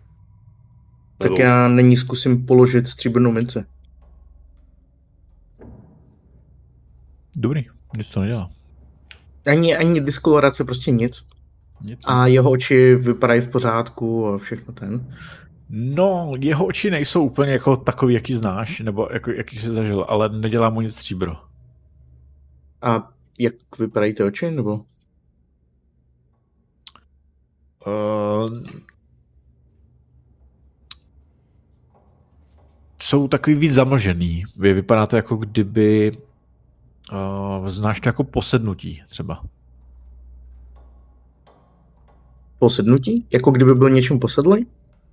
Tak 1.17 1.39
já 1.39 1.67
nyní 1.67 1.97
zkusím 1.97 2.45
položit 2.45 2.87
stříbrnou 2.87 3.31
minci. 3.31 3.65
Dobrý, 7.35 7.65
nic 7.97 8.09
to 8.09 8.21
nedělá. 8.21 8.49
Ani, 9.45 9.77
ani 9.77 10.01
diskolorace, 10.01 10.63
prostě 10.63 10.91
nic. 10.91 11.23
Nic. 11.81 11.99
A 12.05 12.27
jeho 12.27 12.51
oči 12.51 12.95
vypadají 12.95 13.41
v 13.41 13.47
pořádku 13.47 14.27
a 14.27 14.37
všechno 14.37 14.73
ten. 14.73 15.15
No, 15.69 16.33
jeho 16.39 16.65
oči 16.65 16.91
nejsou 16.91 17.25
úplně 17.25 17.51
jako 17.51 17.75
takový, 17.75 18.13
jaký 18.13 18.33
znáš, 18.33 18.79
nebo 18.79 19.09
jako, 19.13 19.31
jaký 19.31 19.59
jsi 19.59 19.73
zažil, 19.73 20.05
ale 20.09 20.29
nedělá 20.29 20.69
mu 20.69 20.81
nic 20.81 20.93
stříbro. 20.93 21.46
A 22.81 23.09
jak 23.39 23.53
vypadají 23.79 24.13
ty 24.13 24.23
oči, 24.23 24.51
nebo? 24.51 24.85
Uh, 27.87 28.63
jsou 33.01 33.27
takový 33.27 33.55
víc 33.55 33.73
zamlžený. 33.73 34.43
Vy 34.57 34.73
vypadá 34.73 35.07
to 35.07 35.15
jako 35.15 35.35
kdyby 35.35 36.11
uh, 37.11 37.69
znáš 37.69 37.99
to 37.99 38.09
jako 38.09 38.23
posednutí 38.23 39.03
třeba. 39.09 39.43
Posednutí? 42.59 43.27
Jako 43.33 43.51
kdyby 43.51 43.75
byl 43.75 43.89
něčím 43.89 44.19
posedlý? 44.19 44.67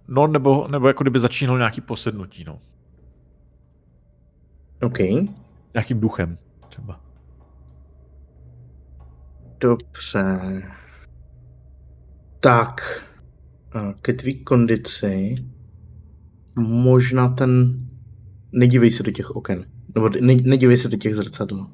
No, 0.09 0.27
nebo, 0.27 0.69
nebo 0.69 0.89
jako 0.89 1.05
kdyby 1.05 1.21
začínalo 1.21 1.59
nějaký 1.59 1.81
posednutí, 1.81 2.45
no. 2.45 2.61
OK. 4.83 4.99
Nějakým 5.75 6.01
duchem 6.01 6.39
třeba. 6.69 7.04
Dobře. 9.61 10.25
Tak. 12.41 12.81
a 13.73 13.93
Ke 13.93 14.13
tvý 14.13 14.45
kondici 14.45 15.35
možná 16.57 17.29
ten... 17.29 17.81
Nedívej 18.53 18.91
se 18.91 19.03
do 19.03 19.11
těch 19.11 19.31
oken. 19.31 19.65
Nebo 19.95 20.09
ne, 20.09 20.35
nedívej 20.45 20.77
se 20.77 20.89
do 20.89 20.97
těch 20.97 21.15
zrcadel. 21.15 21.67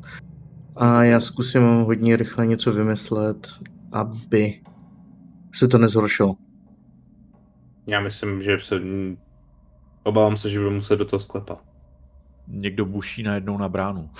A 0.76 1.04
já 1.04 1.20
zkusím 1.20 1.62
hodně 1.62 2.16
rychle 2.16 2.46
něco 2.46 2.72
vymyslet, 2.72 3.48
aby 3.92 4.60
se 5.54 5.68
to 5.68 5.78
nezhoršilo. 5.78 6.34
Já 7.86 8.00
myslím, 8.00 8.42
že 8.42 8.58
se... 8.60 8.80
Obávám 10.02 10.36
se, 10.36 10.50
že 10.50 10.58
budu 10.58 10.70
muset 10.70 10.96
do 10.96 11.04
toho 11.04 11.20
sklepa. 11.20 11.56
Někdo 12.48 12.84
buší 12.84 13.22
najednou 13.22 13.58
na 13.58 13.68
bránu. 13.68 14.10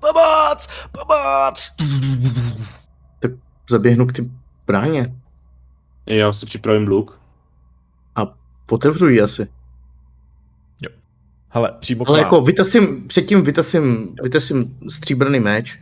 Pomoc! 0.00 0.68
Pomoc! 0.92 1.72
Zaběhnu 3.70 4.06
k 4.06 4.12
ty 4.12 4.30
bráně 4.66 5.14
Já 6.06 6.32
si 6.32 6.46
připravím 6.46 6.88
luk. 6.88 7.20
a 8.16 8.34
otevřu 8.70 9.08
ji 9.08 9.20
asi. 9.22 9.48
Hele, 11.50 11.72
přímo 11.80 12.04
k 12.04 12.08
Ale 12.08 12.18
vám. 12.18 12.24
jako 12.26 12.40
vytasím, 12.40 13.08
předtím 13.08 13.42
vytasím, 13.42 14.14
vytasím 14.22 14.76
stříbrný 14.88 15.40
meč. 15.40 15.78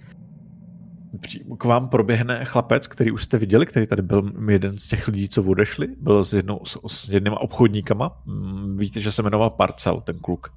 K 1.58 1.64
vám 1.64 1.88
proběhne 1.88 2.44
chlapec, 2.44 2.86
který 2.86 3.10
už 3.10 3.24
jste 3.24 3.38
viděli, 3.38 3.66
který 3.66 3.86
tady 3.86 4.02
byl 4.02 4.32
jeden 4.48 4.78
z 4.78 4.88
těch 4.88 5.08
lidí, 5.08 5.28
co 5.28 5.42
odešli, 5.42 5.88
byl 6.00 6.24
s, 6.24 6.32
jednou, 6.32 6.60
s, 6.64 6.78
s 6.86 7.08
jednýma 7.08 7.40
obchodníkama. 7.40 8.16
Mm, 8.26 8.76
Víte, 8.78 9.00
že 9.00 9.12
se 9.12 9.22
jmenoval 9.22 9.50
Parcel, 9.50 10.00
ten 10.00 10.18
kluk. 10.18 10.52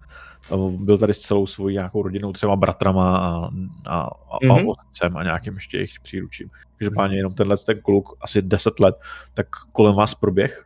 Byl 0.79 0.97
tady 0.97 1.13
s 1.13 1.19
celou 1.21 1.47
svojí 1.47 1.75
nějakou 1.75 2.01
rodinou, 2.03 2.33
třeba 2.33 2.55
bratrama 2.55 3.17
a, 3.17 3.49
a, 3.87 3.99
a, 4.01 4.37
Mhm. 4.43 4.51
a 4.51 4.63
otcem 4.67 5.17
a 5.17 5.23
nějakým 5.23 5.53
ještě 5.53 5.77
jejich 5.77 5.99
příručím. 6.03 6.49
Každopádně 6.77 7.17
jenom 7.17 7.33
tenhle 7.33 7.57
ten 7.57 7.79
kluk, 7.81 8.17
asi 8.21 8.41
10 8.41 8.79
let, 8.79 8.95
tak 9.33 9.47
kolem 9.71 9.95
vás 9.95 10.15
proběh 10.15 10.65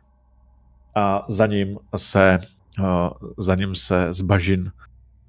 a 0.94 1.24
za 1.28 1.46
ním 1.46 1.78
se, 1.96 2.38
uh, 2.80 3.08
za 3.38 3.54
ním 3.54 3.74
se 3.74 4.14
z 4.14 4.20
bažin 4.20 4.72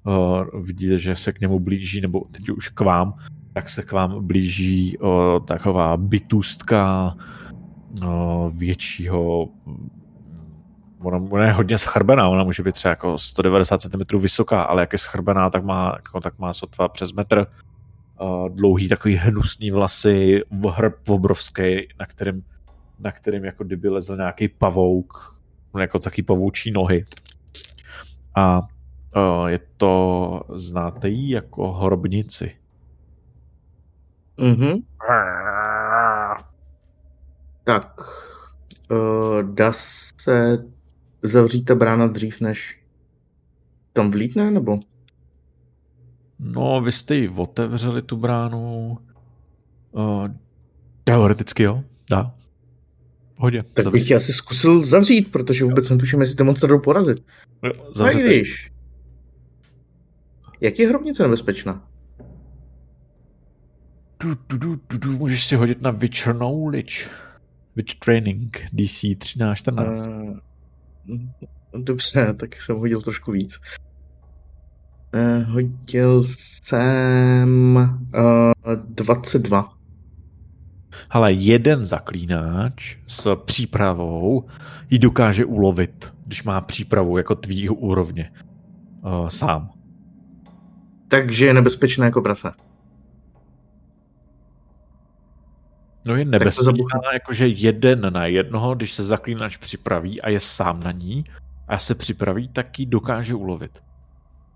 uh, 0.04 0.62
vidíte, 0.62 0.98
že 0.98 1.16
se 1.16 1.32
k 1.32 1.40
němu 1.40 1.60
blíží, 1.60 2.00
nebo 2.00 2.20
teď 2.32 2.48
už 2.48 2.68
k 2.68 2.80
vám, 2.80 3.14
tak 3.52 3.68
se 3.68 3.82
k 3.82 3.92
vám 3.92 4.26
blíží 4.26 4.98
o, 4.98 5.40
taková 5.46 5.96
bytustka 5.96 7.14
o, 8.06 8.50
většího 8.54 9.48
ona, 11.02 11.20
ona, 11.30 11.46
je 11.46 11.52
hodně 11.52 11.78
schrbená, 11.78 12.28
ona 12.28 12.44
může 12.44 12.62
být 12.62 12.74
třeba 12.74 12.90
jako 12.90 13.18
190 13.18 13.80
cm 13.80 14.18
vysoká, 14.18 14.62
ale 14.62 14.82
jak 14.82 14.92
je 14.92 14.98
schrbená, 14.98 15.50
tak 15.50 15.64
má, 15.64 15.92
jako, 15.96 16.20
tak 16.20 16.38
má 16.38 16.52
sotva 16.52 16.88
přes 16.88 17.12
metr 17.12 17.46
o, 18.16 18.48
dlouhý 18.48 18.88
takový 18.88 19.16
hnusný 19.16 19.70
vlasy, 19.70 20.42
hrb 20.70 21.08
obrovský, 21.08 21.88
na 22.00 22.06
kterým, 22.06 22.44
na 22.98 23.12
kterým 23.12 23.44
jako 23.44 23.64
kdyby 23.64 23.88
lezl 23.88 24.16
nějaký 24.16 24.48
pavouk, 24.48 25.40
jako 25.78 25.98
taky 25.98 26.22
pavoučí 26.22 26.70
nohy. 26.70 27.04
A 28.34 28.60
o, 29.14 29.46
je 29.46 29.60
to, 29.76 30.42
znáte 30.54 31.08
ji 31.08 31.34
jako 31.34 31.72
horobnici. 31.72 32.56
Mhm. 34.40 34.74
Tak. 37.64 38.00
Uh, 38.90 39.42
dá 39.42 39.72
se 39.72 40.58
zavřít 41.22 41.64
ta 41.64 41.74
brána 41.74 42.06
dřív, 42.06 42.40
než 42.40 42.80
tam 43.92 44.10
vlítne, 44.10 44.50
nebo? 44.50 44.80
No, 46.38 46.80
vy 46.80 46.92
jste 46.92 47.14
ji 47.16 47.28
otevřeli 47.28 48.02
tu 48.02 48.16
bránu. 48.16 48.98
Uh, 49.92 50.28
teoreticky 51.04 51.62
jo, 51.62 51.84
dá. 52.10 52.34
Hodě. 53.36 53.62
Tak 53.62 53.86
bych 53.86 54.10
ji 54.10 54.16
asi 54.16 54.32
zkusil 54.32 54.80
zavřít, 54.80 55.32
protože 55.32 55.64
vůbec 55.64 55.90
netuším, 55.90 56.20
jestli 56.20 56.36
ten 56.36 56.46
monster 56.46 56.70
jdou 56.70 56.78
porazit. 56.78 57.24
Jo, 57.62 57.92
zavřete. 57.94 58.24
když. 58.24 58.72
Jak 60.60 60.78
je 60.78 60.88
hrobnice 60.88 61.22
nebezpečná? 61.22 61.88
Du, 64.20 64.34
du, 64.48 64.58
du, 64.58 64.80
du, 64.90 64.98
du, 64.98 65.12
můžeš 65.18 65.46
si 65.46 65.56
hodit 65.56 65.82
na 65.82 65.90
Witch 65.90 66.22
Knowledge. 66.22 67.08
Witch 67.76 67.94
Training, 67.94 68.66
DC 68.72 69.00
13, 69.18 69.58
14. 69.58 70.06
Uh, 70.06 70.38
dobře, 71.74 72.34
tak 72.34 72.60
jsem 72.60 72.76
hodil 72.76 73.00
trošku 73.02 73.32
víc. 73.32 73.60
Uh, 75.14 75.52
hodil 75.52 76.22
jsem 76.24 77.76
uh, 77.76 78.74
22. 78.74 79.72
Ale 81.10 81.32
jeden 81.32 81.84
zaklínač 81.84 82.96
s 83.06 83.36
přípravou 83.36 84.44
ji 84.90 84.98
dokáže 84.98 85.44
ulovit, 85.44 86.14
když 86.26 86.42
má 86.44 86.60
přípravu 86.60 87.18
jako 87.18 87.34
tvýho 87.34 87.74
úrovně. 87.74 88.32
Uh, 89.04 89.28
sám. 89.28 89.70
Takže 91.08 91.46
je 91.46 91.54
nebezpečné 91.54 92.04
jako 92.04 92.22
prase. 92.22 92.65
No 96.06 96.16
je 96.16 96.24
nebezpečná, 96.24 97.12
jakože 97.12 97.46
jeden 97.48 98.12
na 98.12 98.26
jednoho, 98.26 98.74
když 98.74 98.92
se 98.92 99.04
zaklínač 99.04 99.56
připraví 99.56 100.22
a 100.22 100.28
je 100.28 100.40
sám 100.40 100.80
na 100.80 100.92
ní 100.92 101.24
a 101.68 101.78
se 101.78 101.94
připraví, 101.94 102.48
tak 102.48 102.78
ji 102.78 102.86
dokáže 102.86 103.34
ulovit. 103.34 103.82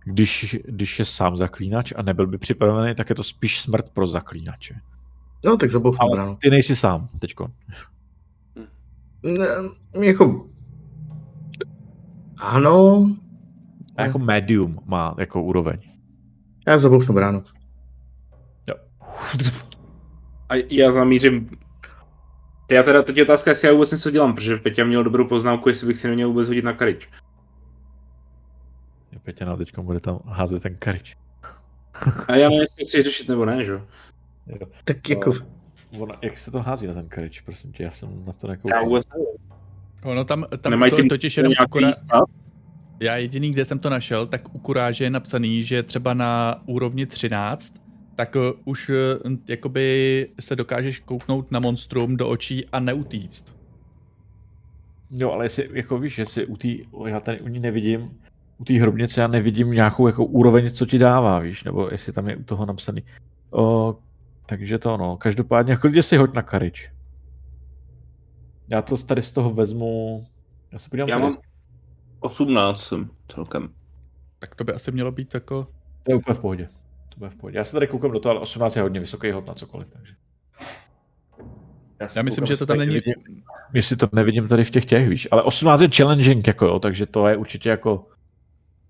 Když, 0.05 0.57
když 0.69 0.99
je 0.99 1.05
sám 1.05 1.37
zaklínač 1.37 1.93
a 1.97 2.03
nebyl 2.03 2.27
by 2.27 2.39
připravený, 2.39 2.95
tak 2.95 3.09
je 3.11 3.15
to 3.15 3.25
spíš 3.25 3.61
smrt 3.61 3.89
pro 3.91 4.07
zaklínače. 4.07 4.75
No, 5.45 5.57
tak 5.57 5.71
zabuchnu 5.71 6.03
Ale 6.03 6.11
bránu. 6.17 6.37
ty 6.37 6.51
nejsi 6.51 6.77
sám 6.77 7.09
teďko. 7.19 7.51
Ne, 9.23 9.47
jako... 10.07 10.47
Ano, 12.43 13.07
A 13.97 14.03
jako 14.03 14.19
medium 14.19 14.79
má 14.87 15.15
jako 15.19 15.43
úroveň. 15.43 15.79
já 16.67 16.79
zabuchnu 16.79 17.15
bránu. 17.15 17.43
A 20.51 20.55
já 20.71 20.91
zamířím... 20.93 21.51
Ty 22.67 22.75
já 22.75 22.83
teda, 22.83 23.03
teď 23.03 23.17
je 23.17 23.23
otázka, 23.23 23.51
jestli 23.51 23.69
já 23.69 23.75
vůbec 23.75 23.91
něco 23.91 24.11
dělám, 24.11 24.35
protože 24.35 24.57
Petě 24.57 24.85
měl 24.85 25.05
dobrou 25.05 25.25
poznámku, 25.29 25.69
jestli 25.69 25.87
bych 25.87 25.99
si 25.99 26.09
neměl 26.09 26.29
vůbec 26.29 26.49
hodit 26.49 26.65
na 26.65 26.73
karič. 26.73 27.09
Petě 29.23 29.45
nám 29.45 29.59
teď 29.59 29.79
bude 29.79 30.01
tam 30.01 30.21
házet 30.27 30.63
ten 30.63 30.77
karič. 30.77 31.17
A 32.29 32.37
já 32.37 32.49
nevím, 32.49 32.61
jestli 32.61 32.85
chci 32.85 33.03
řešit 33.03 33.29
nebo 33.29 33.45
ne, 33.45 33.65
že? 33.65 33.73
jo? 33.73 33.87
Tak 34.85 35.11
jako, 35.11 35.33
Ona, 35.99 36.15
jak 36.23 36.39
se 36.39 36.51
to 36.51 36.63
hází 36.63 36.87
na 36.87 36.95
ten 36.95 37.09
karič, 37.09 37.41
prosím 37.41 37.73
tě, 37.73 37.83
já 37.83 37.91
jsem 37.91 38.25
na 38.27 38.33
to 38.33 38.47
Já 38.47 38.51
nekoukal. 38.51 38.85
vůbec 38.85 39.05
nevím. 39.09 39.27
Ono 40.03 40.25
tam, 40.25 40.47
tam 40.61 40.71
Nemají 40.71 40.93
to, 40.93 41.03
totiž 41.09 41.37
jenom 41.37 41.51
nějaký 41.51 41.65
akorát, 41.65 41.95
stav? 41.95 42.23
já 43.01 43.17
jediný, 43.17 43.51
kde 43.51 43.65
jsem 43.65 43.79
to 43.79 43.91
našel, 43.91 44.27
tak 44.27 44.55
u 44.55 44.59
kuráže 44.59 45.05
je 45.05 45.11
napsaný, 45.11 45.65
že 45.65 45.83
třeba 45.83 46.15
na 46.15 46.63
úrovni 46.67 47.07
13, 47.07 47.75
tak 48.21 48.37
uh, 48.37 48.43
už 48.65 48.89
uh, 48.89 48.97
jakoby 49.49 50.29
se 50.41 50.57
dokážeš 50.57 50.99
kouknout 50.99 51.51
na 51.51 51.61
monstrum 51.61 52.17
do 52.17 52.29
očí 52.29 52.67
a 52.67 52.81
neutíct. 52.81 53.57
Jo, 55.11 55.31
ale 55.31 55.45
jestli, 55.45 55.69
jako 55.73 55.99
víš, 55.99 56.19
jestli 56.19 56.47
u 56.47 56.57
tý, 56.57 56.85
já 57.07 57.21
tady 57.21 57.41
u 57.41 57.49
ní 57.49 57.61
nevidím, 57.61 58.21
u 58.59 58.65
té 58.65 58.73
hrobnice 58.73 59.21
já 59.21 59.27
nevidím 59.27 59.71
nějakou 59.71 60.07
jako 60.07 60.25
úroveň, 60.25 60.71
co 60.71 60.87
ti 60.87 60.99
dává, 60.99 61.39
víš, 61.39 61.65
nebo 61.65 61.89
jestli 61.91 62.13
tam 62.13 62.29
je 62.29 62.37
u 62.37 62.43
toho 62.43 62.67
napsaný. 62.67 63.03
O, 63.51 63.97
takže 64.47 64.79
to 64.79 64.97
no, 64.97 65.17
každopádně 65.17 65.77
klidně 65.77 66.03
si 66.03 66.17
hoď 66.17 66.35
na 66.35 66.43
karič. 66.43 66.91
Já 68.69 68.83
to 68.83 68.97
tady 68.97 69.23
z 69.23 69.33
toho 69.33 69.55
vezmu, 69.55 70.27
já 70.73 70.79
se 70.79 70.91
podívám 70.91 71.09
Já 71.09 71.19
tady, 71.19 71.23
mám 71.23 71.35
18 72.21 72.83
jsem 72.83 73.11
celkem. 73.35 73.69
Tak 74.39 74.55
to 74.55 74.65
by 74.65 74.73
asi 74.73 74.93
mělo 74.93 75.13
být 75.13 75.35
jako... 75.35 75.67
to 76.03 76.13
je 76.13 76.17
úplně 76.17 76.35
v 76.35 76.41
pohodě. 76.41 76.69
Bude 77.21 77.31
v 77.31 77.37
pohodě. 77.37 77.59
Já 77.59 77.65
se 77.65 77.73
tady 77.73 77.87
koukám 77.87 78.11
do 78.11 78.21
toho, 78.21 78.31
ale 78.31 78.41
18 78.41 78.77
je 78.77 78.83
hodně 78.83 79.01
vysoký 79.01 79.31
hod 79.31 79.47
na 79.47 79.55
cokoliv, 79.55 79.89
takže. 79.89 80.15
se 82.09 82.19
Já 82.19 82.23
myslím, 82.23 82.47
že 82.47 82.57
to 82.57 82.67
tam 82.67 82.77
tady 82.77 82.87
není... 82.87 82.95
Vidím, 82.95 83.43
jestli 83.75 83.97
to 83.97 84.09
nevidím 84.13 84.49
tady 84.49 84.65
v 84.65 84.71
těch 84.71 84.85
těch, 84.85 85.09
víš, 85.09 85.29
ale 85.31 85.43
18 85.43 85.81
je 85.81 85.89
challenging, 85.97 86.47
jako 86.47 86.67
jo, 86.67 86.79
takže 86.79 87.07
to 87.07 87.29
je 87.29 87.37
určitě 87.37 87.69
jako, 87.69 88.07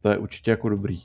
to 0.00 0.08
je 0.08 0.18
určitě 0.18 0.50
jako 0.50 0.68
dobrý. 0.68 1.00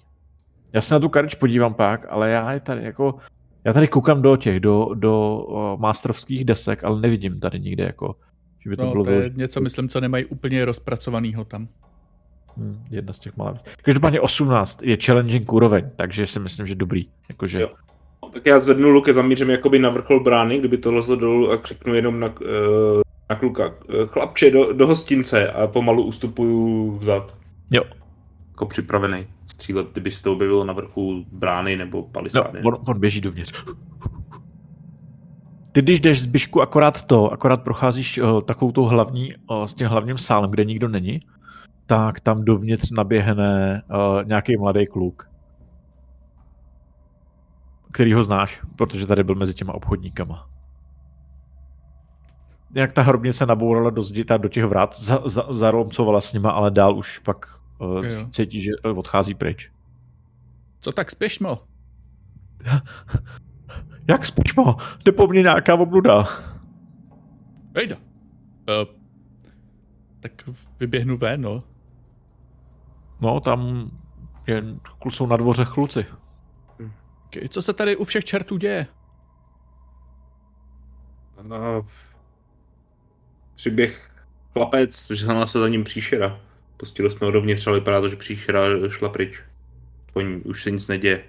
Já 0.74 0.82
se 0.82 0.94
na 0.94 1.00
tu 1.00 1.10
karič 1.10 1.36
podívám 1.36 1.74
pak, 1.74 2.06
ale 2.10 2.30
já 2.30 2.52
je 2.52 2.60
tady 2.60 2.84
jako, 2.84 3.16
já 3.64 3.74
tady 3.74 3.88
koukám 3.88 4.22
do 4.22 4.38
těch, 4.38 4.60
do, 4.60 4.90
do 4.94 5.46
masterovských 5.80 6.46
desek, 6.46 6.84
ale 6.84 7.02
nevidím 7.02 7.40
tady 7.40 7.60
nikde 7.60 7.84
jako, 7.84 8.16
že 8.64 8.70
by 8.70 8.78
to 8.78 8.86
No, 8.86 8.92
bylo 8.92 9.04
to 9.04 9.12
je 9.12 9.32
něco, 9.36 9.62
myslím, 9.62 9.90
co 9.90 10.02
nemají 10.02 10.26
úplně 10.26 10.66
rozpracovanýho 10.66 11.46
tam. 11.46 11.68
Hmm, 12.58 12.84
jedna 12.92 13.14
z 13.14 13.20
těch 13.20 13.38
malých. 13.38 13.62
Každopádně 13.82 14.22
18 14.22 14.84
je 14.84 14.98
challenging 15.06 15.54
úroveň, 15.54 15.90
takže 15.96 16.28
si 16.28 16.40
myslím, 16.40 16.68
že 16.68 16.76
dobrý. 16.76 17.06
Jakože, 17.30 17.62
Jo. 17.62 17.70
Tak 18.34 18.46
já 18.46 18.60
zvednu 18.60 18.90
luke, 18.90 19.14
zamířím 19.14 19.50
jakoby 19.50 19.80
na 19.80 19.90
vrchol 19.90 20.24
brány, 20.24 20.60
kdyby 20.60 20.78
to 20.78 20.94
lezlo 20.94 21.16
dolů 21.16 21.52
a 21.52 21.58
křiknu 21.58 21.94
jenom 21.94 22.20
na, 22.20 22.28
eh, 22.28 23.02
na 23.30 23.36
kluka. 23.36 23.74
eh, 23.90 24.06
Chlapče, 24.08 24.52
do, 24.52 24.74
do 24.74 24.88
hostince 24.88 25.52
a 25.52 25.68
pomalu 25.68 26.04
ustupuju 26.04 26.92
vzad. 26.98 27.36
jo, 27.72 27.84
Jako 28.50 28.66
připravený 28.66 29.28
střílet, 29.48 29.88
kdyby 29.92 30.12
se 30.12 30.24
to 30.24 30.34
objevilo 30.34 30.64
na 30.64 30.74
vrchu 30.74 31.26
brány 31.32 31.76
nebo 31.78 31.98
no, 31.98 32.04
palisády. 32.04 32.60
on, 32.64 32.78
on 32.88 33.00
běží 33.00 33.22
dovnitř. 33.22 33.54
Ty 35.72 35.82
když 35.82 36.00
jdeš 36.02 36.22
z 36.22 36.26
Bišku 36.26 36.62
akorát 36.62 37.04
to, 37.04 37.32
akorát 37.32 37.64
procházíš 37.64 38.18
uh, 38.18 38.42
takovou 38.42 38.72
tou 38.72 38.84
hlavní, 38.84 39.30
uh, 39.50 39.66
s 39.66 39.74
tím 39.74 39.88
hlavním 39.88 40.18
sálem, 40.18 40.52
kde 40.52 40.66
nikdo 40.66 40.88
není, 40.88 41.20
tak 41.86 42.20
tam 42.20 42.46
dovnitř 42.46 42.92
naběhne 42.92 43.84
uh, 43.90 44.24
nějaký 44.26 44.58
mladý 44.58 44.88
kluk. 44.88 45.30
Který 47.92 48.14
ho 48.14 48.24
znáš, 48.24 48.62
protože 48.76 49.08
tady 49.08 49.24
byl 49.24 49.36
mezi 49.36 49.54
těma 49.54 49.74
obchodníkama. 49.74 50.50
Jak 52.76 52.94
ta 52.94 53.02
hrobnice 53.02 53.46
nabourala 53.46 53.90
do 53.90 54.02
zdi, 54.02 54.26
do 54.38 54.50
těch 54.50 54.66
vrat, 54.66 55.00
za, 55.00 55.22
za, 55.26 55.46
zaromcovala 55.50 56.22
s 56.22 56.34
nima, 56.34 56.52
ale 56.52 56.72
dál 56.72 56.98
už 56.98 57.20
pak 57.20 57.60
uh, 57.80 58.06
Jo. 58.06 58.28
cítí, 58.30 58.62
že 58.62 58.72
uh, 58.86 59.00
odchází 59.00 59.34
pryč. 59.34 59.72
Co 60.80 60.92
tak 60.92 61.12
spěšmo? 61.12 61.60
Jak 64.08 64.26
spíšmo? 64.26 64.76
Jde 65.04 65.12
po 65.12 65.28
mně 65.28 65.42
nějaká 65.42 65.76
obluda. 65.76 66.28
Ejda. 67.74 67.96
Uh, 67.96 68.96
tak 70.20 70.32
vyběhnu 70.80 71.18
ven, 71.18 71.42
no. 71.42 71.64
No, 73.22 73.40
tam 73.40 73.92
je, 74.48 74.64
jsou 75.10 75.28
na 75.28 75.38
dvoře 75.38 75.66
kluci. 75.66 76.06
Okay, 77.26 77.48
co 77.50 77.62
se 77.62 77.74
tady 77.74 77.96
u 77.96 78.04
všech 78.04 78.26
čertů 78.26 78.58
děje? 78.58 78.88
A... 81.52 81.82
Přiběh 83.56 84.12
chlapec, 84.54 85.12
žehnala 85.12 85.48
se 85.48 85.60
za 85.60 85.68
ním 85.68 85.84
příšera. 85.84 86.40
Pustili 86.78 87.12
jsme 87.12 87.26
ho 87.26 87.32
dovnitř, 87.32 87.68
ale 87.68 87.80
vypadá 87.80 88.02
to, 88.02 88.10
že 88.10 88.16
příšera 88.16 88.62
šla 88.90 89.10
pryč. 89.10 89.42
Aspoň 90.08 90.42
už 90.46 90.64
se 90.64 90.72
nic 90.72 90.88
neděje. 90.88 91.24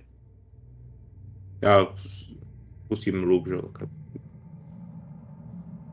Já 1.63 1.87
pustím 2.89 3.23
luk, 3.23 3.49
že 3.49 3.55
jo. 3.55 3.63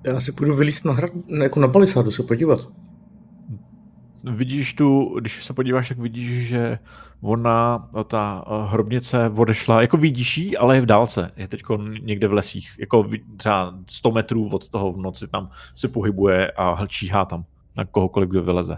já 0.06 0.22
si 0.22 0.32
půjdu 0.32 0.56
vylíst 0.56 0.86
na, 0.86 0.94
hrad, 0.94 1.12
jako 1.44 1.60
na 1.60 1.68
palisádu 1.68 2.12
se 2.12 2.24
podívat. 2.24 2.68
Vidíš 4.24 4.74
tu, 4.74 5.16
když 5.20 5.46
se 5.46 5.54
podíváš, 5.54 5.90
tak 5.90 5.98
vidíš, 6.00 6.48
že 6.48 6.80
ona, 7.22 7.90
ta 8.08 8.46
hrobnice 8.68 9.30
odešla, 9.30 9.82
jako 9.82 9.98
vidíš 9.98 10.38
ji, 10.38 10.58
ale 10.58 10.76
je 10.76 10.82
v 10.82 10.86
dálce. 10.86 11.32
Je 11.38 11.48
teď 11.48 11.62
někde 12.02 12.28
v 12.28 12.34
lesích, 12.34 12.72
jako 12.80 13.10
třeba 13.38 13.80
100 13.88 14.12
metrů 14.12 14.50
od 14.50 14.70
toho 14.70 14.92
v 14.92 14.98
noci 14.98 15.28
tam 15.28 15.50
se 15.76 15.88
pohybuje 15.88 16.52
a 16.52 16.88
číhá 16.88 17.26
tam 17.26 17.46
na 17.78 17.86
kohokoliv, 17.86 18.30
kdo 18.30 18.44
vyleze. 18.44 18.78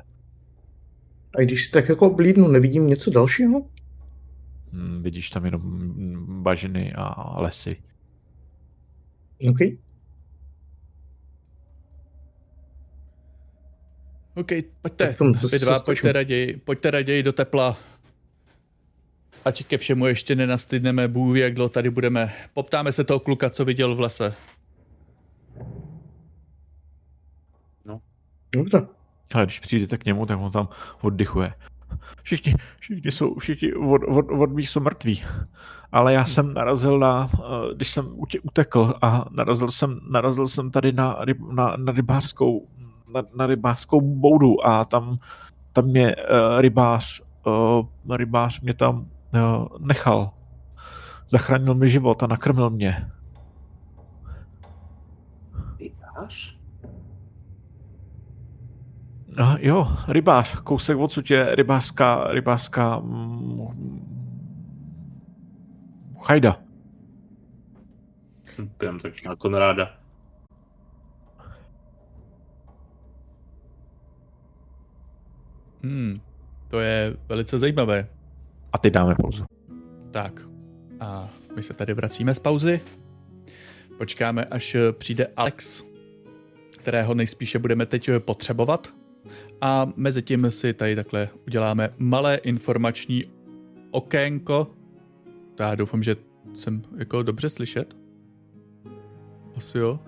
A 1.38 1.42
když 1.42 1.66
si 1.66 1.72
tak 1.72 1.90
jako 1.90 2.10
blídnu, 2.10 2.48
nevidím 2.48 2.88
něco 2.88 3.12
dalšího? 3.12 3.62
Hm, 4.72 5.02
Vidíš 5.04 5.30
tam 5.30 5.46
jenom 5.46 5.62
bažiny 6.44 6.94
a 6.96 7.42
lesy. 7.42 7.78
OK. 9.50 9.60
OK, 14.36 14.52
pojďte, 14.82 15.16
vy 15.52 15.60
dva, 15.60 15.80
pojďte 15.80 16.12
raději, 16.12 16.62
pojďte 16.66 16.92
raději 16.92 17.24
do 17.24 17.34
tepla. 17.34 17.78
Ať 19.46 19.64
ke 19.64 19.78
všemu 19.78 20.06
ještě 20.06 20.36
nenastydneme, 20.36 21.08
Bůh 21.08 21.38
jak 21.38 21.54
dlouho 21.54 21.70
tady 21.70 21.90
budeme. 21.90 22.34
Poptáme 22.54 22.92
se 22.92 23.04
toho 23.04 23.20
kluka, 23.20 23.50
co 23.50 23.66
viděl 23.66 23.96
v 23.96 24.00
lese. 24.00 24.36
Dobře. 28.56 28.88
Ale 29.34 29.46
když 29.46 29.60
přijdete 29.60 29.98
k 29.98 30.06
němu, 30.06 30.26
tak 30.26 30.40
on 30.40 30.52
tam 30.52 30.70
oddychuje. 31.02 31.54
Všichni, 32.24 32.56
všichni 32.80 33.12
jsou, 33.12 33.36
všichni 33.36 33.74
od, 33.74 34.02
od, 34.08 34.26
od 34.32 34.52
mých 34.52 34.70
jsou 34.70 34.80
mrtví. 34.80 35.24
Ale 35.92 36.14
já 36.14 36.26
jsem 36.26 36.54
narazil 36.54 37.00
na, 37.00 37.30
eh, 37.34 37.76
když 37.76 37.92
jsem 37.92 38.16
utekl 38.44 38.94
a 39.02 39.26
narazil 39.32 39.72
jsem, 39.72 40.00
narazil 40.12 40.48
jsem 40.48 40.72
tady 40.72 40.92
na, 40.92 41.18
ryb, 41.22 41.38
na, 41.52 41.76
na 41.78 41.92
rybářskou, 41.92 42.68
na, 43.16 43.24
na 43.38 43.48
rybářskou 43.48 44.02
boudu 44.02 44.68
a 44.68 44.86
tam, 44.86 45.18
tam 45.74 45.86
mě 45.86 46.16
uh, 46.16 46.62
rybář, 46.62 47.22
uh, 47.46 48.16
rybář 48.16 48.62
mě 48.62 48.74
tam 48.74 48.98
uh, 49.34 49.68
nechal. 49.80 50.32
Zachránil 51.28 51.76
mi 51.76 51.88
život 51.90 52.24
a 52.24 52.28
nakrmil 52.28 52.70
mě. 52.70 53.12
Uh, 59.40 59.56
jo, 59.60 59.88
rybář, 60.08 60.56
kousek 60.56 60.98
odsud 60.98 61.30
je 61.30 61.56
rybářská, 61.56 62.28
rybářská 62.32 63.00
mm, 63.00 64.06
chajda. 66.22 66.58
Půjdem 68.78 69.00
tak 69.00 69.14
na 69.26 69.36
Konráda. 69.36 70.05
Hmm, 75.86 76.20
to 76.68 76.80
je 76.80 77.18
velice 77.30 77.60
zajímavé. 77.60 78.08
A 78.74 78.78
teď 78.78 78.94
dáme 78.94 79.16
pauzu. 79.16 79.46
Tak, 80.12 80.48
a 81.00 81.30
my 81.56 81.64
se 81.64 81.74
tady 81.74 81.94
vracíme 81.94 82.34
z 82.34 82.40
pauzy. 82.40 82.82
Počkáme, 83.98 84.46
až 84.46 84.76
eh, 84.76 84.92
přijde 84.92 85.28
Alex, 85.38 85.84
kterého 86.78 87.14
nejspíše 87.14 87.60
budeme 87.60 87.86
teď 87.86 88.10
eh, 88.10 88.20
potřebovat. 88.20 88.94
A 89.62 89.92
mezi 89.96 90.22
tím 90.22 90.52
si 90.52 90.74
tady 90.74 90.96
takhle 90.96 91.30
uděláme 91.48 91.94
malé 91.98 92.36
informační 92.36 93.24
okénko. 93.92 94.68
Já 95.60 95.76
doufám, 95.76 96.04
že 96.04 96.16
jsem 96.54 96.82
jako 96.98 97.24
dobře 97.24 97.50
slyšet. 97.50 97.96
Asi 99.56 99.78
jo. 99.78 100.00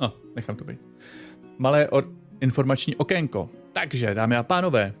No, 0.00 0.12
nechám 0.36 0.56
to 0.56 0.64
být. 0.64 0.80
Malé 1.58 1.88
or- 1.88 2.12
informační 2.40 2.96
okénko. 2.96 3.50
Takže, 3.72 4.14
dámy 4.14 4.36
a 4.36 4.42
pánové, 4.42 4.94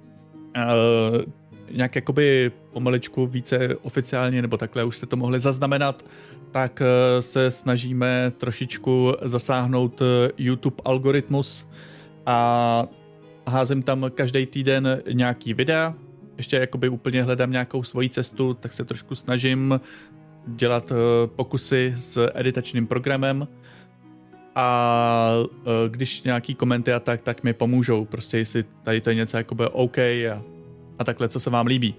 uh, 0.56 1.32
nějak 1.70 1.94
jakoby 1.94 2.52
pomaličku 2.72 3.26
více 3.26 3.76
oficiálně, 3.76 4.42
nebo 4.42 4.56
takhle 4.56 4.84
už 4.84 4.96
jste 4.96 5.06
to 5.06 5.16
mohli 5.16 5.40
zaznamenat, 5.40 6.04
tak 6.50 6.82
eh, 6.82 7.22
se 7.22 7.50
snažíme 7.50 8.32
trošičku 8.38 9.14
zasáhnout 9.22 10.02
eh, 10.02 10.30
YouTube 10.38 10.76
algoritmus 10.84 11.68
a 12.26 12.86
házím 13.46 13.82
tam 13.82 14.10
každý 14.14 14.46
týden 14.46 15.02
nějaký 15.12 15.54
videa, 15.54 15.94
ještě 16.36 16.56
jakoby 16.56 16.88
úplně 16.88 17.22
hledám 17.22 17.50
nějakou 17.50 17.82
svoji 17.82 18.08
cestu, 18.08 18.54
tak 18.54 18.72
se 18.72 18.84
trošku 18.84 19.14
snažím 19.14 19.80
dělat 20.46 20.92
pokusy 21.36 21.94
s 21.96 22.30
editačním 22.34 22.86
programem 22.86 23.48
a 24.54 25.32
když 25.88 26.22
nějaký 26.22 26.54
komenty 26.54 26.92
a 26.92 27.00
tak, 27.00 27.20
tak 27.20 27.42
mi 27.42 27.52
pomůžou, 27.52 28.04
prostě 28.04 28.38
jestli 28.38 28.64
tady 28.82 29.00
to 29.00 29.10
je 29.10 29.16
něco 29.16 29.36
jako 29.36 29.54
by 29.54 29.64
OK 29.72 29.98
a, 29.98 30.42
a 30.98 31.04
takhle, 31.04 31.28
co 31.28 31.40
se 31.40 31.50
vám 31.50 31.66
líbí. 31.66 31.94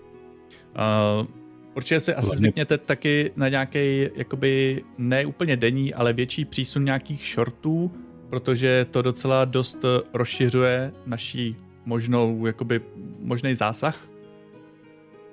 Uh, 1.20 1.28
určitě 1.76 2.00
si 2.00 2.16
asi 2.16 2.36
zvykněte 2.36 2.78
taky 2.78 3.32
na 3.36 3.50
nějaký, 3.50 4.10
jakoby 4.16 4.84
ne 4.98 5.26
úplně 5.26 5.58
denní, 5.58 5.94
ale 5.94 6.14
větší 6.14 6.46
přísun 6.46 6.86
nějakých 6.86 7.32
shortů, 7.34 7.92
protože 8.30 8.86
to 8.92 9.02
docela 9.02 9.46
dost 9.46 9.86
rozšiřuje 10.14 10.92
naší 11.06 11.56
možnou, 11.86 12.46
jakoby 12.46 12.82
možný 13.20 13.56
zásah. 13.56 14.08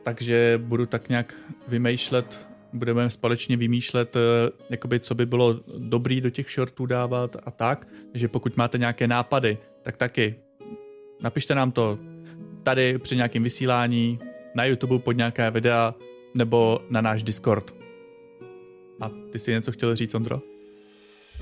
Takže 0.03 0.61
budu 0.63 0.87
tak 0.87 1.09
nějak 1.09 1.35
vymýšlet, 1.69 2.47
budeme 2.73 3.11
společně 3.11 3.57
vymýšlet, 3.57 4.17
eh, 4.17 4.21
jakoby, 4.71 5.01
co 5.01 5.15
by 5.15 5.27
bylo 5.27 5.61
dobrý 5.79 6.21
do 6.21 6.31
těch 6.31 6.51
shortů 6.51 6.87
dávat 6.87 7.37
a 7.45 7.51
tak. 7.51 7.89
Takže 8.13 8.29
pokud 8.29 8.57
máte 8.57 8.79
nějaké 8.79 9.09
nápady, 9.09 9.59
tak 9.83 9.97
taky 9.97 10.35
napište 11.23 11.55
nám 11.55 11.73
to 11.73 11.99
tady 12.63 12.99
při 12.99 13.17
nějakém 13.17 13.43
vysílání, 13.43 14.19
na 14.55 14.65
YouTube 14.65 14.99
pod 14.99 15.13
nějaké 15.13 15.51
videa, 15.51 15.95
nebo 16.35 16.81
na 16.91 17.01
náš 17.01 17.23
Discord. 17.23 17.75
A 19.01 19.11
ty 19.33 19.39
si 19.39 19.51
něco 19.51 19.73
chtěl 19.73 19.97
říct, 19.97 20.15
Ondro? 20.15 20.41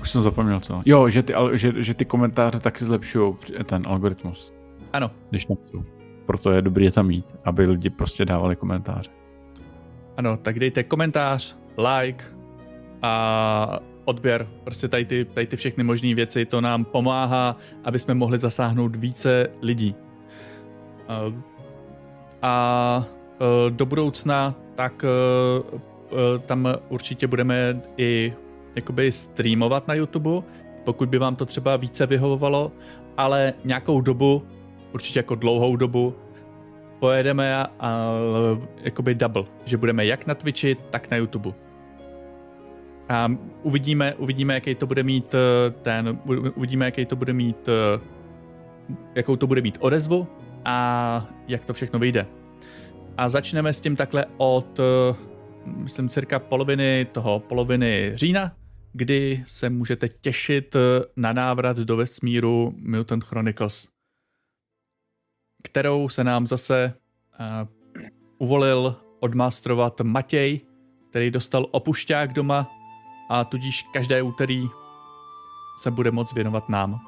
Už 0.01 0.09
jsem 0.11 0.21
zapomněl, 0.21 0.59
co. 0.59 0.81
Jo, 0.85 1.09
že 1.09 1.23
ty, 1.23 1.33
že, 1.53 1.73
že 1.77 1.93
ty 1.93 2.05
komentáře 2.05 2.59
taky 2.59 2.85
zlepšují 2.85 3.33
ten 3.65 3.87
algoritmus. 3.87 4.53
Ano. 4.93 5.11
Když 5.29 5.45
tam 5.45 5.57
jsou. 5.65 5.83
Proto 6.25 6.51
je 6.51 6.61
dobrý 6.61 6.85
je 6.85 6.91
tam 6.91 7.07
mít, 7.07 7.25
aby 7.43 7.65
lidi 7.65 7.89
prostě 7.89 8.25
dávali 8.25 8.55
komentáře. 8.55 9.11
Ano, 10.19 10.37
tak 10.37 10.59
dejte 10.59 10.83
komentář, 10.83 11.57
like 11.77 12.25
a 13.01 13.79
odběr. 14.05 14.47
Prostě 14.63 14.87
tady 14.87 15.05
ty, 15.05 15.25
tady 15.25 15.47
ty 15.47 15.57
všechny 15.57 15.83
možné 15.83 16.15
věci, 16.15 16.45
to 16.45 16.61
nám 16.61 16.85
pomáhá, 16.85 17.57
aby 17.83 17.99
jsme 17.99 18.13
mohli 18.13 18.37
zasáhnout 18.37 18.95
více 18.95 19.47
lidí. 19.61 19.95
A 22.41 23.05
do 23.69 23.85
budoucna 23.85 24.55
tak 24.75 25.05
tam 26.45 26.67
určitě 26.89 27.27
budeme 27.27 27.81
i 27.97 28.33
jakoby 28.75 29.11
streamovat 29.11 29.87
na 29.87 29.93
YouTube, 29.93 30.47
pokud 30.83 31.09
by 31.09 31.17
vám 31.17 31.35
to 31.35 31.45
třeba 31.45 31.77
více 31.77 32.05
vyhovovalo, 32.05 32.71
ale 33.17 33.53
nějakou 33.65 34.01
dobu, 34.01 34.43
určitě 34.93 35.19
jako 35.19 35.35
dlouhou 35.35 35.75
dobu, 35.75 36.15
pojedeme 36.99 37.55
a, 37.55 37.67
a 37.79 38.11
jakoby 38.81 39.15
double, 39.15 39.43
že 39.65 39.77
budeme 39.77 40.05
jak 40.05 40.27
na 40.27 40.35
Twitchi, 40.35 40.75
tak 40.89 41.11
na 41.11 41.17
YouTube. 41.17 41.53
A 43.09 43.31
uvidíme, 43.63 44.15
uvidíme, 44.15 44.53
jaký 44.53 44.75
to 44.75 44.87
bude 44.87 45.03
mít 45.03 45.33
eh, 45.33 45.71
ten, 45.81 46.19
uvidíme, 46.55 46.85
jaký 46.85 47.05
to 47.05 47.15
bude 47.15 47.33
mít, 47.33 47.69
eh, 47.69 47.99
jakou 49.15 49.35
to 49.35 49.47
bude 49.47 49.61
mít 49.61 49.77
odezvu 49.81 50.27
a 50.65 51.27
jak 51.47 51.65
to 51.65 51.73
všechno 51.73 51.99
vyjde. 51.99 52.25
A 53.17 53.29
začneme 53.29 53.73
s 53.73 53.81
tím 53.81 53.95
takhle 53.95 54.25
od, 54.37 54.79
eh, 54.79 55.15
myslím, 55.65 56.09
cirka 56.09 56.39
poloviny 56.39 57.07
toho, 57.11 57.39
poloviny 57.39 58.11
října, 58.15 58.51
kdy 58.93 59.43
se 59.47 59.69
můžete 59.69 60.09
těšit 60.09 60.75
na 61.15 61.33
návrat 61.33 61.77
do 61.77 61.97
vesmíru 61.97 62.73
Mutant 62.77 63.23
Chronicles 63.23 63.98
kterou 65.63 66.09
se 66.09 66.23
nám 66.23 66.47
zase 66.47 66.93
uh, 67.39 67.67
uvolil 68.37 68.95
odmastrovat 69.19 70.01
Matěj, 70.01 70.61
který 71.09 71.31
dostal 71.31 71.65
opušťák 71.71 72.33
doma 72.33 72.67
a 73.29 73.43
tudíž 73.43 73.85
každé 73.93 74.21
úterý 74.21 74.69
se 75.77 75.91
bude 75.91 76.11
moc 76.11 76.33
věnovat 76.33 76.69
nám. 76.69 76.99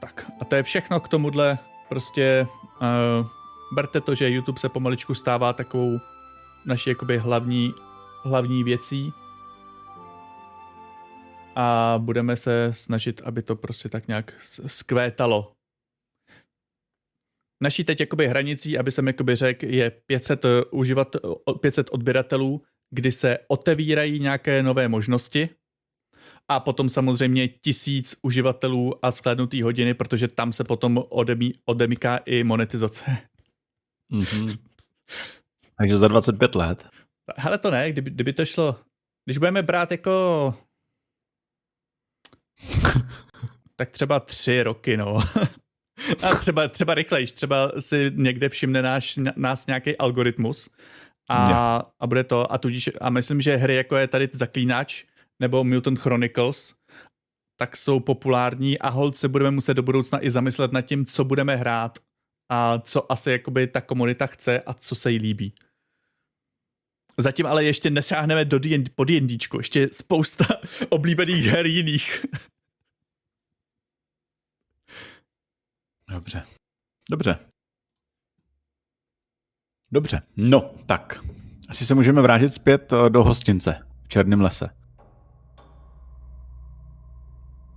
Tak 0.00 0.30
a 0.40 0.44
to 0.44 0.56
je 0.56 0.62
všechno 0.62 1.00
k 1.00 1.08
tomuhle. 1.08 1.58
Prostě 1.88 2.46
uh, 2.60 3.26
berte 3.72 4.00
to, 4.00 4.14
že 4.14 4.30
YouTube 4.30 4.60
se 4.60 4.68
pomaličku 4.68 5.14
stává 5.14 5.52
takovou 5.52 5.98
naší 6.66 6.90
jakoby 6.90 7.18
hlavní, 7.18 7.74
hlavní 8.24 8.64
věcí 8.64 9.12
a 11.60 11.94
budeme 11.98 12.36
se 12.36 12.68
snažit, 12.72 13.20
aby 13.24 13.42
to 13.42 13.56
prostě 13.56 13.88
tak 13.88 14.08
nějak 14.08 14.34
skvétalo. 14.66 15.52
Naší 17.62 17.84
teď 17.84 18.00
jakoby 18.00 18.28
hranicí, 18.28 18.78
aby 18.78 18.92
jsem 18.92 19.06
jakoby 19.06 19.36
řekl, 19.36 19.66
je 19.66 19.90
500, 19.90 20.44
eh, 20.44 20.64
uživat, 20.70 21.16
500 21.60 21.90
odběratelů, 21.90 22.62
kdy 22.90 23.12
se 23.12 23.38
otevírají 23.48 24.20
nějaké 24.20 24.62
nové 24.62 24.88
možnosti 24.88 25.48
a 26.48 26.60
potom 26.60 26.88
samozřejmě 26.88 27.48
tisíc 27.48 28.16
uživatelů 28.22 29.04
a 29.04 29.10
shlédnutý 29.10 29.62
hodiny, 29.62 29.94
protože 29.94 30.28
tam 30.28 30.52
se 30.52 30.64
potom 30.64 31.04
odemí, 31.08 31.52
odemíká 31.64 32.16
i 32.16 32.44
monetizace. 32.44 33.16
Mm-hmm. 34.12 34.58
Takže 35.78 35.96
za 35.96 36.08
25 36.08 36.54
let. 36.54 36.86
Hele 37.36 37.58
to 37.58 37.70
ne, 37.70 37.92
kdyby, 37.92 38.10
kdyby 38.10 38.32
to 38.32 38.46
šlo, 38.46 38.80
když 39.24 39.38
budeme 39.38 39.62
brát 39.62 39.90
jako 39.90 40.54
tak 43.76 43.90
třeba 43.90 44.20
tři 44.20 44.62
roky, 44.62 44.96
no. 44.96 45.18
A 46.22 46.34
třeba, 46.34 46.68
třeba 46.68 46.94
rychlejš, 46.94 47.32
třeba 47.32 47.72
si 47.78 48.12
někde 48.14 48.48
všimne 48.48 48.82
náš, 48.82 49.18
nás 49.36 49.66
nějaký 49.66 49.96
algoritmus 49.96 50.68
a, 51.28 51.82
a 52.00 52.06
bude 52.06 52.24
to, 52.24 52.52
a 52.52 52.58
tudíž, 52.58 52.90
a 53.00 53.10
myslím, 53.10 53.40
že 53.40 53.56
hry 53.56 53.74
jako 53.76 53.96
je 53.96 54.06
tady 54.08 54.28
Zaklínač 54.32 55.04
nebo 55.40 55.64
Mutant 55.64 55.98
Chronicles, 55.98 56.74
tak 57.56 57.76
jsou 57.76 58.00
populární 58.00 58.78
a 58.78 58.88
hold 58.88 59.16
se 59.16 59.28
budeme 59.28 59.50
muset 59.50 59.74
do 59.74 59.82
budoucna 59.82 60.24
i 60.24 60.30
zamyslet 60.30 60.72
nad 60.72 60.82
tím, 60.82 61.06
co 61.06 61.24
budeme 61.24 61.56
hrát 61.56 61.98
a 62.50 62.78
co 62.78 63.12
asi 63.12 63.30
jakoby 63.30 63.66
ta 63.66 63.80
komunita 63.80 64.26
chce 64.26 64.60
a 64.60 64.74
co 64.74 64.94
se 64.94 65.10
jí 65.10 65.18
líbí. 65.18 65.54
Zatím 67.18 67.46
ale 67.46 67.64
ještě 67.64 67.90
nesáhneme 67.90 68.44
do 68.44 68.58
D&D, 68.58 68.90
po 68.94 69.04
D&Dčku, 69.04 69.58
ještě 69.58 69.88
spousta 69.92 70.44
oblíbených 70.88 71.46
her 71.46 71.66
jiných. 71.66 72.26
Dobře. 76.10 76.42
Dobře. 77.10 77.38
Dobře. 79.92 80.22
No, 80.36 80.70
tak. 80.86 81.24
Asi 81.68 81.86
se 81.86 81.94
můžeme 81.94 82.22
vrátit 82.22 82.48
zpět 82.48 82.92
eh, 82.92 83.10
do 83.10 83.24
hostince 83.24 83.78
v 84.02 84.08
Černém 84.08 84.40
lese. 84.40 84.68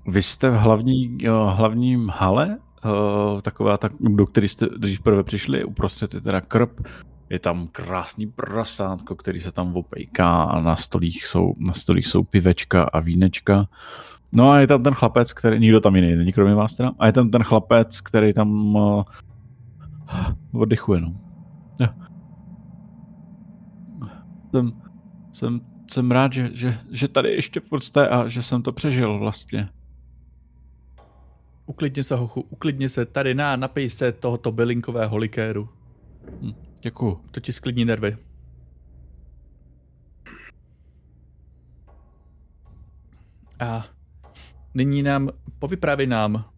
Vy 0.07 0.23
jste 0.23 0.49
v 0.49 0.53
hlavní, 0.53 1.17
eh, 1.25 1.29
hlavním 1.29 2.09
hale, 2.09 2.57
eh, 2.85 3.41
taková, 3.41 3.77
tak, 3.77 3.91
do 3.99 4.25
který 4.25 4.47
jste 4.47 4.67
když 4.77 4.97
prvé 4.97 5.23
přišli, 5.23 5.63
uprostřed 5.63 6.13
je 6.13 6.21
teda 6.21 6.41
krb, 6.41 6.87
je 7.29 7.39
tam 7.39 7.67
krásný 7.67 8.27
prasátko, 8.27 9.15
který 9.15 9.41
se 9.41 9.51
tam 9.51 9.75
opejká 9.75 10.43
a 10.43 10.61
na 10.61 10.75
stolích 10.75 11.25
jsou, 11.25 11.53
na 11.57 11.73
stolích 11.73 12.07
jsou 12.07 12.23
pivečka 12.23 12.83
a 12.83 12.99
vínečka. 12.99 13.67
No 14.31 14.49
a 14.49 14.59
je 14.59 14.67
tam 14.67 14.83
ten 14.83 14.93
chlapec, 14.93 15.33
který, 15.33 15.59
nikdo 15.59 15.79
tam 15.79 15.95
jiný 15.95 16.15
není, 16.15 16.33
kromě 16.33 16.55
vás 16.55 16.75
teda, 16.75 16.91
a 16.99 17.05
je 17.05 17.13
tam 17.13 17.29
ten 17.29 17.43
chlapec, 17.43 18.01
který 18.01 18.33
tam 18.33 18.75
uh, 18.75 19.03
oddychuje, 20.53 21.01
no. 21.01 21.15
Jsem, 24.51 24.73
jsem, 25.31 25.61
jsem 25.91 26.11
rád, 26.11 26.33
že, 26.33 26.49
že, 26.53 26.77
že 26.91 27.07
tady 27.07 27.29
ještě 27.29 27.61
jste 27.79 28.07
a 28.07 28.27
že 28.27 28.41
jsem 28.41 28.61
to 28.61 28.71
přežil 28.71 29.19
vlastně. 29.19 29.69
Uklidně 31.65 32.03
se, 32.03 32.15
hochu, 32.15 32.41
uklidně 32.49 32.89
se, 32.89 33.05
tady 33.05 33.35
na, 33.35 33.55
napij 33.55 33.89
se 33.89 34.11
tohoto 34.11 34.51
bylinkového 34.51 35.17
likéru. 35.17 35.69
Hm, 36.41 36.53
děkuju. 36.83 37.21
To 37.31 37.39
ti 37.39 37.53
sklidní 37.53 37.85
nervy. 37.85 38.17
A 43.59 43.85
Nyní 44.73 45.03
nám, 45.03 45.29
povyprávěj 45.59 46.07
nám. 46.07 46.49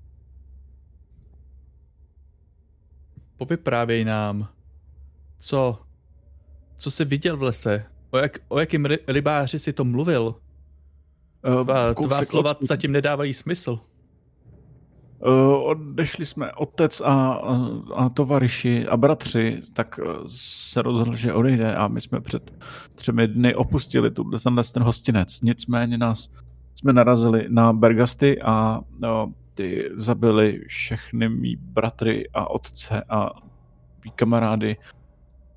Povyprávěj 3.37 4.05
nám, 4.05 4.47
co, 5.39 5.81
co 6.77 6.91
jsi 6.91 7.05
viděl 7.05 7.37
v 7.37 7.41
lese? 7.41 7.85
O, 8.11 8.17
jak, 8.17 8.37
o 8.47 8.59
jakým 8.59 8.85
ry, 8.85 8.99
rybáři 9.07 9.59
si 9.59 9.73
to 9.73 9.83
mluvil? 9.83 10.35
Uh, 11.47 11.63
tvá, 11.63 11.93
tvá 11.93 12.23
slova 12.23 12.55
zatím 12.61 12.91
nedávají 12.91 13.33
smysl. 13.33 13.79
Odešli 15.63 16.25
jsme 16.25 16.51
otec 16.51 17.01
a, 17.01 17.41
a 17.95 18.09
tovariši 18.09 18.87
a 18.87 18.97
bratři, 18.97 19.61
tak 19.73 19.99
eh, 20.03 20.13
se 20.27 20.81
rozhodl, 20.81 21.15
že 21.15 21.33
odejde 21.33 21.75
a 21.75 21.87
my 21.87 22.01
jsme 22.01 22.21
před 22.21 22.53
třemi 22.95 23.27
dny 23.27 23.55
opustili 23.55 24.11
tu, 24.11 24.31
ten 24.73 24.83
hostinec. 24.83 25.41
Nicméně 25.41 25.97
nás 25.97 26.29
jsme 26.75 26.93
narazili 26.93 27.45
na 27.49 27.73
Bergasty 27.73 28.41
a 28.41 28.81
no, 29.01 29.33
ty 29.53 29.89
zabili 29.95 30.61
všechny 30.67 31.29
mý 31.29 31.55
bratry 31.55 32.29
a 32.33 32.49
otce 32.49 33.03
a 33.09 33.29
mý 34.05 34.11
kamarády 34.15 34.77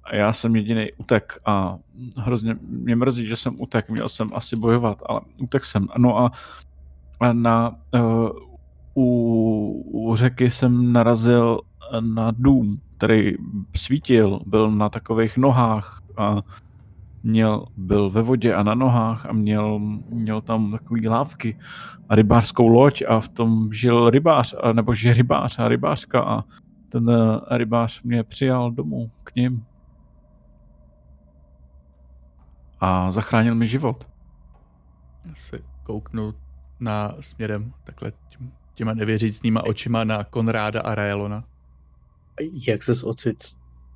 a 0.04 0.16
já 0.16 0.32
jsem 0.32 0.56
jediný 0.56 0.92
utek 0.96 1.38
a 1.44 1.78
hrozně 2.16 2.56
mě 2.60 2.96
mrzí, 2.96 3.26
že 3.26 3.36
jsem 3.36 3.60
utek, 3.60 3.90
měl 3.90 4.08
jsem 4.08 4.28
asi 4.34 4.56
bojovat, 4.56 5.02
ale 5.06 5.20
utek 5.42 5.64
jsem. 5.64 5.86
No 5.98 6.18
a, 6.18 6.32
na, 7.32 7.76
u, 8.98 9.82
u 9.92 10.16
řeky 10.16 10.50
jsem 10.50 10.92
narazil 10.92 11.60
na 12.00 12.30
dům, 12.30 12.80
který 12.96 13.32
svítil, 13.76 14.40
byl 14.46 14.70
na 14.70 14.88
takových 14.88 15.36
nohách 15.36 16.02
a 16.16 16.36
měl, 17.22 17.66
byl 17.76 18.10
ve 18.10 18.22
vodě 18.22 18.54
a 18.54 18.62
na 18.62 18.74
nohách 18.74 19.26
a 19.26 19.32
měl, 19.32 19.78
měl 20.10 20.40
tam 20.40 20.70
takový 20.70 21.08
lávky 21.08 21.58
a 22.08 22.14
rybářskou 22.14 22.68
loď 22.68 23.02
a 23.08 23.20
v 23.20 23.28
tom 23.28 23.72
žil 23.72 24.10
rybář, 24.10 24.54
a, 24.62 24.72
nebo 24.72 24.94
žije 24.94 25.14
rybář 25.14 25.58
a 25.58 25.68
rybářka 25.68 26.20
a 26.20 26.44
ten 26.88 27.10
eh, 27.10 27.58
rybář 27.58 28.02
mě 28.02 28.24
přijal 28.24 28.70
domů 28.70 29.10
k 29.24 29.34
ním. 29.34 29.64
A 32.80 33.12
zachránil 33.12 33.54
mi 33.54 33.66
život. 33.66 34.08
Já 35.24 35.34
se 35.34 35.58
kouknu 35.82 36.34
na 36.80 37.14
směrem 37.20 37.72
takhle 37.84 38.12
těma 38.78 38.94
nevěřícnýma 38.94 39.64
očima 39.64 40.04
na 40.04 40.24
Konráda 40.24 40.80
a 40.80 40.94
Raelona. 40.94 41.44
Jak 42.68 42.82
ses 42.82 43.04
ocit 43.04 43.44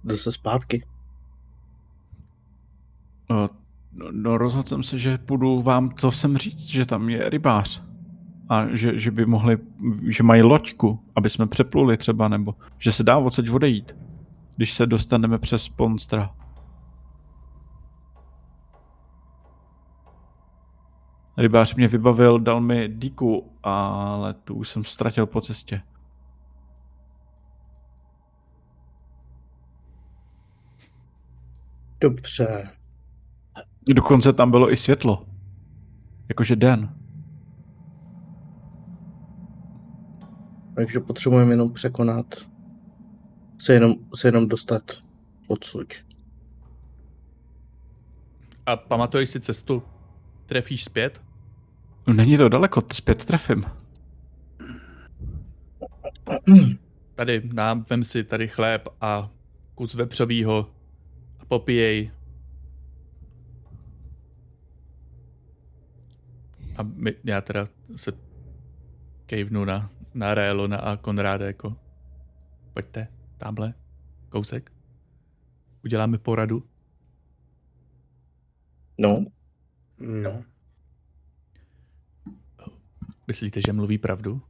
zase 0.05 0.33
zpátky? 0.33 0.85
No, 3.31 3.51
no 4.11 4.39
rozhodl 4.39 4.69
jsem 4.69 4.83
se, 4.83 4.99
že 4.99 5.19
půjdu 5.19 5.63
vám 5.63 5.91
to 5.91 6.13
sem 6.13 6.37
říct, 6.37 6.67
že 6.67 6.87
tam 6.87 7.09
je 7.09 7.31
rybář. 7.31 7.83
A 8.49 8.67
že, 8.77 8.99
že 8.99 9.11
by 9.11 9.27
mohli, 9.27 9.59
že 10.09 10.23
mají 10.23 10.43
loďku, 10.43 11.01
aby 11.17 11.31
jsme 11.31 11.47
přepluli 11.47 11.97
třeba, 11.97 12.29
nebo 12.29 12.55
že 12.79 12.93
se 12.93 13.03
dá 13.03 13.19
odsaď 13.19 13.51
odejít, 13.51 13.97
když 14.57 14.73
se 14.73 14.87
dostaneme 14.87 15.39
přes 15.39 15.69
Ponstra. 15.69 16.35
Rybář 21.37 21.75
mě 21.75 21.89
vybavil, 21.89 22.39
dal 22.39 22.61
mi 22.61 22.89
díku, 22.89 23.53
ale 23.63 24.35
tu 24.35 24.55
už 24.55 24.69
jsem 24.69 24.85
ztratil 24.85 25.27
po 25.27 25.41
cestě. 25.41 25.83
Dobře. 32.01 32.69
Dokonce 33.89 34.33
tam 34.33 34.51
bylo 34.51 34.73
i 34.73 34.77
světlo. 34.77 35.27
Jakože 36.29 36.57
den. 36.57 36.97
Takže 40.77 41.01
potřebujeme 41.01 41.53
jenom 41.53 41.73
překonat, 41.73 42.27
se 43.59 43.73
jenom, 43.73 43.95
se 44.15 44.29
jenom 44.29 44.49
dostat 44.49 44.83
odsud. 45.49 45.95
A 48.67 48.77
pamatuješ 48.77 49.31
si 49.31 49.41
cestu? 49.41 49.83
Trefíš 50.53 50.85
zpět? 50.85 51.23
No, 52.07 52.15
není 52.15 52.37
to 52.37 52.49
daleko, 52.49 52.83
zpět 52.93 53.25
trefím. 53.25 53.65
Tady 57.15 57.49
nám 57.53 57.85
vem 57.91 58.05
si 58.05 58.25
tady 58.25 58.49
chléb 58.49 58.89
a 59.01 59.31
kus 59.75 59.95
vepřovýho 59.95 60.71
a 61.39 61.45
popijej. 61.45 62.11
A 66.77 66.83
my, 66.83 67.15
já 67.25 67.41
teda 67.41 67.69
se 67.97 68.13
kejvnu 69.27 69.65
na, 69.65 69.91
na 70.15 70.35
Raelona 70.35 70.77
a 70.77 70.97
Konráda 70.97 71.47
jako 71.47 71.77
pojďte, 72.73 73.09
tamhle, 73.39 73.75
kousek. 74.29 74.73
Uděláme 75.85 76.19
poradu. 76.19 76.65
No, 78.99 79.27
No. 80.03 80.45
Myslíte, 83.27 83.61
že 83.67 83.73
mluví 83.73 83.99
pravdu? 83.99 84.43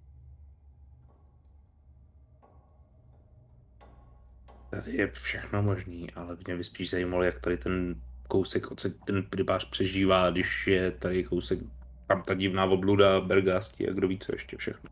Tady 4.71 4.97
je 4.97 5.11
všechno 5.11 5.63
možný, 5.63 6.11
ale 6.11 6.37
mě 6.47 6.57
by 6.57 6.65
spíš 6.65 6.91
zajímalo, 6.91 7.23
jak 7.23 7.41
tady 7.41 7.57
ten 7.57 8.03
kousek, 8.29 8.71
odsaď 8.71 8.93
ten 9.07 9.27
rybář 9.37 9.71
přežívá, 9.71 10.31
když 10.31 10.67
je 10.67 10.91
tady 10.91 11.25
kousek, 11.25 11.59
tam 12.07 12.23
ta 12.23 12.35
divná 12.35 12.65
obluda, 12.65 13.21
bergásti 13.21 13.89
a 13.89 13.93
kdo 13.93 14.09
ví, 14.09 14.19
co 14.19 14.35
ještě 14.35 14.57
všechno. 14.57 14.91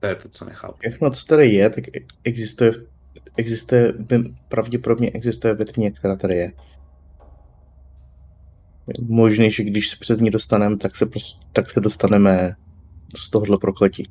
To 0.00 0.06
je 0.06 0.14
to, 0.14 0.28
co 0.28 0.44
nechápu. 0.44 0.78
všechno, 0.80 1.10
co 1.10 1.26
tady 1.26 1.48
je, 1.48 1.70
tak 1.70 1.84
existuje, 2.24 2.72
existuje 3.36 3.94
pravděpodobně 4.48 5.10
existuje 5.10 5.54
ve 5.54 5.64
tmě, 5.64 5.90
která 5.90 6.16
tady 6.16 6.36
je. 6.36 6.52
Možný, 9.08 9.50
že 9.50 9.64
když 9.64 9.88
se 9.88 9.96
přes 10.00 10.20
ní 10.20 10.30
dostaneme, 10.30 10.76
tak 10.76 10.96
se, 10.96 11.06
prostě, 11.06 11.46
tak 11.52 11.70
se 11.70 11.80
dostaneme 11.80 12.56
z 13.16 13.30
tohohle 13.30 13.58
prokletí. 13.58 14.02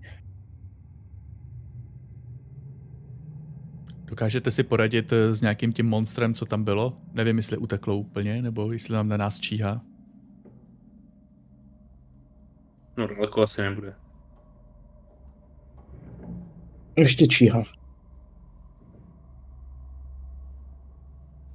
Dokážete 4.05 4.51
si 4.51 4.63
poradit 4.63 5.13
eh, 5.13 5.35
s 5.35 5.41
nějakým 5.41 5.73
tím 5.73 5.85
monstrem, 5.85 6.33
co 6.33 6.45
tam 6.45 6.63
bylo? 6.63 6.97
Nevím, 7.13 7.37
jestli 7.37 7.57
uteklo 7.57 7.97
úplně, 7.97 8.41
nebo 8.41 8.71
jestli 8.71 8.93
nám 8.93 9.07
na 9.07 9.17
nás 9.17 9.39
číhá. 9.39 9.81
No 12.97 13.07
daleko 13.07 13.41
asi 13.41 13.61
nebude. 13.61 13.93
Ještě 16.97 17.27
číha. 17.27 17.63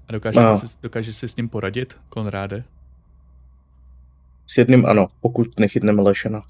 A 0.09 0.13
dokážete, 0.13 0.45
No. 0.45 0.59
si, 0.59 0.67
dokáže 0.83 1.13
si 1.13 1.29
s 1.29 1.37
ním 1.37 1.49
poradit, 1.49 2.01
Konráde? 2.09 2.65
S 4.47 4.59
jedním 4.59 4.87
ano, 4.87 5.07
pokud 5.21 5.61
nechytneme 5.61 6.03
Lešena. 6.03 6.43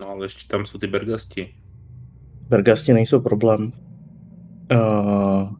No 0.00 0.08
ale 0.08 0.24
ještě 0.24 0.48
tam 0.48 0.66
jsou 0.66 0.78
ty 0.78 0.86
bergasti. 0.86 1.54
Bergasti 2.48 2.92
nejsou 2.92 3.20
problém. 3.20 3.72
Uh, 4.72 5.52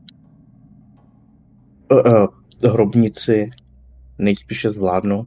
uh, 1.90 2.02
uh, 2.06 2.26
hrobnici 2.72 3.50
nejspíše 4.18 4.70
zvládnu. 4.70 5.26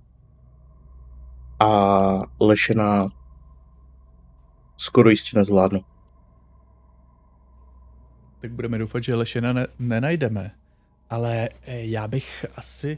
A 1.59 1.69
Lešena 2.39 3.07
skoro 4.77 5.09
jistě 5.09 5.37
nezvládnu. 5.37 5.85
Tak 8.41 8.51
budeme 8.51 8.77
doufat, 8.77 9.03
že 9.03 9.15
Lešena 9.15 9.53
ne- 9.53 9.67
nenajdeme. 9.79 10.51
Ale 11.09 11.49
já 11.67 12.07
bych 12.07 12.45
asi... 12.55 12.97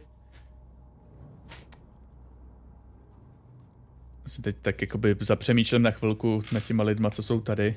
Si 4.27 4.41
teď 4.41 4.55
tak 4.61 4.81
jakoby 4.81 5.15
zapřemýšlím 5.19 5.81
na 5.81 5.91
chvilku 5.91 6.43
nad 6.53 6.63
těma 6.65 6.83
lidma, 6.83 7.09
co 7.09 7.23
jsou 7.23 7.41
tady. 7.41 7.75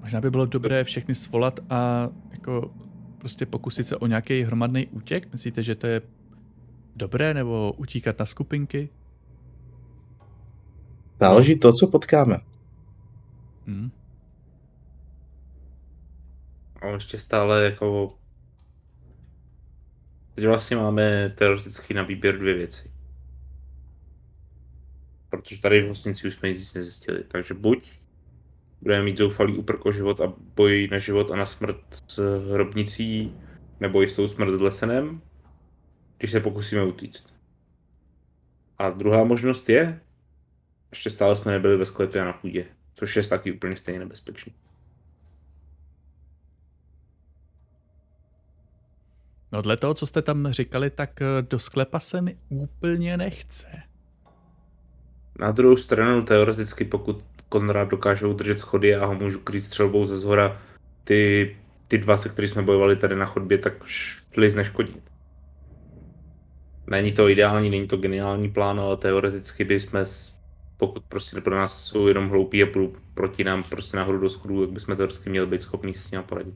Možná 0.00 0.20
by 0.20 0.30
bylo 0.30 0.46
dobré 0.46 0.84
všechny 0.84 1.14
svolat 1.14 1.60
a 1.70 2.08
jako 2.30 2.74
prostě 3.18 3.46
pokusit 3.46 3.86
se 3.86 3.96
o 3.96 4.06
nějaký 4.06 4.42
hromadný 4.42 4.86
útěk. 4.86 5.32
Myslíte, 5.32 5.62
že 5.62 5.74
to 5.74 5.86
je 5.86 6.02
dobré, 6.96 7.34
nebo 7.34 7.72
utíkat 7.76 8.18
na 8.18 8.26
skupinky? 8.26 8.88
Záleží 11.20 11.58
to, 11.58 11.72
co 11.72 11.86
potkáme. 11.86 12.38
Hm. 13.66 13.90
Ale 16.82 16.92
ještě 16.92 17.18
stále 17.18 17.64
jako... 17.64 18.19
Teď 20.40 20.46
vlastně 20.46 20.76
máme 20.76 21.32
teoreticky 21.34 21.94
na 21.94 22.02
výběr 22.02 22.38
dvě 22.38 22.54
věci. 22.54 22.90
Protože 25.28 25.60
tady 25.60 25.82
v 25.82 25.88
hostinci 25.88 26.28
už 26.28 26.34
jsme 26.34 26.48
nic 26.48 26.74
nezjistili. 26.74 27.24
Takže 27.24 27.54
buď 27.54 27.92
budeme 28.80 29.04
mít 29.04 29.18
zoufalý 29.18 29.56
úprk 29.56 29.86
o 29.86 29.92
život 29.92 30.20
a 30.20 30.32
boj 30.54 30.88
na 30.90 30.98
život 30.98 31.30
a 31.30 31.36
na 31.36 31.46
smrt 31.46 31.80
s 32.08 32.48
hrobnicí, 32.52 33.34
nebo 33.80 34.02
jistou 34.02 34.28
smrt 34.28 34.50
s 34.50 34.60
lesenem, 34.60 35.22
když 36.18 36.30
se 36.30 36.40
pokusíme 36.40 36.84
utíct. 36.84 37.34
A 38.78 38.90
druhá 38.90 39.24
možnost 39.24 39.68
je, 39.68 40.00
ještě 40.90 41.10
stále 41.10 41.36
jsme 41.36 41.52
nebyli 41.52 41.76
ve 41.76 41.86
sklepě 41.86 42.20
a 42.20 42.24
na 42.24 42.32
půdě, 42.32 42.66
což 42.94 43.16
je 43.16 43.28
taky 43.28 43.52
úplně 43.52 43.76
stejně 43.76 43.98
nebezpečný. 43.98 44.52
No 49.52 49.62
dle 49.62 49.76
toho, 49.76 49.94
co 49.94 50.06
jste 50.06 50.22
tam 50.22 50.48
říkali, 50.52 50.90
tak 50.90 51.22
eh, 51.22 51.26
do 51.50 51.58
sklepa 51.58 52.00
se 52.00 52.20
mi 52.20 52.36
úplně 52.48 53.16
nechce. 53.16 53.66
Na 55.38 55.50
druhou 55.50 55.76
stranu, 55.76 56.22
teoreticky, 56.22 56.84
pokud 56.84 57.24
Konrad 57.48 57.88
dokáže 57.88 58.26
udržet 58.26 58.58
schody 58.58 58.96
a 58.96 59.06
ho 59.06 59.14
můžu 59.14 59.40
krýt 59.40 59.64
střelbou 59.64 60.06
ze 60.06 60.18
zhora, 60.18 60.58
ty, 61.04 61.56
ty 61.88 61.98
dva, 61.98 62.16
se 62.16 62.28
kterými 62.28 62.48
jsme 62.48 62.62
bojovali 62.62 62.96
tady 62.96 63.16
na 63.16 63.26
chodbě, 63.26 63.58
tak 63.58 63.72
šli 63.84 64.50
zneškodit. 64.50 65.10
Není 66.86 67.12
to 67.12 67.28
ideální, 67.28 67.70
není 67.70 67.86
to 67.86 67.96
geniální 67.96 68.50
plán, 68.50 68.80
ale 68.80 68.96
teoreticky 68.96 69.64
bychom, 69.64 70.04
pokud 70.76 71.04
prostě 71.04 71.40
pro 71.40 71.56
nás 71.56 71.84
jsou 71.84 72.06
jenom 72.06 72.28
hloupí 72.28 72.62
a 72.62 72.66
půjdu 72.66 72.96
proti 73.14 73.44
nám 73.44 73.62
prostě 73.62 73.96
nahoru 73.96 74.18
do 74.18 74.30
schodů, 74.30 74.60
tak 74.60 74.74
bychom 74.74 74.96
teoreticky 74.96 75.30
měli 75.30 75.46
být 75.46 75.62
schopni 75.62 75.94
si 75.94 76.00
s 76.00 76.10
ním 76.10 76.22
poradit. 76.22 76.54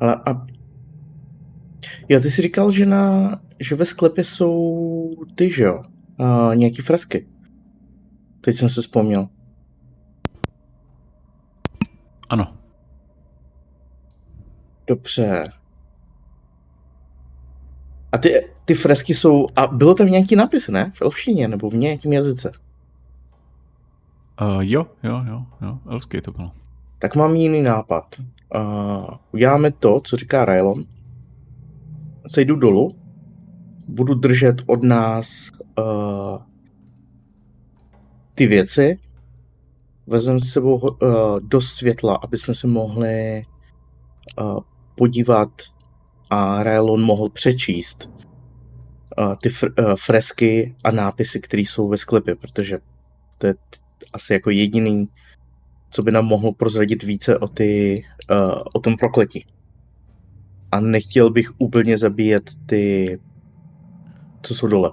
Ale 0.00 0.14
a... 0.26 0.46
Jo, 2.08 2.20
ty 2.20 2.30
jsi 2.30 2.42
říkal, 2.42 2.70
že, 2.70 2.86
na, 2.86 3.36
že 3.60 3.74
ve 3.74 3.86
sklepě 3.86 4.24
jsou 4.24 5.16
ty, 5.34 5.50
že 5.50 5.64
jo? 5.64 5.82
Uh, 6.20 6.56
nějaký 6.56 6.82
fresky. 6.82 7.26
Teď 8.40 8.56
jsem 8.56 8.68
se 8.68 8.80
vzpomněl. 8.80 9.28
Ano. 12.28 12.56
Dobře. 14.86 15.48
A 18.12 18.18
ty, 18.18 18.48
ty 18.64 18.74
fresky 18.74 19.14
jsou... 19.14 19.46
A 19.56 19.66
bylo 19.66 19.94
tam 19.94 20.06
nějaký 20.06 20.36
nápis, 20.36 20.68
ne? 20.68 20.92
V 20.94 21.02
elfštině 21.02 21.48
nebo 21.48 21.70
v 21.70 21.74
nějakém 21.74 22.12
jazyce? 22.12 22.52
Uh, 24.42 24.60
jo, 24.60 24.86
jo, 25.02 25.22
jo, 25.28 25.46
jo, 25.62 25.78
elfský 25.90 26.20
to 26.20 26.32
bylo. 26.32 26.50
Tak 26.98 27.16
mám 27.16 27.36
jiný 27.36 27.62
nápad. 27.62 28.20
Uh, 28.54 29.14
uděláme 29.32 29.70
to, 29.70 30.00
co 30.00 30.16
říká 30.16 30.44
Rylon. 30.44 30.84
Sejdu 32.26 32.56
dolů, 32.56 32.98
budu 33.88 34.14
držet 34.14 34.56
od 34.66 34.82
nás 34.82 35.50
uh, 35.78 36.38
ty 38.34 38.46
věci, 38.46 38.98
vezmeme 40.06 40.40
s 40.40 40.52
sebou 40.52 40.76
uh, 40.78 41.40
dost 41.40 41.68
světla, 41.68 42.20
aby 42.24 42.38
jsme 42.38 42.54
se 42.54 42.66
mohli 42.66 43.42
uh, 44.40 44.58
podívat 44.94 45.50
a 46.30 46.62
Rylon 46.62 47.02
mohl 47.02 47.28
přečíst 47.28 48.10
uh, 49.18 49.34
ty 49.42 49.48
fr- 49.48 49.84
uh, 49.84 49.96
fresky 49.96 50.74
a 50.84 50.90
nápisy, 50.90 51.40
které 51.40 51.62
jsou 51.62 51.88
ve 51.88 51.96
sklepě, 51.96 52.34
protože 52.34 52.78
to 53.38 53.46
je 53.46 53.54
asi 54.12 54.32
jako 54.32 54.50
jediný, 54.50 55.08
co 55.90 56.02
by 56.02 56.12
nám 56.12 56.24
mohlo 56.24 56.52
prozradit 56.52 57.02
více 57.02 57.38
o, 57.38 57.48
ty, 57.48 58.02
uh, 58.30 58.62
o 58.74 58.80
tom 58.80 58.96
prokletí. 58.96 59.46
A 60.76 60.80
nechtěl 60.80 61.30
bych 61.30 61.50
úplně 61.58 61.98
zabíjet 61.98 62.50
ty, 62.66 63.18
co 64.42 64.54
jsou 64.54 64.66
dole. 64.66 64.92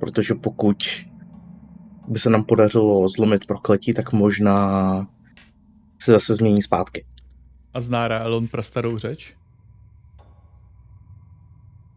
Protože 0.00 0.34
pokud 0.34 0.76
by 2.08 2.18
se 2.18 2.30
nám 2.30 2.44
podařilo 2.44 3.08
zlomit 3.08 3.46
prokletí, 3.46 3.94
tak 3.94 4.12
možná 4.12 4.98
se 5.98 6.12
zase 6.12 6.34
změní 6.34 6.62
zpátky. 6.62 7.04
A 7.74 7.80
zná 7.80 8.08
Elon 8.08 8.48
prastarou 8.48 8.98
řeč? 8.98 9.34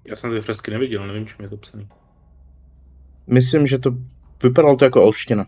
Já 0.05 0.15
jsem 0.15 0.31
ty 0.31 0.41
fresky 0.41 0.71
neviděl, 0.71 1.07
nevím, 1.07 1.27
čím 1.27 1.43
je 1.43 1.49
to 1.49 1.57
psaný. 1.57 1.87
Myslím, 3.27 3.67
že 3.67 3.79
to 3.79 3.97
vypadalo 4.43 4.75
to 4.75 4.85
jako 4.85 5.01
elština. 5.01 5.45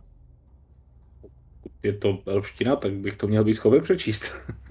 Je 1.83 1.93
to 1.93 2.23
elfština, 2.27 2.75
tak 2.75 2.93
bych 2.93 3.15
to 3.15 3.27
měl 3.27 3.43
být 3.43 3.53
schopen 3.53 3.81
přečíst. 3.81 4.31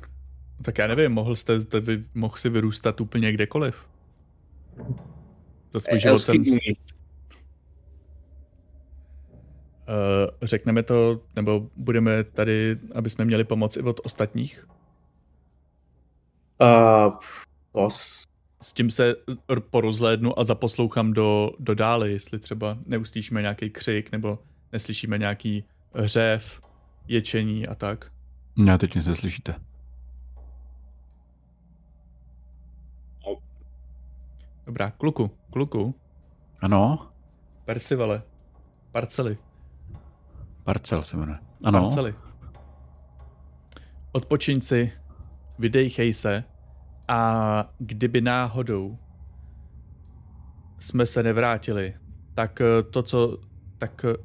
tak 0.62 0.78
já 0.78 0.86
nevím, 0.86 1.12
mohl 1.12 1.36
jste, 1.36 1.58
vy, 1.80 2.04
mohl 2.14 2.36
si 2.36 2.48
vyrůstat 2.48 3.00
úplně 3.00 3.32
kdekoliv. 3.32 3.86
To 5.70 5.80
svůj 5.80 6.00
život 6.00 6.18
jsem... 6.18 6.36
Uh, 6.36 6.46
řekneme 10.42 10.82
to, 10.82 11.20
nebo 11.36 11.70
budeme 11.76 12.24
tady, 12.24 12.78
aby 12.94 13.10
jsme 13.10 13.24
měli 13.24 13.44
pomoc 13.44 13.76
i 13.76 13.80
od 13.80 14.00
ostatních? 14.04 14.68
Uh, 16.60 17.14
os... 17.72 18.22
S 18.62 18.72
tím 18.72 18.90
se 18.90 19.14
porozhlédnu 19.70 20.38
a 20.38 20.44
zaposlouchám 20.44 21.12
do, 21.12 21.50
do 21.58 21.74
dále, 21.74 22.10
jestli 22.10 22.38
třeba 22.38 22.78
neuslyšíme 22.86 23.42
nějaký 23.42 23.70
křik, 23.70 24.12
nebo 24.12 24.38
neslyšíme 24.72 25.18
nějaký 25.18 25.64
řev, 25.94 26.60
ječení 27.08 27.66
a 27.66 27.74
tak. 27.74 28.12
Ne, 28.56 28.78
teď 28.78 28.94
nic 28.94 29.06
neslyšíte. 29.06 29.54
Dobrá, 34.70 34.90
kluku, 34.90 35.30
kluku. 35.52 35.94
Ano? 36.60 37.10
Percivale. 37.64 38.22
Parcely. 38.92 39.38
Parcel 40.64 41.02
se 41.02 41.16
jmenuje. 41.16 41.38
Ano. 41.64 41.80
Parcely. 41.80 42.14
Odpočiň 44.12 44.60
si, 44.60 44.92
vydejchej 45.58 46.14
se 46.14 46.44
a 47.08 47.72
kdyby 47.78 48.20
náhodou 48.20 48.98
jsme 50.78 51.06
se 51.06 51.22
nevrátili, 51.22 51.94
tak 52.34 52.60
eh, 52.60 52.82
to, 52.82 53.02
co, 53.02 53.38
tak 53.78 54.04
eh, 54.04 54.16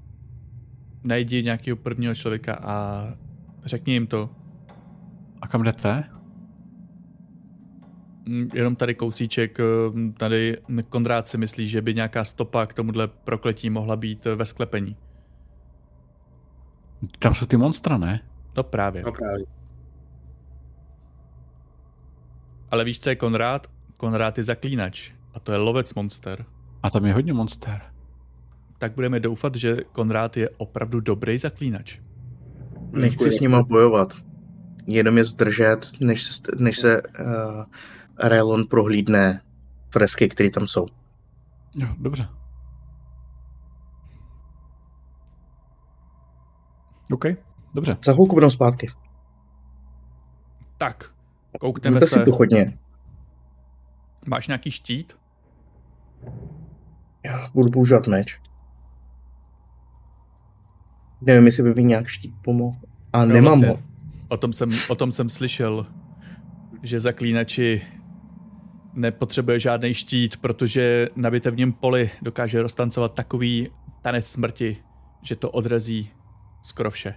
najdi 1.04 1.44
nějakého 1.44 1.78
prvního 1.78 2.16
člověka 2.16 2.54
a 2.56 3.06
řekni 3.64 3.94
jim 3.94 4.08
to. 4.08 4.30
A 5.42 5.48
kam 5.48 5.64
jdete? 5.64 6.15
Mm, 8.26 8.50
jenom 8.54 8.76
tady 8.76 8.96
kousíček, 8.96 9.60
eh, 9.60 9.64
tady 10.18 10.58
Kondrát 10.90 11.28
si 11.28 11.38
myslí, 11.38 11.70
že 11.70 11.82
by 11.82 11.94
nějaká 11.94 12.24
stopa 12.24 12.66
k 12.66 12.74
tomuhle 12.74 13.08
prokletí 13.08 13.70
mohla 13.70 13.96
být 13.96 14.26
ve 14.26 14.46
sklepení. 14.46 14.98
Tam 17.20 17.36
jsou 17.36 17.46
ty 17.46 17.58
monstra, 17.58 17.98
ne? 17.98 18.22
No 18.58 18.64
právě. 18.64 19.04
No 19.04 19.12
právě. 19.12 19.46
Ale 22.72 22.84
víš, 22.84 23.00
co 23.00 23.10
je 23.10 23.16
Konrád? 23.16 23.68
Konrád 23.98 24.38
je 24.38 24.44
zaklínač. 24.44 25.12
A 25.34 25.40
to 25.40 25.52
je 25.52 25.58
lovec 25.58 25.94
monster. 25.94 26.46
A 26.84 26.90
tam 26.90 27.06
je 27.06 27.14
hodně 27.14 27.34
monster. 27.34 27.82
Tak 28.78 28.92
budeme 28.92 29.20
doufat, 29.20 29.56
že 29.56 29.78
Konrád 29.92 30.38
je 30.38 30.50
opravdu 30.50 31.00
dobrý 31.00 31.38
zaklínač. 31.38 32.00
Nechci 32.92 33.32
s 33.32 33.40
nima 33.40 33.64
bojovat. 33.64 34.14
Jenom 34.88 35.18
je 35.18 35.26
zdržet, 35.26 35.88
než 36.02 36.24
se, 36.24 36.42
než 36.58 36.78
se 36.78 37.02
uh, 37.02 37.64
Raelon 38.24 38.68
prohlídne 38.68 39.42
fresky, 39.90 40.30
které 40.30 40.50
tam 40.50 40.68
jsou. 40.68 40.88
Jo, 41.76 41.88
dobře. 41.98 42.28
OK, 47.14 47.26
dobře. 47.74 47.98
Za 48.06 48.14
chvilku 48.14 48.34
budeme 48.36 48.52
zpátky. 48.52 48.88
Tak, 50.78 51.14
koukneme 51.60 51.94
Mějte 51.94 52.08
se. 52.08 52.26
si 52.26 52.32
chodně. 52.32 52.78
Máš 54.28 54.48
nějaký 54.48 54.72
štít? 54.72 55.18
Já 57.26 57.50
budu 57.54 57.70
používat 57.72 58.08
meč. 58.08 58.40
Nevím, 61.22 61.46
jestli 61.46 61.64
by 61.64 61.74
mi 61.74 61.84
nějak 61.84 62.08
štít 62.08 62.36
pomohl. 62.42 62.78
A 63.14 63.20
Jo, 63.22 63.26
nemám 63.26 63.44
vlastně. 63.44 63.68
ho. 63.68 63.80
O 64.30 64.38
tom, 64.38 64.54
jsem, 64.54 64.70
o 64.90 64.96
tom 64.96 65.12
jsem 65.12 65.30
slyšel, 65.30 65.88
že 66.84 67.00
zaklínači 67.00 67.82
nepotřebuje 68.96 69.60
žádný 69.60 69.94
štít, 69.94 70.38
protože 70.38 71.10
na 71.16 71.32
bitevním 71.32 71.74
poli 71.74 72.10
dokáže 72.22 72.62
roztancovat 72.62 73.14
takový 73.14 73.70
tanec 74.02 74.28
smrti, 74.28 74.78
že 75.24 75.36
to 75.36 75.52
odrazí 75.52 76.10
skoro 76.64 76.92
vše. 76.92 77.14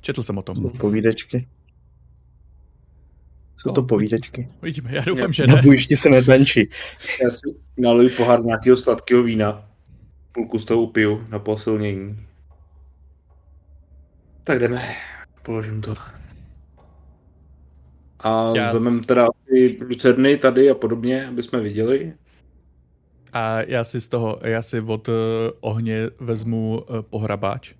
Četl 0.00 0.22
jsem 0.22 0.38
o 0.38 0.42
tom. 0.42 0.56
Jsou 0.56 0.70
povídečky. 0.70 1.48
Jsou 3.56 3.72
to 3.72 3.80
No. 3.80 3.86
povídečky. 3.86 4.48
Uvidíme, 4.62 4.90
já 4.94 5.02
doufám, 5.02 5.32
že 5.32 5.46
Na 5.46 5.54
ne. 5.54 5.62
bojišti 5.62 5.96
se 5.96 6.08
netančí. 6.10 6.68
Já 7.24 7.30
si 7.30 7.40
naliju 7.78 8.10
pohár 8.16 8.44
nějakého 8.44 8.76
sladkého 8.76 9.22
vína. 9.22 9.64
Půlku 10.32 10.58
z 10.58 10.64
toho 10.64 10.82
upiju 10.82 11.26
na 11.28 11.38
posilnění. 11.38 12.26
Tak 14.44 14.58
jdeme. 14.58 14.82
Položím 15.48 15.80
to. 15.80 15.94
A 18.20 18.52
Já 18.56 18.72
vezmeme 18.72 19.00
teda 19.00 19.28
ty 19.46 19.78
lucerny 19.88 20.36
tady 20.36 20.70
a 20.70 20.74
podobně, 20.74 21.28
aby 21.28 21.42
jsme 21.42 21.60
viděli. 21.60 22.14
A 23.32 23.60
já 23.62 23.84
si 23.84 24.00
z 24.00 24.08
toho, 24.08 24.38
já 24.42 24.62
si 24.62 24.80
od 24.80 25.08
uh, 25.08 25.14
ohně 25.60 26.10
vezmu 26.20 26.84
uh, 26.90 27.02
pohrabáč. 27.02 27.74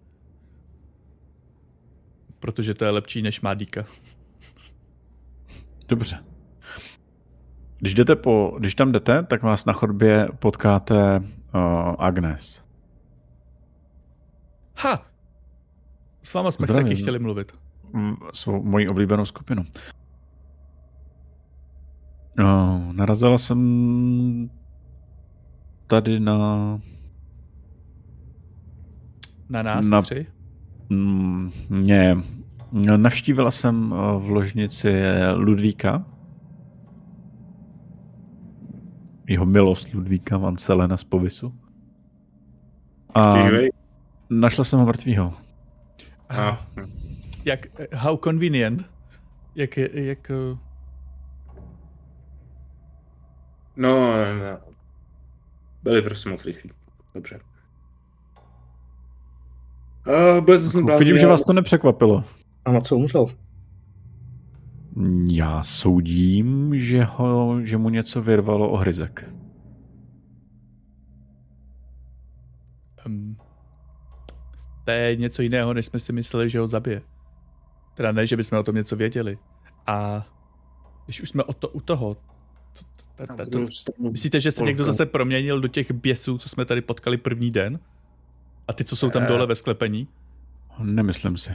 Protože 2.40 2.74
to 2.74 2.84
je 2.84 2.90
lepší, 2.90 3.22
než 3.22 3.40
má 3.40 3.54
díka. 3.54 3.84
Dobře. 5.88 6.18
Když, 7.78 7.94
jdete 7.94 8.16
po, 8.16 8.56
když 8.58 8.74
tam 8.74 8.92
jdete, 8.92 9.22
tak 9.22 9.42
vás 9.42 9.64
na 9.64 9.72
chodbě 9.72 10.28
potkáte 10.38 11.22
uh, 11.54 11.94
Agnes. 11.98 12.64
Ha! 14.76 15.07
S 16.28 16.34
váma 16.34 16.50
jsme 16.50 16.66
Zdravím. 16.66 16.86
taky 16.88 17.02
chtěli 17.02 17.18
mluvit. 17.18 17.52
mm, 17.92 18.16
svou 18.34 18.62
moji 18.62 18.88
oblíbenou 18.88 19.24
skupinu. 19.24 19.64
No, 22.38 22.80
narazila 22.92 23.38
jsem 23.38 24.50
tady 25.86 26.20
na... 26.20 26.78
Na 29.48 29.62
nás 29.62 29.86
Na- 29.90 30.02
tři? 30.02 30.26
Mm, 30.90 31.50
ne, 31.70 32.16
navštívila 32.96 33.50
jsem 33.50 33.94
eh, 33.94 34.18
v 34.18 34.30
ložnici 34.30 34.92
Ludvíka. 35.34 36.04
Jeho 39.28 39.46
milost 39.46 39.94
Ludvíka 39.94 40.36
Van 40.38 40.56
Selena 40.56 40.96
z 40.96 41.04
Povisu. 41.04 41.54
A 43.14 43.34
našla 44.30 44.64
jsem 44.64 44.78
ho 44.78 44.86
mrtvýho. 44.86 45.32
Jak, 47.44 47.66
how 47.94 48.16
convenient. 48.16 48.90
Jak, 49.54 49.76
jak, 49.76 50.30
eh, 50.30 50.58
no, 53.76 54.10
no, 54.16 54.58
byli 55.82 56.02
prostě 56.02 56.30
moc 56.30 56.44
rychlí. 56.44 56.70
Dobře. 57.14 57.40
A 60.04 60.40
bude 60.40 60.58
s 60.58 60.74
ním 60.74 60.86
bláznit, 60.86 61.04
Vidím, 61.04 61.18
že 61.18 61.26
vás 61.26 61.42
to 61.42 61.52
nepřekvapilo. 61.52 62.24
A 62.64 62.72
na 62.72 62.80
co 62.80 62.96
umřel? 62.96 63.26
Já 65.26 65.62
soudím, 65.62 66.78
že, 66.78 67.04
ho, 67.04 67.58
že 67.62 67.78
mu 67.78 67.88
něco 67.88 68.22
vyrvalo 68.22 68.70
ohryzek. 68.70 69.32
um, 73.08 73.36
to 74.88 74.92
je 74.92 75.16
něco 75.16 75.42
jiného, 75.42 75.74
než 75.74 75.86
jsme 75.86 75.98
si 75.98 76.12
mysleli, 76.12 76.50
že 76.50 76.58
ho 76.58 76.66
zabije. 76.66 77.02
Teda 77.94 78.12
ne, 78.12 78.26
že 78.26 78.36
bychom 78.36 78.58
o 78.58 78.62
tom 78.62 78.74
něco 78.74 78.96
věděli. 78.96 79.38
A 79.86 80.26
když 81.04 81.20
už 81.22 81.28
jsme 81.28 81.44
o 81.44 81.52
to, 81.52 81.68
u 81.68 81.80
toho, 81.80 82.14
to, 82.14 82.84
to, 83.16 83.26
to, 83.26 83.50
to, 83.50 83.66
to, 83.84 84.10
myslíte, 84.10 84.40
že 84.40 84.52
se 84.52 84.62
někdo 84.64 84.84
zase 84.84 85.06
proměnil 85.06 85.60
do 85.60 85.68
těch 85.68 85.92
běsů, 85.92 86.38
co 86.38 86.48
jsme 86.48 86.64
tady 86.64 86.80
potkali 86.80 87.16
první 87.16 87.50
den? 87.50 87.80
A 88.68 88.72
ty, 88.72 88.84
co 88.84 88.96
jsou 88.96 89.10
tam 89.10 89.22
Eh. 89.22 89.26
dole 89.26 89.46
ve 89.46 89.54
sklepení? 89.54 90.08
Nemyslím 90.82 91.36
si. 91.36 91.50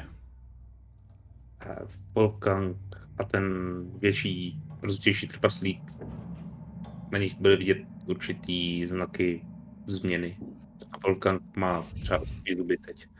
Volkank 2.15 2.77
a 3.17 3.23
ten 3.23 3.43
větší, 3.99 4.61
rozdější 4.81 5.27
trpaslík. 5.27 5.81
Na 7.11 7.19
nich 7.19 7.39
byly 7.39 7.57
vidět 7.57 7.77
určitý 8.05 8.85
znaky 8.85 9.45
změny. 9.87 10.37
A 10.91 10.97
Volkank 11.03 11.41
má 11.55 11.83
třeba 12.01 12.19
ostrý 12.19 12.55
zuby 12.57 12.77
teď. 12.77 13.12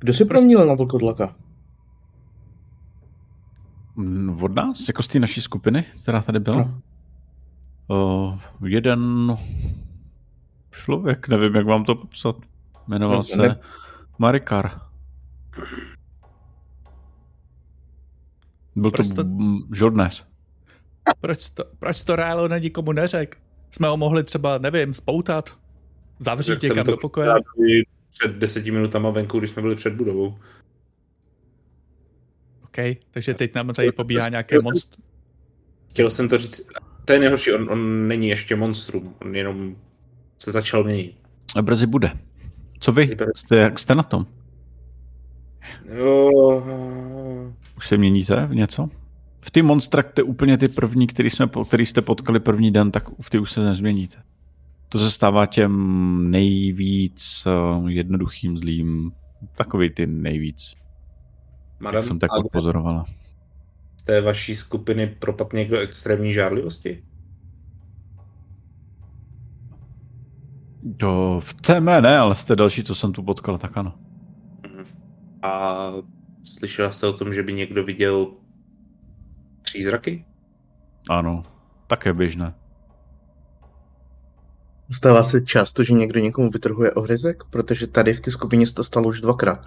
Kdo 0.00 0.12
si 0.12 0.24
proměnil 0.24 0.66
na 0.66 0.74
vlkodlaka? 0.74 1.34
Mm, 3.96 4.42
Od 4.42 4.54
nás, 4.54 4.88
jako 4.88 5.02
z 5.02 5.08
té 5.08 5.18
naší 5.20 5.40
skupiny, 5.40 5.84
která 6.02 6.22
tady 6.22 6.40
byla? 6.40 6.56
No. 6.56 6.80
O, 7.96 8.38
jeden 8.66 9.36
člověk, 10.70 11.28
nevím, 11.28 11.54
jak 11.54 11.66
vám 11.66 11.84
to 11.84 11.94
popsat. 11.94 12.36
Jmenoval 12.88 13.16
No, 13.16 13.22
se 13.22 13.36
ne- 13.36 13.58
Marikar. 14.18 14.80
Byl 18.76 18.90
to 18.90 18.96
Proč 18.96 19.08
to- 19.08 19.24
mm, 19.24 19.58
žoldnéř. 19.74 20.26
Proč 21.20 21.50
to, 21.50 21.64
proč 21.78 22.04
to 22.04 22.16
Rálo 22.16 22.48
nikomu 22.58 22.92
neřek? 22.92 23.38
Jsme 23.70 23.88
ho 23.88 23.96
mohli 23.96 24.24
třeba, 24.24 24.58
nevím, 24.58 24.94
spoutat? 24.94 25.58
Zavřít 26.18 26.62
někam 26.62 26.84
to 26.84 26.90
do 26.90 26.96
pokoje? 26.96 27.26
právě 27.26 27.82
Před 28.10 28.36
deseti 28.36 28.70
minutama 28.70 29.10
venku, 29.10 29.38
když 29.38 29.50
jsme 29.50 29.62
byli 29.62 29.76
před 29.76 29.92
budovou. 29.94 30.38
OK, 32.64 32.76
takže 33.10 33.34
teď 33.34 33.54
nám 33.54 33.68
tady 33.68 33.92
pobíhá 33.92 34.28
nějaké 34.28 34.46
chtěl 34.46 34.60
jsem- 34.60 34.64
monstrum. 34.64 35.04
Chtěl 35.90 36.10
jsem 36.10 36.28
to 36.28 36.38
říct, 36.38 36.62
to 37.04 37.12
je 37.12 37.18
nejhorší, 37.18 37.52
on, 37.52 37.70
on 37.70 38.08
není 38.08 38.28
ještě 38.28 38.56
monstrum, 38.56 39.14
on 39.20 39.36
jenom 39.36 39.76
se 40.38 40.52
začal 40.52 40.84
měnit. 40.84 41.16
A 41.56 41.62
brzy 41.62 41.86
bude. 41.86 42.12
Co 42.80 42.92
vy? 42.92 43.16
Jste, 43.36 43.56
jak 43.56 43.78
jste 43.78 43.94
na 43.94 44.02
tom? 44.02 44.26
Jo, 45.96 46.28
Už 47.76 47.88
se 47.88 47.96
měníte 47.96 48.46
v 48.46 48.54
něco? 48.54 48.88
V 49.40 49.50
ty 49.50 49.62
monstra, 49.62 50.02
ty 50.02 50.22
úplně 50.22 50.58
ty 50.58 50.68
první, 50.68 51.06
který, 51.06 51.30
jsme, 51.30 51.46
po- 51.46 51.64
který 51.64 51.86
jste 51.86 52.02
potkali 52.02 52.40
první 52.40 52.70
den, 52.70 52.90
tak 52.90 53.04
v 53.20 53.30
ty 53.30 53.38
už 53.38 53.52
se 53.52 53.60
nezměníte. 53.64 54.16
To 54.92 54.98
se 54.98 55.10
stává 55.10 55.46
těm 55.46 56.30
nejvíc 56.30 57.46
eh, 57.46 57.90
jednoduchým, 57.90 58.58
zlým, 58.58 59.12
takový 59.54 59.90
ty 59.90 60.06
nejvíc, 60.06 60.74
madam, 61.80 61.96
jak 61.98 62.04
jsem 62.04 62.18
tak 62.18 62.30
odpozorovala. 62.32 63.04
z 64.00 64.02
té 64.02 64.20
vaší 64.20 64.56
skupiny 64.56 65.06
propad 65.06 65.52
někdo 65.52 65.78
extrémní 65.80 66.32
žárlivosti? 66.32 67.04
Do, 70.82 71.40
v 71.44 71.54
té 71.54 71.80
mé 71.80 72.00
ne, 72.00 72.18
ale 72.18 72.34
jste 72.34 72.56
další, 72.56 72.82
co 72.84 72.94
jsem 72.94 73.12
tu 73.12 73.22
potkal, 73.22 73.58
tak 73.58 73.76
ano. 73.76 73.94
Mhm. 74.62 74.84
A 75.42 75.92
slyšela 76.44 76.90
jste 76.92 77.06
o 77.06 77.12
tom, 77.12 77.34
že 77.34 77.42
by 77.42 77.52
někdo 77.52 77.84
viděl 77.84 78.32
přízraky? 79.62 80.24
Ano, 81.10 81.42
také 81.86 82.12
běžné. 82.12 82.54
Stává 84.92 85.22
se 85.22 85.40
často, 85.40 85.82
že 85.82 85.94
někdo 85.94 86.20
někomu 86.20 86.50
vytrhuje 86.50 86.92
ohryzek? 86.92 87.44
Protože 87.50 87.86
tady 87.86 88.14
v 88.14 88.20
té 88.20 88.30
skupině 88.30 88.66
se 88.66 88.74
to 88.74 88.84
stalo 88.84 89.08
už 89.08 89.20
dvakrát. 89.20 89.66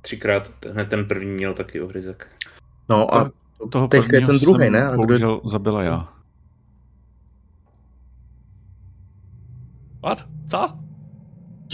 Třikrát, 0.00 0.50
hned 0.70 0.88
ten 0.88 1.04
první 1.04 1.30
měl 1.30 1.54
taky 1.54 1.80
ohryzek. 1.80 2.28
No 2.88 3.14
a 3.14 3.30
Toho 3.70 3.88
teďka 3.88 4.16
je 4.16 4.26
ten 4.26 4.38
druhý, 4.38 4.70
ne? 4.70 4.88
A 4.88 4.96
kdo- 4.96 5.40
zabila 5.44 5.82
já. 5.82 6.08
What? 10.02 10.28
Co? 10.46 10.84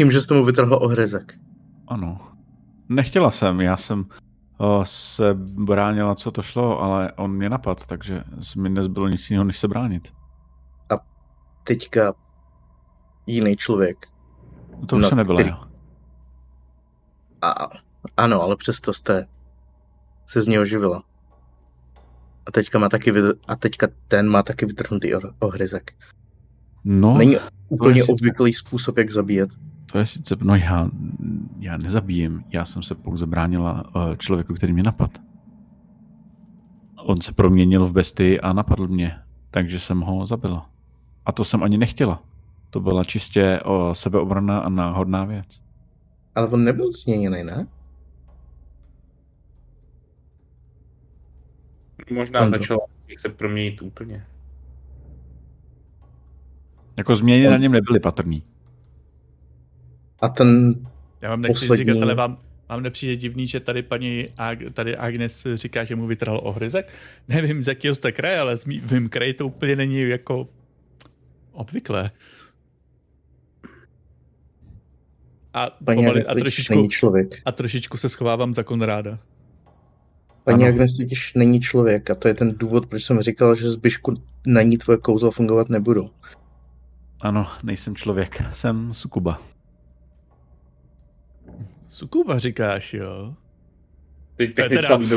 tím, 0.01 0.12
že 0.12 0.21
jste 0.21 0.35
mu 0.35 0.45
vytrhl 0.45 0.75
ohryzek. 0.75 1.39
Ano. 1.89 2.19
Nechtěla 2.89 3.31
jsem, 3.31 3.61
já 3.61 3.77
jsem 3.77 4.01
uh, 4.01 4.83
se 4.83 5.35
bránila, 5.41 6.15
co 6.15 6.31
to 6.31 6.43
šlo, 6.43 6.81
ale 6.83 7.12
on 7.12 7.33
mě 7.33 7.49
napad, 7.49 7.87
takže 7.87 8.25
mi 8.57 8.69
nezbylo 8.69 9.09
nic 9.09 9.31
jiného, 9.31 9.45
než 9.45 9.59
se 9.59 9.69
bránit. 9.69 10.12
Teďka 11.65 12.12
jiný 13.27 13.57
člověk. 13.57 14.07
To 14.87 14.97
už 14.97 15.03
No, 15.03 15.09
se 15.09 15.15
nebyla 15.15 15.41
který-. 15.41 15.57
A, 17.43 17.55
ano, 18.16 18.43
ale 18.43 18.57
přesto 18.57 18.93
jste 18.93 19.27
se 20.27 20.41
z 20.41 20.47
něho 20.47 20.65
živila. 20.65 21.03
A 22.47 22.51
teďka, 22.53 22.78
má 22.78 22.89
taky, 22.89 23.11
vy- 23.12 23.32
a 23.49 23.57
teďka 23.57 23.87
ten 24.09 24.28
má 24.28 24.43
taky 24.43 24.66
vytrhnutý 24.66 25.11
ohryzek. 25.41 25.93
No, 26.85 27.15
Není 27.19 27.37
úplně 27.69 28.01
sice- 28.01 28.12
obvyklý 28.12 28.55
způsob, 28.55 28.99
jak 28.99 29.11
zabíjet. 29.11 29.51
to 29.93 29.99
je 29.99 30.07
sice, 30.07 30.37
no 30.41 30.55
já, 30.55 30.89
já 31.59 31.77
nezabijím, 31.77 32.45
já 32.49 32.65
jsem 32.65 32.82
se 32.82 32.95
pouze 32.95 33.27
bránila 33.27 33.85
uh, 33.97 34.16
člověku, 34.16 34.55
který 34.55 34.73
mě 34.73 34.82
napad. 34.82 35.11
On 36.97 37.20
se 37.20 37.32
proměnil 37.32 37.87
v 37.87 37.93
bestii 37.93 38.41
a 38.41 38.53
napadl 38.53 38.87
mě, 38.89 39.19
takže 39.51 39.81
jsem 39.81 40.01
ho 40.01 40.27
zabila. 40.27 40.69
A 41.26 41.32
to 41.32 41.44
jsem 41.44 41.62
ani 41.62 41.78
nechtěla. 41.78 42.22
To 42.70 42.80
byla 42.80 43.05
čistě 43.05 43.60
o 43.64 43.94
sebeobrana 43.94 44.59
a 44.60 44.68
náhodná 44.68 45.24
věc. 45.24 45.60
Ale 46.34 46.47
on 46.48 46.64
nebyl 46.64 46.92
změněný, 46.92 47.44
ne? 47.44 47.66
Možná 52.10 52.40
Ano. 52.40 52.51
začal 52.51 52.78
se 53.18 53.28
proměnit 53.28 53.82
úplně. 53.82 54.24
Jako 56.97 57.16
změny 57.16 57.47
na 57.48 57.56
něm 57.56 57.72
nebyly 57.72 58.01
patrný. 58.01 58.42
A 60.20 60.28
ten, 60.28 60.74
Já 61.20 61.30
vám 61.30 61.42
nechci 61.42 61.66
Poslední. 61.66 61.84
říkat, 61.92 62.02
ale 62.02 62.14
vám, 62.14 62.38
vám 62.68 62.82
nepřijde 62.82 63.16
divný, 63.16 63.47
že 63.47 63.60
tady 63.60 63.82
paní 63.82 64.26
Ag- 64.38 64.70
tady 64.72 64.97
Agnes 64.97 65.47
říká, 65.55 65.84
že 65.84 65.97
mu 65.97 66.06
vytrhl 66.06 66.40
ohryzek? 66.42 66.92
Nevím, 67.28 67.62
z 67.62 67.68
jakého 67.68 67.94
jste 67.94 68.12
kraje, 68.12 68.38
ale 68.38 68.56
z 68.56 68.64
mým 68.64 69.09
kraji 69.09 69.34
to 69.34 69.47
úplně 69.47 69.76
není 69.76 70.01
jako 70.01 70.48
obvyklé. 71.52 72.10
A, 75.55 75.70
paní 75.85 76.06
Agnes 76.06 76.24
a, 76.28 76.35
trošičku, 76.35 76.74
není 76.74 76.89
člověk. 76.89 77.43
a 77.44 77.52
trošičku 77.52 77.97
se 77.97 78.09
schovávám 78.09 78.55
za 78.55 78.62
Konráda. 78.62 79.18
Paní. 80.44 80.66
Agnes 80.68 80.97
totiž 80.97 81.35
není 81.35 81.60
člověk 81.60 82.10
a 82.10 82.14
to 82.14 82.28
je 82.28 82.35
ten 82.35 82.55
důvod, 82.59 82.86
proč 82.86 83.05
jsem 83.05 83.20
říkal, 83.20 83.55
že 83.55 83.70
zbyšku 83.70 84.22
na 84.47 84.62
ní 84.62 84.78
tvoje 84.78 84.98
kouzla 84.98 85.31
fungovat 85.31 85.68
nebudou. 85.68 86.10
Ano, 87.20 87.47
nejsem 87.62 87.97
člověk, 87.97 88.43
jsem 88.52 88.94
sukuba. 88.94 89.43
Sukuba 91.89 92.39
říkáš, 92.39 92.94
jo? 92.94 93.35
Teď 94.36 94.55
technická, 94.55 94.89
teda- 94.89 94.97
víme, 94.97 95.16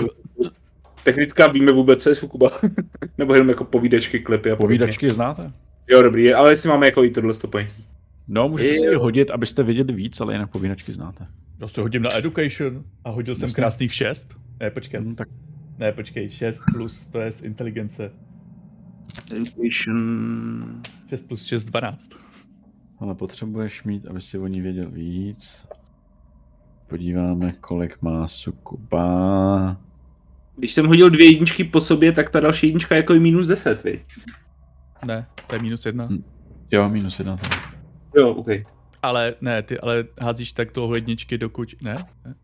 technická 1.03 1.47
víme 1.47 1.71
vůbec, 1.71 2.03
co 2.03 2.09
je 2.09 2.15
Sukuba. 2.15 2.51
Nebo 3.17 3.33
jenom 3.33 3.49
jako 3.49 3.63
povídačky, 3.63 4.19
klipy 4.19 4.51
a. 4.51 4.55
Povídačky 4.55 5.09
znáte? 5.09 5.51
Jo, 5.89 6.01
dobrý, 6.03 6.33
ale 6.33 6.51
jestli 6.51 6.69
máme 6.69 6.85
jako 6.85 7.03
i 7.03 7.09
tohle 7.09 7.33
to 7.33 7.47
pojetí. 7.47 7.85
No, 8.27 8.49
můžete 8.49 8.73
si 8.79 8.85
je 8.85 8.97
hodit, 8.97 9.31
abyste 9.31 9.63
věděli 9.63 9.93
víc, 9.93 10.21
ale 10.21 10.33
jinak 10.33 10.49
povídačky 10.51 10.93
znáte. 10.93 11.27
Já 11.59 11.67
se 11.67 11.81
hodím 11.81 12.01
na 12.01 12.17
education 12.17 12.83
a 13.03 13.09
hodil 13.09 13.35
jsem 13.35 13.45
Jasně. 13.45 13.55
krásných 13.55 13.93
6. 13.93 14.37
Ne, 14.59 14.69
počkej. 14.71 14.99
Hm, 15.01 15.15
tak 15.15 15.27
Ne, 15.77 15.91
počkej, 15.91 16.29
6 16.29 16.61
plus, 16.73 17.05
to 17.05 17.19
je 17.19 17.31
z 17.31 17.41
inteligence. 17.43 18.11
education... 19.37 20.81
6 21.09 21.27
plus 21.27 21.45
6, 21.45 21.63
12. 21.63 22.09
Ale 22.99 23.15
potřebuješ 23.15 23.83
mít, 23.83 24.05
aby 24.07 24.21
si 24.21 24.37
o 24.37 24.47
ní 24.47 24.61
věděl 24.61 24.89
víc. 24.91 25.67
Podíváme, 26.87 27.51
kolik 27.51 28.01
má 28.01 28.27
Sukuba. 28.27 29.77
Když 30.57 30.73
jsem 30.73 30.85
hodil 30.87 31.09
dvě 31.09 31.31
jedničky 31.31 31.63
po 31.63 31.81
sobě, 31.81 32.11
tak 32.11 32.29
ta 32.29 32.39
další 32.39 32.67
jednička 32.67 32.95
je 32.95 32.99
jako 33.01 33.13
minus 33.13 33.47
10, 33.47 33.83
viď? 33.83 34.01
Ne, 35.05 35.25
to 35.47 35.55
je 35.55 35.61
minus 35.61 35.85
jedna. 35.85 36.05
Hm. 36.05 36.23
Jo, 36.71 36.89
minus 36.89 37.19
jedna 37.19 37.37
tam. 37.37 37.49
Jo, 38.17 38.29
OK. 38.33 38.47
Ale 39.01 39.35
ne, 39.41 39.61
ty 39.61 39.79
ale 39.79 40.03
házíš 40.21 40.51
tak 40.51 40.73
dlouho 40.73 40.95
jedničky, 40.95 41.37
dokud... 41.37 41.75
Ne? 41.81 41.97
ne? 42.25 42.35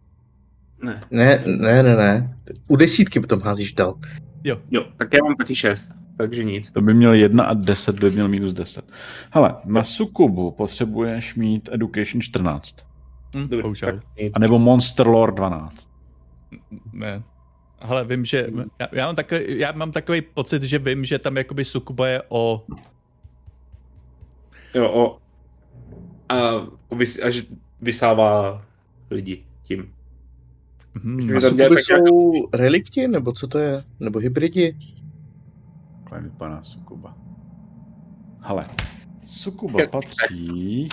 Ne. 0.81 1.01
Ne, 1.11 1.43
ne, 1.45 1.83
ne, 1.83 1.95
ne. 1.95 2.35
U 2.67 2.75
desítky 2.75 3.19
potom 3.19 3.41
házíš 3.41 3.73
dál. 3.73 3.99
Jo, 4.43 4.61
Jo, 4.71 4.85
tak 4.97 5.09
já 5.13 5.23
mám 5.23 5.35
taky 5.35 5.55
6, 5.55 5.91
takže 6.17 6.43
nic. 6.43 6.71
To 6.71 6.81
by 6.81 6.93
měl 6.93 7.13
1 7.13 7.43
a 7.43 7.53
10 7.53 7.99
by 7.99 8.09
měl 8.11 8.27
minus 8.27 8.53
10. 8.53 8.91
Hele, 9.31 9.55
na 9.65 9.83
Sukubu 9.83 10.51
potřebuješ 10.51 11.35
mít 11.35 11.69
Education 11.71 12.21
14. 12.21 12.75
hm, 13.35 13.47
Dobře. 13.47 14.01
A 14.33 14.39
nebo 14.39 14.59
Monster 14.59 15.07
Lore 15.07 15.31
12. 15.31 15.89
Ne. 16.93 17.23
Ale 17.79 18.05
vím, 18.05 18.25
že... 18.25 18.47
Já, 18.79 18.87
já, 18.91 19.05
mám 19.05 19.15
takový, 19.15 19.59
já 19.59 19.71
mám 19.71 19.91
takový 19.91 20.21
pocit, 20.21 20.63
že 20.63 20.79
vím, 20.79 21.05
že 21.05 21.19
tam 21.19 21.37
jakoby 21.37 21.65
Sukuba 21.65 22.07
je 22.07 22.21
o... 22.29 22.65
Jo, 24.73 24.91
o... 24.91 25.19
A, 26.29 26.53
o 26.89 26.95
vys, 26.95 27.19
a 27.23 27.29
že 27.29 27.43
vysává 27.81 28.61
lidi 29.11 29.45
tím. 29.63 29.93
Hmm, 30.93 31.37
A 31.37 31.41
sukuby 31.41 31.81
jsou 31.81 32.31
relikti, 32.53 33.07
nebo 33.07 33.31
co 33.31 33.47
to 33.47 33.59
je? 33.59 33.83
Nebo 33.99 34.19
hybridi? 34.19 34.77
Takhle 35.99 36.21
vypadá 36.21 36.63
Sukuba. 36.63 37.17
Hele, 38.41 38.63
Sukuba 39.23 39.79
patří... 39.91 40.89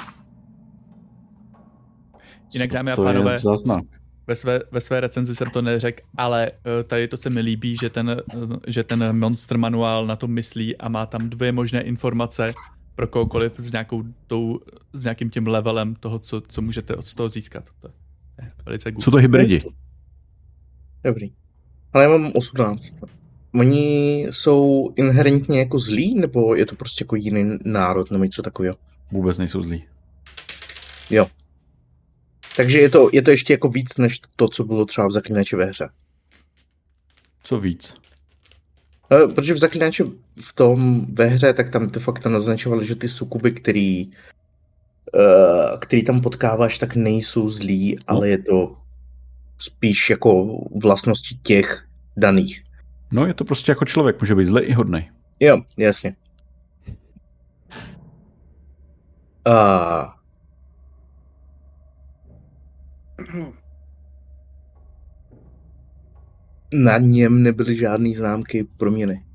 Jinak, 2.52 2.70
dámy 2.70 2.92
a 2.92 2.96
to 2.96 3.04
pánové, 3.04 3.32
je 3.32 3.38
za 3.38 3.56
znak. 3.56 3.84
Ve 4.26 4.34
své, 4.34 4.60
ve 4.70 4.80
své 4.80 5.00
recenzi 5.00 5.34
jsem 5.34 5.50
to 5.50 5.62
neřekl, 5.62 6.02
ale 6.16 6.50
eh, 6.50 6.84
tady 6.84 7.08
to 7.08 7.16
se 7.16 7.30
mi 7.30 7.40
líbí, 7.40 7.76
že 7.76 7.90
ten, 7.90 8.10
eh, 8.10 8.36
že 8.66 8.84
ten 8.84 9.18
Monster 9.18 9.58
Manuál 9.58 10.06
na 10.06 10.16
to 10.16 10.28
myslí 10.28 10.76
a 10.76 10.88
má 10.88 11.06
tam 11.06 11.30
dvě 11.30 11.52
možné 11.52 11.82
informace 11.82 12.54
pro 12.94 13.06
kohokoliv 13.06 13.52
s, 13.56 13.72
nějakou 13.72 14.04
tou, 14.26 14.60
s 14.92 15.04
nějakým 15.04 15.30
tím 15.30 15.46
levelem 15.46 15.94
toho, 15.94 16.18
co, 16.18 16.40
co 16.40 16.62
můžete 16.62 16.96
od 16.96 17.14
toho 17.14 17.28
získat. 17.28 17.64
To 17.80 17.88
je 18.42 18.50
velice 18.66 18.92
good. 18.92 19.04
Jsou 19.04 19.10
to 19.10 19.16
hybridi. 19.16 19.62
Dobrý. 21.04 21.32
Ale 21.92 22.04
já 22.04 22.10
mám 22.10 22.32
18. 22.34 22.94
Oni 23.54 24.26
jsou 24.30 24.92
inherentně 24.96 25.58
jako 25.58 25.78
zlí, 25.78 26.14
nebo 26.14 26.54
je 26.54 26.66
to 26.66 26.76
prostě 26.76 27.02
jako 27.02 27.16
jiný 27.16 27.58
národ, 27.64 28.10
nebo 28.10 28.24
něco 28.24 28.42
takového? 28.42 28.76
Vůbec 29.10 29.38
nejsou 29.38 29.62
zlí. 29.62 29.84
Jo. 31.10 31.26
Takže 32.56 32.78
je 32.78 32.90
to, 32.90 33.10
je 33.12 33.22
to 33.22 33.30
ještě 33.30 33.52
jako 33.52 33.68
víc, 33.68 33.96
než 33.96 34.20
to, 34.36 34.48
co 34.48 34.64
bylo 34.64 34.84
třeba 34.84 35.06
v 35.06 35.10
Zaklínači 35.10 35.56
ve 35.56 35.64
hře. 35.64 35.88
Co 37.42 37.60
víc? 37.60 37.94
Eh, 39.12 39.28
Protože 39.34 39.54
v 39.54 39.58
Zaklínači 39.58 40.04
v 40.42 40.52
tom 40.54 41.06
ve 41.14 41.24
hře, 41.24 41.52
tak 41.52 41.70
tam 41.70 41.86
de 41.86 42.00
facto 42.00 42.28
naznačovali, 42.28 42.86
že 42.86 42.96
ty 42.96 43.08
sukuby, 43.08 43.52
který, 43.52 44.10
eh, 45.16 45.78
který 45.78 46.04
tam 46.04 46.20
potkáváš, 46.20 46.78
tak 46.78 46.96
nejsou 46.96 47.48
zlí, 47.48 47.98
ale 48.06 48.28
je 48.28 48.38
to 48.38 48.76
spíš 49.58 50.10
jako 50.10 50.60
vlastnosti 50.82 51.38
těch 51.42 51.86
daných. 52.16 52.62
No, 53.10 53.26
je 53.26 53.34
to 53.34 53.44
prostě 53.44 53.72
jako 53.72 53.84
člověk, 53.84 54.20
může 54.20 54.34
být 54.34 54.44
zlej 54.44 54.68
i 54.68 54.72
hodnej. 54.72 55.10
Jo, 55.40 55.60
jasně. 55.78 56.16
A... 59.44 60.15
Na 66.74 66.98
něm 66.98 67.42
nebyly 67.42 67.76
žádné 67.76 68.14
známky 68.14 68.64
proměny. 68.76 69.26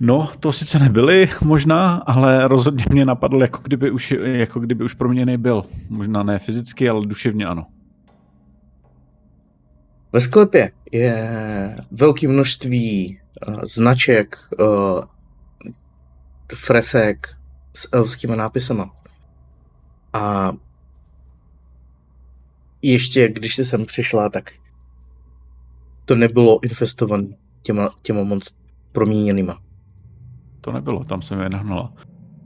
No, 0.00 0.30
to 0.40 0.52
sice 0.52 0.78
nebyly 0.78 1.30
možná, 1.44 1.94
ale 1.94 2.48
rozhodně 2.48 2.84
mě 2.90 3.04
napadl, 3.04 3.42
jako 3.42 3.60
kdyby 3.62 3.90
už, 3.90 4.14
jako 4.22 4.60
kdyby 4.60 4.84
už 4.84 4.94
proměněný 4.94 5.36
byl. 5.36 5.64
Možná 5.88 6.22
ne 6.22 6.38
fyzicky, 6.38 6.88
ale 6.88 7.06
duševně 7.06 7.46
ano. 7.46 7.66
Ve 10.12 10.20
sklepě 10.20 10.72
je 10.92 11.76
velké 11.90 12.28
množství 12.28 13.20
uh, 13.48 13.60
značek, 13.64 14.36
uh, 14.60 15.00
fresek 16.54 17.36
s 17.76 17.88
elfskými 17.92 18.36
nápisama. 18.36 18.94
A 20.12 20.52
ještě 22.82 23.28
když 23.28 23.56
jsi 23.56 23.64
sem 23.64 23.86
přišla, 23.86 24.28
tak 24.28 24.50
to 26.04 26.14
nebylo 26.16 26.64
infestované 26.64 27.26
těma, 27.62 27.90
těma 28.02 28.20
monst- 28.20 28.56
proměněnýma. 28.92 29.62
To 30.60 30.72
nebylo, 30.72 31.04
tam 31.04 31.22
jsem 31.22 31.40
je 31.40 31.48
nahnala. 31.48 31.92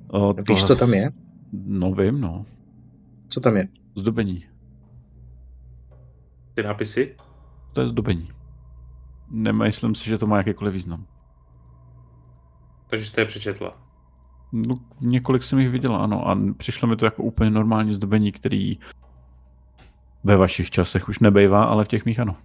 O, 0.08 0.32
Víš, 0.32 0.64
co 0.64 0.76
tam 0.76 0.94
je? 0.94 1.10
No 1.52 1.92
vím, 1.92 2.20
no. 2.20 2.46
Co 3.28 3.40
tam 3.40 3.56
je? 3.56 3.68
Zdobení. 3.96 4.44
Ty 6.54 6.62
nápisy? 6.62 7.16
To 7.72 7.80
je 7.80 7.88
zdobení. 7.88 8.28
Nemyslím 9.30 9.94
si, 9.94 10.04
že 10.04 10.18
to 10.18 10.26
má 10.26 10.36
jakýkoliv 10.36 10.74
význam. 10.74 11.06
Takže 12.86 13.06
jste 13.06 13.20
je 13.20 13.24
přečetla. 13.24 13.85
No, 14.52 14.78
několik 15.00 15.42
jsem 15.42 15.58
jich 15.58 15.70
viděl, 15.70 15.96
ano, 15.96 16.28
a 16.28 16.38
přišlo 16.56 16.88
mi 16.88 16.96
to 16.96 17.04
jako 17.04 17.22
úplně 17.22 17.50
normální 17.50 17.94
zdobení, 17.94 18.32
který 18.32 18.78
ve 20.24 20.36
vašich 20.36 20.70
časech 20.70 21.08
už 21.08 21.18
nebejvá, 21.18 21.64
ale 21.64 21.84
v 21.84 21.88
těch 21.88 22.04
mých 22.04 22.20
ano. 22.20 22.36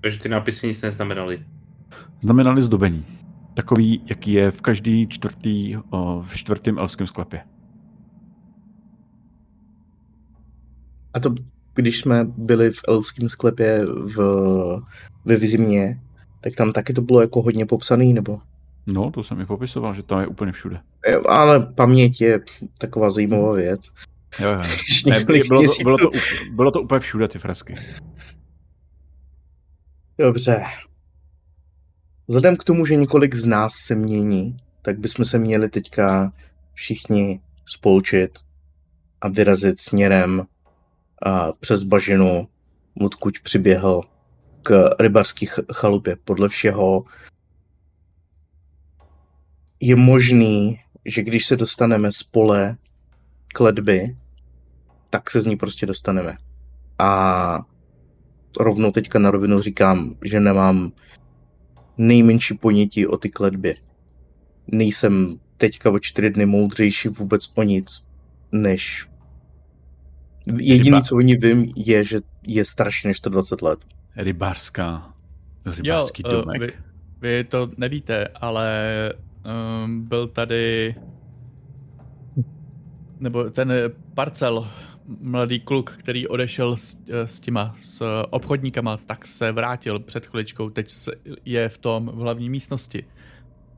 Takže 0.00 0.20
ty 0.20 0.28
nápisy 0.28 0.66
nic 0.66 0.82
neznamenaly. 0.82 1.46
Znamenali 2.20 2.62
zdobení. 2.62 3.06
Takový, 3.54 4.02
jaký 4.06 4.32
je 4.32 4.50
v 4.50 4.60
každý 4.60 5.08
čtvrtý, 5.08 5.76
o, 5.90 6.22
v 6.26 6.36
čtvrtém 6.36 6.78
elském 6.78 7.06
sklepě. 7.06 7.44
A 11.14 11.20
to, 11.20 11.34
když 11.74 11.98
jsme 11.98 12.24
byli 12.24 12.70
v 12.70 12.80
elském 12.88 13.28
sklepě 13.28 13.84
v, 13.86 14.16
ve 15.24 15.36
Vizimě, 15.36 16.00
tak 16.40 16.54
tam 16.54 16.72
taky 16.72 16.92
to 16.92 17.02
bylo 17.02 17.20
jako 17.20 17.42
hodně 17.42 17.66
popsaný, 17.66 18.12
nebo? 18.12 18.38
No, 18.86 19.10
to 19.10 19.24
jsem 19.24 19.38
mi 19.38 19.46
popisoval, 19.46 19.94
že 19.94 20.02
to 20.02 20.20
je 20.20 20.26
úplně 20.26 20.52
všude. 20.52 20.80
Ale 21.28 21.66
paměť 21.66 22.20
je 22.20 22.40
taková 22.78 23.10
zajímavá 23.10 23.52
věc. 23.52 23.90
Jo, 24.38 24.48
jo. 24.50 24.62
Ne, 25.06 25.24
bylo, 25.24 25.62
to, 25.62 25.82
bylo, 25.82 25.98
to, 25.98 26.10
bylo 26.52 26.70
to 26.70 26.82
úplně 26.82 27.00
všude, 27.00 27.28
ty 27.28 27.38
fresky. 27.38 27.74
Dobře. 30.18 30.64
Vzhledem 32.28 32.56
k 32.56 32.64
tomu, 32.64 32.86
že 32.86 32.96
několik 32.96 33.34
z 33.34 33.46
nás 33.46 33.74
se 33.74 33.94
mění, 33.94 34.56
tak 34.82 34.98
bychom 34.98 35.24
se 35.24 35.38
měli 35.38 35.68
teďka 35.68 36.32
všichni 36.72 37.40
spolčit 37.66 38.38
a 39.20 39.28
vyrazit 39.28 39.80
směrem 39.80 40.46
a 41.22 41.52
přes 41.52 41.82
bažinu, 41.82 42.48
odkud 43.00 43.40
přiběhl 43.42 44.02
k 44.62 44.90
rybarský 45.00 45.46
ch- 45.46 45.72
chalupě. 45.72 46.16
Podle 46.24 46.48
všeho 46.48 47.04
je 49.80 49.96
možný, 49.96 50.80
že 51.04 51.22
když 51.22 51.46
se 51.46 51.56
dostaneme 51.56 52.12
z 52.12 52.22
pole 52.22 52.76
k 53.54 53.60
ledby, 53.60 54.16
tak 55.10 55.30
se 55.30 55.40
z 55.40 55.46
ní 55.46 55.56
prostě 55.56 55.86
dostaneme. 55.86 56.36
A 56.98 57.60
rovnou 58.60 58.90
teďka 58.90 59.18
na 59.18 59.30
rovinu 59.30 59.60
říkám, 59.60 60.14
že 60.24 60.40
nemám 60.40 60.92
nejmenší 61.98 62.54
ponětí 62.54 63.06
o 63.06 63.16
ty 63.16 63.30
kletbě. 63.30 63.74
Nejsem 64.66 65.40
teďka 65.56 65.90
o 65.90 65.98
čtyři 65.98 66.30
dny 66.30 66.46
moudřejší 66.46 67.08
vůbec 67.08 67.52
o 67.54 67.62
nic, 67.62 68.04
než... 68.52 69.06
Jediný, 70.46 70.90
Ryba. 70.90 71.00
co 71.00 71.16
o 71.16 71.20
ní 71.20 71.36
vím, 71.36 71.72
je, 71.76 72.04
že 72.04 72.20
je 72.46 72.64
starší 72.64 73.08
než 73.08 73.16
120 73.18 73.62
let. 73.62 73.78
Rybářská, 74.16 75.14
Jo, 75.66 75.72
rybářský 75.72 76.24
uh, 76.24 76.30
domek. 76.32 76.60
vy, 76.60 76.72
vy 77.20 77.44
to 77.44 77.70
nevíte, 77.76 78.28
ale 78.40 79.12
um, 79.84 80.08
byl 80.08 80.26
tady 80.26 80.94
nebo 83.20 83.50
ten 83.50 83.72
parcel 84.14 84.68
mladý 85.20 85.60
kluk, 85.60 85.90
který 85.98 86.28
odešel 86.28 86.76
s, 86.76 86.96
s 87.08 87.40
těma, 87.40 87.74
s 87.78 88.22
obchodníkama, 88.30 88.96
tak 88.96 89.26
se 89.26 89.52
vrátil 89.52 89.98
před 90.00 90.26
chviličkou, 90.26 90.70
teď 90.70 90.92
je 91.44 91.68
v 91.68 91.78
tom 91.78 92.06
v 92.06 92.18
hlavní 92.18 92.50
místnosti. 92.50 93.04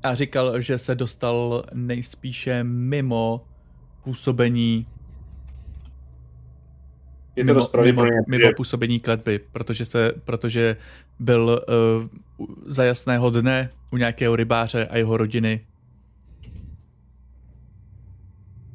A 0.03 0.15
říkal, 0.15 0.61
že 0.61 0.79
se 0.79 0.95
dostal 0.95 1.65
nejspíše 1.75 2.65
mimo 2.65 3.45
působení 4.05 4.87
Je 7.37 7.45
to 7.45 7.47
mimo, 7.47 7.61
dost 7.61 7.75
mimo, 7.83 8.05
mimo 8.29 8.53
působení 8.57 9.01
kletby, 9.01 9.39
protože, 9.39 9.85
se, 9.85 10.13
protože 10.25 10.77
byl 11.19 11.63
uh, 12.01 12.47
za 12.67 12.85
jasného 12.85 13.31
dne 13.31 13.71
u 13.91 13.97
nějakého 13.97 14.37
rybáře 14.37 14.87
a 14.87 14.97
jeho 14.97 15.17
rodiny. 15.17 15.67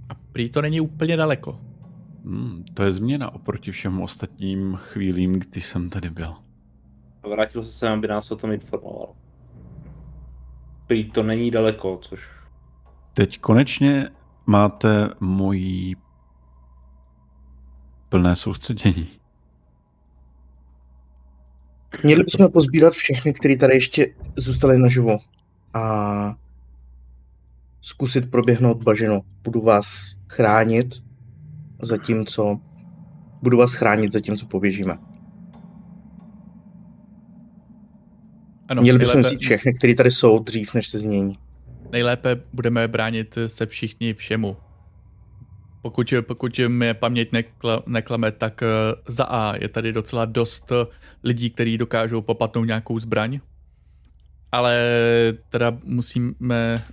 A 0.10 0.14
prý 0.32 0.50
to 0.50 0.62
není 0.62 0.82
úplně 0.82 1.18
daleko. 1.18 1.60
Hmm, 2.26 2.66
to 2.74 2.84
je 2.84 2.92
změna 2.92 3.34
oproti 3.34 3.72
všem 3.72 4.02
ostatním 4.02 4.76
chvílím, 4.76 5.34
kdy 5.34 5.62
jsem 5.62 5.90
tady 5.90 6.10
byl. 6.10 6.34
A 7.24 7.28
vrátil 7.28 7.64
se 7.64 7.72
sem, 7.72 7.94
aby 7.94 8.08
nás 8.08 8.32
o 8.32 8.36
tom 8.36 8.52
informoval. 8.52 9.16
Prý 10.88 11.12
to 11.12 11.24
není 11.24 11.52
daleko, 11.52 12.00
což 12.02 12.38
Teď 13.18 13.40
konečně 13.40 14.10
máte 14.46 15.10
mojí 15.20 15.96
plné 18.10 18.36
soustředění. 18.36 19.08
Měli 22.04 22.24
bychom 22.24 22.52
pozbírat 22.52 22.94
všechny, 22.94 23.34
kteří 23.34 23.58
tady 23.58 23.74
ještě 23.74 24.08
zůstali 24.36 24.78
naživo 24.80 25.18
a 25.74 26.36
zkusit 27.82 28.32
proběhnout 28.32 28.84
bažinu. 28.84 29.22
Budu 29.44 29.62
vás 29.62 30.16
chránit, 30.28 31.04
zatímco 31.82 32.60
budu 33.42 33.58
vás 33.58 33.74
chránit, 33.74 34.12
zatímco 34.12 34.46
poběžíme. 34.46 34.98
Ano, 38.68 38.82
Měli 38.82 39.00
bychom 39.00 39.14
nejlépe, 39.14 39.36
vzít 39.36 39.46
všechny, 39.46 39.74
kteří 39.74 39.96
tady 39.96 40.12
jsou, 40.12 40.40
dřív, 40.40 40.74
než 40.74 40.88
se 40.88 41.00
změní. 41.00 41.34
nejlépe 41.92 42.42
budeme 42.54 42.88
bránit 42.88 43.38
se 43.48 43.66
všichni 43.66 44.14
všemu. 44.14 44.58
Pokud, 45.88 46.14
pokud 46.22 46.59
mě 46.68 46.93
paměť 46.93 47.31
nekla, 47.31 47.84
neklame, 47.88 48.31
tak 48.31 48.64
eh, 48.64 48.68
za 49.07 49.23
A 49.23 49.55
je 49.55 49.68
tady 49.68 49.93
docela 49.93 50.26
dost 50.26 50.72
eh, 50.72 50.85
lidí, 51.23 51.49
kteří 51.49 51.77
dokážou 51.77 52.22
popatnout 52.22 52.64
nějakou 52.64 52.99
zbraň. 52.99 53.39
Ale 54.51 54.84
teda 55.49 55.77
musíme 55.84 56.84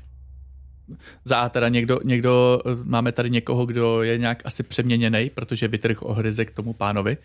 za 1.24 1.36
A 1.36 1.48
teda 1.48 1.68
někdo, 1.68 2.00
někdo, 2.04 2.60
eh, 2.66 2.70
máme 2.84 3.12
tady 3.12 3.30
někoho, 3.30 3.66
kdo 3.66 4.02
je 4.02 4.18
nějak 4.18 4.42
asi 4.44 4.62
přeměněný, 4.62 5.30
protože 5.34 5.68
vytrh 5.68 6.02
ohryzek 6.02 6.50
tomu 6.50 6.72
pánovi. 6.72 7.16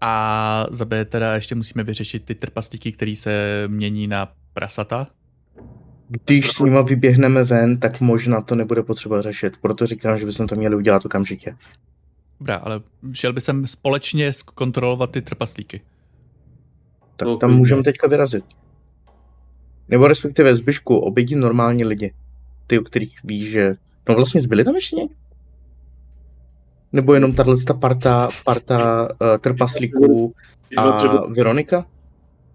A 0.00 0.66
za 0.70 0.84
B 0.84 1.04
teda 1.04 1.34
ještě 1.34 1.54
musíme 1.54 1.82
vyřešit 1.82 2.24
ty 2.24 2.34
trpaslíky, 2.34 2.92
který 2.92 3.16
se 3.16 3.64
mění 3.66 4.06
na 4.06 4.32
prasata. 4.54 5.06
Když 6.08 6.50
s 6.50 6.60
nima 6.60 6.82
vyběhneme 6.82 7.44
ven, 7.44 7.80
tak 7.80 8.00
možná 8.00 8.40
to 8.40 8.54
nebude 8.54 8.82
potřeba 8.82 9.22
řešit. 9.22 9.52
Proto 9.60 9.86
říkám, 9.86 10.18
že 10.18 10.26
bychom 10.26 10.46
to 10.46 10.54
měli 10.54 10.76
udělat 10.76 11.04
okamžitě. 11.06 11.56
Dobrá, 12.40 12.56
ale 12.56 12.80
šel 13.12 13.32
by 13.32 13.40
jsem 13.40 13.66
společně 13.66 14.32
zkontrolovat 14.32 15.10
ty 15.10 15.22
trpaslíky. 15.22 15.80
Tak 17.16 17.26
To 17.26 17.36
tam 17.36 17.54
můžeme 17.54 17.82
teďka 17.82 18.06
vyrazit. 18.06 18.44
Nebo 19.88 20.08
respektive 20.08 20.56
zbyšku, 20.56 20.96
obědí 20.96 21.34
normální 21.34 21.84
lidi. 21.84 22.14
Ty, 22.66 22.78
o 22.78 22.82
kterých 22.82 23.20
víš, 23.24 23.50
že... 23.50 23.76
No 24.08 24.14
vlastně 24.14 24.40
zbyli 24.40 24.64
tam 24.64 24.74
ještě 24.74 24.96
někdo? 24.96 25.14
Nebo 26.92 27.14
jenom 27.14 27.32
tahle 27.32 27.56
ta 27.66 27.74
parta, 27.74 28.28
parta 28.44 29.08
uh, 29.10 29.38
trpaslíků 29.40 30.34
a 30.76 31.02
Veronika? 31.26 31.86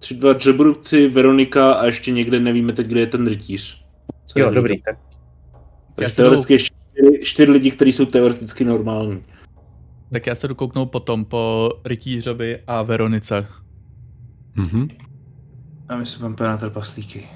Tři 0.01 0.15
dva 0.15 0.33
dřebrubci, 0.33 1.09
Veronika 1.09 1.73
a 1.73 1.85
ještě 1.85 2.11
někde 2.11 2.39
nevíme 2.39 2.73
teď, 2.73 2.87
kde 2.87 2.99
je 2.99 3.07
ten 3.07 3.27
rytíř. 3.27 3.85
Co 4.25 4.39
Jo, 4.39 4.51
dobrý. 4.51 4.81
Tak 4.81 4.97
Já 4.97 5.95
Takže 5.95 6.15
teoreticky 6.15 6.53
ještě 6.53 6.75
čtyři, 6.91 7.25
čtyři 7.25 7.51
lidi, 7.51 7.71
kteří 7.71 7.91
jsou 7.91 8.05
teoreticky 8.05 8.65
normální. 8.65 9.23
Tak 10.11 10.27
já 10.27 10.35
se 10.35 10.47
jdu 10.47 10.55
kouknout 10.55 10.91
potom 10.91 11.25
po 11.25 11.69
Rytířovi 11.85 12.59
a 12.67 12.81
Veronice. 12.81 13.47
Mhm. 14.55 14.87
A 15.89 15.95
my 15.95 16.05
se 16.05 16.19
budeme 16.19 16.51
na 16.51 16.57
trpaslíky. 16.57 17.27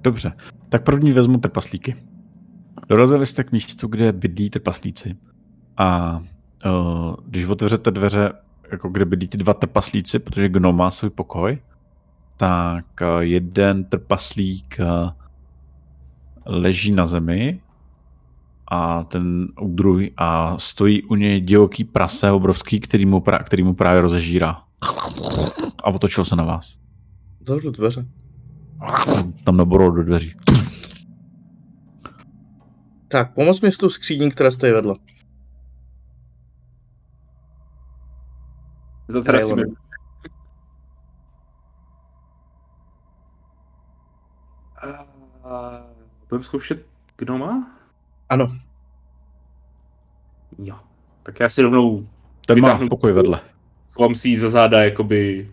Dobře, 0.00 0.32
tak 0.68 0.84
první 0.84 1.12
vezmu 1.12 1.38
trpaslíky. 1.38 1.96
Dorazili 2.88 3.26
jste 3.26 3.44
k 3.44 3.52
místu, 3.52 3.88
kde 3.88 4.12
bydlí 4.12 4.50
trpaslíci. 4.50 5.16
A 5.76 6.18
uh, 6.66 7.14
když 7.26 7.44
otevřete 7.44 7.90
dveře, 7.90 8.32
jako 8.72 8.88
kde 8.88 9.04
bydlí 9.04 9.28
ty 9.28 9.38
dva 9.38 9.54
trpaslíci, 9.54 10.18
protože 10.18 10.48
gnom 10.48 10.76
má 10.76 10.90
svůj 10.90 11.10
pokoj, 11.10 11.58
tak 12.40 12.86
uh, 13.02 13.20
jeden 13.20 13.84
trpaslík 13.84 14.80
uh, 14.80 15.10
leží 16.46 16.92
na 16.92 17.06
zemi 17.06 17.60
a 18.70 19.04
ten 19.04 19.48
druhý 19.66 20.12
a 20.16 20.58
stojí 20.58 21.02
u 21.02 21.14
něj 21.14 21.40
divoký 21.40 21.84
prase 21.84 22.30
obrovský, 22.30 22.80
který 22.80 23.06
mu, 23.06 23.20
pra, 23.20 23.38
který 23.38 23.62
mu 23.62 23.74
právě 23.74 24.00
rozežírá. 24.00 24.62
A 25.84 25.86
otočil 25.86 26.24
se 26.24 26.36
na 26.36 26.44
vás. 26.44 26.78
zavřu 27.46 27.70
dveře. 27.70 28.06
Tam 29.44 29.56
naborol 29.56 29.92
do 29.92 30.04
dveří. 30.04 30.34
Tak, 33.08 33.34
pomoz 33.34 33.60
mi 33.60 33.72
s 33.72 33.78
tou 33.78 33.88
skříní, 33.88 34.30
která 34.30 34.50
stojí 34.50 34.72
vedle. 34.72 34.94
To 39.12 39.22
teda 39.22 39.40
si 39.40 39.46
Trailer. 39.46 39.68
my- 39.68 39.74
A- 45.44 45.86
Budeme 46.30 46.44
zkoušet 46.44 46.86
gnoma? 47.16 47.70
Ano, 48.28 48.48
Jo. 50.58 50.76
Tak 51.22 51.40
já 51.40 51.48
si 51.48 51.62
rovnou 51.62 52.06
Ten 52.46 52.60
má 52.60 52.68
Vytáhnu- 52.68 52.88
pokoj 52.88 53.12
vedle. 53.12 53.40
chovám 53.90 54.14
si 54.14 54.28
ji 54.28 54.38
za 54.38 54.50
záda, 54.50 54.84
jakoby... 54.84 55.50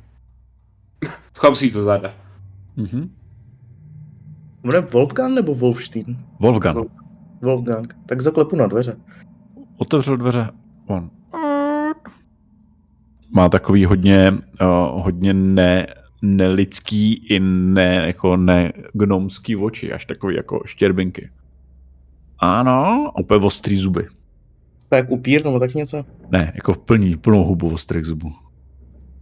chovám 1.37 1.55
si 1.55 1.65
ji 1.65 1.71
za 1.71 1.83
záda. 1.83 2.13
Mhm. 2.75 3.15
bude 4.61 4.79
Wolfgang 4.81 5.35
nebo 5.35 5.55
Wolfstein? 5.55 6.25
Wolfgang. 6.39 6.77
Wolfgang. 7.41 7.93
Tak 8.05 8.21
zaklepu 8.21 8.55
na 8.55 8.67
dveře. 8.67 8.97
Otevřel 9.77 10.17
dveře. 10.17 10.49
On. 10.87 11.09
Má 13.31 13.49
takový 13.49 13.85
hodně, 13.85 14.31
uh, 14.31 15.03
hodně 15.03 15.33
ne, 15.33 15.87
nelidský 16.35 17.13
i 17.13 17.39
ne, 17.39 17.95
jako 18.07 18.37
ne 18.37 18.73
gnomský 18.93 19.55
oči, 19.55 19.93
až 19.93 20.05
takový 20.05 20.35
jako 20.35 20.61
štěrbinky. 20.65 21.29
Ano, 22.39 23.11
a 23.15 23.19
úplně 23.19 23.45
ostrý 23.45 23.77
zuby. 23.77 24.07
Tak 24.89 25.11
upír 25.11 25.45
nebo 25.45 25.59
tak 25.59 25.73
něco? 25.73 26.03
Ne, 26.29 26.51
jako 26.55 26.73
plný, 26.73 27.17
plnou 27.17 27.43
hubu 27.43 27.73
ostrých 27.73 28.05
zubů. 28.05 28.31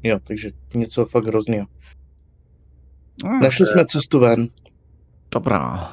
Jo, 0.04 0.20
takže 0.28 0.50
něco 0.76 1.06
fakt 1.06 1.26
hroznýho. 1.26 1.66
Našli 3.42 3.66
jsme 3.66 3.86
cestu 3.86 4.20
ven. 4.20 4.48
Dobrá. 5.34 5.90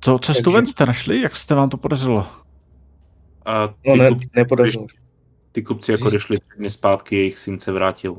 Co, 0.00 0.18
cestu 0.18 0.42
Takže- 0.44 0.56
ven 0.56 0.66
jste 0.66 0.86
našli? 0.86 1.20
Jak 1.20 1.36
jste 1.36 1.54
vám 1.54 1.68
to 1.68 1.76
podařilo? 1.76 2.26
A 3.46 3.68
ty, 3.68 3.74
No 3.90 3.96
ne, 3.96 4.08
kup, 4.08 4.22
nepodařilo. 4.36 4.86
ty 5.52 5.62
kupci 5.62 5.92
jako 5.92 6.10
došli 6.10 6.36
tři 6.38 6.58
dny 6.58 6.70
zpátky, 6.70 7.16
jejich 7.16 7.38
syn 7.38 7.58
se 7.58 7.72
vrátil. 7.72 8.16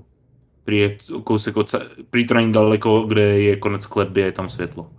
Prý 0.64 0.78
je 0.78 0.98
kousek 1.24 1.58
od, 1.58 1.76
prý 2.10 2.28
to 2.28 2.34
není 2.34 2.52
daleko, 2.54 3.02
kde 3.02 3.22
je 3.22 3.56
konec 3.56 3.86
kletby, 3.86 4.22
je 4.22 4.32
tam 4.32 4.50
světlo. 4.50 4.92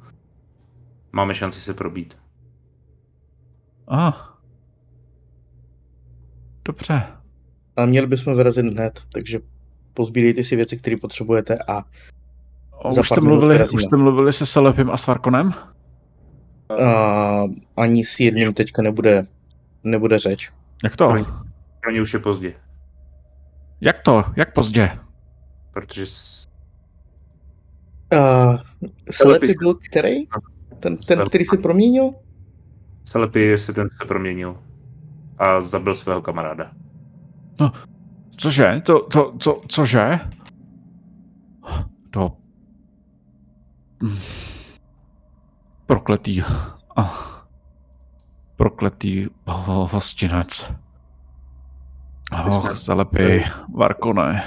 Máme 1.13 1.35
šanci 1.35 1.61
se 1.61 1.75
probít. 1.75 2.17
Ah. 3.89 4.13
Dobře. 6.65 7.03
Ale 7.77 7.87
měli 7.87 8.07
bychom 8.07 8.37
vyrazit 8.37 8.67
hned, 8.67 9.01
takže 9.13 9.41
pozbírejte 9.95 10.43
si 10.45 10.57
věci, 10.57 10.77
které 10.77 10.97
potřebujete 10.97 11.59
a 11.69 11.85
už, 13.01 13.09
jste 13.09 13.21
mluvili, 13.21 13.55
vyrazíme. 13.55 13.77
už 13.77 13.85
jste 13.85 13.97
mluvili 13.97 14.33
se 14.33 14.47
Selepim 14.47 14.91
a 14.91 14.97
Svarkonem? 14.97 15.53
a 16.87 17.43
ani 17.77 18.05
s 18.05 18.21
jedním 18.21 18.55
teďka 18.55 18.83
nebude, 18.83 19.27
nebude 19.85 20.19
řeč. 20.19 20.53
Jak 20.85 20.97
to? 20.97 21.15
Pro 21.83 21.91
ně 21.91 22.03
už 22.03 22.13
je 22.15 22.19
pozdě, 22.21 22.55
Jak 23.81 24.03
to? 24.03 24.25
Jak 24.37 24.55
pozdě? 24.55 24.91
Protože 25.73 26.07
s... 26.07 26.45
Uh, 28.13 28.57
Telepis- 29.07 29.59
byl 29.59 29.75
který? 29.75 30.27
Ten, 30.83 30.97
ten, 30.97 31.25
který 31.27 31.45
se 31.45 31.57
proměnil? 31.57 32.15
Selepy 33.05 33.59
se 33.59 33.73
ten 33.73 33.89
se 33.91 34.05
proměnil 34.05 34.63
a 35.39 35.61
zabil 35.61 35.95
svého 35.95 36.23
kamaráda. 36.23 36.71
Cože? 38.37 38.83
To, 38.87 39.01
to, 39.01 39.37
co, 39.39 39.61
cože? 39.69 40.21
To... 42.11 42.37
Prokletý... 45.87 46.43
Prokletý 48.57 49.27
ho- 49.47 49.87
hostinec. 49.87 50.73
Och, 52.47 52.75
zalepej, 52.75 53.45
Varkone. 53.75 54.45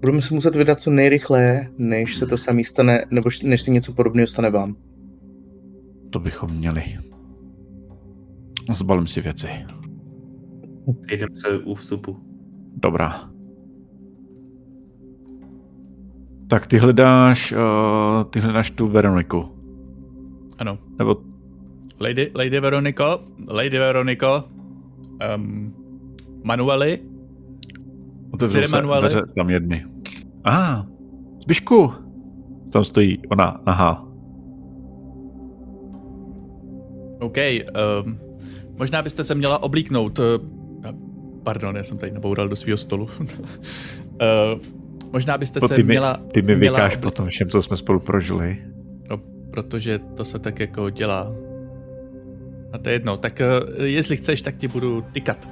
Budeme 0.00 0.22
se 0.22 0.34
muset 0.34 0.56
vydat 0.56 0.80
co 0.80 0.90
nejrychleji, 0.90 1.68
než 1.78 2.16
se 2.16 2.26
to 2.26 2.38
samý 2.38 2.64
stane, 2.64 3.04
nebo 3.10 3.30
než 3.42 3.62
se 3.62 3.70
něco 3.70 3.92
podobného 3.92 4.26
stane 4.26 4.50
vám. 4.50 4.76
To 6.10 6.18
bychom 6.18 6.50
měli. 6.50 6.82
Zbalím 8.72 9.06
si 9.06 9.20
věci. 9.20 9.46
Jdem 11.12 11.28
se 11.34 11.58
u 11.58 11.74
vstupu. 11.74 12.16
Dobrá. 12.82 13.30
Tak 16.48 16.66
ty 16.66 16.78
hledáš, 16.78 17.52
uh, 17.52 18.24
ty 18.30 18.40
hledáš 18.40 18.70
tu 18.70 18.88
Veroniku. 18.88 19.48
Ano. 20.58 20.78
Nebo 20.98 21.16
Lady, 22.00 22.30
Lady 22.34 22.60
Veroniko, 22.60 23.20
Lady 23.48 23.78
Veroniko, 23.78 24.44
um, 25.36 25.74
Manueli, 26.44 26.98
otevřou 28.30 28.52
Sire 28.54 28.68
se 28.68 28.76
Manuele? 28.76 29.00
dveře 29.08 29.22
tam 29.36 29.50
jedny. 29.50 29.84
A, 30.44 30.74
ah, 30.74 30.86
Zbyšku. 31.42 31.92
Tam 32.72 32.84
stojí 32.84 33.18
ona, 33.28 33.60
aha. 33.66 34.06
OK, 37.20 37.36
um, 38.04 38.18
možná 38.78 39.02
byste 39.02 39.24
se 39.24 39.34
měla 39.34 39.62
oblíknout. 39.62 40.18
Uh, 40.18 40.24
pardon, 41.42 41.76
já 41.76 41.84
jsem 41.84 41.98
tady 41.98 42.12
naboural 42.12 42.48
do 42.48 42.56
svého 42.56 42.76
stolu. 42.76 43.04
uh, 43.04 44.60
možná 45.12 45.38
byste 45.38 45.60
To 45.60 45.68
se 45.68 45.74
ty, 45.74 45.82
mi, 45.82 45.86
měla... 45.88 46.20
ty 46.32 46.42
mi 46.42 46.56
měla 46.56 46.78
vykáš 46.78 46.96
obli- 46.96 47.02
po 47.02 47.10
tom 47.10 47.26
všem, 47.28 47.48
co 47.48 47.62
jsme 47.62 47.76
spolu 47.76 48.00
prožili. 48.00 48.56
No, 49.10 49.18
protože 49.50 49.98
to 49.98 50.24
se 50.24 50.38
tak 50.38 50.60
jako 50.60 50.90
dělá. 50.90 51.32
A 52.72 52.78
to 52.78 52.88
je 52.88 52.94
jedno. 52.94 53.16
Tak 53.16 53.40
uh, 53.78 53.84
jestli 53.84 54.16
chceš, 54.16 54.42
tak 54.42 54.56
ti 54.56 54.68
budu 54.68 55.04
tykat. 55.12 55.48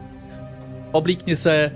Oblíkni 0.93 1.37
se 1.37 1.73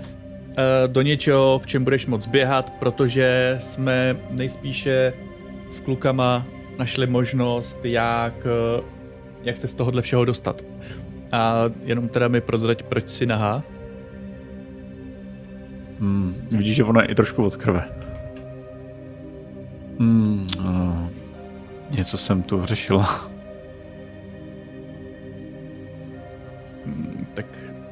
do 0.87 1.01
něčeho, 1.01 1.59
v 1.59 1.67
čem 1.67 1.83
budeš 1.83 2.05
moc 2.05 2.27
běhat, 2.27 2.69
protože 2.69 3.55
jsme 3.59 4.17
nejspíše 4.29 5.13
s 5.67 5.79
klukama 5.79 6.45
našli 6.77 7.07
možnost, 7.07 7.79
jak, 7.83 8.33
uh, 8.77 8.85
jak 9.43 9.57
se 9.57 9.67
z 9.67 9.75
tohohle 9.75 10.01
všeho 10.01 10.25
dostat. 10.25 10.61
A 11.31 11.63
jenom 11.83 12.07
teda 12.07 12.27
mi 12.27 12.41
prozrať, 12.41 12.83
proč 12.83 13.09
si 13.09 13.25
nahá. 13.25 13.63
Hmm, 15.99 16.47
vidíš, 16.51 16.75
že 16.75 16.83
ona 16.83 17.01
je 17.01 17.07
i 17.07 17.15
trošku 17.15 17.43
od 17.43 17.55
krve. 17.55 17.89
Hmm, 19.99 20.47
uh, 20.59 21.07
něco 21.89 22.17
jsem 22.17 22.43
tu 22.43 22.65
řešila. 22.65 23.29
Mm, 26.85 27.27
Tak 27.33 27.45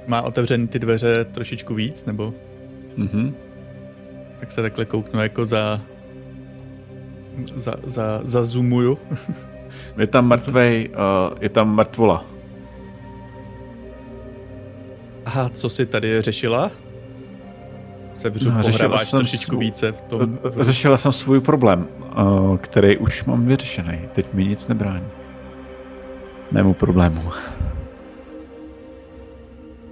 má 0.07 0.21
otevřený 0.21 0.67
ty 0.67 0.79
dveře 0.79 1.25
trošičku 1.25 1.73
víc, 1.73 2.05
nebo 2.05 2.33
Mhm. 2.97 3.35
tak 4.39 4.51
se 4.51 4.61
takhle 4.61 4.85
kouknu 4.85 5.21
jako 5.21 5.45
za 5.45 5.81
za, 7.55 7.73
za, 7.83 8.21
za 8.23 8.43
zoomuju. 8.43 8.97
Je 9.97 10.07
tam 10.07 10.27
mrtvej, 10.27 10.89
uh, 10.89 11.37
je 11.41 11.49
tam 11.49 11.75
mrtvola. 11.75 12.25
Aha, 15.25 15.49
co 15.49 15.69
si 15.69 15.85
tady 15.85 16.21
řešila? 16.21 16.71
Sevřu 18.13 18.51
No, 18.51 18.63
jsem 18.63 19.19
trošičku 19.19 19.51
svou- 19.55 19.59
více 19.59 19.91
v 19.91 20.01
tom. 20.01 20.39
Eh, 20.59 20.63
Řešila 20.63 20.97
jsem 20.97 21.11
svůj 21.11 21.39
problém, 21.39 21.87
uh, 22.17 22.57
který 22.57 22.97
už 22.97 23.23
mám 23.23 23.45
vyřešený. 23.45 23.99
Teď 24.13 24.33
mi 24.33 24.47
nic 24.47 24.67
nebrání. 24.67 25.07
Mému 26.51 26.73
problému. 26.73 27.21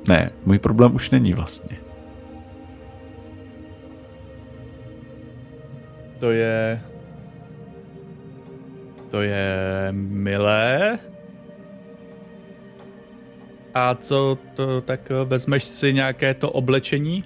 Ne, 0.10 0.32
můj 0.46 0.60
problém 0.60 0.96
už 0.96 1.10
není 1.10 1.34
vlastně. 1.34 1.78
To 6.20 6.32
je... 6.32 6.82
To 9.12 9.22
je 9.22 9.48
milé. 9.92 11.00
A 13.74 13.96
co 13.96 14.38
to, 14.54 14.82
tak 14.82 15.12
vezmeš 15.26 15.64
si 15.64 15.94
nějaké 15.94 16.34
to 16.34 16.52
oblečení? 16.52 17.24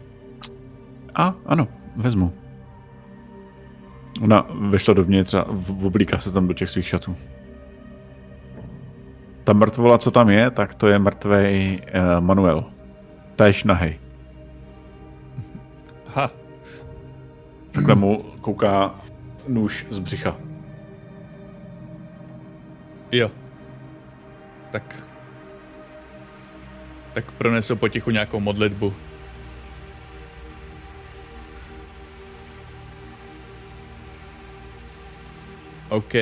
A, 1.16 1.36
ano, 1.46 1.68
vezmu. 1.96 2.34
Ona 4.22 4.48
vešla 4.70 4.94
dovnitř 4.94 5.34
a 5.34 5.46
oblíká 5.84 6.20
se 6.20 6.32
tam 6.32 6.48
do 6.48 6.54
těch 6.54 6.70
svých 6.70 6.88
šatů. 6.88 7.16
Ta 9.44 9.54
mrtvola, 9.54 9.98
co 9.98 10.12
tam 10.12 10.30
je, 10.30 10.52
tak 10.52 10.74
to 10.74 10.88
je 10.88 11.00
mrtvej 11.00 11.78
uh, 11.82 12.24
Manuel. 12.24 12.64
Též 13.36 13.64
nahej. 13.64 14.00
Ha, 16.08 16.32
Takhle 17.74 17.96
mu 17.96 18.18
kouká 18.42 18.96
nůž 19.48 19.86
z 19.90 20.00
břicha. 20.00 20.38
jo. 23.12 23.32
Tak. 24.72 25.04
Tak 27.14 27.32
pronesu 27.32 27.76
potichu 27.76 28.12
nějakou 28.12 28.40
modlitbu. 28.40 28.94
OK. 35.90 36.14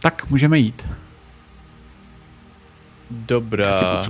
Tak, 0.00 0.30
můžeme 0.30 0.58
jít. 0.58 0.86
Dobrá. 3.10 4.04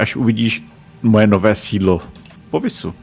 Až 0.00 0.16
uvidíš 0.16 0.62
moje 1.02 1.26
nové 1.26 1.56
sídlo 1.56 1.98
v 2.28 2.38
povisu, 2.38 2.94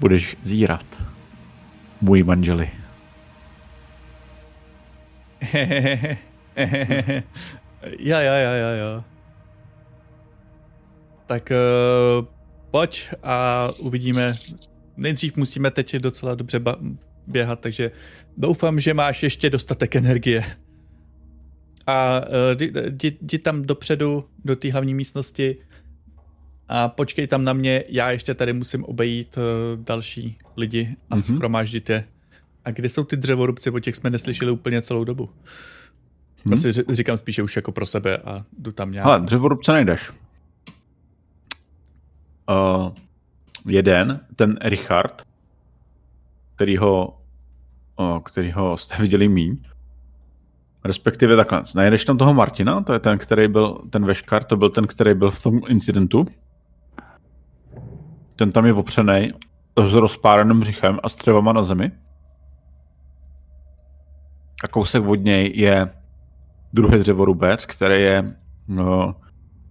budeš 0.00 0.36
zírat. 0.42 1.02
Můj 2.00 2.22
manželi. 2.22 2.70
ja, 7.98 8.20
ja, 8.20 8.34
ja, 8.34 8.52
ja, 8.52 8.70
ja. 8.70 9.04
Tak 11.26 11.52
uh, 11.52 12.26
pojď 12.70 13.08
a 13.22 13.68
uvidíme. 13.78 14.32
Nejdřív 14.96 15.36
musíme 15.36 15.70
teď 15.70 15.96
docela 15.96 16.34
dobře 16.34 16.58
ba- 16.58 16.76
běhat, 17.26 17.60
takže 17.60 17.90
doufám, 18.36 18.80
že 18.80 18.94
máš 18.94 19.22
ještě 19.22 19.50
dostatek 19.50 19.96
energie. 19.96 20.44
A 21.90 22.20
jdi, 22.54 22.72
jdi, 22.88 23.16
jdi 23.22 23.38
tam 23.38 23.62
dopředu, 23.62 24.24
do 24.44 24.56
té 24.56 24.72
hlavní 24.72 24.94
místnosti 24.94 25.56
a 26.68 26.88
počkej 26.88 27.26
tam 27.26 27.44
na 27.44 27.52
mě, 27.52 27.84
já 27.88 28.10
ještě 28.10 28.34
tady 28.34 28.52
musím 28.52 28.84
obejít 28.84 29.36
uh, 29.36 29.84
další 29.84 30.36
lidi 30.56 30.96
a 31.10 31.14
Mhm. 31.16 31.22
mm-hmm. 31.24 31.34
schromáždit 31.36 31.90
je. 31.90 32.04
A 32.64 32.70
kde 32.70 32.88
jsou 32.88 33.04
ty 33.04 33.16
dřevorubci, 33.16 33.70
o 33.70 33.78
těch 33.78 33.96
jsme 33.96 34.10
neslyšeli 34.10 34.50
úplně 34.50 34.82
celou 34.82 35.04
dobu. 35.04 35.30
Hmm? 36.44 36.52
Asi 36.52 36.70
ři- 36.70 36.94
říkám 36.94 37.16
spíše 37.16 37.42
už 37.42 37.56
jako 37.56 37.72
pro 37.72 37.86
sebe 37.86 38.16
a 38.18 38.44
jdu 38.58 38.72
tam 38.72 38.92
nějak. 38.92 39.06
Hele, 39.06 39.20
dřevorubce 39.20 39.72
najdeš. 39.72 40.10
Uh, 42.50 42.90
jeden, 43.68 44.20
ten 44.36 44.58
Richard, 44.62 45.22
kterýho, 46.54 47.20
uh, 48.00 48.18
kterýho 48.18 48.76
jste 48.76 49.02
viděli 49.02 49.28
míň, 49.28 49.56
respektive 50.84 51.36
takhle, 51.36 51.62
najdeš 51.76 52.04
tam 52.04 52.18
toho 52.18 52.34
Martina, 52.34 52.82
to 52.82 52.92
je 52.92 52.98
ten, 52.98 53.18
který 53.18 53.48
byl, 53.48 53.80
ten 53.90 54.04
veškar, 54.04 54.44
to 54.44 54.56
byl 54.56 54.70
ten, 54.70 54.86
který 54.86 55.14
byl 55.14 55.30
v 55.30 55.42
tom 55.42 55.60
incidentu. 55.68 56.26
Ten 58.36 58.50
tam 58.50 58.66
je 58.66 58.72
opřený 58.72 59.32
s 59.84 59.92
rozpáreným 59.92 60.60
břichem 60.60 60.98
a 61.02 61.08
střevama 61.08 61.52
na 61.52 61.62
zemi. 61.62 61.92
A 64.64 64.68
kousek 64.68 65.04
od 65.06 65.14
něj 65.14 65.52
je 65.54 65.90
druhý 66.72 66.98
dřevorubec, 66.98 67.66
který 67.66 68.02
je, 68.02 68.36
no, 68.68 69.14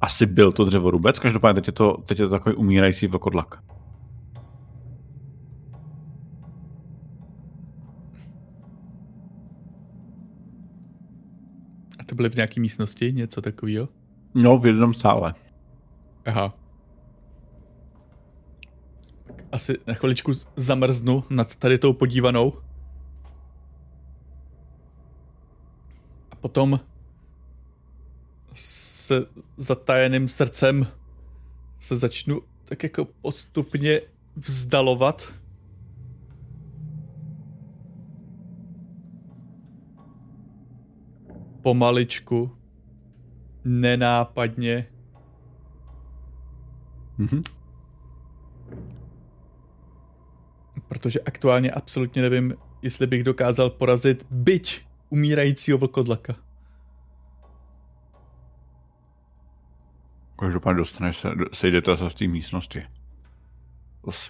asi 0.02 0.26
byl 0.26 0.52
to 0.52 0.66
dřevorubec, 0.66 1.20
každopádně 1.20 1.62
teď 1.62 1.68
je 1.68 1.74
to, 1.74 1.98
teď 2.08 2.20
je 2.20 2.26
to 2.26 2.32
takový 2.32 2.56
umírající 2.56 3.08
vlkodlak. 3.08 3.60
Byly 12.20 12.30
v 12.30 12.36
nějaké 12.36 12.62
místnosti, 12.62 13.14
něco 13.14 13.42
takového? 13.42 13.90
No, 14.34 14.58
v 14.58 14.66
jednom 14.66 14.94
sále. 14.94 15.34
Aha. 16.26 16.54
Tak 19.28 19.44
asi 19.52 19.78
na 19.88 19.94
chviličku 19.94 20.32
zamrznu 20.56 21.24
nad 21.30 21.56
tady 21.56 21.78
tou 21.78 21.94
podívanou. 21.94 22.54
A 26.32 26.36
potom 26.36 26.80
se 28.54 29.26
zatajeným 29.58 30.28
srdcem 30.28 30.88
se 31.80 31.98
začnu 31.98 32.42
tak 32.66 32.84
jako 32.84 33.06
postupně 33.06 34.02
vzdalovat 34.36 35.34
pomaličku, 41.62 42.52
nenápadně 43.66 44.86
Mhm. 47.20 47.44
protože 50.88 51.20
aktuálně 51.20 51.72
absolutně 51.72 52.22
nevím, 52.22 52.56
jestli 52.82 53.08
bych 53.08 53.24
dokázal 53.24 53.70
porazit 53.70 54.26
byť 54.32 54.86
umírajícího 55.10 55.78
vlkodlaka. 55.78 56.36
Každopádně 60.40 60.78
dostaneš 60.78 61.18
se, 61.18 61.30
sejdete 61.54 61.98
se 61.98 62.10
v 62.10 62.14
té 62.14 62.28
místnosti. 62.28 62.84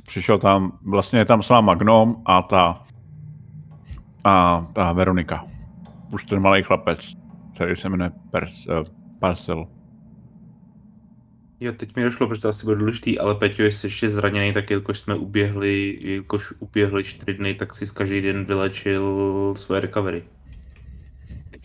Přišel 0.05 0.39
tam, 0.39 0.79
vlastně 0.81 1.19
je 1.19 1.25
tam 1.25 1.43
s 1.43 1.49
váma 1.49 1.75
Gnom 1.75 2.21
a 2.25 2.41
ta, 2.41 2.87
a 4.23 4.67
ta 4.73 4.93
Veronika. 4.93 5.45
Už 6.13 6.23
ten 6.23 6.39
malý 6.39 6.63
chlapec, 6.63 6.99
který 7.59 7.75
se 7.75 7.89
jmenuje 7.89 8.11
Pers, 8.31 8.67
uh, 8.67 8.87
Parcel. 9.19 9.67
Jo, 11.59 11.73
teď 11.73 11.95
mi 11.95 12.03
došlo, 12.03 12.27
protože 12.27 12.41
to 12.41 12.49
asi 12.49 12.65
bude 12.65 12.75
důležitý, 12.75 13.19
ale 13.19 13.35
Peťo, 13.35 13.63
jestli 13.63 13.85
ještě 13.87 14.09
zraněný, 14.09 14.53
tak 14.53 14.69
jelikož 14.69 14.99
jsme 14.99 15.15
uběhli, 15.15 15.97
jelikož 16.01 16.53
uběhli 16.59 17.03
čtyři 17.03 17.37
dny, 17.37 17.53
tak 17.53 17.75
si 17.75 17.85
každý 17.93 18.21
den 18.21 18.45
vylečil 18.45 19.53
svoje 19.57 19.81
recovery. 19.81 20.23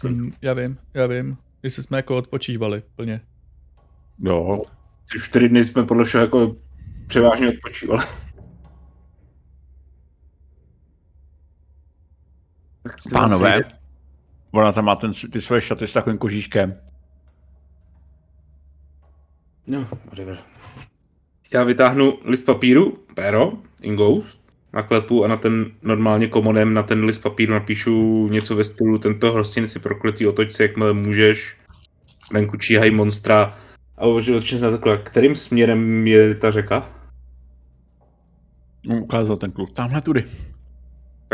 Mm, 0.04 0.32
já 0.42 0.54
vím, 0.54 0.78
já 0.94 1.06
vím. 1.06 1.36
Jestli 1.62 1.82
jsme 1.82 1.98
jako 1.98 2.16
odpočívali 2.16 2.82
plně. 2.96 3.20
Jo, 4.18 4.62
čtyři 5.22 5.48
dny 5.48 5.64
jsme 5.64 5.84
podle 5.84 6.04
všeho 6.04 6.24
jako 6.24 6.56
převážně 7.06 7.48
odpočívali. 7.48 8.04
Pánové, 13.12 13.62
ona 14.54 14.72
tam 14.72 14.84
má 14.84 14.96
ten, 14.96 15.12
ty 15.32 15.40
svoje 15.40 15.60
šaty 15.60 15.86
s 15.86 15.92
takovým 15.92 16.18
kožíškem. 16.18 16.74
No, 19.66 19.88
whatever. 20.04 20.38
Já 21.54 21.64
vytáhnu 21.64 22.18
list 22.24 22.42
papíru, 22.42 22.98
péro, 23.14 23.52
ingous, 23.82 24.24
naklepu 24.72 25.24
a 25.24 25.28
na 25.28 25.36
ten 25.36 25.66
normálně 25.82 26.28
komodem 26.28 26.74
na 26.74 26.82
ten 26.82 27.04
list 27.04 27.18
papíru 27.18 27.54
napíšu 27.54 28.28
něco 28.28 28.56
ve 28.56 28.64
stylu 28.64 28.98
tento 28.98 29.32
hostin 29.32 29.68
si 29.68 29.78
prokletý 29.78 30.26
otoč 30.26 30.52
se, 30.52 30.62
jakmile 30.62 30.92
můžeš, 30.92 31.56
venku 32.32 32.56
číhají 32.56 32.90
monstra 32.90 33.58
a 33.96 34.06
určitě 34.06 34.58
se 34.58 34.64
na 34.64 34.70
takhle, 34.70 34.98
kterým 34.98 35.36
směrem 35.36 36.06
je 36.06 36.34
ta 36.34 36.50
řeka? 36.50 36.88
No, 38.86 39.00
Ukázal 39.00 39.36
ten 39.36 39.52
kluk, 39.52 39.72
tamhle 39.72 40.00
tudy. 40.00 40.24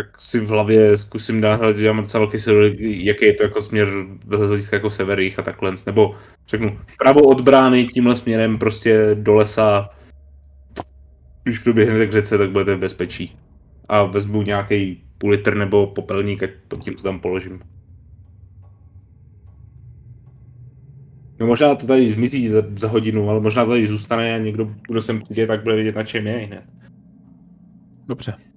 Tak 0.00 0.20
si 0.20 0.40
v 0.40 0.48
hlavě 0.48 0.96
zkusím 0.96 1.40
dát, 1.40 1.60
mám 1.60 2.02
docela 2.02 2.24
velký 2.24 2.38
svědomí, 2.38 3.04
jaký 3.04 3.24
je 3.24 3.34
to 3.34 3.42
jako 3.42 3.62
směr 3.62 3.88
z 4.30 4.36
hlediska 4.36 4.76
jako 4.76 4.90
sever, 4.90 5.20
jih 5.20 5.38
a 5.38 5.42
takhle, 5.42 5.74
nebo 5.86 6.14
řeknu, 6.48 6.78
vpravo 6.86 7.20
od 7.20 7.40
brány 7.40 7.86
tímhle 7.86 8.16
směrem 8.16 8.58
prostě 8.58 9.10
do 9.14 9.34
lesa, 9.34 9.90
když 11.44 11.58
proběhnete 11.58 12.06
k 12.06 12.12
řece, 12.12 12.38
tak 12.38 12.50
budete 12.50 12.74
v 12.74 12.78
bezpečí. 12.78 13.36
A 13.88 14.04
vezmu 14.04 14.42
nějaký 14.42 15.04
půl 15.18 15.30
litr 15.30 15.56
nebo 15.56 15.86
popelník, 15.86 16.42
ať 16.42 16.50
pod 16.68 16.84
tím 16.84 16.94
to 16.94 17.02
tam 17.02 17.20
položím. 17.20 17.60
No 21.40 21.46
možná 21.46 21.74
to 21.74 21.86
tady 21.86 22.10
zmizí 22.10 22.48
za, 22.48 22.62
za 22.76 22.88
hodinu, 22.88 23.30
ale 23.30 23.40
možná 23.40 23.66
tady 23.66 23.86
zůstane 23.86 24.34
a 24.34 24.38
někdo, 24.38 24.74
kdo 24.88 25.02
sem 25.02 25.22
přijde, 25.22 25.46
tak 25.46 25.62
bude 25.62 25.74
vědět, 25.74 25.96
na 25.96 26.04
čem 26.04 26.26
je 26.26 26.38
hned. 26.38 26.64
Dobře. 28.06 28.49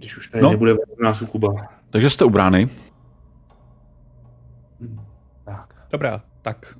Když 0.00 0.16
už 0.16 0.26
tady 0.28 0.42
No. 0.42 0.50
nebude 0.50 0.74
u 0.74 1.02
nás 1.02 1.22
u 1.22 1.26
Kuba. 1.26 1.68
Takže 1.90 2.10
jste 2.10 2.24
u 2.24 2.30
brány. 2.30 2.68
Tak. 5.44 5.86
Dobrá, 5.90 6.22
tak. 6.42 6.78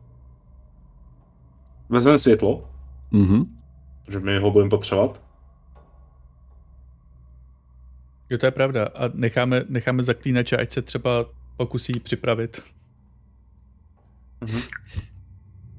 Vezmeme 1.88 2.18
světlo, 2.18 2.70
Mhm. 3.10 3.58
že 4.10 4.20
my 4.20 4.38
ho 4.38 4.50
budeme 4.50 4.70
potřebovat. 4.70 5.22
Jo, 8.30 8.38
to 8.38 8.46
je 8.46 8.50
pravda. 8.52 8.84
A 8.86 9.08
necháme, 9.14 9.64
necháme 9.68 10.02
zaklínače, 10.02 10.56
ať 10.56 10.70
se 10.72 10.82
třeba 10.82 11.24
pokusí 11.56 12.00
připravit. 12.00 12.62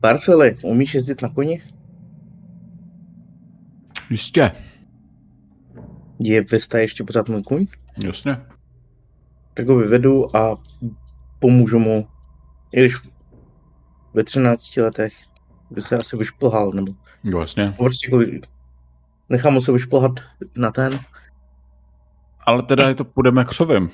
Parcely, 0.02 0.58
umíš 0.64 0.94
jezdit 0.94 1.22
na 1.22 1.30
koni? 1.30 1.62
Jistě. 4.10 4.52
Je 6.24 6.42
Vesta 6.52 6.80
ještě 6.80 7.04
pořád 7.04 7.30
můj 7.30 7.44
kuň? 7.44 7.66
Jasně. 8.06 8.38
Tak 9.54 9.68
ho 9.68 9.76
vyvedu 9.76 10.36
a 10.36 10.56
pomůžu 11.40 11.80
mu. 11.80 12.08
I 12.74 12.80
když 12.80 12.96
ve 14.14 14.24
13 14.24 14.78
letech 14.78 15.14
by 15.70 15.82
se 15.82 15.98
asi 15.98 16.18
vyšplhal, 16.18 16.72
nebo 16.72 16.94
Jo, 17.24 17.40
jasně. 17.40 17.74
prostě 17.78 18.08
jako 18.12 18.32
nechám 19.30 19.56
ho 19.56 19.62
se 19.62 19.72
vyšplhat 19.72 20.12
na 20.58 20.72
ten. 20.72 21.00
Ale 22.40 22.64
teda 22.64 22.88
je 22.88 22.96
to 22.96 23.06
půjdeme 23.06 23.46
křovem. 23.46 23.90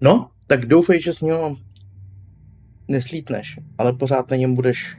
No, 0.00 0.30
tak 0.46 0.66
doufej, 0.66 1.02
že 1.02 1.12
s 1.12 1.20
něho 1.20 1.56
neslítneš, 2.88 3.58
ale 3.78 3.92
pořád 3.92 4.30
na 4.30 4.36
něm 4.36 4.54
budeš 4.54 4.96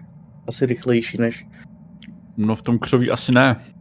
asi 0.47 0.65
rychlejší 0.65 1.17
než... 1.17 1.45
No 2.41 2.55
v 2.55 2.61
tom 2.61 2.79
křoví 2.79 3.11
asi 3.11 3.31
ne. 3.31 3.73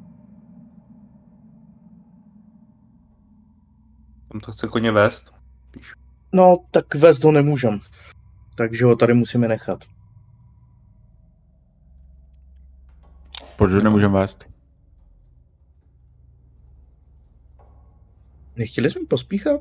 Tam 4.32 4.40
to 4.40 4.52
chce 4.52 4.66
koně 4.68 4.92
vést. 4.92 5.34
No, 6.32 6.56
tak 6.70 6.94
vést 6.94 7.24
ho 7.24 7.32
nemůžem. 7.32 7.80
Takže 8.56 8.84
ho 8.84 8.96
tady 8.96 9.14
musíme 9.14 9.48
nechat. 9.48 9.84
Protože 13.56 13.80
nemůžeme 13.80 14.18
vést. 14.20 14.44
Nechtěli 18.56 18.90
jsme 18.90 19.00
pospíchat? 19.08 19.60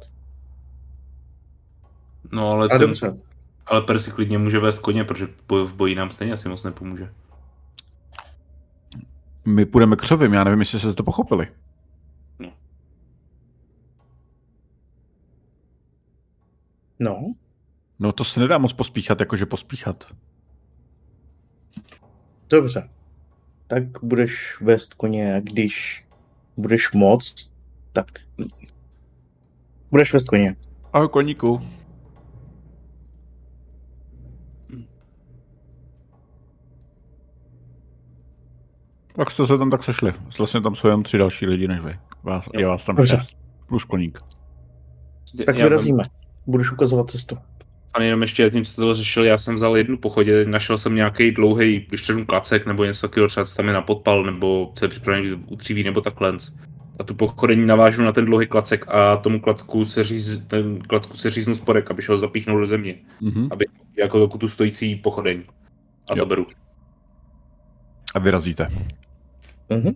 No 2.32 2.52
ale, 2.52 2.66
A 2.66 2.70
ten, 2.70 2.82
dobře. 2.82 3.18
ale 3.66 3.82
Percy 3.82 4.12
klidně 4.12 4.38
může 4.38 4.60
vést 4.60 4.80
koně, 4.80 5.04
protože 5.04 5.28
v 5.50 5.74
boji 5.74 5.96
nám 5.96 6.12
stejně 6.12 6.34
asi 6.34 6.50
moc 6.50 6.64
nepomůže. 6.64 7.14
My 9.48 9.66
půjdeme 9.66 9.96
křovem, 9.96 10.34
já 10.34 10.44
nevím, 10.44 10.60
jestli 10.60 10.80
jste 10.80 10.94
to 10.94 11.04
pochopili. 11.04 11.48
No, 17.00 17.34
No 18.00 18.12
to 18.12 18.24
se 18.24 18.40
nedá 18.40 18.58
moc 18.58 18.74
pospíchat, 18.74 19.20
jakože 19.20 19.46
pospíchat. 19.46 20.14
dobře. 22.50 22.90
Tak 23.68 23.84
budeš 24.04 24.62
vést 24.62 24.94
koně 24.94 25.36
a 25.36 25.40
když 25.40 26.06
budeš 26.58 26.92
moc, 26.92 27.52
tak 27.94 28.06
budeš 29.92 30.14
vést 30.14 30.26
koně. 30.26 30.56
Ahoj 30.94 31.10
koníku. 31.10 31.62
Tak 39.18 39.32
jste 39.32 39.48
se 39.48 39.58
tam 39.58 39.70
tak 39.70 39.84
sešli. 39.84 40.14
Vlastně 40.38 40.62
tam 40.62 40.76
jsou 40.76 40.88
jenom 40.88 41.04
tři 41.04 41.18
další 41.18 41.48
lidi 41.48 41.68
než 41.68 41.80
vy. 41.82 41.92
Vás, 42.24 42.46
je 42.58 42.66
vás 42.68 42.86
tam 42.86 42.96
Dobře. 42.96 43.18
šest. 43.18 43.38
Plus 43.68 43.84
koník. 43.84 44.20
Tak 45.46 45.58
já 45.58 45.64
vyrazíme. 45.66 46.04
Budeš 46.48 46.72
ukazovat 46.72 47.12
cestu. 47.12 47.38
A 47.94 48.02
jenom 48.04 48.22
ještě 48.22 48.50
tím, 48.50 48.66
co 48.66 48.82
to 48.82 48.96
řešil, 48.96 49.26
já 49.26 49.38
jsem 49.38 49.56
vzal 49.56 49.78
jednu 49.78 49.98
pochodě, 49.98 50.46
našel 50.46 50.78
jsem 50.78 50.96
nějaký 50.96 51.32
dlouhý, 51.32 51.86
když 51.90 52.06
řeknu 52.06 52.26
klacek, 52.26 52.66
nebo 52.66 52.86
něco 52.86 53.08
takového, 53.08 53.28
třeba 53.28 53.46
co 53.46 53.56
tam 53.56 53.68
je 53.68 53.74
na 53.74 53.82
podpal, 53.82 54.24
nebo 54.24 54.72
co 54.76 54.86
je 54.86 54.90
připravený 54.90 55.32
utříví, 55.32 55.84
nebo 55.84 56.02
takhle. 56.02 56.34
A 57.00 57.04
tu 57.04 57.14
pochodení 57.14 57.66
navážu 57.66 58.04
na 58.04 58.12
ten 58.12 58.26
dlouhý 58.26 58.48
klacek 58.48 58.86
a 58.88 59.18
tomu 59.18 59.40
klacku 59.40 59.86
se, 59.86 60.04
říz, 60.04 60.40
ten 60.48 60.80
klacku 60.82 61.18
se 61.18 61.30
říznu 61.30 61.56
sporek, 61.56 61.92
aby 61.92 62.02
šel 62.02 62.20
zapíchnout 62.20 62.60
do 62.60 62.68
země. 62.68 62.96
Mhm. 63.22 63.48
Aby 63.52 63.66
jako 63.98 64.20
dokud 64.20 64.38
tu 64.38 64.48
stojící 64.50 64.96
pochodeň. 64.96 65.44
A 66.10 66.14
to 66.14 66.20
Jo. 66.20 66.26
beru. 66.26 66.46
A 68.16 68.20
vyrazíte. 68.20 68.68
Mhm. 69.70 69.96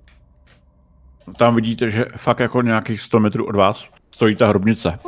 Tam 1.37 1.55
vidíte, 1.55 1.91
že 1.91 2.05
fakt 2.17 2.39
jako 2.39 2.61
nějakých 2.61 3.01
100 3.01 3.19
metrů 3.19 3.47
od 3.47 3.55
vás 3.55 3.85
stojí 4.11 4.35
ta 4.35 4.47
hrobnice. 4.47 4.99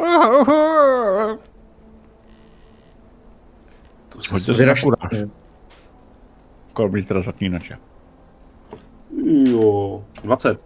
To 4.10 4.22
se 4.22 4.34
Hoďte 4.34 4.54
se 4.54 4.66
na 4.66 4.74
kuráž. 4.84 5.30
Kolem 6.74 7.04
teda 7.04 7.22
zaklínače. 7.22 7.78
Jo, 9.46 10.04
20. 10.24 10.60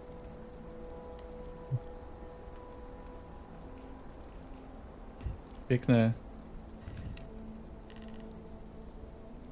Pěkné. 5.66 6.14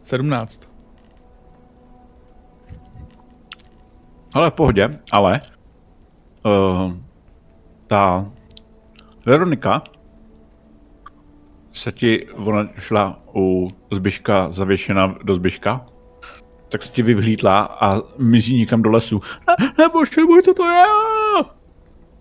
17. 0.02 0.75
Ale 4.36 4.50
v 4.50 4.54
pohodě, 4.54 4.90
ale 5.12 5.40
uh, 6.44 6.92
ta 7.86 8.32
Veronika 9.26 9.82
se 11.72 11.92
ti, 11.92 12.26
ona 12.28 12.68
šla 12.78 13.22
u 13.34 13.68
Zbyška 13.92 14.50
zavěšená 14.50 15.18
do 15.22 15.34
Zbyška, 15.34 15.86
tak 16.68 16.82
se 16.82 16.92
ti 16.92 17.02
vyvhlídla 17.02 17.60
a 17.60 18.02
mizí 18.18 18.56
někam 18.56 18.82
do 18.82 18.90
lesu. 18.90 19.20
Ne, 19.48 19.72
nebože 19.78 20.24
můj, 20.24 20.42
co 20.42 20.54
to 20.54 20.70
je? 20.70 20.84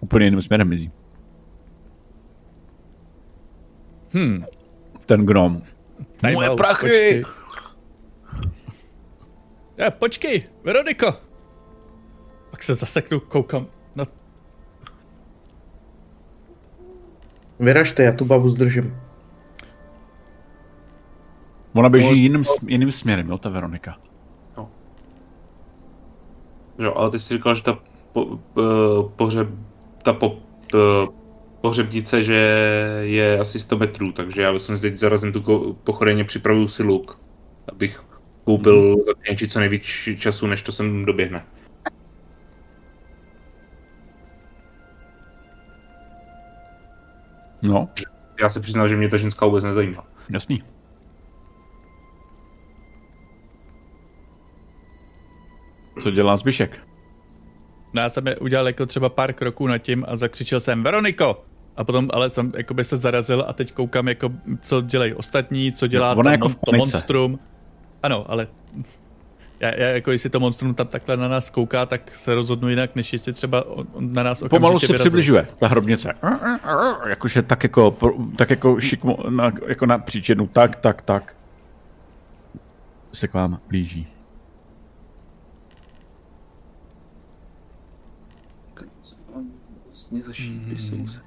Úplně 0.02 0.26
jiným 0.26 0.42
směrem 0.42 0.69
mizí. 0.69 0.92
Hm. 4.14 4.44
Ten 5.06 5.26
gnom. 5.26 5.61
Moje 6.34 6.50
prachy! 6.50 6.88
Počkej. 6.88 7.26
Já, 9.77 9.92
počkej, 9.92 10.44
Veroniko. 10.64 11.14
Pak 12.56 12.64
se 12.64 12.75
zaseknu, 12.75 13.19
koukám 13.19 13.67
na... 13.95 14.06
Vyražte, 17.59 18.03
já 18.03 18.11
tu 18.11 18.25
babu 18.25 18.50
zdržím. 18.50 18.98
Ona 21.74 21.90
běží 21.90 22.22
jiným, 22.22 22.45
s- 22.45 22.67
jiným 22.67 22.92
směrem, 22.92 23.30
jo, 23.30 23.38
ta 23.38 23.50
Veronika. 23.50 23.98
Jo, 26.80 26.93
ale 26.95 27.11
ty 27.11 27.19
jsi 27.19 27.34
říkal, 27.34 27.56
že 27.56 27.64
ta 27.64 27.80
po, 28.14 28.40
po, 28.53 29.11
pohřeb, 29.16 29.48
ta 30.03 30.14
po, 30.14 30.38
to, 30.67 31.14
pohřebnice, 31.61 32.24
že 32.24 32.35
je 33.01 33.40
asi 33.40 33.59
100 33.59 33.77
metrů, 33.77 34.11
takže 34.11 34.42
já 34.42 34.59
jsem 34.59 34.80
teď 34.80 34.98
zarazím 34.98 35.32
tu 35.34 35.74
pochodeně, 35.84 36.24
připravuju 36.24 36.67
si 36.67 36.84
luk, 36.84 37.19
abych 37.72 38.03
koupil 38.43 38.95
mm. 39.32 39.48
co 39.48 39.59
nejvíc 39.59 39.84
času, 40.17 40.48
než 40.48 40.61
to 40.61 40.72
sem 40.72 41.06
doběhne. 41.06 41.45
No, 47.61 47.90
Já 48.42 48.50
se 48.50 48.59
přiznám, 48.59 48.90
že 48.90 48.98
mě 48.98 49.09
ta 49.09 49.17
ženská 49.17 49.45
vůbec 49.45 49.64
nezajímá. 49.64 50.03
jasný. 50.30 50.64
Co 56.01 56.11
dělá 56.11 56.38
Zbyšek? 56.38 56.80
No 57.93 58.01
já 58.01 58.09
jsem 58.09 58.27
je 58.27 58.35
udělal 58.38 58.67
jako 58.67 58.85
třeba 58.85 59.09
pár 59.09 59.34
kroků 59.34 59.67
nad 59.67 59.77
tím 59.77 60.06
a 60.08 60.16
zakřičel 60.16 60.59
jsem 60.59 60.84
Veroniko! 60.84 61.43
A 61.77 61.84
potom 61.84 62.09
ale 62.14 62.30
jsem 62.30 62.51
jakoby 62.58 62.84
se 62.84 62.98
zarazil 62.98 63.45
a 63.48 63.53
teď 63.53 63.74
koukám 63.74 64.08
jako, 64.08 64.30
co 64.61 64.82
dělají 64.82 65.14
ostatní, 65.14 65.72
co 65.72 65.88
dělá 65.88 66.11
Ona 66.11 66.24
ta, 66.24 66.32
jako 66.32 66.50
to 66.50 66.77
monstrum. 66.77 67.40
Ano, 68.03 68.25
ale 68.32 68.48
já, 69.59 69.75
já, 69.75 69.88
jako 69.88 70.11
jestli 70.11 70.30
to 70.30 70.40
monstrum 70.40 70.74
tam 70.74 70.88
takhle 70.88 71.17
na 71.17 71.27
nás 71.27 71.50
kouká, 71.50 71.85
tak 71.85 72.16
se 72.16 72.35
rozhodnu 72.35 72.69
jinak, 72.69 72.95
než 72.95 73.14
jestli 73.14 73.34
třeba 73.34 73.64
na 74.00 74.24
nás 74.24 74.42
okamžitě 74.42 74.59
Pomalu 74.59 74.80
se 74.80 74.93
přibližuje, 74.93 75.48
ta 75.59 75.67
hrobnice. 75.67 76.14
Jakože 77.08 77.42
tak 77.42 77.64
jako, 77.64 77.98
tak 78.35 78.50
jako 78.50 78.82
šikmo, 78.82 79.17
na, 79.30 79.51
jako 79.67 79.85
na 79.85 79.98
příčinu, 79.98 80.48
tak, 80.48 80.75
tak, 80.75 81.01
tak. 81.01 81.35
Se 83.14 83.27
k 83.27 83.34
vám 83.34 83.59
blíží. 83.67 84.08
Vlastně 89.85 90.22
za 90.22 90.34
šípy 90.34 90.77
si 90.77 90.95
musím 90.95 91.22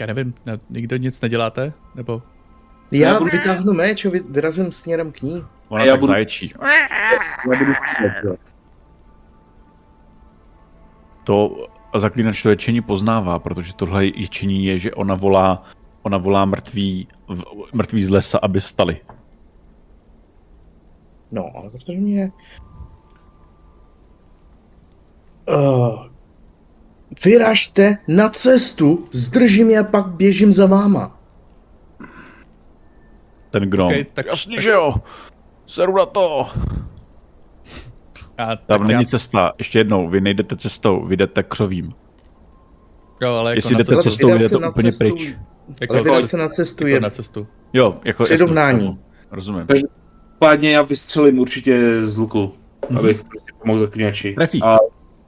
Já 0.00 0.06
nevím, 0.06 0.34
ne, 0.46 0.58
nikdo 0.70 0.96
nic 0.96 1.20
neděláte? 1.20 1.72
Nebo 1.94 2.22
Já 2.90 3.08
Já 3.08 3.18
budu- 3.18 3.30
vytáhnu 3.30 3.72
meč 3.72 4.04
a 4.04 4.10
vy, 4.10 4.20
vyrazím 4.20 4.72
směrem 4.72 5.12
k 5.12 5.22
ní. 5.22 5.44
Ona 5.68 5.84
já 5.84 5.92
tak 5.92 6.00
budu- 6.00 6.12
zaječí. 6.12 6.54
Já 7.52 7.58
budu 7.58 7.72
střílet, 7.74 8.38
To 11.24 11.66
zaklínač 11.96 12.42
to 12.42 12.48
ječení 12.50 12.80
poznává, 12.80 13.38
protože 13.38 13.74
tohle 13.74 14.06
ječení 14.06 14.64
je, 14.64 14.78
že 14.78 14.94
ona 14.94 15.14
volá, 15.14 15.62
ona 16.02 16.18
volá 16.18 16.44
mrtví, 16.44 17.08
v- 17.28 17.44
mrtví 17.74 18.04
z 18.04 18.10
lesa, 18.10 18.38
aby 18.42 18.60
vstali. 18.60 19.00
No, 21.32 21.44
ale 21.56 21.70
protože 21.70 21.98
mě... 21.98 22.32
Uh, 25.48 26.06
vyražte 27.24 27.98
na 28.08 28.28
cestu, 28.28 29.04
zdržím 29.12 29.70
je 29.70 29.78
a 29.78 29.84
pak 29.84 30.06
běžím 30.06 30.52
za 30.52 30.66
váma. 30.66 31.18
Ten 33.50 33.70
gnom. 33.70 33.86
Okej, 33.86 34.06
tak- 34.14 34.26
Jasně, 34.26 34.56
tak- 34.56 34.62
že 34.62 34.70
jo. 34.70 34.94
Seru 35.66 35.96
na 35.96 36.06
to. 36.06 36.48
já, 38.38 38.56
Tam 38.56 38.86
není 38.86 39.02
já, 39.02 39.06
cesta. 39.08 39.52
Ještě 39.58 39.78
jednou, 39.78 40.08
vy 40.08 40.20
nejdete 40.20 40.56
cestou, 40.56 41.06
vy 41.06 41.16
jdete 41.16 41.42
křovím. 41.42 41.92
jo, 43.22 43.34
ale 43.34 43.50
jako 43.50 43.58
Jestli 43.58 43.74
na 43.74 43.78
jdete 43.78 43.94
cestu, 43.94 44.10
cestou, 44.10 44.38
jdete 44.38 44.56
úplně 44.56 44.92
cestu- 44.92 44.98
pryč. 44.98 45.34
jako, 45.80 45.94
Ale 45.94 46.02
vydat 46.02 46.14
jako, 46.16 46.26
se 46.28 46.36
na 46.36 46.48
cestu 46.48 46.86
jako 46.86 46.94
je 46.94 47.00
na 47.00 47.10
cestu. 47.10 47.46
Jo, 47.72 47.96
jako 48.04 48.24
přirovnání. 48.24 48.86
jasně, 48.86 49.00
rozumím. 49.30 49.66
Pádně 50.38 50.72
já 50.72 50.82
vystřelím 50.82 51.38
určitě 51.38 52.02
z 52.02 52.16
luku, 52.16 52.52
mm-hmm. 52.82 52.98
abych 52.98 53.24
prostě 53.24 53.52
pomohl 53.60 53.78
zaklínači. 53.78 54.34
Trefí. 54.34 54.62
A 54.62 54.78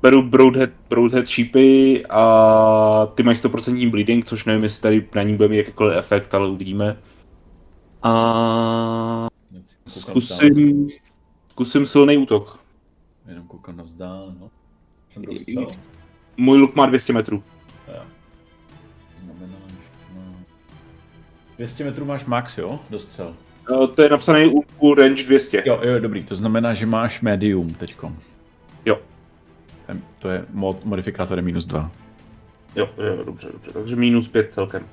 beru 0.02 0.22
Broadhead, 0.22 0.70
Broadhead 0.88 1.26
šípy 1.28 2.02
a 2.10 3.06
ty 3.14 3.22
mají 3.22 3.36
100% 3.36 3.90
bleeding, 3.90 4.24
což 4.24 4.44
nevím, 4.44 4.62
jestli 4.62 4.82
tady 4.82 5.08
na 5.14 5.22
ní 5.22 5.36
bude 5.36 5.48
mít 5.48 5.56
jakýkoliv 5.56 5.96
efekt, 5.96 6.34
ale 6.34 6.48
uvidíme. 6.48 6.96
A 8.02 9.28
zkusím, 9.86 10.88
zkusím 11.48 11.86
silný 11.86 12.18
útok. 12.18 12.58
Jenom 13.28 13.46
koukám 13.46 13.76
na 13.76 13.84
vzdál, 13.84 14.34
no. 14.40 14.50
Můj 16.36 16.58
luk 16.58 16.74
má 16.74 16.86
200 16.86 17.12
metrů. 17.12 17.42
Znamená, 19.24 19.56
že 19.68 20.14
no. 20.16 20.22
200 21.56 21.84
metrů 21.84 22.04
máš 22.04 22.24
max, 22.24 22.58
jo? 22.58 22.80
Dostřel. 22.90 23.34
Eh, 23.72 23.86
To 23.86 24.02
je 24.02 24.08
napsané 24.08 24.46
u, 24.46 24.64
u 24.78 24.94
range 24.94 25.22
200. 25.24 25.62
Jo, 25.66 25.80
jo, 25.82 25.98
dobrý. 26.00 26.24
To 26.24 26.36
znamená, 26.36 26.74
že 26.74 26.86
máš 26.86 27.20
medium 27.20 27.74
teďkom. 27.74 28.16
Jo. 28.86 28.98
To 30.18 30.28
je 30.28 30.46
mod, 30.50 30.84
modifikátor 30.84 31.38
je 31.38 31.42
minus 31.42 31.64
2. 31.64 31.90
Jo, 32.76 32.88
jo, 32.96 33.24
dobře, 33.24 33.48
dobře. 33.52 33.70
Takže 33.72 33.96
minus 33.96 34.28
5 34.28 34.52
celkem. 34.52 34.86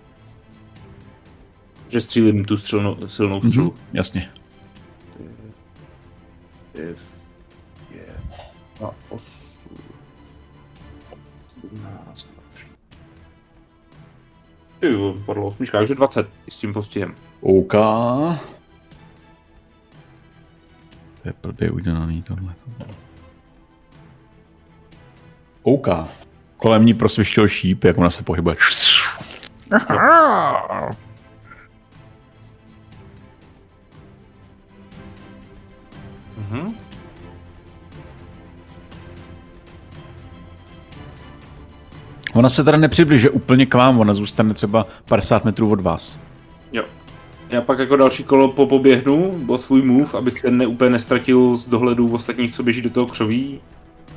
Že 1.90 2.02
střílím 2.02 2.46
tu 2.46 2.58
střelnou, 2.58 3.08
silnou 3.08 3.42
střelu. 3.42 3.72
Mhm, 3.72 3.80
jasně. 3.94 4.32
If 6.74 7.16
je 7.92 8.06
a 8.86 8.92
8, 9.10 9.78
17. 11.62 12.28
Jo, 14.82 15.16
padlo 15.26 15.48
osmička, 15.48 15.78
takže 15.78 15.96
20 15.96 16.30
i 16.48 16.52
s 16.52 16.60
tím 16.60 16.74
postihem. 16.74 17.16
OK. 17.42 17.72
To 21.22 21.30
je 21.30 21.34
blbě 21.42 21.72
udělaný 21.72 22.24
tohle. 22.24 22.56
OK. 25.66 25.88
Kolem 26.58 26.86
ní 26.86 26.94
prosvištěl 26.94 27.48
šíp, 27.48 27.84
jak 27.84 27.98
ona 27.98 28.10
se 28.10 28.24
pohybuje. 28.24 28.56
Mhm. 36.38 36.76
Ona 42.34 42.50
se 42.50 42.64
teda 42.64 42.78
nepřibližuje 42.78 43.32
úplně 43.32 43.66
k 43.66 43.74
vám, 43.74 44.00
ona 44.00 44.14
zůstane 44.14 44.54
třeba 44.54 44.88
50 45.06 45.46
metrů 45.46 45.72
od 45.72 45.82
vás. 45.82 46.20
Jo. 46.72 46.84
Já 47.50 47.62
pak 47.62 47.80
jako 47.80 47.96
další 47.96 48.24
kolo 48.24 48.52
po 48.52 48.66
poběhnu 48.66 49.46
o 49.48 49.58
svůj 49.58 49.82
move, 49.82 50.18
abych 50.18 50.40
se 50.40 50.52
ne, 50.52 50.68
úplně 50.68 50.90
nestratil 50.90 51.56
z 51.56 51.66
dohledu 51.70 52.14
ostatních, 52.14 52.52
co 52.52 52.64
běží 52.64 52.82
do 52.82 52.90
toho 52.90 53.06
křoví. 53.06 53.62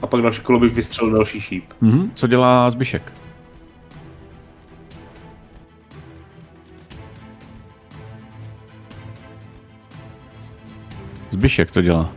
A 0.02 0.06
pak 0.06 0.22
další 0.22 0.40
kolo 0.42 0.58
bych 0.58 0.74
vystřelil 0.74 1.12
další 1.12 1.40
šíp. 1.40 1.64
Mhm. 1.80 2.10
Co 2.14 2.26
dělá 2.26 2.70
Zbyšek? 2.70 3.12
Zbyšek 11.30 11.70
to 11.70 11.82
dělá. 11.82 12.12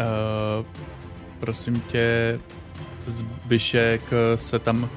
Uh, 0.00 0.66
prosím 1.40 1.80
tě, 1.80 2.38
Zbyšek 3.06 4.02
eh, 4.12 4.36
se 4.36 4.58
tam... 4.58 4.88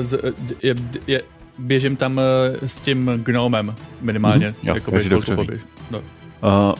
Z, 0.00 0.20
je, 0.62 0.74
je, 1.06 1.22
běžím 1.58 1.96
tam 1.96 2.20
eh, 2.20 2.68
s 2.68 2.78
tím 2.78 3.10
gnomem 3.16 3.74
minimálně. 4.00 4.46
Mhm, 4.46 4.56
jo, 4.62 4.74
jakoby 4.74 5.08
dobře 5.08 5.36
ví. 5.36 5.60
No. 5.90 5.98
Uh, 5.98 6.74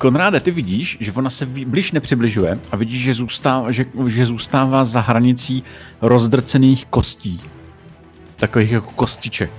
Konráde, 0.00 0.40
ty 0.40 0.50
vidíš, 0.50 0.96
že 1.00 1.12
ona 1.12 1.30
se 1.30 1.46
blíž 1.46 1.92
nepřibližuje 1.92 2.58
a 2.72 2.76
vidíš, 2.76 3.02
že 3.02 3.14
zůstává, 3.14 3.70
že, 3.70 3.84
že 4.06 4.26
zůstává 4.26 4.84
za 4.84 5.00
hranicí 5.00 5.64
rozdrcených 6.00 6.86
kostí. 6.86 7.40
Takových 8.36 8.70
jako 8.70 8.90
kostiček. 8.90 9.50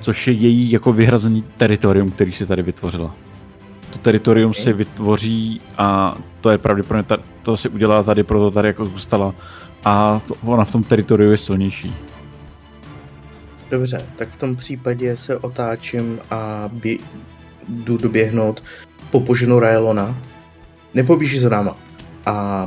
Což 0.00 0.26
je 0.26 0.32
její 0.32 0.70
jako 0.70 0.92
vyhrazený 0.92 1.44
teritorium, 1.56 2.10
který 2.10 2.32
si 2.32 2.46
tady 2.46 2.62
vytvořila. 2.62 3.14
To 3.92 3.98
teritorium 3.98 4.54
si 4.54 4.72
vytvoří 4.72 5.60
a 5.78 6.18
to 6.40 6.50
je 6.50 6.58
pravděpodobně, 6.58 7.02
ta, 7.02 7.16
to 7.42 7.56
si 7.56 7.68
udělala 7.68 8.02
tady, 8.02 8.22
proto 8.22 8.50
tady 8.50 8.68
jako 8.68 8.84
zůstala. 8.84 9.34
A 9.84 10.20
to, 10.28 10.34
ona 10.42 10.64
v 10.64 10.72
tom 10.72 10.82
teritoriu 10.82 11.30
je 11.30 11.38
silnější. 11.38 11.94
Dobře, 13.70 14.06
tak 14.16 14.28
v 14.28 14.36
tom 14.36 14.56
případě 14.56 15.16
se 15.16 15.38
otáčím 15.38 16.18
a 16.30 16.70
bě- 16.74 17.00
jdu 17.68 17.96
doběhnout 17.96 18.62
po 19.10 19.20
poženu 19.20 19.58
Raelona. 19.58 20.16
Nepobíží 20.94 21.38
za 21.38 21.48
náma. 21.48 21.76
A 22.26 22.66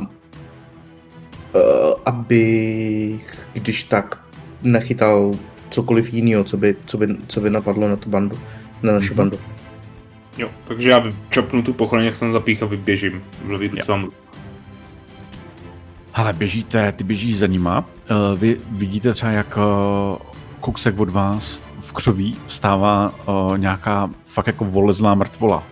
uh, 1.54 1.62
abych, 2.06 3.48
když 3.52 3.84
tak, 3.84 4.20
nechytal 4.62 5.32
cokoliv 5.70 6.14
jiného, 6.14 6.44
co 6.44 6.56
by, 6.56 6.76
co, 6.86 6.98
by, 6.98 7.06
co 7.26 7.40
by 7.40 7.50
napadlo 7.50 7.88
na 7.88 7.96
tu 7.96 8.10
bandu, 8.10 8.38
na 8.82 8.92
naši 8.92 9.10
mm-hmm. 9.10 9.16
bandu. 9.16 9.38
Jo, 10.38 10.48
takže 10.64 10.90
já 10.90 11.02
čapnu 11.30 11.62
tu 11.62 11.72
pochraň, 11.72 12.04
jak 12.04 12.16
jsem 12.16 12.32
zapích 12.32 12.62
a 12.62 12.66
vyběžím. 12.66 13.22
Vyjdu 13.58 13.76
Ale 16.14 16.32
běžíte, 16.32 16.92
ty 16.92 17.04
běžíš 17.04 17.38
za 17.38 17.46
nima. 17.46 17.84
Uh, 18.10 18.38
vy 18.38 18.60
vidíte 18.70 19.12
třeba, 19.12 19.32
jak 19.32 19.56
uh, 19.56 20.18
kousek 20.60 21.00
od 21.00 21.08
vás 21.08 21.60
v 21.80 21.92
křoví 21.92 22.36
vstává 22.46 23.12
uh, 23.28 23.58
nějaká 23.58 24.10
fakt 24.24 24.46
jako 24.46 24.64
volezlá 24.64 25.14
mrtvola. 25.14 25.62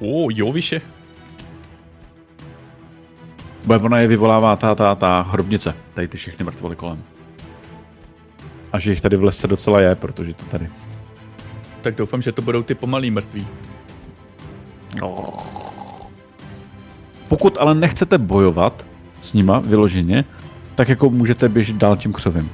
O, 0.00 0.28
jo, 0.30 0.52
vyše. 0.52 0.80
Bude 3.64 3.78
ona 3.78 3.98
je 3.98 4.08
vyvolává 4.08 4.56
ta, 4.56 4.74
ta, 4.74 4.94
ta 4.94 5.20
hrobnice, 5.22 5.74
tady 5.94 6.08
ty 6.08 6.18
všechny 6.18 6.44
mrtvoly 6.44 6.76
kolem. 6.76 7.02
A 8.72 8.78
že 8.78 8.90
jich 8.90 9.00
tady 9.00 9.16
v 9.16 9.24
lese 9.24 9.46
docela 9.46 9.80
je, 9.80 9.94
protože 9.94 10.34
to 10.34 10.44
tady. 10.44 10.70
Tak 11.82 11.94
doufám, 11.94 12.22
že 12.22 12.32
to 12.32 12.42
budou 12.42 12.62
ty 12.62 12.74
pomalý 12.74 13.10
mrtví. 13.10 13.46
Pokud 17.28 17.58
ale 17.60 17.74
nechcete 17.74 18.18
bojovat 18.18 18.86
s 19.22 19.34
nima 19.34 19.58
vyloženě, 19.58 20.24
tak 20.74 20.88
jako 20.88 21.10
můžete 21.10 21.48
běžet 21.48 21.76
dál 21.76 21.96
tím 21.96 22.12
křovím. 22.12 22.50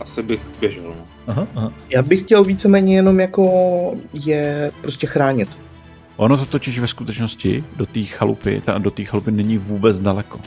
Asi 0.00 0.22
bych 0.22 0.40
běžel. 0.60 0.94
Aha, 1.28 1.46
aha. 1.54 1.72
Já 1.90 2.02
bych 2.02 2.20
chtěl 2.20 2.44
víceméně 2.44 2.96
jenom 2.96 3.20
jako 3.20 3.44
je 4.12 4.70
prostě 4.80 5.06
chránit. 5.06 5.58
Ono 6.16 6.36
to 6.36 6.46
totiž 6.46 6.78
ve 6.78 6.86
skutečnosti 6.86 7.64
do 7.76 7.86
té 7.86 8.02
chalupy, 8.04 8.62
ta, 8.64 8.78
do 8.78 8.90
té 8.90 9.04
chalupy 9.04 9.30
není 9.30 9.58
vůbec 9.58 10.00
daleko. 10.00 10.40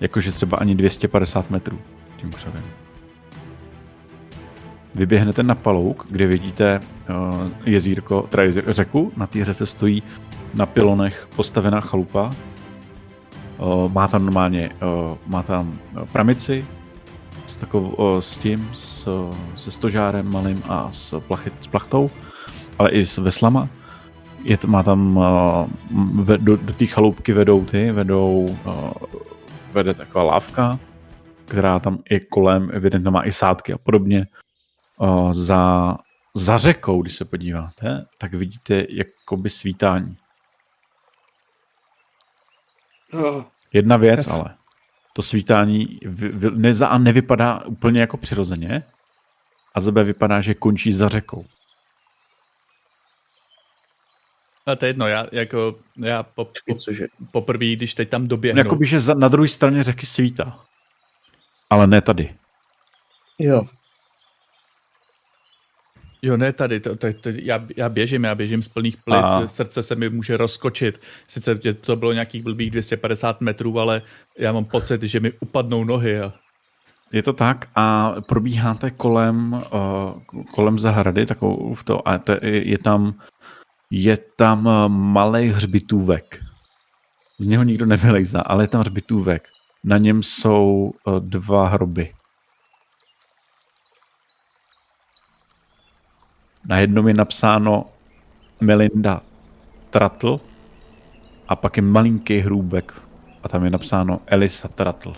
Jakože 0.00 0.32
třeba 0.32 0.56
ani 0.56 0.74
250 0.74 1.50
metrů 1.50 1.78
tím 2.16 2.30
křovem. 2.30 2.62
Vyběhnete 4.94 5.42
na 5.42 5.54
palouk, 5.54 6.06
kde 6.10 6.26
vidíte 6.26 6.80
uh, 6.80 7.48
jezírko, 7.64 8.26
teda 8.30 8.42
jezír, 8.42 8.64
řeku, 8.68 9.12
na 9.16 9.26
té 9.26 9.44
řece 9.44 9.66
stojí 9.66 10.02
na 10.54 10.66
pilonech 10.66 11.28
postavená 11.36 11.80
chalupa. 11.80 12.30
Uh, 13.58 13.92
má 13.92 14.08
tam 14.08 14.24
normálně, 14.24 14.70
uh, 14.82 15.16
má 15.26 15.42
tam 15.42 15.78
pramici 16.12 16.64
s, 17.46 17.56
takovou, 17.56 17.88
uh, 17.88 18.18
s 18.18 18.38
tím, 18.38 18.70
s, 18.74 19.08
se 19.56 19.70
stožárem 19.70 20.32
malým 20.32 20.62
a 20.68 20.92
s, 20.92 21.20
plachy, 21.20 21.52
s 21.60 21.66
plachtou, 21.66 22.10
ale 22.78 22.90
i 22.90 23.06
s 23.06 23.18
veslama 23.18 23.68
je, 24.42 24.58
má 24.66 24.82
tam, 24.82 25.20
do, 26.36 26.56
do 26.56 26.72
té 26.72 26.86
chaloupky 26.86 27.32
vedou 27.32 27.64
ty, 27.64 27.92
vedou, 27.92 28.58
vede 29.72 29.94
taková 29.94 30.24
lávka, 30.24 30.78
která 31.44 31.78
tam 31.78 31.98
i 32.10 32.20
kolem, 32.20 32.70
evidentně 32.72 33.10
má 33.10 33.26
i 33.26 33.32
sádky 33.32 33.72
a 33.72 33.78
podobně. 33.78 34.26
Za, 35.30 35.96
za 36.34 36.58
řekou, 36.58 37.02
když 37.02 37.16
se 37.16 37.24
podíváte, 37.24 38.06
tak 38.18 38.34
vidíte 38.34 38.86
jakoby 38.88 39.50
svítání. 39.50 40.16
Oh. 43.12 43.44
Jedna 43.72 43.96
věc 43.96 44.26
ale, 44.26 44.55
to 45.16 45.22
svítání 45.22 45.98
vy, 46.02 46.28
vy, 46.28 46.50
neza, 46.50 46.86
a 46.86 46.98
nevypadá 46.98 47.64
úplně 47.64 48.00
jako 48.00 48.16
přirozeně, 48.16 48.82
a 49.74 49.80
za 49.80 49.90
B 49.90 50.04
vypadá, 50.04 50.40
že 50.40 50.54
končí 50.54 50.92
za 50.92 51.08
řekou. 51.08 51.44
A 54.66 54.76
to 54.76 54.84
je 54.84 54.88
jedno, 54.88 55.06
já 55.06 55.26
jako, 55.32 55.74
já 56.04 56.22
po, 56.22 56.44
po, 56.44 56.74
Cože? 56.74 57.06
poprvé, 57.32 57.66
když 57.66 57.94
teď 57.94 58.08
tam 58.08 58.28
doběhnu. 58.28 58.58
Jakoby, 58.58 58.86
že 58.86 59.00
za, 59.00 59.14
na 59.14 59.28
druhé 59.28 59.48
straně 59.48 59.82
řeky 59.82 60.06
svítá. 60.06 60.56
Ale 61.70 61.86
ne 61.86 62.00
tady. 62.00 62.34
Jo, 63.38 63.62
Jo, 66.26 66.36
ne 66.36 66.52
tady, 66.52 66.80
to, 66.80 66.96
to, 66.96 67.06
to, 67.20 67.28
já, 67.34 67.64
já 67.76 67.88
běžím, 67.88 68.24
já 68.24 68.34
běžím 68.34 68.62
z 68.62 68.68
plných 68.68 68.96
plic, 69.04 69.24
A. 69.24 69.46
srdce 69.46 69.82
se 69.82 69.94
mi 69.94 70.10
může 70.10 70.36
rozkočit. 70.36 71.00
Sice 71.28 71.54
to 71.80 71.96
bylo 71.96 72.12
nějakých 72.12 72.42
blbých 72.42 72.70
250 72.70 73.40
metrů, 73.40 73.80
ale 73.80 74.02
já 74.38 74.52
mám 74.52 74.64
pocit, 74.64 75.02
že 75.02 75.20
mi 75.20 75.32
upadnou 75.40 75.84
nohy. 75.84 76.20
A... 76.20 76.32
Je 77.12 77.22
to 77.22 77.32
tak 77.32 77.68
a 77.76 78.14
probíháte 78.28 78.90
kolem, 78.90 79.52
uh, 79.52 79.60
kolem 80.54 80.78
zahrady, 80.78 81.26
takovou 81.26 81.74
v 81.74 81.84
to, 81.84 82.08
a 82.08 82.18
to 82.18 82.32
je, 82.32 82.70
je 82.70 82.78
tam, 82.78 83.14
je 83.90 84.18
tam 84.38 84.66
uh, 84.66 84.88
malý 84.88 85.48
hřbitůvek. 85.48 86.38
Z 87.38 87.46
něho 87.46 87.62
nikdo 87.62 87.86
nevylejzá, 87.86 88.40
ale 88.40 88.64
je 88.64 88.68
tam 88.68 88.80
hřbitůvek. 88.80 89.42
Na 89.84 89.98
něm 89.98 90.22
jsou 90.22 90.92
uh, 91.06 91.20
dva 91.20 91.68
hroby. 91.68 92.12
Na 96.68 96.78
jednom 96.78 97.08
je 97.08 97.14
napsáno 97.14 97.84
Melinda 98.60 99.22
Tratl 99.90 100.40
a 101.48 101.56
pak 101.56 101.76
je 101.76 101.82
malinký 101.82 102.38
hrůbek 102.38 103.02
a 103.42 103.48
tam 103.48 103.64
je 103.64 103.70
napsáno 103.70 104.20
Elisa 104.26 104.68
Tratl. 104.68 105.14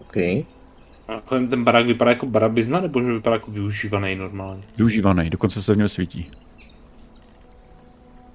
OK. 0.00 0.16
A 1.08 1.20
kolem 1.24 1.48
ten 1.48 1.64
barák 1.64 1.86
vypadá 1.86 2.10
jako 2.10 2.26
barabizna, 2.26 2.80
nebo 2.80 3.02
že 3.02 3.12
vypadá 3.12 3.36
jako 3.36 3.50
využívaný 3.50 4.16
normálně? 4.16 4.62
Využívaný, 4.76 5.30
dokonce 5.30 5.62
se 5.62 5.74
v 5.74 5.76
něm 5.76 5.88
svítí. 5.88 6.30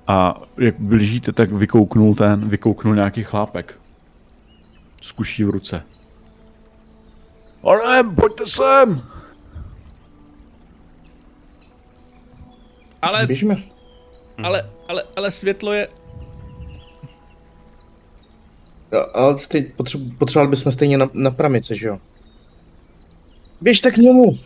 A 0.07 0.41
jak 0.57 0.79
blížíte, 0.79 1.31
tak 1.31 1.51
vykouknul 1.51 2.15
ten, 2.15 2.49
vykouknul 2.49 2.95
nějaký 2.95 3.23
chlápek. 3.23 3.79
S 5.01 5.11
kuší 5.11 5.43
v 5.43 5.49
ruce. 5.49 5.83
Onem, 7.61 8.15
pojďte 8.15 8.47
sem! 8.47 9.01
Ale, 13.01 13.27
Běžíme. 13.27 13.57
ale, 14.43 14.69
ale, 14.87 15.03
ale 15.15 15.31
světlo 15.31 15.73
je... 15.73 15.87
Jo, 18.91 19.05
ale 19.13 19.37
stej, 19.37 19.63
potřebu, 19.63 20.11
potřebovali 20.17 20.49
bychom 20.49 20.71
stejně 20.71 20.97
na, 20.97 21.09
na 21.13 21.31
pramice, 21.31 21.75
že 21.75 21.87
jo? 21.87 21.97
Běžte 23.61 23.91
k 23.91 23.97
němu! 23.97 24.37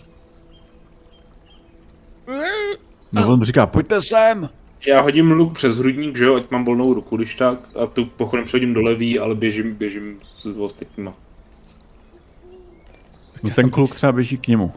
No 3.12 3.28
on 3.34 3.42
říká, 3.44 3.66
pojďte 3.68 4.02
sem! 4.02 4.50
Já 4.88 5.02
hodím 5.02 5.32
luk 5.32 5.56
přes 5.56 5.78
hrudník, 5.78 6.18
že 6.18 6.24
jo, 6.24 6.36
ať 6.36 6.52
mám 6.52 6.66
volnou 6.66 6.94
ruku, 6.94 7.18
když 7.18 7.36
tak, 7.36 7.60
a 7.84 7.86
tu 7.86 8.06
pochodem 8.06 8.46
přehodím 8.46 8.74
do 8.74 8.82
levý, 8.82 9.20
ale 9.20 9.36
běžím, 9.36 9.76
běžím 9.76 10.20
s 10.38 10.46
s 10.54 10.58
ostatníma. 10.58 11.14
No 13.44 13.50
ten 13.50 13.70
kluk 13.70 13.96
třeba 13.96 14.12
běží 14.12 14.38
k 14.38 14.48
němu. 14.48 14.74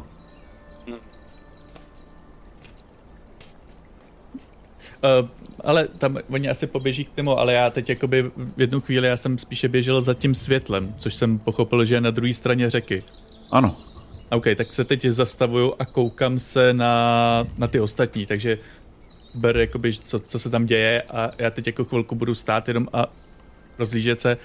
Uh, 5.02 5.28
ale 5.64 5.88
tam 5.88 6.18
oni 6.30 6.48
asi 6.48 6.66
poběží 6.66 7.04
k 7.04 7.12
tomu, 7.12 7.38
ale 7.38 7.52
já 7.52 7.70
teď 7.70 7.88
jakoby 7.88 8.22
v 8.56 8.60
jednu 8.60 8.80
chvíli 8.80 9.08
já 9.08 9.16
jsem 9.16 9.38
spíše 9.38 9.68
běžel 9.68 10.02
za 10.02 10.14
tím 10.14 10.34
světlem, 10.34 10.94
což 10.98 11.14
jsem 11.14 11.38
pochopil, 11.38 11.84
že 11.84 11.94
je 11.94 12.00
na 12.00 12.10
druhé 12.10 12.34
straně 12.34 12.70
řeky. 12.70 13.02
Ano. 13.50 13.76
OK, 14.30 14.44
tak 14.56 14.72
se 14.72 14.84
teď 14.84 15.04
zastavuju 15.04 15.74
a 15.78 15.84
koukám 15.84 16.38
se 16.38 16.72
na, 16.72 17.44
na 17.58 17.66
ty 17.66 17.80
ostatní, 17.80 18.26
takže 18.26 18.58
ber 19.34 19.56
jakoby, 19.56 19.92
co, 19.92 20.18
co 20.18 20.38
se 20.38 20.50
tam 20.50 20.66
děje 20.66 21.02
a 21.02 21.30
já 21.38 21.50
teď 21.50 21.66
jako 21.66 21.84
chvilku 21.84 22.14
budu 22.14 22.34
stát 22.34 22.68
jenom 22.68 22.88
a 22.92 23.06
rozlížet 23.78 24.20
se. 24.20 24.36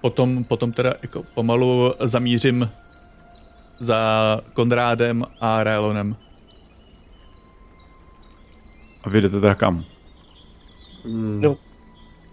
Potom, 0.00 0.44
potom 0.44 0.72
teda 0.72 0.94
jako 1.02 1.22
pomalu 1.34 1.94
zamířím 2.00 2.68
za 3.78 4.40
Konrádem 4.54 5.24
a 5.40 5.64
Raelonem. 5.64 6.16
A 9.04 9.08
vy 9.10 9.20
jdete 9.20 9.40
teda 9.40 9.54
kam? 9.54 9.84
Hmm. 11.04 11.44
Jo. 11.44 11.56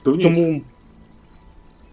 Dovnitř. 0.06 0.24
Tomu, 0.24 0.62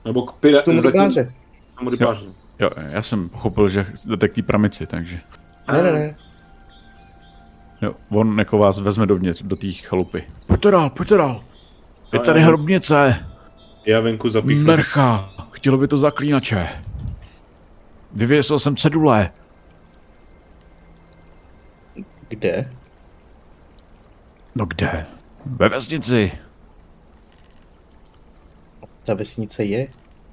Nebo 0.05 0.23
k 0.23 0.33
pira... 0.41 0.63
tomu 0.63 0.81
zatím- 0.83 1.01
rybáře. 1.01 1.35
Tomu 1.79 1.91
rybáři. 1.91 2.25
Jo, 2.59 2.71
já 2.91 3.03
jsem 3.03 3.29
pochopil, 3.29 3.69
že 3.69 3.87
jdete 4.07 4.29
k 4.29 4.35
té 4.35 4.43
pramici, 4.43 4.87
takže... 4.87 5.21
Ne, 5.73 5.83
ne, 5.83 5.93
ne. 5.93 6.17
Jo, 7.83 7.95
on 8.11 8.39
jako 8.39 8.59
vás 8.59 8.79
vezme 8.81 9.07
dovnitř, 9.07 9.43
do 9.43 9.57
té 9.57 9.73
chalupy. 9.73 10.25
Pojďte 10.47 10.71
dál, 10.71 10.91
pojďte 10.91 11.17
dál. 11.17 11.45
Je 12.13 12.19
No, 12.19 12.25
tady 12.25 12.41
já- 12.41 12.47
hrobnice. 12.47 13.27
Já 13.87 14.01
venku 14.01 14.31
zapíchnu. 14.31 14.65
Mrcha. 14.65 15.31
Chtělo 15.51 15.79
by 15.79 15.89
to 15.89 15.99
zaklínače. 15.99 16.69
Vyvěsil 18.13 18.59
jsem 18.59 18.77
cedule. 18.77 19.31
Kde? 22.31 22.73
No 24.55 24.67
kde? 24.67 25.07
Ve 25.47 25.69
vesnici. 25.69 26.33
Ta 29.05 29.15
vesnice 29.15 29.65
je? 29.65 29.89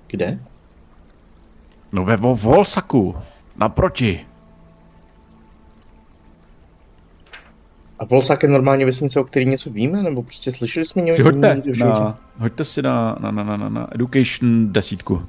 Kde? 0.08 0.40
No 1.92 2.06
ve 2.06 2.18
Vo- 2.18 2.36
Volsaku. 2.36 3.16
Naproti. 3.56 4.26
A 8.00 8.06
Volsák 8.06 8.44
je 8.44 8.50
normálně 8.50 8.86
vesnice, 8.86 9.20
o 9.20 9.24
který 9.24 9.46
něco 9.46 9.70
víme? 9.70 10.04
Nebo 10.04 10.24
prostě 10.24 10.52
slyšeli 10.52 10.86
jsme 10.86 11.02
někde 11.02 11.24
Hoďte, 11.24 11.62
na, 11.78 12.20
hoďte 12.38 12.66
si 12.66 12.82
na, 12.82 13.18
na, 13.20 13.32
na, 13.32 13.44
na, 13.44 13.58
na, 13.58 13.70
na 13.70 13.96
education 13.96 14.74
desítku. 14.74 15.26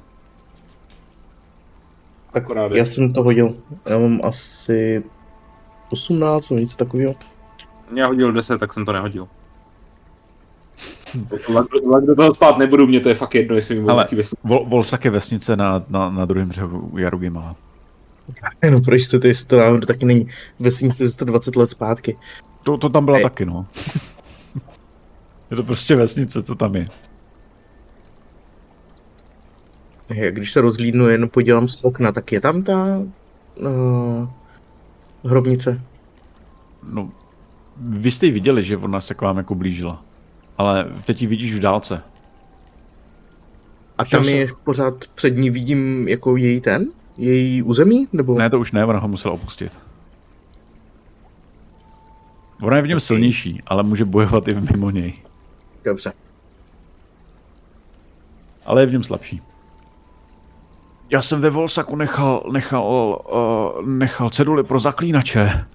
Tak 2.33 2.43
Akorát 2.43 2.71
já 2.71 2.85
jsem 2.85 3.13
to 3.13 3.23
hodil. 3.23 3.55
Já 3.89 3.99
mám 3.99 4.21
asi 4.23 5.03
18 5.89 6.49
nebo 6.49 6.59
něco 6.59 6.77
takového. 6.77 7.15
Já 7.95 8.07
hodil 8.07 8.31
10, 8.31 8.57
tak 8.57 8.73
jsem 8.73 8.85
to 8.85 8.93
nehodil. 8.93 9.27
Lak 11.85 12.05
do 12.05 12.15
toho 12.15 12.33
spát 12.35 12.57
nebudu, 12.57 12.87
mě 12.87 12.99
to 12.99 13.09
je 13.09 13.15
fakt 13.15 13.35
jedno, 13.35 13.55
jestli 13.55 13.75
mi 13.75 13.89
Ale 13.89 13.93
nějaký 13.93 14.15
vesnice. 14.15 14.41
Vol, 14.43 14.65
Volsak 14.65 15.05
je 15.05 15.11
vesnice 15.11 15.55
na, 15.55 15.85
na, 15.89 16.09
na 16.09 16.25
druhém 16.25 16.49
břehu 16.49 16.97
Jarugimala. 16.97 17.55
No 18.71 18.81
pro 18.81 18.95
jistotu, 18.95 19.27
jestli 19.27 19.45
to 19.45 19.57
náhodou 19.57 19.85
taky 19.85 20.05
není 20.05 20.27
vesnice 20.59 21.07
ze 21.07 21.13
120 21.13 21.55
let 21.55 21.69
zpátky. 21.69 22.17
To, 22.63 22.77
to 22.77 22.89
tam 22.89 23.05
byla 23.05 23.17
Hej. 23.17 23.23
taky, 23.23 23.45
no. 23.45 23.65
je 25.51 25.57
to 25.57 25.63
prostě 25.63 25.95
vesnice, 25.95 26.43
co 26.43 26.55
tam 26.55 26.75
je. 26.75 26.83
Když 30.31 30.51
se 30.51 30.61
rozhlídnu, 30.61 31.07
jen 31.07 31.29
podívám 31.29 31.67
z 31.67 31.83
okna, 31.83 32.11
tak 32.11 32.31
je 32.31 32.41
tam 32.41 32.61
ta 32.61 32.85
uh, 33.59 34.29
hrobnice. 35.25 35.81
No, 36.83 37.11
vy 37.77 38.11
jste 38.11 38.25
ji 38.25 38.31
viděli, 38.31 38.63
že 38.63 38.77
ona 38.77 39.01
se 39.01 39.13
k 39.13 39.21
vám 39.21 39.37
jako 39.37 39.55
blížila. 39.55 40.03
Ale 40.57 40.85
teď 41.05 41.21
ji 41.21 41.27
vidíš 41.27 41.55
v 41.55 41.59
dálce. 41.59 42.01
A 43.97 44.05
tam 44.05 44.23
je 44.23 44.47
pořád 44.63 45.07
před 45.07 45.29
ní 45.29 45.49
vidím 45.49 46.07
jako 46.07 46.37
její 46.37 46.61
ten? 46.61 46.87
Její 47.17 47.63
území? 47.63 48.07
Nebo? 48.13 48.37
Ne, 48.37 48.49
to 48.49 48.59
už 48.59 48.71
ne, 48.71 48.85
ona 48.85 48.99
ho 48.99 49.07
musela 49.07 49.33
opustit. 49.33 49.79
Ona 52.61 52.77
je 52.77 52.83
v 52.83 52.87
něm 52.87 52.99
silnější, 52.99 53.61
ale 53.67 53.83
může 53.83 54.05
bojovat 54.05 54.47
i 54.47 54.53
mimo 54.53 54.89
něj. 54.89 55.13
Dobře. 55.85 56.13
Ale 58.65 58.81
je 58.81 58.85
v 58.85 58.91
něm 58.91 59.03
slabší. 59.03 59.41
Já 61.11 61.21
jsem 61.21 61.41
ve 61.41 61.49
Volsaku 61.49 61.95
nechal, 61.95 62.43
nechal, 62.51 63.21
uh, 63.31 63.85
nechal 63.87 64.29
ceduly 64.29 64.63
pro 64.63 64.79
zaklínače. 64.79 65.65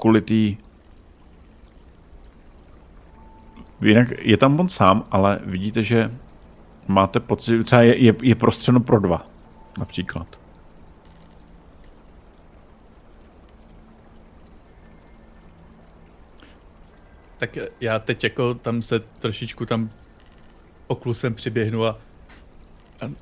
Kvůli 0.00 0.20
tý... 0.20 0.56
Jinak 3.80 4.08
je 4.18 4.36
tam 4.36 4.60
on 4.60 4.68
sám, 4.68 5.04
ale 5.10 5.38
vidíte, 5.44 5.82
že 5.82 6.10
máte 6.88 7.20
pocit, 7.20 7.64
třeba 7.64 7.82
je, 7.82 7.98
je, 8.04 8.14
je 8.22 8.34
prostřeno 8.34 8.80
pro 8.80 9.00
dva, 9.00 9.26
například. 9.78 10.40
Tak 17.38 17.58
já 17.80 17.98
teď 17.98 18.24
jako 18.24 18.54
tam 18.54 18.82
se 18.82 19.00
trošičku 19.00 19.66
tam 19.66 19.90
oklusem 20.86 21.34
přiběhnu 21.34 21.84
a 21.84 21.88
a 21.88 22.05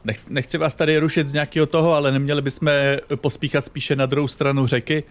nech, 0.04 0.30
nechci 0.30 0.58
vás 0.58 0.74
tady 0.74 0.98
rušit 0.98 1.26
z 1.26 1.32
nějakého 1.32 1.66
toho, 1.66 1.92
ale 1.92 2.12
neměli 2.12 2.42
bychom 2.42 2.68
pospíchat 3.16 3.64
spíše 3.64 3.96
na 3.96 4.06
druhou 4.06 4.28
stranu 4.28 4.66
řeky? 4.66 5.04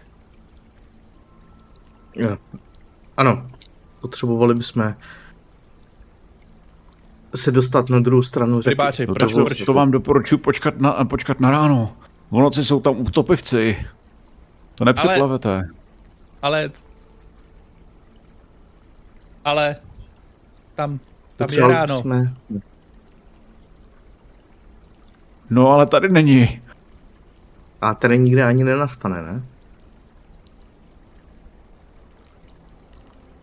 Jo. 2.16 2.36
Ano. 3.16 3.50
Potřebovali 4.00 4.54
bychom 4.54 4.94
se 7.34 7.52
dostat 7.52 7.90
na 7.90 8.00
druhou 8.00 8.22
stranu 8.22 8.62
řeky. 8.62 8.70
Rybáři, 8.70 9.06
No 9.06 9.14
proč, 9.14 9.32
to, 9.32 9.44
proč, 9.44 9.62
to 9.62 9.72
vám 9.72 9.90
doporučuji 9.90 10.38
počkat 10.38 10.80
na, 10.80 11.04
počkat 11.04 11.40
na 11.40 11.50
ráno. 11.50 11.96
V 12.30 12.38
noci 12.38 12.64
jsou 12.64 12.80
tam 12.80 13.00
utopivci. 13.00 13.86
To 14.74 14.84
nepřeplavete. 14.84 15.68
ale... 16.42 16.70
Ale... 19.44 19.76
Tam, 20.74 20.98
tam 21.36 21.48
je 21.52 21.60
ráno. 21.68 22.00
Jsme... 22.00 22.34
No 25.50 25.70
ale 25.70 25.86
tady 25.86 26.08
není. 26.08 26.62
A 27.80 27.94
tady 27.94 28.18
nikde 28.18 28.44
ani 28.44 28.64
nenastane, 28.64 29.22
ne? 29.22 29.42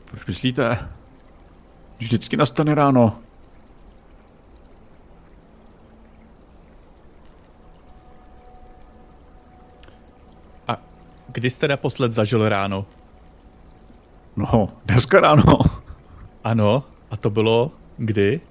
Proč 0.05 0.25
myslíte? 0.25 0.89
Vždycky 1.99 2.37
nastane 2.37 2.75
ráno. 2.75 3.19
A 10.67 10.77
kdy 11.27 11.49
jste 11.49 11.67
naposled 11.67 12.13
zažil 12.13 12.49
ráno? 12.49 12.85
No, 14.35 14.69
dneska 14.85 15.19
ráno. 15.19 15.59
Ano, 16.43 16.83
a 17.11 17.17
to 17.17 17.29
bylo 17.29 17.71
kdy? 17.97 18.41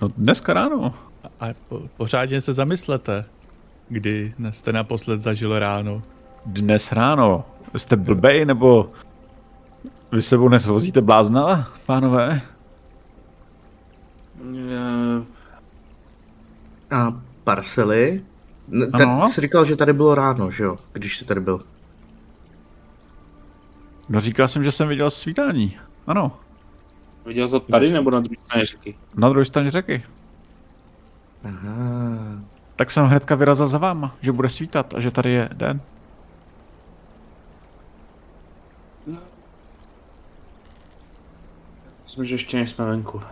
No, 0.00 0.08
dneska 0.08 0.52
ráno. 0.52 0.94
A, 1.40 1.46
po, 1.68 1.82
pořádně 1.96 2.40
se 2.40 2.52
zamyslete, 2.54 3.24
kdy 3.88 4.34
jste 4.50 4.72
naposled 4.72 5.22
zažil 5.22 5.58
ráno. 5.58 6.02
Dnes 6.46 6.92
ráno. 6.92 7.44
Jste 7.76 7.96
blbej, 7.96 8.44
nebo 8.44 8.92
vy 10.12 10.22
sebou 10.22 10.48
dnes 10.48 10.66
vozíte 10.66 11.00
blázna, 11.00 11.68
pánové? 11.86 12.40
A 16.90 17.20
parcely? 17.44 18.24
Ne, 18.68 18.86
Ano. 18.92 19.20
tak 19.20 19.30
jsi 19.30 19.40
říkal, 19.40 19.64
že 19.64 19.76
tady 19.76 19.92
bylo 19.92 20.14
ráno, 20.14 20.50
že 20.50 20.64
jo? 20.64 20.76
Když 20.92 21.16
jsi 21.18 21.24
tady 21.24 21.40
byl. 21.40 21.60
No 24.08 24.20
říkal 24.20 24.48
jsem, 24.48 24.64
že 24.64 24.72
jsem 24.72 24.88
viděl 24.88 25.10
svítání. 25.10 25.78
Ano, 26.06 26.36
Viděl 27.26 27.48
jsi 27.48 27.52
to 27.52 27.60
tady 27.60 27.92
nebo 27.92 28.10
na 28.10 28.20
druhé 28.20 28.36
straně 28.44 28.64
řeky? 28.64 28.94
na 29.14 29.28
druhé 29.28 29.44
straně 29.44 29.70
řeky. 29.70 30.02
Aha. 31.44 32.40
Tak 32.76 32.90
jsem 32.90 33.06
hnedka 33.06 33.34
vyrazil 33.34 33.66
za 33.66 33.78
váma, 33.78 34.16
že 34.20 34.32
bude 34.32 34.48
svítat 34.48 34.94
a 34.94 35.00
že 35.00 35.10
tady 35.10 35.30
je 35.30 35.48
den. 35.52 35.80
Myslím, 42.04 42.24
že 42.24 42.34
ještě 42.34 42.56
nejsme 42.56 42.84
venku. 42.84 43.22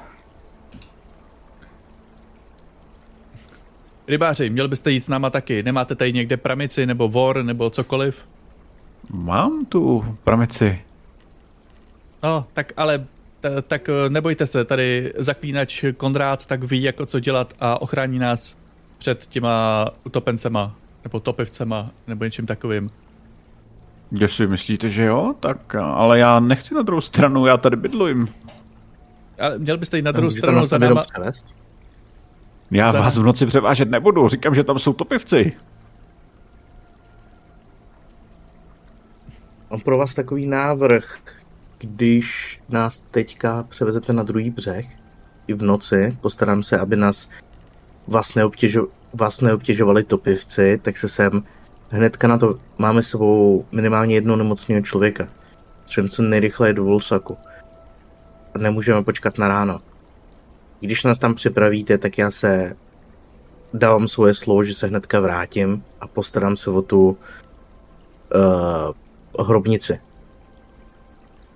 Rybáři, 4.08 4.50
měl 4.50 4.68
byste 4.68 4.90
jít 4.90 5.00
s 5.00 5.08
náma 5.08 5.30
taky. 5.30 5.62
Nemáte 5.62 5.94
tady 5.94 6.12
někde 6.12 6.36
pramici 6.36 6.86
nebo 6.86 7.08
vor 7.08 7.42
nebo 7.42 7.70
cokoliv? 7.70 8.28
Mám 9.10 9.64
tu 9.64 10.16
pramici. 10.24 10.82
No, 12.22 12.46
tak 12.52 12.72
ale 12.76 13.06
t- 13.40 13.62
tak 13.62 13.88
eh, 13.88 14.08
nebojte 14.10 14.46
se, 14.46 14.64
tady 14.64 15.12
zaklínač 15.18 15.84
Konrád 15.96 16.46
tak 16.46 16.64
ví, 16.64 16.82
jako 16.82 17.06
co 17.06 17.20
dělat 17.20 17.54
a 17.60 17.82
ochrání 17.82 18.18
nás 18.18 18.58
před 18.98 19.26
těma 19.26 19.86
utopencema, 20.04 20.74
nebo 21.04 21.20
topivcema, 21.20 21.90
nebo 22.06 22.24
něčím 22.24 22.46
takovým. 22.46 22.90
Jestli 24.12 24.46
myslíte, 24.46 24.90
že 24.90 25.04
jo, 25.04 25.34
tak 25.40 25.74
ale 25.74 26.18
já 26.18 26.40
nechci 26.40 26.74
na 26.74 26.82
druhou 26.82 27.00
stranu, 27.00 27.46
já 27.46 27.56
tady 27.56 27.76
bydluji. 27.76 28.16
Ale 29.40 29.58
měl 29.58 29.78
byste 29.78 29.96
jít 29.96 30.02
na 30.02 30.12
druhou 30.12 30.26
Můžete 30.26 30.38
stranu 30.38 30.64
za 30.64 30.78
náma. 30.78 31.02
převést? 31.02 31.44
Já 32.70 32.92
Za- 32.92 33.00
vás 33.00 33.16
v 33.18 33.22
noci 33.22 33.46
převážet 33.46 33.90
nebudu, 33.90 34.28
říkám, 34.28 34.54
že 34.54 34.64
tam 34.64 34.78
jsou 34.78 34.92
topivci. 34.92 35.52
Mám 39.70 39.80
pro 39.80 39.98
vás 39.98 40.14
takový 40.14 40.46
návrh. 40.46 41.18
Když 41.78 42.60
nás 42.68 43.02
teďka 43.02 43.62
převezete 43.62 44.12
na 44.12 44.22
druhý 44.22 44.50
břeh, 44.50 44.86
i 45.46 45.54
v 45.54 45.62
noci, 45.62 46.16
postarám 46.20 46.62
se, 46.62 46.78
aby 46.78 46.96
nás 46.96 47.28
vás, 48.06 48.34
neobtěžo, 48.34 48.86
vás 49.14 49.40
neobtěžovali 49.40 50.04
topivci, 50.04 50.78
tak 50.82 50.96
se 50.96 51.08
sem 51.08 51.42
hnedka 51.88 52.28
na 52.28 52.38
to 52.38 52.54
máme 52.78 53.02
s 53.02 53.08
sebou 53.08 53.64
minimálně 53.72 54.14
jednoho 54.14 54.36
nemocného 54.36 54.82
člověka. 54.82 55.28
Třeba 55.84 56.08
co 56.08 56.22
nejrychleji 56.22 56.74
do 56.74 56.84
Volsaku. 56.84 57.36
Nemůžeme 58.58 59.04
počkat 59.04 59.38
na 59.38 59.48
ráno. 59.48 59.80
Když 60.80 61.04
nás 61.04 61.18
tam 61.18 61.34
připravíte, 61.34 61.98
tak 61.98 62.18
já 62.18 62.30
se 62.30 62.76
dávám 63.74 64.08
svoje 64.08 64.34
slovo, 64.34 64.64
že 64.64 64.74
se 64.74 64.86
hnedka 64.86 65.20
vrátím 65.20 65.84
a 66.00 66.06
postarám 66.06 66.56
se 66.56 66.70
o 66.70 66.82
tu 66.82 67.08
uh, 69.38 69.46
hrobnici. 69.46 70.00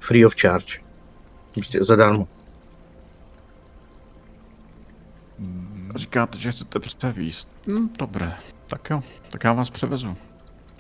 Free 0.02 0.26
of 0.26 0.34
charge. 0.40 0.78
Prostě 1.55 1.84
zadarmo. 1.84 2.28
Říkáte, 5.94 6.39
že 6.39 6.50
chcete 6.50 6.78
převíst. 6.78 7.48
Hm, 7.66 7.89
dobré, 7.98 8.32
tak 8.66 8.90
jo, 8.90 9.02
tak 9.31 9.44
já 9.44 9.52
vás 9.52 9.70
převezu 9.70 10.16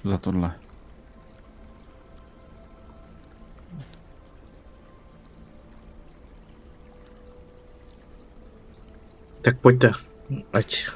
za 0.04 0.18
tohle. 0.18 0.54
Tak 9.42 9.58
pojďte, 9.58 9.90
ať 10.52 10.88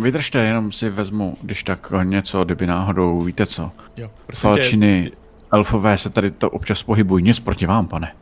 Vydržte, 0.00 0.44
jenom 0.44 0.72
si 0.72 0.90
vezmu, 0.90 1.36
když 1.42 1.62
tak 1.62 1.92
něco, 2.02 2.44
kdyby 2.44 2.66
náhodou, 2.66 3.20
víte 3.20 3.46
co. 3.46 3.72
Jo, 3.96 4.10
prosím 4.26 4.40
tě, 4.40 4.42
Falčiny, 4.42 5.12
elfové 5.52 5.98
se 5.98 6.10
tady 6.10 6.30
to 6.30 6.50
občas 6.50 6.82
pohybují, 6.82 7.24
nic 7.24 7.40
proti 7.40 7.66
vám, 7.66 7.88
pane. 7.88 8.14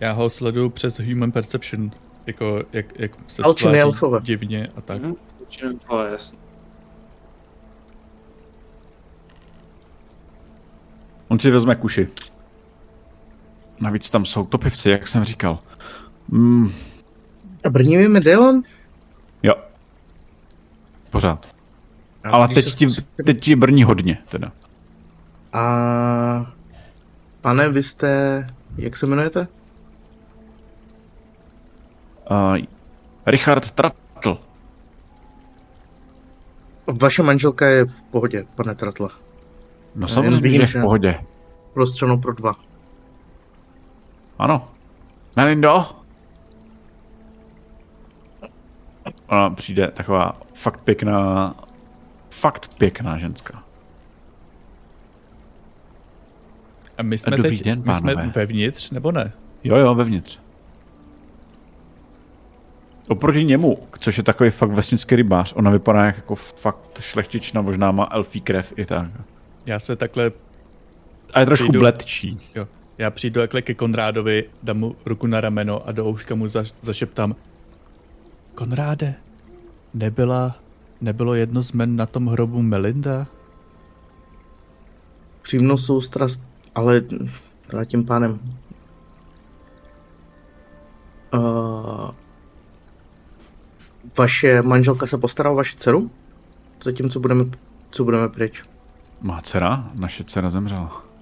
já 0.00 0.12
ho 0.12 0.30
sleduju 0.30 0.70
přes 0.70 1.00
Human 1.00 1.32
Perception. 1.32 1.90
Jako, 2.26 2.62
jak, 2.72 2.86
jak 3.00 3.12
se 3.26 3.42
tváří 3.42 3.66
elfové. 3.80 4.20
divně 4.22 4.68
a 4.76 4.80
tak. 4.80 5.02
Mhm. 5.02 5.14
Je 5.62 6.10
jasný. 6.12 6.38
On 11.28 11.38
si 11.38 11.50
vezme 11.50 11.76
kuši. 11.76 12.08
Navíc 13.80 14.10
tam 14.10 14.24
jsou 14.24 14.44
topivci, 14.44 14.90
jak 14.90 15.08
jsem 15.08 15.24
říkal. 15.24 15.58
Mm, 16.28 16.72
A 17.64 17.70
brnivý 17.70 18.08
medailon? 18.08 18.62
jo. 19.42 19.54
Pořád. 21.10 21.46
A 22.24 22.30
Ale 22.30 22.48
teď 22.48 22.74
ti, 22.74 22.86
teď 23.24 23.40
ti 23.40 23.56
brní 23.56 23.84
hodně, 23.84 24.18
teda. 24.28 24.52
A... 25.52 25.62
Pane, 27.40 27.68
vy 27.68 27.82
jste... 27.82 28.46
Jak 28.76 28.96
se 28.96 29.06
jmenujete? 29.06 29.48
Uh, 32.30 32.56
Richard 33.26 33.70
Tratl. 33.70 34.38
Vaše 37.00 37.22
manželka 37.22 37.66
je 37.66 37.84
v 37.84 38.02
pohodě, 38.02 38.44
pane 38.54 38.74
Tratle. 38.74 39.08
No 39.94 40.08
samozřejmě, 40.08 40.40
vidím, 40.40 40.60
že 40.60 40.66
že- 40.66 40.78
v 40.78 40.82
pohodě. 40.82 41.24
Prostřeno 41.74 42.18
pro 42.18 42.32
dva. 42.32 42.52
Ano. 44.38 44.68
Melindo? 45.36 45.86
Ona 49.26 49.50
přijde 49.50 49.88
taková 49.90 50.40
fakt 50.54 50.80
pěkná, 50.80 51.54
fakt 52.30 52.74
pěkná 52.74 53.18
ženská. 53.18 53.61
A 56.98 57.02
my 57.02 57.18
jsme 57.18 57.36
Dobrý 57.36 57.50
teď 57.58 57.64
den, 57.66 57.82
my 57.86 57.94
jsme 57.94 58.14
vevnitř, 58.14 58.90
nebo 58.90 59.12
ne? 59.12 59.32
Jo, 59.64 59.76
jo, 59.76 59.94
vevnitř. 59.94 60.38
Oproti 63.08 63.44
němu, 63.44 63.78
což 64.00 64.16
je 64.16 64.22
takový 64.22 64.50
fakt 64.50 64.70
vesnický 64.70 65.16
rybář, 65.16 65.52
ona 65.56 65.70
vypadá 65.70 66.04
jak 66.04 66.16
jako 66.16 66.34
fakt 66.34 67.00
šlechtična, 67.00 67.60
možná 67.62 67.90
má 67.92 68.08
elfí 68.12 68.40
krev 68.40 68.72
i 68.76 68.86
tak. 68.86 69.10
Já 69.66 69.78
se 69.78 69.96
takhle, 69.96 70.32
A 71.34 71.40
je 71.40 71.46
trošku 71.46 71.64
Přijdu. 71.64 71.80
bledčí. 71.80 72.38
jo, 72.54 72.68
já 72.98 73.10
přijdu 73.10 73.40
takhle 73.40 73.62
ke 73.62 73.74
Konrádovi, 73.74 74.44
dám 74.62 74.78
mu 74.78 74.96
ruku 75.04 75.26
na 75.26 75.40
rameno 75.40 75.88
a 75.88 75.92
do 75.92 76.06
ouška 76.06 76.34
mu 76.34 76.48
za, 76.48 76.64
zašeptám. 76.82 77.36
Konráde, 78.54 79.14
nebyla, 79.94 80.56
nebylo 81.00 81.34
jedno 81.34 81.62
z 81.62 81.72
men 81.72 81.96
na 81.96 82.06
tom 82.06 82.26
hrobu 82.26 82.62
Melinda? 82.62 83.26
Přímnou 85.42 85.76
soustrast, 85.76 86.40
ale 86.74 87.00
teda 87.66 87.84
tím 87.84 88.04
pánem. 88.04 88.40
Uh, 91.34 92.10
vaše 94.18 94.62
manželka 94.62 95.06
se 95.06 95.18
postará 95.18 95.50
o 95.50 95.54
vaši 95.54 95.76
dceru? 95.76 96.10
Zatím, 96.84 97.10
co 97.10 97.20
budeme, 97.20 97.44
co 97.90 98.04
budeme 98.04 98.28
pryč. 98.28 98.62
Má 99.20 99.40
dcera? 99.40 99.90
Naše 99.94 100.24
dcera 100.24 100.50
zemřela. 100.50 101.12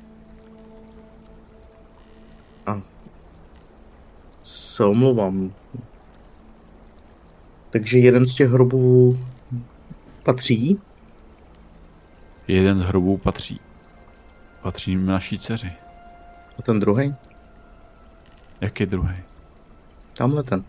Se 4.43 4.85
omlouvám. 4.85 5.53
Takže 7.71 7.99
jeden 7.99 8.27
z 8.27 8.35
těch 8.35 8.51
hrobů 8.51 9.19
patří? 10.23 10.79
Jeden 12.49 12.79
z 12.79 12.83
hrobů 12.83 13.17
patří. 13.17 13.61
Patří 14.63 14.97
naší 14.97 15.39
dceři. 15.39 15.73
A 16.59 16.63
ten 16.63 16.81
druhý? 16.81 17.15
Jak 18.61 18.81
je 18.81 18.87
druhý? 18.87 19.15
Tamhle 20.17 20.43
ten. 20.43 20.65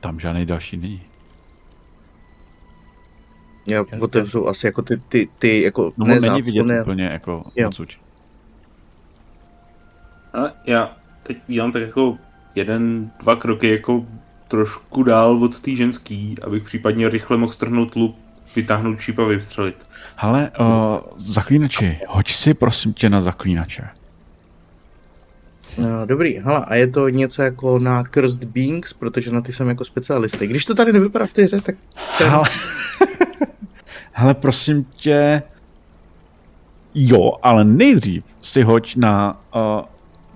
Tam 0.00 0.20
žádný 0.20 0.46
další 0.46 0.76
není. 0.76 1.02
Já 3.68 3.84
otevřu 4.00 4.48
asi 4.48 4.66
jako 4.66 4.82
ty, 4.82 4.96
ty, 4.96 5.28
ty 5.38 5.62
jako 5.62 5.92
No 5.96 6.06
ne 6.06 6.20
není 6.20 6.42
vidět 6.42 6.62
ne, 6.62 6.82
úplně 6.82 7.04
jako 7.04 7.44
Jo. 7.56 7.68
odsud. 7.68 7.88
Ale 10.32 10.52
já 10.66 10.96
teď 11.22 11.38
dělám 11.46 11.72
tak 11.72 11.82
jako 11.82 12.18
jeden, 12.54 13.10
dva 13.20 13.36
kroky 13.36 13.70
jako 13.70 14.06
trošku 14.48 15.02
dál 15.02 15.44
od 15.44 15.60
té 15.60 15.70
ženský, 15.70 16.36
abych 16.42 16.62
případně 16.62 17.08
rychle 17.08 17.36
mohl 17.36 17.52
strhnout 17.52 17.94
luk, 17.96 18.16
vytáhnout 18.56 19.00
šíp 19.00 19.18
a 19.18 19.24
vystřelit. 19.24 19.86
Hele, 20.16 20.50
uh, 20.60 20.66
zaklínači, 21.16 22.00
hoď 22.08 22.32
si 22.32 22.54
prosím 22.54 22.92
tě 22.92 23.10
na 23.10 23.20
zaklínače. 23.20 23.82
No, 25.78 26.06
dobrý, 26.06 26.38
hele, 26.38 26.64
a 26.64 26.74
je 26.74 26.86
to 26.86 27.08
něco 27.08 27.42
jako 27.42 27.78
na 27.78 28.04
Cursed 28.04 28.44
Beings, 28.44 28.92
protože 28.92 29.30
na 29.30 29.40
ty 29.40 29.52
jsem 29.52 29.68
jako 29.68 29.84
specialisty. 29.84 30.46
Když 30.46 30.64
to 30.64 30.74
tady 30.74 30.92
nevypadá 30.92 31.26
v 31.26 31.32
té 31.32 31.42
hře, 31.42 31.60
tak 31.60 31.74
jsem... 32.10 32.28
Hele, 32.28 32.44
hele, 34.12 34.34
prosím 34.34 34.84
tě, 34.84 35.42
jo, 36.94 37.32
ale 37.42 37.64
nejdřív 37.64 38.24
si 38.40 38.62
hoď 38.62 38.96
na, 38.96 39.40
uh, 39.54 39.62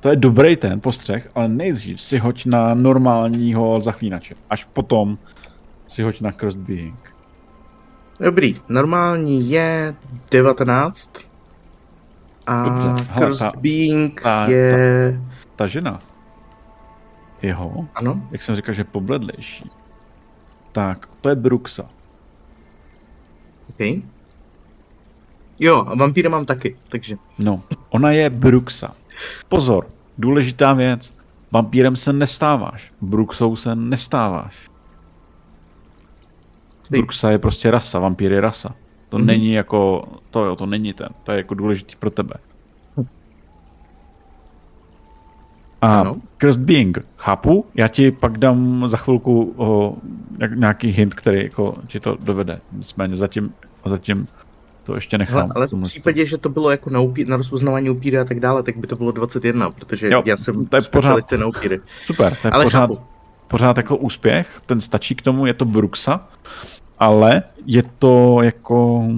to 0.00 0.08
je 0.08 0.16
dobrý 0.16 0.56
ten 0.56 0.80
postřeh, 0.80 1.28
ale 1.34 1.48
nejdřív 1.48 2.00
si 2.00 2.18
hoď 2.18 2.46
na 2.46 2.74
normálního 2.74 3.80
zaklínače, 3.80 4.34
až 4.50 4.64
potom 4.64 5.18
si 5.86 6.02
hoď 6.02 6.20
na 6.20 6.32
Cursed 6.32 6.60
Being. 6.60 7.09
Dobrý, 8.20 8.56
normální 8.68 9.50
je 9.50 9.94
19 10.30 11.12
a 12.46 12.64
Dobře, 12.64 13.04
hele, 13.10 13.36
ta- 13.36 13.52
Being 13.56 14.20
ta- 14.20 14.46
je... 14.50 15.20
Ta 15.56 15.66
žena, 15.66 16.00
jeho, 17.42 17.88
Ano, 17.94 18.22
jak 18.30 18.42
jsem 18.42 18.56
říkal, 18.56 18.74
že 18.74 18.80
je 18.80 18.84
pobledlejší, 18.84 19.70
tak 20.72 21.08
to 21.20 21.28
je 21.28 21.34
Bruxa. 21.34 21.82
OK. 23.70 24.02
Jo, 25.58 25.84
a 25.88 25.94
vampíry 25.94 26.28
mám 26.28 26.44
taky, 26.46 26.76
takže... 26.88 27.16
No, 27.38 27.62
ona 27.88 28.10
je 28.10 28.30
Bruxa. 28.30 28.94
Pozor, 29.48 29.86
důležitá 30.18 30.72
věc. 30.72 31.14
Vampírem 31.52 31.96
se 31.96 32.12
nestáváš. 32.12 32.92
Bruxou 33.00 33.56
se 33.56 33.74
nestáváš. 33.74 34.69
Bruxa 36.90 37.30
je 37.30 37.38
prostě 37.38 37.70
rasa, 37.70 37.98
vampír 37.98 38.32
je 38.32 38.40
rasa. 38.40 38.68
To 39.08 39.16
Mhm. 39.18 39.24
mm-hmm. 39.24 39.26
není 39.26 39.52
jako, 39.52 40.04
to 40.30 40.44
jo, 40.44 40.56
to 40.56 40.66
není 40.66 40.92
ten. 40.92 41.08
To 41.24 41.32
je 41.32 41.38
jako 41.38 41.54
důležitý 41.54 41.96
pro 41.96 42.10
tebe. 42.10 42.34
A 45.82 46.00
Ano. 46.00 46.16
Cursed 46.40 46.62
Being, 46.62 46.98
chápu, 47.16 47.66
já 47.74 47.88
ti 47.88 48.10
pak 48.10 48.38
dám 48.38 48.88
za 48.88 48.96
chvilku 48.96 49.54
o, 49.56 49.94
jak, 50.38 50.52
nějaký 50.58 50.88
hint, 50.88 51.14
který 51.14 51.42
jako 51.42 51.74
ti 51.86 52.00
to 52.00 52.16
dovede. 52.20 52.60
Nicméně 52.72 53.16
zatím, 53.16 53.54
zatím 53.86 54.26
to 54.84 54.94
ještě 54.94 55.18
nechám. 55.18 55.36
Hele, 55.40 55.52
ale 55.54 55.66
v 55.66 55.82
případě, 55.82 56.26
že 56.26 56.38
to 56.38 56.48
bylo 56.48 56.70
jako 56.70 56.90
na, 56.90 57.00
upí, 57.00 57.24
na 57.24 57.36
rozpoznávání 57.36 57.90
upíry 57.90 58.18
a 58.18 58.24
tak 58.24 58.40
dále, 58.40 58.62
tak 58.62 58.76
by 58.76 58.86
to 58.86 58.96
bylo 58.96 59.12
21, 59.12 59.70
protože 59.70 60.08
Jo, 60.10 60.22
já 60.26 60.36
jsem 60.36 60.66
to 60.66 60.76
je 60.76 60.80
specialista 60.82 61.36
na 61.36 61.46
upíry. 61.46 61.80
Super, 62.06 62.36
to 62.42 62.48
je 62.48 62.50
Ale 62.50 62.64
pořád, 62.64 62.80
chápu. 62.80 62.98
pořád 63.48 63.76
jako 63.76 63.96
úspěch, 63.96 64.60
ten 64.66 64.80
stačí 64.80 65.14
k 65.14 65.22
tomu, 65.22 65.46
je 65.46 65.54
to 65.54 65.64
Bruxa, 65.64 66.28
ale 67.00 67.42
je 67.66 67.82
to 67.98 68.42
jako, 68.42 69.08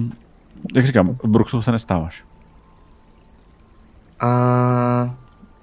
jak 0.73 0.85
říkám, 0.85 1.17
Bruxou 1.23 1.61
se 1.61 1.71
nestáváš. 1.71 2.23
A, 4.19 4.27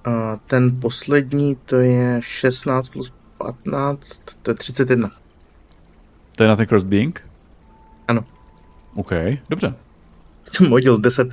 a 0.05 0.37
ten 0.47 0.81
poslední, 0.81 1.57
to 1.57 1.77
je 1.77 2.21
16 2.23 2.89
plus 2.89 3.13
15, 3.39 4.23
to 4.43 4.51
je 4.51 4.55
31. 4.55 5.11
To 6.37 6.43
je 6.43 6.49
na 6.49 6.57
ten 6.57 6.67
cross 6.67 6.85
being? 6.85 7.29
Ano. 8.09 8.25
OK, 8.95 9.13
dobře. 9.49 9.75
Jsem 10.51 10.71
hodil 10.71 10.99
10. 10.99 11.29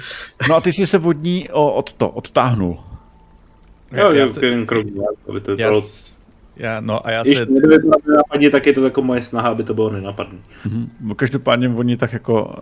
No 0.50 0.56
a 0.56 0.62
ty 0.62 0.74
jsi 0.74 0.88
se 0.88 1.00
od 1.00 1.24
ní 1.24 1.50
o, 1.50 1.74
od 1.74 1.94
to, 1.94 2.10
odtáhnul. 2.10 2.84
Jo, 3.92 4.12
já 4.12 4.22
jo, 4.22 4.30
se- 4.30 4.46
jeden 4.46 4.66
krok 4.66 4.86
aby 5.30 5.42
to 5.42 5.52
Já, 5.52 5.56
vypadalo. 5.56 5.82
Já, 6.60 6.80
no 6.80 7.08
a 7.08 7.12
já 7.12 7.24
Když 7.24 7.38
se, 7.38 7.46
to 7.46 7.54
nevypadá 7.54 7.98
nenápadně, 8.08 8.50
tak 8.50 8.66
je 8.66 8.74
to 8.74 8.84
jako 8.84 9.02
moje 9.02 9.24
snaha, 9.24 9.50
aby 9.50 9.64
to 9.64 9.74
bylo 9.74 9.90
nenapadné. 9.90 10.40
Mhm. 10.66 10.90
Každopádně 11.16 11.70
oni 11.70 11.98
tak 11.98 12.14
jako 12.14 12.56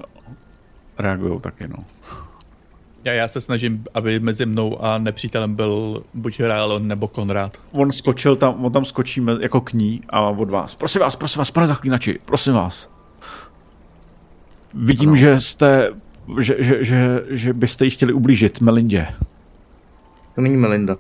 reagují 1.00 1.40
taky, 1.40 1.68
no. 1.68 1.78
Já, 3.04 3.14
já 3.14 3.28
se 3.28 3.42
snažím, 3.42 3.84
aby 3.94 4.20
mezi 4.20 4.46
mnou 4.46 4.84
a 4.84 4.98
nepřítelem 4.98 5.56
byl 5.56 6.04
buď 6.14 6.40
Rálon 6.40 6.88
nebo 6.88 7.08
Konrád. 7.08 7.58
On 7.72 7.92
skočil 7.92 8.36
tam, 8.36 8.66
on 8.66 8.72
tam 8.72 8.86
skočíme 8.86 9.38
jako 9.42 9.62
k 9.62 9.74
ní 9.74 10.02
a 10.10 10.22
od 10.22 10.50
vás. 10.50 10.76
Prosím 10.76 11.02
vás, 11.02 11.16
prosím 11.16 11.40
vás, 11.40 11.52
pane 11.52 11.68
zaklínači, 11.68 12.20
prosím 12.26 12.54
vás. 12.54 12.90
Vidím, 14.74 15.10
ano. 15.10 15.18
že 15.18 15.40
jste, 15.40 15.92
že, 16.40 16.56
že, 16.60 16.84
že, 16.84 17.24
že 17.30 17.54
byste 17.54 17.86
jí 17.86 17.92
chtěli 17.92 18.14
ublížit 18.14 18.62
Melindě. 18.62 19.08
To 20.36 20.42
není 20.42 20.58
Melinda. 20.58 20.98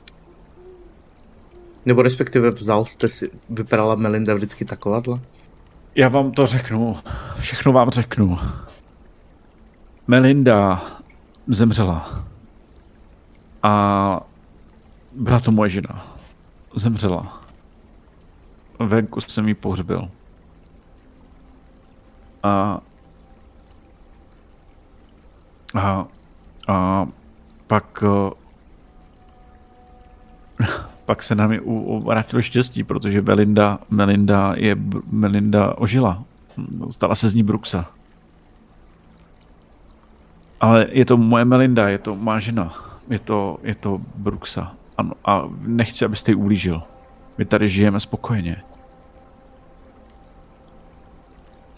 Nebo 1.86 2.02
respektive 2.02 2.50
vzal 2.50 2.86
jste 2.86 3.08
si, 3.08 3.32
vypadala 3.50 3.96
Melinda 3.96 4.34
vždycky 4.34 4.66
takovadla? 4.66 5.20
Já 5.96 6.10
vám 6.10 6.32
to 6.32 6.48
řeknu, 6.48 6.98
všechno 7.40 7.74
vám 7.74 7.90
řeknu. 7.90 8.40
Melinda 10.08 10.86
zemřela. 11.48 12.26
A 13.64 14.22
byla 15.12 15.40
to 15.40 15.52
moje 15.52 15.70
žena. 15.70 16.08
Zemřela. 16.76 17.42
Venku 18.80 19.22
jsem 19.22 19.48
jí 19.48 19.54
pohřbil. 19.54 20.10
A 22.44 22.82
a, 25.76 26.08
a 26.68 27.08
pak 27.68 28.04
pak 31.06 31.24
se 31.24 31.36
nám 31.36 31.58
vrátilo 32.04 32.42
štěstí, 32.42 32.84
protože 32.84 33.22
Melinda, 33.22 33.80
Melinda, 33.90 34.54
je, 34.58 34.76
Melinda 35.12 35.78
ožila. 35.78 36.24
Stala 36.90 37.16
se 37.16 37.30
z 37.30 37.34
ní 37.34 37.44
Bruxa. 37.44 37.86
Ale 40.62 40.88
je 40.92 41.06
to 41.06 41.18
moje 41.18 41.46
Melinda, 41.46 41.90
je 41.90 41.98
to 41.98 42.16
má 42.16 42.40
žena. 42.40 42.74
Je 43.10 43.20
to, 43.20 43.58
je 43.64 43.76
to 43.76 44.02
Bruxa. 44.16 44.74
Ano, 44.98 45.12
a 45.26 45.50
nechci, 45.62 46.06
abyste 46.06 46.32
ji 46.32 46.36
ublížil. 46.36 46.82
My 47.38 47.46
tady 47.46 47.70
žijeme 47.70 48.00
spokojeně. 48.00 48.64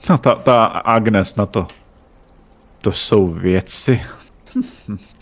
No 0.09 0.17
ta, 0.17 0.35
ta 0.35 0.65
Agnes 0.65 1.35
na 1.35 1.45
to. 1.45 1.67
To 2.81 2.91
jsou 2.91 3.27
věci. 3.27 4.01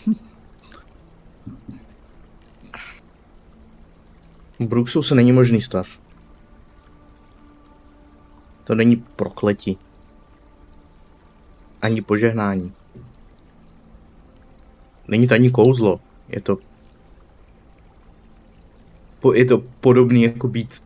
Bruxu 4.60 5.02
se 5.02 5.14
není 5.14 5.32
možný 5.32 5.62
stav. 5.62 5.88
To 8.64 8.74
není 8.74 8.96
prokletí. 8.96 9.78
Ani 11.82 12.02
požehnání. 12.02 12.72
Není 15.08 15.28
to 15.28 15.34
ani 15.34 15.50
kouzlo. 15.50 16.00
Je 16.28 16.40
to... 16.40 16.58
Je 19.34 19.44
to 19.44 19.58
podobný 19.80 20.22
jako 20.22 20.48
být 20.48 20.82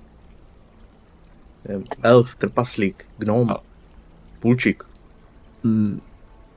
elf, 2.03 2.35
trpaslík, 2.35 3.05
gnom, 3.19 3.49
půlčík. 4.41 4.85
Mm, 5.63 6.01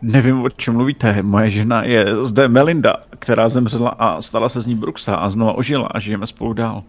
nevím, 0.02 0.42
o 0.42 0.50
čem 0.50 0.74
mluvíte. 0.74 1.24
Moje 1.24 1.50
žena 1.50 1.84
je 1.84 2.26
zde 2.26 2.48
Melinda, 2.48 2.96
která 3.20 3.50
zemřela 3.50 3.90
a 3.90 4.22
stala 4.22 4.50
se 4.50 4.62
z 4.62 4.66
ní 4.66 4.76
Bruxa 4.76 5.16
a 5.16 5.30
znova 5.30 5.54
ožila 5.54 5.88
a 5.88 6.00
žijeme 6.00 6.28
spolu 6.28 6.54
dál. 6.54 6.84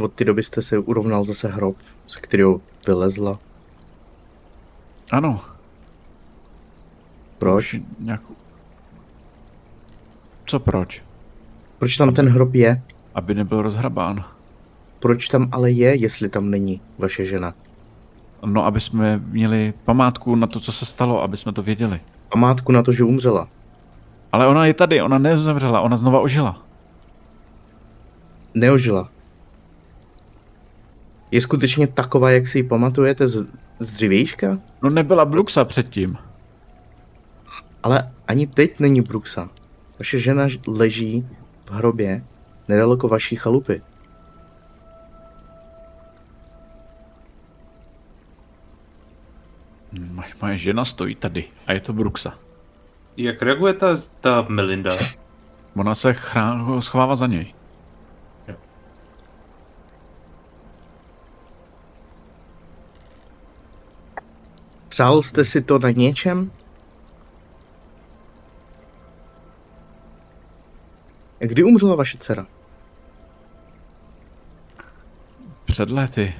Od 0.00 0.12
té 0.12 0.24
doby 0.24 0.42
jste 0.42 0.62
se 0.62 0.78
urovnal 0.78 1.24
zase 1.24 1.48
hrob, 1.48 1.76
ze 2.08 2.20
kterého 2.20 2.60
vylezla. 2.86 3.38
Ano. 5.10 5.40
Proč? 7.38 7.76
Nějak... 7.98 8.20
Co 10.46 10.60
proč? 10.60 11.02
Proč 11.78 11.96
tam 11.96 12.14
ten 12.14 12.28
hrob 12.28 12.54
je? 12.54 12.82
Aby 13.14 13.34
nebyl 13.34 13.62
rozhrabán. 13.62 14.24
Proč 14.98 15.28
tam 15.28 15.48
ale 15.52 15.70
je, 15.70 15.96
jestli 15.96 16.28
tam 16.28 16.50
není 16.50 16.80
vaše 16.98 17.24
žena? 17.24 17.54
No, 18.44 18.64
aby 18.64 18.80
jsme 18.80 19.18
měli 19.18 19.74
památku 19.84 20.34
na 20.34 20.46
to, 20.46 20.60
co 20.60 20.72
se 20.72 20.86
stalo, 20.86 21.22
aby 21.22 21.36
jsme 21.36 21.52
to 21.52 21.62
věděli. 21.62 22.00
Památku 22.28 22.72
na 22.72 22.82
to, 22.82 22.92
že 22.92 23.04
umřela. 23.04 23.48
Ale 24.32 24.46
ona 24.46 24.66
je 24.66 24.74
tady, 24.74 25.02
ona 25.02 25.18
nezemřela, 25.18 25.80
ona 25.80 25.96
znova 25.96 26.20
ožila. 26.20 26.62
Neožila. 28.54 29.15
Je 31.30 31.40
skutečně 31.40 31.86
taková, 31.86 32.30
jak 32.30 32.48
si 32.48 32.58
ji 32.58 32.62
pamatujete 32.62 33.28
z, 33.28 33.46
z 33.80 33.90
dřívějška? 33.92 34.58
No 34.82 34.90
nebyla 34.90 35.24
Bruxa 35.24 35.64
předtím. 35.64 36.18
Ale 37.82 38.12
ani 38.28 38.46
teď 38.46 38.80
není 38.80 39.00
Bruxa. 39.00 39.48
Vaše 39.98 40.18
žena 40.18 40.48
leží 40.66 41.26
v 41.66 41.70
hrobě 41.70 42.24
nedaleko 42.68 43.08
vaší 43.08 43.36
chalupy. 43.36 43.82
Moje 50.42 50.58
žena 50.58 50.84
stojí 50.84 51.14
tady 51.14 51.44
a 51.66 51.72
je 51.72 51.80
to 51.80 51.92
Bruxa. 51.92 52.34
Jak 53.16 53.42
reaguje 53.42 53.72
ta, 53.72 54.00
ta 54.20 54.46
Melinda? 54.48 54.96
Ona 55.76 55.94
se 55.94 56.14
chrá, 56.14 56.80
schovává 56.80 57.16
za 57.16 57.26
něj. 57.26 57.55
Přál 64.96 65.22
jste 65.22 65.44
si 65.44 65.62
to 65.62 65.78
na 65.78 65.90
něčem? 65.90 66.50
Kdy 71.38 71.64
umřela 71.64 71.94
vaše 71.96 72.18
dcera? 72.18 72.46
Před 75.64 75.90
lety. 75.90 76.34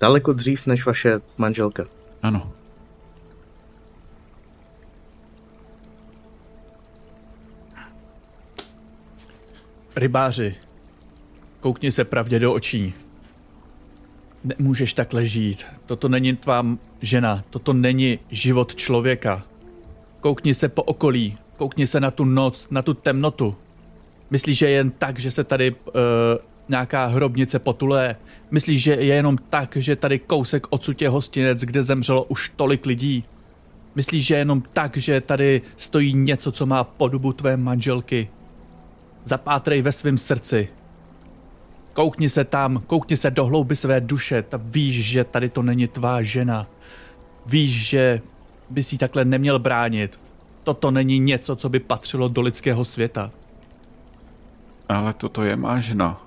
Daleko 0.00 0.32
dřív 0.32 0.66
než 0.66 0.86
vaše 0.86 1.20
manželka. 1.38 1.84
Ano. 2.22 2.52
Rybáři, 9.96 10.56
koukni 11.60 11.92
se 11.92 12.04
pravdě 12.04 12.38
do 12.38 12.52
očí. 12.52 13.03
Nemůžeš 14.44 14.92
takhle 14.94 15.26
žít. 15.26 15.64
Toto 15.86 16.08
není 16.08 16.36
tvá 16.36 16.66
žena. 17.00 17.44
Toto 17.50 17.72
není 17.72 18.18
život 18.30 18.74
člověka. 18.74 19.42
Koukni 20.20 20.54
se 20.54 20.68
po 20.68 20.82
okolí. 20.82 21.38
Koukni 21.56 21.86
se 21.86 22.00
na 22.00 22.10
tu 22.10 22.24
noc, 22.24 22.70
na 22.70 22.82
tu 22.82 22.94
temnotu. 22.94 23.56
Myslíš, 24.30 24.58
že 24.58 24.70
jen 24.70 24.90
tak, 24.90 25.18
že 25.18 25.30
se 25.30 25.44
tady 25.44 25.70
uh, 25.70 25.76
nějaká 26.68 27.06
hrobnice 27.06 27.58
potulé? 27.58 28.16
Myslíš, 28.50 28.82
že 28.82 28.92
je 28.92 29.14
jenom 29.14 29.38
tak, 29.38 29.76
že 29.76 29.96
tady 29.96 30.18
kousek 30.18 30.66
odsud 30.70 31.02
je 31.02 31.08
hostinec, 31.08 31.60
kde 31.60 31.82
zemřelo 31.82 32.24
už 32.24 32.52
tolik 32.56 32.86
lidí? 32.86 33.24
Myslíš, 33.94 34.26
že 34.26 34.34
je 34.34 34.38
jenom 34.38 34.62
tak, 34.72 34.96
že 34.96 35.20
tady 35.20 35.62
stojí 35.76 36.14
něco, 36.14 36.52
co 36.52 36.66
má 36.66 36.84
podobu 36.84 37.32
tvé 37.32 37.56
manželky? 37.56 38.28
Zapátrej 39.24 39.82
ve 39.82 39.92
svém 39.92 40.18
srdci. 40.18 40.68
Koukni 41.94 42.28
se 42.28 42.44
tam, 42.44 42.82
koukni 42.86 43.16
se 43.16 43.30
do 43.30 43.46
hlouby 43.46 43.76
své 43.76 44.00
duše, 44.00 44.42
ta 44.42 44.60
víš, 44.62 45.04
že 45.04 45.24
tady 45.24 45.48
to 45.48 45.62
není 45.62 45.86
tvá 45.88 46.22
žena. 46.22 46.66
Víš, 47.46 47.88
že 47.88 48.20
by 48.70 48.82
si 48.82 48.98
takhle 48.98 49.24
neměl 49.24 49.58
bránit. 49.58 50.20
Toto 50.64 50.90
není 50.90 51.18
něco, 51.18 51.56
co 51.56 51.68
by 51.68 51.80
patřilo 51.80 52.28
do 52.28 52.40
lidského 52.40 52.84
světa. 52.84 53.30
Ale 54.88 55.12
toto 55.12 55.42
je 55.42 55.56
má 55.56 55.80
žena. 55.80 56.20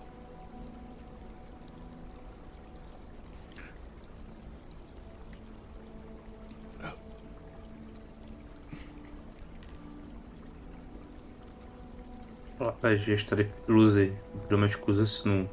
Ale 12.60 12.98
žiješ 12.98 13.24
tady 13.24 13.44
v 13.44 13.70
iluzi, 13.70 14.18
v 14.46 14.50
domečku 14.50 14.94
ze 14.94 15.08
snů, 15.08 15.50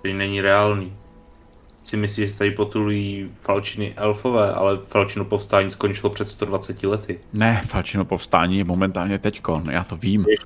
který 0.00 0.14
není 0.14 0.40
reálný. 0.40 0.92
Si 1.84 1.96
myslíš, 1.96 2.30
že 2.30 2.38
tady 2.38 2.50
potulují 2.50 3.30
Falčiny 3.42 3.94
elfové, 3.96 4.52
ale 4.52 4.78
Falčino 4.88 5.24
povstání 5.24 5.70
skončilo 5.70 6.10
před 6.10 6.28
120 6.28 6.82
lety. 6.82 7.20
Ne, 7.32 7.62
Falčino 7.66 8.04
povstání 8.04 8.58
je 8.58 8.64
momentálně 8.64 9.18
teďko, 9.18 9.62
já 9.70 9.84
to 9.84 9.96
vím. 9.96 10.24
Žiješ, 10.24 10.40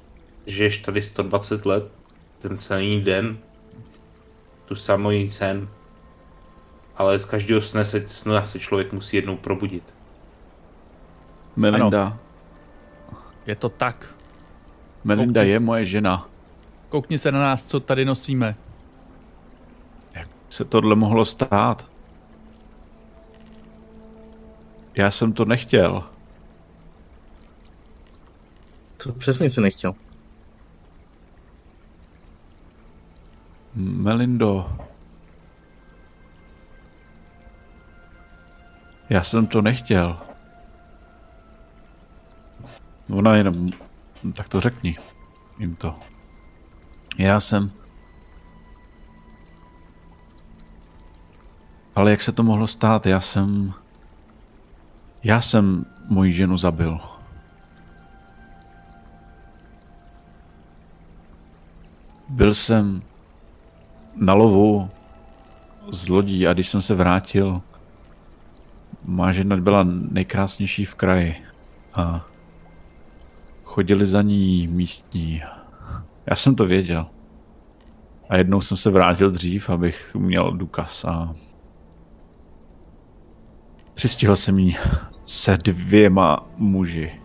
žiješ 0.46 0.78
tady 0.78 1.02
120 1.02 1.66
let, 1.66 1.84
ten 2.38 2.56
celý 2.56 3.00
den, 3.00 3.38
tu 4.64 4.74
samý 4.74 5.30
sen, 5.30 5.68
ale 6.96 7.18
z 7.18 7.24
každého 7.24 7.62
sne 7.62 7.84
se, 7.84 8.08
sna 8.08 8.44
se 8.44 8.58
člověk 8.58 8.92
musí 8.92 9.16
jednou 9.16 9.36
probudit. 9.36 9.82
Melinda. 11.56 12.06
Ano. 12.06 12.18
Je 13.46 13.54
to 13.56 13.68
tak. 13.68 14.14
Melinda 15.04 15.40
Koukni 15.40 15.52
je 15.52 15.60
moje 15.60 15.86
žena. 15.86 16.28
Koukni 16.88 17.18
se 17.18 17.32
na 17.32 17.38
nás, 17.38 17.66
co 17.66 17.80
tady 17.80 18.04
nosíme. 18.04 18.56
Se 20.54 20.64
tohle 20.64 20.94
mohlo 20.94 21.24
stát? 21.24 21.90
Já 24.94 25.10
jsem 25.10 25.32
to 25.32 25.44
nechtěl. 25.44 26.04
Co 28.98 29.12
přesně 29.12 29.50
si 29.50 29.60
nechtěl? 29.60 29.94
Melindo. 33.74 34.78
Já 39.10 39.22
jsem 39.22 39.46
to 39.46 39.62
nechtěl. 39.62 40.18
Ona 43.10 43.36
jenom... 43.36 43.70
Tak 44.34 44.48
to 44.48 44.60
řekni 44.60 44.96
jim 45.58 45.76
to. 45.76 45.98
Já 47.18 47.40
jsem... 47.40 47.83
Ale 51.94 52.10
jak 52.10 52.22
se 52.22 52.32
to 52.32 52.42
mohlo 52.42 52.66
stát? 52.66 53.06
Já 53.06 53.20
jsem... 53.20 53.72
Já 55.24 55.40
jsem 55.40 55.86
moji 56.08 56.32
ženu 56.32 56.56
zabil. 56.56 57.00
Byl 62.28 62.54
jsem 62.54 63.02
na 64.16 64.34
lovu 64.34 64.90
z 65.90 66.08
lodí 66.08 66.46
a 66.46 66.52
když 66.52 66.68
jsem 66.68 66.82
se 66.82 66.94
vrátil, 66.94 67.62
má 69.04 69.32
žena 69.32 69.56
byla 69.56 69.82
nejkrásnější 70.10 70.84
v 70.84 70.94
kraji 70.94 71.36
a 71.94 72.26
chodili 73.64 74.06
za 74.06 74.22
ní 74.22 74.68
místní. 74.68 75.42
Já 76.26 76.36
jsem 76.36 76.56
to 76.56 76.66
věděl. 76.66 77.06
A 78.28 78.36
jednou 78.36 78.60
jsem 78.60 78.76
se 78.76 78.90
vrátil 78.90 79.30
dřív, 79.30 79.70
abych 79.70 80.14
měl 80.14 80.52
důkaz 80.52 81.04
a 81.04 81.34
přistihl 83.94 84.36
jsem 84.36 84.58
jí 84.58 84.76
se 85.24 85.56
dvěma 85.56 86.46
muži. 86.56 87.20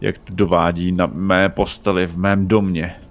Jak 0.00 0.18
to 0.18 0.34
dovádí 0.34 0.92
na 0.92 1.06
mé 1.06 1.48
posteli 1.48 2.06
v 2.06 2.18
mém 2.18 2.48
domě. 2.48 3.02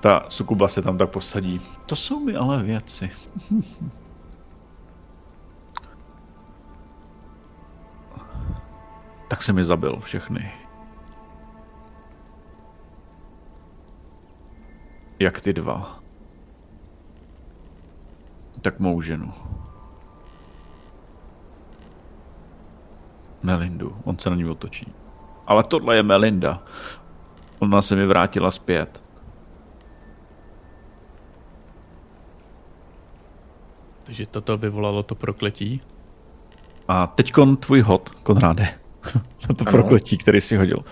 Ta 0.00 0.24
sukuba 0.28 0.68
se 0.68 0.82
tam 0.82 0.98
tak 0.98 1.10
posadí. 1.10 1.60
To 1.86 1.96
jsou 1.96 2.20
mi 2.20 2.36
ale 2.36 2.62
věci. 2.62 3.10
tak 9.28 9.42
se 9.42 9.52
mi 9.52 9.64
zabil 9.64 10.00
všechny. 10.00 10.52
Jak 15.18 15.40
ty 15.40 15.52
dva. 15.52 16.00
Tak 18.62 18.80
mou 18.80 19.00
ženu. 19.00 19.32
Melindu. 23.42 23.96
On 24.04 24.18
se 24.18 24.30
na 24.30 24.36
ní 24.36 24.44
otočí. 24.44 24.92
Ale 25.46 25.64
tohle 25.64 25.96
je 25.96 26.02
Melinda. 26.02 26.62
Ona 27.58 27.82
se 27.82 27.96
mi 27.96 28.06
vrátila 28.06 28.50
zpět. 28.50 29.02
Takže 34.04 34.26
toto 34.26 34.56
vyvolalo 34.58 35.02
to 35.02 35.14
prokletí. 35.14 35.80
A 36.88 37.06
teďkon 37.06 37.56
tvůj 37.56 37.80
hod, 37.80 38.10
Konráde, 38.10 38.68
na 39.48 39.54
to 39.56 39.64
prokletí, 39.64 40.18
který 40.18 40.40
si 40.40 40.56
hodil. 40.56 40.84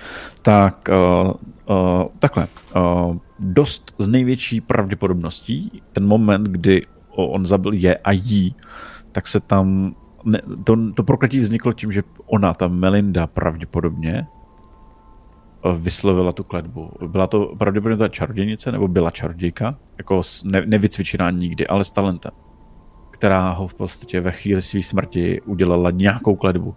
Tak 0.42 0.88
uh, 0.88 1.32
uh, 1.76 2.04
takhle. 2.18 2.46
Uh, 2.76 3.16
dost 3.38 3.94
z 3.98 4.08
největší 4.08 4.60
pravděpodobností 4.60 5.82
ten 5.92 6.06
moment, 6.06 6.48
kdy 6.48 6.82
on 7.10 7.46
zabil 7.46 7.72
je 7.72 7.96
a 7.96 8.12
jí, 8.12 8.54
tak 9.12 9.28
se 9.28 9.40
tam 9.40 9.94
ne, 10.24 10.42
to, 10.64 10.92
to 10.92 11.02
prokletí 11.02 11.40
vzniklo 11.40 11.72
tím, 11.72 11.92
že 11.92 12.02
ona, 12.26 12.54
ta 12.54 12.68
Melinda 12.68 13.26
pravděpodobně 13.26 14.26
vyslovila 15.78 16.32
tu 16.32 16.44
kletbu. 16.44 16.90
Byla 17.06 17.26
to 17.26 17.54
pravděpodobně 17.58 17.98
ta 17.98 18.08
čarodějnice, 18.08 18.72
nebo 18.72 18.88
byla 18.88 19.10
čarodějka, 19.10 19.76
jako 19.98 20.22
ne, 20.44 20.62
nevycvičená 20.66 21.30
nikdy, 21.30 21.66
ale 21.66 21.84
s 21.84 21.92
talentem 21.92 22.32
která 23.20 23.50
ho 23.50 23.66
v 23.66 23.74
podstatě 23.74 24.20
ve 24.20 24.32
chvíli 24.32 24.62
své 24.62 24.82
smrti 24.82 25.40
udělala 25.40 25.90
nějakou 25.90 26.36
kledbu. 26.36 26.74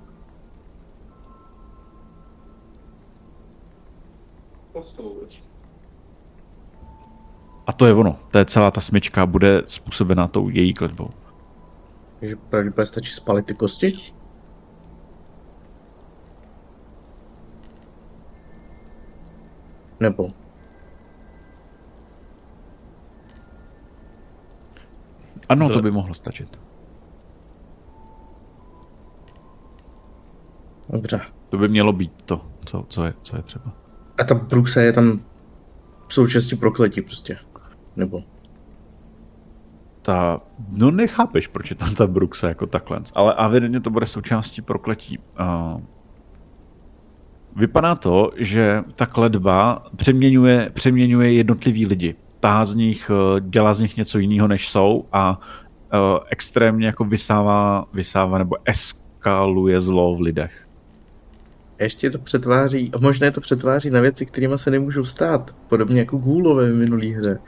A 7.67 7.73
to 7.73 7.85
je 7.85 7.93
ono. 7.93 8.19
To 8.31 8.37
je 8.37 8.45
celá 8.45 8.71
ta 8.71 8.81
smyčka, 8.81 9.25
bude 9.25 9.63
způsobená 9.67 10.27
tou 10.27 10.49
její 10.49 10.73
kletbou. 10.73 11.09
Takže 12.23 12.35
pravděpodobně 12.35 12.85
stačí 12.85 13.13
spalit 13.13 13.45
ty 13.45 13.53
kosti? 13.53 13.93
Nebo? 19.99 20.31
Ano, 25.49 25.69
to 25.69 25.81
by 25.81 25.91
mohlo 25.91 26.13
stačit. 26.13 26.59
Dobře. 30.89 31.21
To 31.49 31.57
by 31.57 31.67
mělo 31.67 31.93
být 31.93 32.21
to, 32.21 32.47
co, 32.65 32.85
co, 32.89 33.05
je, 33.05 33.13
co 33.21 33.35
je 33.35 33.43
třeba. 33.43 33.73
A 34.17 34.23
ta 34.23 34.35
Bruxa 34.35 34.81
je 34.81 34.93
tam 34.93 35.19
součástí 36.09 36.55
prokletí 36.55 37.01
prostě. 37.01 37.37
Nebo? 37.95 38.32
Ta, 40.03 40.41
no 40.71 40.91
nechápeš, 40.91 41.47
proč 41.47 41.69
je 41.69 41.75
tam 41.75 41.95
ta 41.95 42.07
Bruxa 42.07 42.47
jako 42.47 42.67
takhle. 42.67 43.01
Ale 43.13 43.35
evidentně 43.45 43.79
to 43.79 43.89
bude 43.89 44.05
součástí 44.05 44.61
prokletí. 44.61 45.19
Uh, 45.39 45.81
vypadá 47.55 47.95
to, 47.95 48.31
že 48.37 48.83
ta 48.95 49.05
kledba 49.05 49.85
přeměňuje, 49.95 50.71
přeměňuje 50.73 51.33
jednotlivý 51.33 51.85
lidi 51.85 52.15
tahá 52.43 52.65
z 52.65 52.75
nich, 52.75 53.11
eh, 53.13 53.41
dělá 53.41 53.73
z 53.73 53.79
nich 53.79 53.97
něco 53.97 54.19
jiného, 54.19 54.47
než 54.47 54.69
jsou 54.69 55.05
a 55.11 55.39
uh, 55.93 56.19
extrémně 56.29 56.85
jako 56.85 57.05
vysává, 57.05 57.85
vysává 57.93 58.37
nebo 58.37 58.55
eskaluje 58.65 59.81
zlo 59.81 60.15
v 60.15 60.21
lidech. 60.21 60.67
Ještě 61.79 62.09
to 62.09 62.17
přetváří, 62.19 62.91
a 62.93 62.99
možná 62.99 63.31
to 63.31 63.41
přetváří 63.41 63.89
na 63.89 64.01
věci, 64.01 64.25
kterými 64.25 64.59
se 64.59 64.71
nemůžou 64.71 65.03
stát, 65.03 65.55
podobně 65.67 65.99
jako 65.99 66.17
gůlové 66.17 66.71
v 66.71 66.75
minulý 66.75 67.13
hře. 67.13 67.39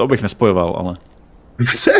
To 0.00 0.06
bych 0.06 0.22
nespojoval, 0.22 0.76
ale... 0.78 0.96
Co? 1.76 1.90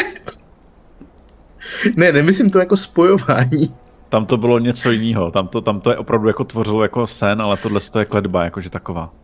ne, 1.96 2.12
nemyslím 2.12 2.50
to 2.50 2.58
jako 2.58 2.76
spojování. 2.76 3.74
Tam 4.08 4.26
to 4.26 4.36
bylo 4.36 4.58
něco 4.58 4.90
jiného, 4.90 5.30
tam 5.30 5.48
to, 5.48 5.60
tam 5.60 5.80
to 5.80 5.90
je 5.90 5.96
opravdu 5.96 6.28
jako 6.28 6.44
tvořilo 6.44 6.82
jako 6.82 7.06
sen, 7.06 7.42
ale 7.42 7.56
tohle 7.56 7.80
to 7.80 7.98
je 7.98 8.04
kledba, 8.04 8.44
jakože 8.44 8.70
taková. 8.70 9.14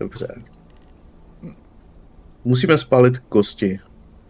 Dobře. 0.00 0.42
Musíme 2.44 2.78
spálit 2.78 3.18
kosti 3.18 3.80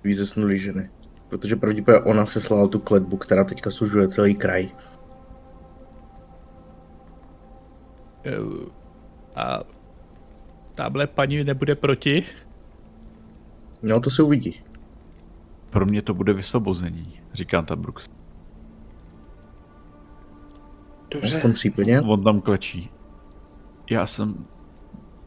výzesnulý 0.05 0.59
ženy. 0.59 0.91
Protože 1.29 1.57
pravděpodobně 1.57 2.11
ona 2.11 2.27
se 2.27 2.41
slala 2.41 2.69
tu 2.69 2.79
kletbu, 2.79 3.17
která 3.17 3.45
teďka 3.45 3.71
sužuje 3.71 4.09
celý 4.09 4.35
kraj. 4.35 4.69
A 9.37 9.78
táhle 10.79 11.07
paní 11.07 11.45
nebude 11.45 11.75
proti? 11.75 12.25
No, 13.83 14.01
to 14.01 14.11
se 14.11 14.23
uvidí. 14.23 14.63
Pro 15.71 15.87
mě 15.87 16.03
to 16.03 16.15
bude 16.15 16.33
vysvobození, 16.33 17.21
říká 17.35 17.63
ta 17.63 17.77
Brooks. 17.77 18.07
Dobře. 21.11 21.39
V 21.39 21.43
tom 21.43 21.53
případě? 21.53 22.01
On 22.01 22.25
tam 22.25 22.41
klečí. 22.41 22.91
Já 23.91 24.07
jsem 24.07 24.47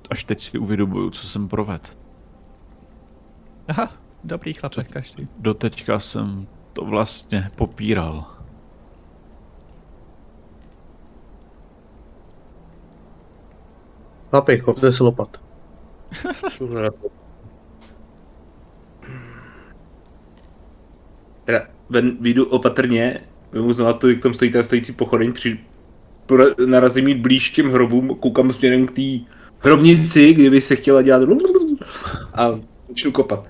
až 0.09 0.23
teď 0.23 0.39
si 0.41 0.57
uvědomuju, 0.57 1.09
co 1.09 1.27
jsem 1.27 1.47
proved. 1.47 1.97
Aha, 3.67 3.93
dobrý 4.23 4.53
chlapec 4.53 4.91
každý. 4.91 5.27
Doteďka 5.39 5.99
jsem 5.99 6.47
to 6.73 6.85
vlastně 6.85 7.51
popíral. 7.55 8.30
Chlapi, 14.31 14.57
chopte 14.57 14.91
si 14.91 15.03
lopat. 15.03 15.41
Teda 21.45 21.61
ven, 21.89 22.17
vyjdu 22.21 22.45
opatrně, 22.45 23.21
vemu 23.51 23.73
znovu 23.73 23.93
to, 23.93 24.09
jak 24.09 24.19
tam 24.19 24.33
stojí 24.33 24.51
ta 24.51 24.63
stojící 24.63 24.93
pochodeň, 24.93 25.33
při, 25.33 25.59
narazím 26.65 27.07
jít 27.07 27.21
blíž 27.21 27.49
těm 27.49 27.71
hrobům, 27.71 28.15
koukám 28.19 28.53
směrem 28.53 28.87
k 28.87 28.91
té 28.91 29.31
hrobnici, 29.59 30.33
kdyby 30.33 30.61
se 30.61 30.75
chtěla 30.75 31.01
dělat 31.01 31.29
a 32.33 32.51
začnu 32.89 33.11
kopat. 33.11 33.47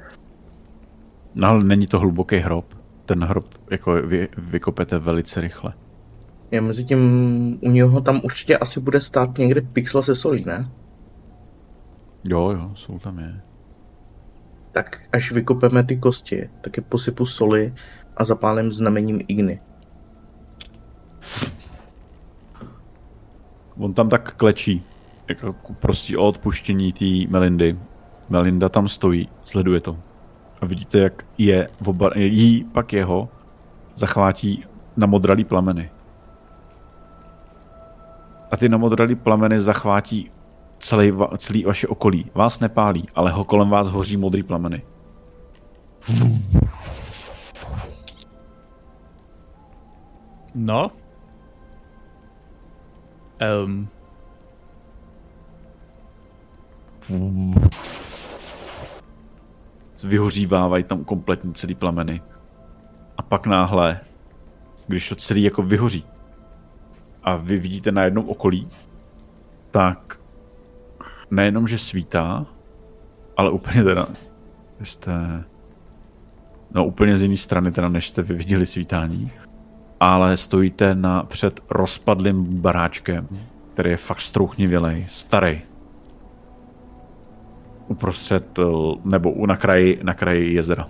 No 1.35 1.48
ale 1.48 1.64
není 1.64 1.88
to 1.88 2.00
hluboký 2.00 2.35
hrob. 2.35 2.66
Ten 3.06 3.24
hrob 3.24 3.45
jako 3.72 3.93
vy, 3.93 4.27
vykopete 4.38 5.00
velice 5.00 5.42
rychle. 5.42 5.74
Já 6.52 6.62
mezi 6.62 6.86
tím 6.86 7.60
u 7.62 7.72
něho 7.72 8.02
tam 8.02 8.22
určitě 8.24 8.58
asi 8.58 8.80
bude 8.80 9.00
stát 9.00 9.38
někde 9.38 9.62
pixel 9.62 10.02
se 10.04 10.16
solí, 10.16 10.44
ne? 10.46 10.72
Jo, 12.24 12.52
jo, 12.52 12.72
jsou 12.76 13.00
tam 13.00 13.20
je. 13.20 13.42
tak 14.72 15.00
až 15.14 15.32
vykopeme 15.32 15.84
ty 15.84 15.98
kosti, 15.98 16.50
tak 16.62 16.78
je 16.78 16.84
posypu 16.84 17.26
soli 17.26 17.74
a 18.18 18.24
zapálím 18.24 18.72
znamením 18.72 19.22
igny. 19.28 19.62
On 23.78 23.94
tam 23.94 24.10
tak 24.10 24.36
klečí, 24.36 24.84
jako 25.28 25.56
prostě 25.80 26.18
o 26.18 26.28
odpuštění 26.28 26.94
té 26.94 27.32
Melindy. 27.32 27.80
Melinda 28.30 28.70
tam 28.70 28.88
stojí, 28.88 29.30
sleduje 29.44 29.80
to. 29.82 29.98
A 30.62 30.66
vidíte, 30.66 31.00
jak 31.00 31.26
je 31.38 31.68
oba, 31.86 32.10
jí, 32.16 32.64
pak 32.64 32.94
jeho, 32.94 33.30
zachvátí 33.96 34.66
na 34.98 35.08
modralý 35.08 35.44
plameny. 35.44 35.92
A 38.52 38.58
ty 38.58 38.70
namodralý 38.70 39.16
plameny 39.16 39.62
zachvátí 39.62 40.32
celý, 40.80 41.14
celý 41.38 41.64
vaše 41.64 41.88
okolí. 41.88 42.32
Vás 42.34 42.60
nepálí, 42.60 43.08
ale 43.16 43.32
ho 43.32 43.44
kolem 43.44 43.70
vás 43.70 43.90
hoří 43.90 44.18
modrý 44.18 44.44
plameny. 44.44 44.84
No. 50.56 50.92
Um. 53.62 53.88
Vyhořívávají 60.04 60.84
tam 60.84 61.04
kompletně 61.04 61.54
celý 61.54 61.76
plameny. 61.76 62.22
A 63.18 63.22
pak 63.22 63.48
náhle, 63.48 64.00
když 64.88 65.10
to 65.10 65.16
celý 65.16 65.44
jako 65.44 65.64
vyhoří 65.64 66.06
a 67.24 67.35
vy 67.35 67.58
vidíte 67.58 67.91
na 67.91 68.03
jednom 68.03 68.30
okolí, 68.30 68.67
tak 69.72 70.19
nejenom, 71.32 71.67
že 71.67 71.77
svítá, 71.77 72.45
ale 73.38 73.51
úplně 73.51 73.83
teda, 73.83 74.08
jste, 74.83 75.43
no 76.74 76.85
úplně 76.85 77.17
z 77.17 77.22
jiné 77.22 77.38
strany 77.38 77.72
teda, 77.72 77.90
než 77.90 78.09
jste 78.09 78.22
vy 78.22 78.33
viděli 78.33 78.66
svítání, 78.66 79.32
ale 80.00 80.38
stojíte 80.38 80.95
na, 80.95 81.24
před 81.24 81.59
rozpadlým 81.69 82.61
baráčkem, 82.61 83.27
který 83.74 83.90
je 83.90 83.98
fakt 83.98 84.22
strouchnivělej, 84.22 85.06
starý. 85.09 85.61
Uprostřed, 87.88 88.59
eh, 88.59 88.64
nebo 89.06 89.48
na 89.48 89.58
kraji, 89.58 90.00
na 90.03 90.14
kraji 90.14 90.53
jezera. 90.53 90.90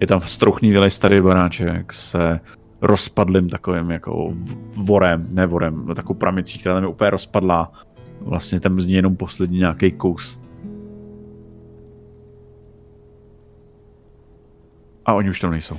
Je 0.00 0.06
tam 0.06 0.20
strouchnivělej 0.20 0.90
starý 0.90 1.20
baráček 1.20 1.92
se 1.92 2.40
rozpadlým 2.84 3.48
takovým 3.48 3.90
jako 3.90 4.32
vorem, 4.76 5.26
ne 5.30 5.46
vorem, 5.46 5.86
no 5.86 5.94
takovou 5.94 6.18
pramicí, 6.18 6.58
která 6.58 6.74
tam 6.74 6.84
je 6.84 6.88
úplně 6.88 7.10
rozpadlá. 7.10 7.72
Vlastně 8.20 8.60
tam 8.60 8.80
z 8.80 8.86
ní 8.86 8.92
jenom 8.92 9.16
poslední 9.16 9.58
nějaký 9.58 9.92
kus. 9.92 10.40
A 15.06 15.14
oni 15.14 15.30
už 15.30 15.40
tam 15.40 15.50
nejsou. 15.50 15.76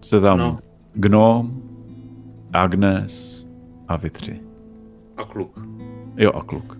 Jste 0.00 0.20
tam 0.20 0.38
no. 0.38 0.58
Gnom, 0.92 1.62
Agnes 2.52 3.46
a 3.88 3.96
vy 3.96 4.10
tři. 4.10 4.40
A 5.16 5.24
kluk. 5.24 5.60
Jo, 6.16 6.32
a 6.32 6.44
kluk. 6.44 6.78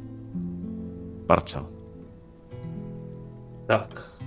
Parcel. 1.26 1.66
Tak. 3.66 4.17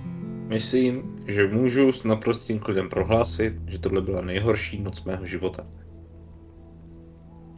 Myslím, 0.46 1.16
že 1.26 1.48
můžu 1.48 1.92
s 1.92 2.04
naprostým 2.04 2.58
klidem 2.58 2.88
prohlásit, 2.88 3.54
že 3.66 3.78
tohle 3.78 4.02
byla 4.02 4.22
nejhorší 4.22 4.82
noc 4.82 5.04
mého 5.04 5.26
života. 5.26 5.66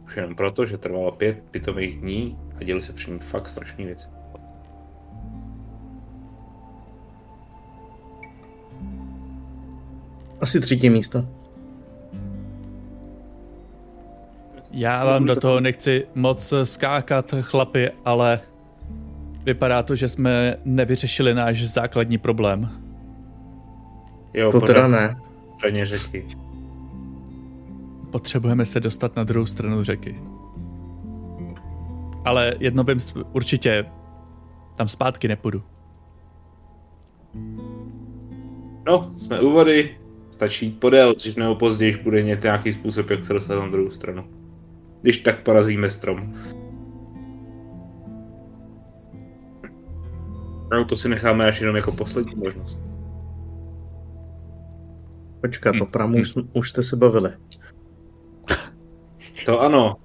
Už 0.05 0.15
jenom 0.17 0.35
proto, 0.35 0.65
že 0.65 0.77
trvalo 0.77 1.11
pět 1.11 1.43
pitomých 1.51 1.99
dní 1.99 2.39
a 2.59 2.63
děli 2.63 2.81
se 2.81 2.93
při 2.93 3.11
ní 3.11 3.19
fakt 3.19 3.47
strašný 3.47 3.85
věci. 3.85 4.07
Asi 10.41 10.59
třetí 10.59 10.89
místo. 10.89 11.27
Já 14.71 15.05
vám 15.05 15.25
do 15.25 15.35
toho 15.35 15.59
nechci 15.59 16.07
moc 16.15 16.53
skákat, 16.63 17.33
chlapi, 17.41 17.91
ale 18.05 18.41
vypadá 19.45 19.83
to, 19.83 19.95
že 19.95 20.09
jsme 20.09 20.57
nevyřešili 20.65 21.33
náš 21.33 21.67
základní 21.67 22.17
problém. 22.17 22.69
Jo, 24.33 24.51
To 24.51 24.61
teda 24.61 24.87
ne. 24.87 25.15
Straně 25.57 25.85
řeky. 25.85 26.25
Potřebujeme 28.11 28.65
se 28.65 28.79
dostat 28.79 29.15
na 29.15 29.23
druhou 29.23 29.45
stranu 29.45 29.83
řeky. 29.83 30.19
Ale 32.25 32.55
jedno 32.59 32.83
vím 32.83 32.97
určitě, 33.33 33.85
tam 34.77 34.87
zpátky 34.87 35.27
nepůjdu. 35.27 35.63
No, 38.87 39.11
jsme 39.15 39.39
u 39.39 39.51
vody, 39.51 39.97
stačí 40.29 40.65
jít 40.65 40.79
podél, 40.79 41.15
dřív 41.15 41.37
nebo 41.37 41.55
později 41.55 41.97
bude 42.03 42.21
nějaký 42.21 42.73
způsob, 42.73 43.09
jak 43.09 43.25
se 43.25 43.33
dostat 43.33 43.59
na 43.59 43.67
druhou 43.67 43.91
stranu. 43.91 44.25
Když 45.01 45.17
tak 45.17 45.43
porazíme 45.43 45.91
strom. 45.91 46.33
No, 50.71 50.85
to 50.85 50.95
si 50.95 51.09
necháme 51.09 51.47
až 51.47 51.59
jenom 51.61 51.75
jako 51.75 51.91
poslední 51.91 52.35
možnost. 52.35 52.79
Počkat, 55.41 55.75
o 55.81 55.85
pramu 55.85 56.17
už, 56.17 56.33
už 56.53 56.69
jste 56.69 56.83
se 56.83 56.95
bavili. 56.95 57.31
To 59.45 59.61
ano. 59.61 59.95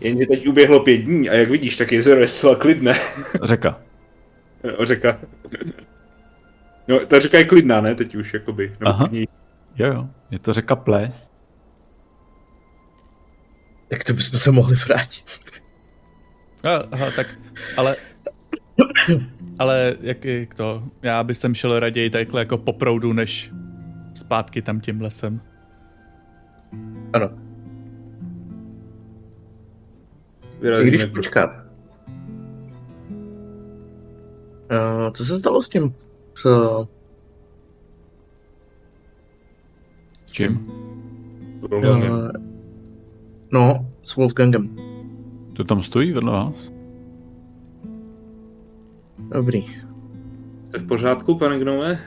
Jenže 0.00 0.26
teď 0.26 0.48
uběhlo 0.48 0.80
pět 0.80 0.96
dní 0.96 1.30
a 1.30 1.34
jak 1.34 1.50
vidíš, 1.50 1.76
tak 1.76 1.92
jezero 1.92 2.20
je 2.20 2.28
zcela 2.28 2.56
klidné. 2.56 2.94
Řeka. 3.42 3.80
O, 4.78 4.84
řeka. 4.84 5.18
No, 6.88 7.06
ta 7.06 7.20
řeka 7.20 7.38
je 7.38 7.44
klidná, 7.44 7.80
ne? 7.80 7.94
Teď 7.94 8.14
už, 8.14 8.34
jakoby. 8.34 8.68
Nebo 8.80 8.88
Aha. 8.88 9.08
Jo, 9.76 9.86
jo. 9.86 10.08
Je 10.30 10.38
to 10.38 10.52
řeka 10.52 10.76
Ple. 10.76 11.12
Jak 13.90 14.04
to 14.04 14.12
bychom 14.12 14.38
se 14.38 14.50
mohli 14.50 14.76
vrátit? 14.76 15.24
Ah, 16.64 16.82
Aha, 16.92 17.10
tak, 17.16 17.26
ale... 17.76 17.96
Ale 19.58 19.96
jak 20.00 20.24
je 20.24 20.46
to? 20.56 20.82
Já 21.02 21.24
bych 21.24 21.36
sem 21.36 21.54
šel 21.54 21.80
raději 21.80 22.10
takhle 22.10 22.40
jako 22.40 22.58
po 22.58 22.72
proudu, 22.72 23.12
než 23.12 23.52
zpátky 24.14 24.62
tam 24.62 24.80
tím 24.80 25.00
lesem. 25.00 25.40
Ano. 27.12 27.30
I 30.42 30.64
Vyrazíme 30.64 30.90
když 30.90 31.04
pro- 31.04 31.12
počkat. 31.12 31.50
Uh, 34.72 35.10
co 35.12 35.24
se 35.24 35.38
stalo 35.38 35.62
s 35.62 35.68
tím? 35.68 35.94
S, 36.34 36.46
S 40.24 40.32
čím? 40.32 40.66
Uh, 41.72 42.30
no, 43.52 43.90
s 44.02 44.16
Wolfgangem. 44.16 44.76
To 45.56 45.64
tam 45.64 45.82
stojí 45.82 46.12
vedle 46.12 46.32
vás? 46.32 46.71
Dobrý. 49.32 49.66
Jste 50.64 50.78
v 50.78 50.86
pořádku, 50.86 51.38
pane 51.38 51.58
Gnome? 51.58 51.98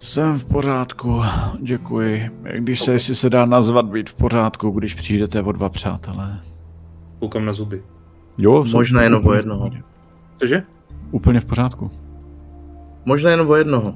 Jsem 0.00 0.38
v 0.38 0.44
pořádku, 0.44 1.20
děkuji. 1.60 2.30
Když 2.58 2.80
se, 2.80 2.92
jestli 2.92 3.14
se 3.14 3.30
dá 3.30 3.46
nazvat 3.46 3.86
být 3.86 4.10
v 4.10 4.14
pořádku, 4.14 4.70
když 4.70 4.94
přijdete 4.94 5.42
o 5.42 5.52
dva 5.52 5.68
přátelé. 5.68 6.40
Koukám 7.18 7.44
na 7.44 7.52
zuby. 7.52 7.82
Jo, 8.38 8.64
jsem 8.64 8.72
Možná 8.72 9.02
jenom 9.02 9.26
o 9.26 9.32
jednoho. 9.32 9.70
Cože? 10.38 10.62
Úplně 11.10 11.40
v 11.40 11.44
pořádku. 11.44 11.90
Možná 13.04 13.30
jenom 13.30 13.48
o 13.48 13.56
jednoho. 13.56 13.90
Uh, 13.90 13.94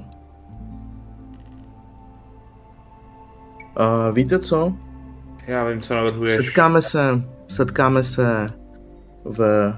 víte 4.15 4.39
co? 4.39 4.73
Já 5.47 5.69
vím, 5.69 5.81
co 5.81 5.95
navrhuješ. 5.95 6.37
Setkáme 6.37 6.83
se, 6.83 7.25
setkáme 7.49 8.03
se 8.03 8.53
v 9.25 9.73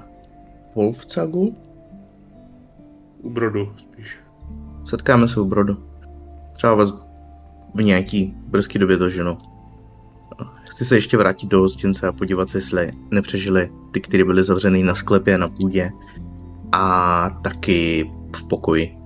Wolfcagu. 0.75 1.66
U 3.27 3.29
brodu 3.29 3.73
spíš. 3.77 4.19
Setkáme 4.83 5.27
se 5.27 5.39
u 5.39 5.45
Brodu. 5.45 5.77
Třeba 6.53 6.75
vás 6.75 6.93
v 7.75 7.81
nějaký 7.81 8.35
brzký 8.37 8.79
době 8.79 8.97
doženu. 8.97 9.37
Chci 10.69 10.85
se 10.85 10.95
ještě 10.95 11.17
vrátit 11.17 11.47
do 11.47 11.59
hostince 11.59 12.07
a 12.07 12.11
podívat 12.11 12.49
se, 12.49 12.57
jestli 12.57 12.91
nepřežili 13.11 13.69
ty, 13.91 14.01
kteří 14.01 14.23
byli 14.23 14.43
zavřený 14.43 14.83
na 14.83 14.95
sklepě, 14.95 15.37
na 15.37 15.47
půdě 15.47 15.91
a 16.71 17.29
taky 17.29 18.11
v 18.35 18.47
pokoji. 18.47 18.97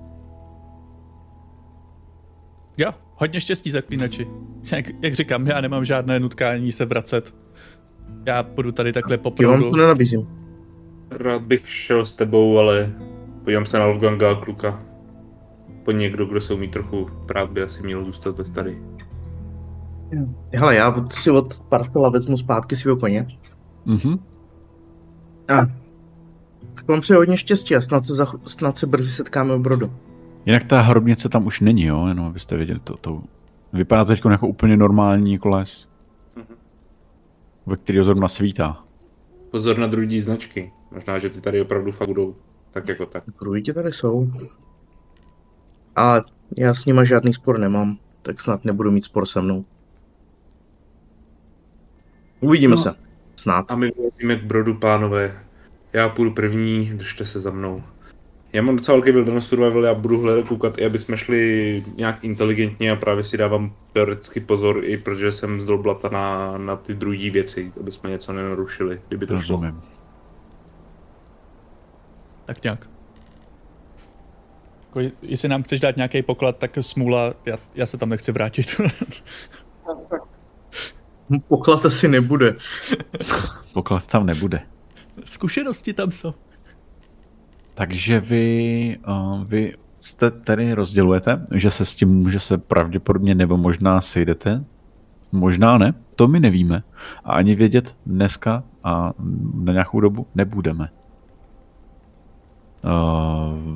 Jo, 2.76 2.94
hodně 3.14 3.40
štěstí 3.40 3.70
zaklínači. 3.70 4.26
Jak, 4.72 4.84
jak 5.02 5.14
říkám, 5.14 5.46
já 5.46 5.60
nemám 5.60 5.84
žádné 5.84 6.20
nutkání 6.20 6.72
se 6.72 6.84
vracet. 6.84 7.34
Já 8.26 8.42
půjdu 8.42 8.72
tady 8.72 8.92
takhle 8.92 9.18
po 9.18 9.34
Já 9.40 9.48
vám 9.48 9.70
to 9.70 9.76
nenabízím. 9.76 10.28
Rád 11.10 11.42
bych 11.42 11.68
šel 11.70 12.04
s 12.04 12.14
tebou, 12.14 12.58
ale 12.58 12.92
podívám 13.44 13.66
se 13.66 13.78
na 13.78 13.86
Wolfganga 13.86 14.30
a 14.32 14.34
kluka. 14.40 14.82
Po 15.84 15.90
někdo, 15.90 16.26
kdo 16.26 16.40
se 16.40 16.54
umí 16.54 16.68
trochu 16.68 17.10
prát, 17.26 17.50
by 17.50 17.62
asi 17.62 17.82
měl 17.82 18.04
zůstat 18.04 18.38
ve 18.38 18.44
tady. 18.44 18.82
Hele, 20.54 20.74
já 20.74 20.88
od- 20.94 21.12
si 21.12 21.30
od 21.30 21.60
Parfela 21.60 22.08
vezmu 22.10 22.36
zpátky 22.36 22.76
svého 22.76 22.96
koně. 22.96 23.26
Mhm. 23.84 24.18
A 25.48 25.66
Tak 26.74 26.88
vám 26.88 27.00
přeji 27.00 27.16
hodně 27.16 27.36
štěstí 27.36 27.76
a 27.76 27.80
snad 27.80 28.06
se, 28.06 28.14
za, 28.14 28.26
snad 28.44 28.78
se 28.78 28.86
brzy 28.86 29.10
setkáme 29.10 29.54
u 29.54 29.58
brodu. 29.58 29.92
Jinak 30.46 30.64
ta 30.64 30.80
hrobnice 30.80 31.28
tam 31.28 31.46
už 31.46 31.60
není, 31.60 31.84
jo? 31.84 32.06
Jenom 32.06 32.26
abyste 32.26 32.56
věděli, 32.56 32.80
to, 32.84 32.96
to 32.96 33.22
vypadá 33.72 34.04
to 34.04 34.08
teď 34.08 34.24
jako 34.30 34.46
úplně 34.48 34.76
normální 34.76 35.32
jako 35.32 35.48
les. 35.48 35.88
Mhm. 36.36 36.46
Ve 37.66 37.76
který 37.76 38.04
zrovna 38.04 38.28
svítá. 38.28 38.84
Pozor 39.50 39.78
na 39.78 39.86
druhý 39.86 40.20
značky. 40.20 40.72
Možná, 40.94 41.18
že 41.18 41.30
ty 41.30 41.40
tady 41.40 41.60
opravdu 41.62 41.92
fakt 41.92 42.08
budou 42.08 42.34
tak 42.72 42.88
jako 42.88 43.06
tak. 43.06 43.24
Druidi 43.40 43.72
tady 43.72 43.92
jsou. 43.92 44.30
A 45.96 46.20
já 46.56 46.74
s 46.74 46.84
nima 46.84 47.04
žádný 47.04 47.34
spor 47.34 47.58
nemám, 47.58 47.98
tak 48.22 48.40
snad 48.40 48.64
nebudu 48.64 48.90
mít 48.90 49.04
spor 49.04 49.26
se 49.26 49.40
mnou. 49.40 49.64
Uvidíme 52.40 52.76
No. 52.76 52.82
se. 52.82 52.94
Snad. 53.36 53.70
A 53.70 53.76
my 53.76 53.90
vlezíme 53.96 54.36
k 54.36 54.44
brodu, 54.44 54.74
pánové. 54.74 55.38
Já 55.92 56.08
půjdu 56.08 56.30
první, 56.30 56.90
držte 56.94 57.26
se 57.26 57.40
za 57.40 57.50
mnou. 57.50 57.82
Já 58.52 58.62
mám 58.62 58.76
docela 58.76 58.96
velký 58.96 59.12
wilderness 59.12 59.46
survival, 59.46 59.84
já 59.84 59.94
budu 59.94 60.20
hledat 60.20 60.48
koukat 60.48 60.78
i 60.78 60.84
aby 60.84 60.98
jsme 60.98 61.16
šli 61.18 61.84
nějak 61.96 62.24
inteligentně 62.24 62.90
a 62.92 62.96
právě 62.96 63.24
si 63.24 63.36
dávám 63.36 63.72
teoreticky 63.92 64.40
pozor, 64.40 64.80
i 64.84 64.96
protože 64.98 65.32
jsem 65.32 65.60
zdolblata 65.60 66.08
na, 66.08 66.58
na 66.58 66.76
ty 66.76 66.94
druhé 66.94 67.30
věci, 67.30 67.72
aby 67.80 67.92
jsme 67.92 68.10
něco 68.10 68.32
nenarušili, 68.32 69.00
kdyby 69.08 69.26
to 69.26 69.40
šlo. 69.40 69.62
Tak 72.44 72.62
nějak. 72.62 72.88
Jako, 74.86 75.14
jestli 75.22 75.48
nám 75.48 75.62
chceš 75.62 75.80
dát 75.80 75.96
nějaký 75.96 76.22
poklad, 76.22 76.56
tak 76.58 76.78
smůla, 76.80 77.34
já, 77.46 77.58
já 77.74 77.86
se 77.86 77.98
tam 77.98 78.08
nechci 78.08 78.32
vrátit. 78.32 78.66
Poklad 81.48 81.86
asi 81.86 82.08
nebude. 82.08 82.56
Poklad 83.72 84.06
tam 84.06 84.26
nebude. 84.26 84.62
Zkušenosti 85.24 85.92
tam 85.92 86.10
jsou. 86.10 86.34
Takže 87.74 88.20
vy, 88.20 88.98
uh, 89.08 89.44
vy 89.44 89.74
jste 90.00 90.30
tady 90.30 90.72
rozdělujete, 90.72 91.46
že 91.54 91.70
se 91.70 91.84
s 91.84 91.94
tím, 91.94 92.30
že 92.30 92.40
se 92.40 92.58
pravděpodobně 92.58 93.34
nebo 93.34 93.56
možná 93.56 94.00
sejdete. 94.00 94.64
Možná 95.32 95.78
ne, 95.78 95.94
to 96.16 96.28
my 96.28 96.40
nevíme. 96.40 96.82
A 97.24 97.32
ani 97.32 97.54
vědět 97.54 97.96
dneska 98.06 98.64
a 98.84 99.12
na 99.54 99.72
nějakou 99.72 100.00
dobu 100.00 100.26
nebudeme. 100.34 100.88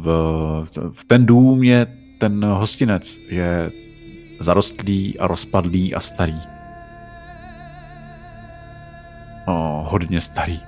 V, 0.01 0.65
v 0.93 1.05
ten 1.05 1.27
dům 1.27 1.63
je 1.63 1.87
ten 2.19 2.45
hostinec 2.45 3.19
je 3.29 3.73
zarostlý 4.41 5.19
a 5.19 5.27
rozpadlý 5.27 5.95
a 5.95 6.01
starý. 6.01 6.41
O, 9.47 9.87
hodně 9.89 10.21
starý. 10.21 10.61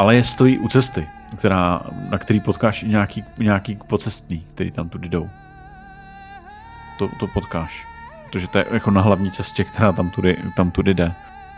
ale 0.00 0.14
je 0.14 0.24
stojí 0.24 0.58
u 0.58 0.68
cesty, 0.68 1.08
která, 1.38 1.80
na 2.10 2.18
který 2.18 2.40
potkáš 2.40 2.82
nějaký, 2.82 3.24
nějaký 3.38 3.78
pocestný, 3.86 4.46
který 4.54 4.70
tam 4.70 4.88
tudy 4.88 5.08
jdou. 5.08 5.30
To, 6.98 7.08
to 7.20 7.26
potkáš. 7.26 7.86
Protože 8.26 8.48
to 8.48 8.58
je 8.58 8.64
jako 8.70 8.90
na 8.90 9.00
hlavní 9.00 9.30
cestě, 9.30 9.64
která 9.64 9.92
tam 9.92 10.10
tudy, 10.10 10.36
tam 10.56 10.70
tudy 10.70 10.94
jde. 10.94 11.12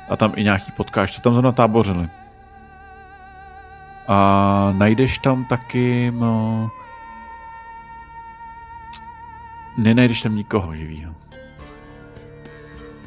A 0.09 0.17
tam 0.17 0.33
i 0.37 0.45
nějaký 0.45 0.73
potkáš, 0.73 1.15
co 1.15 1.21
tam 1.21 1.33
zrovna 1.33 1.53
tábořili. 1.53 2.09
A 4.13 4.73
najdeš 4.77 5.19
tam 5.19 5.45
taky... 5.45 6.13
No, 6.15 6.71
nenajdeš 9.77 10.23
tam 10.23 10.37
nikoho 10.37 10.77
živýho. 10.77 11.15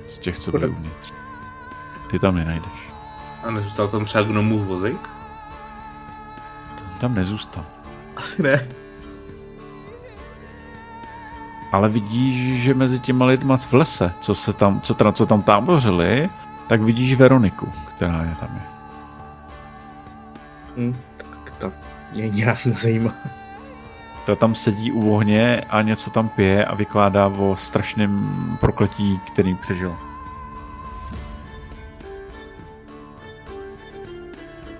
Z 0.09 0.19
těch, 0.19 0.39
co 0.39 0.51
byli 0.51 0.67
uvnitř. 0.67 1.13
Ty 2.11 2.19
tam 2.19 2.35
nenajdeš. 2.35 2.91
A 3.43 3.51
nezůstal 3.51 3.87
tam 3.87 4.05
třeba 4.05 4.23
gnomův 4.23 4.67
vozík? 4.67 5.09
Tam 6.99 7.15
nezůstal. 7.15 7.65
Asi 8.15 8.43
ne. 8.43 8.67
Ale 11.71 11.89
vidíš, 11.89 12.63
že 12.63 12.73
mezi 12.73 12.99
těma 12.99 13.25
lidma 13.25 13.57
v 13.57 13.73
lese, 13.73 14.13
co, 14.19 14.35
se 14.35 14.53
tam, 14.53 14.81
co, 14.81 14.93
teda, 14.93 15.11
co 15.11 15.25
tam 15.25 15.41
tábořili, 15.41 16.29
tak 16.67 16.81
vidíš 16.81 17.15
Veroniku, 17.15 17.73
která 17.95 18.23
je 18.23 18.35
tam. 18.39 18.49
Je. 18.55 18.74
Hm, 20.77 20.95
tak 21.17 21.51
to 21.51 21.71
mě 22.13 22.29
nějak 22.29 22.65
nezajímá. 22.65 23.13
Ta 24.25 24.35
tam 24.35 24.55
sedí 24.55 24.91
u 24.91 25.13
ohně 25.13 25.61
a 25.69 25.81
něco 25.81 26.09
tam 26.09 26.29
pije 26.29 26.65
a 26.65 26.75
vykládá 26.75 27.27
o 27.27 27.55
strašném 27.55 28.57
prokletí, 28.59 29.19
který 29.33 29.55
přežil. 29.55 29.95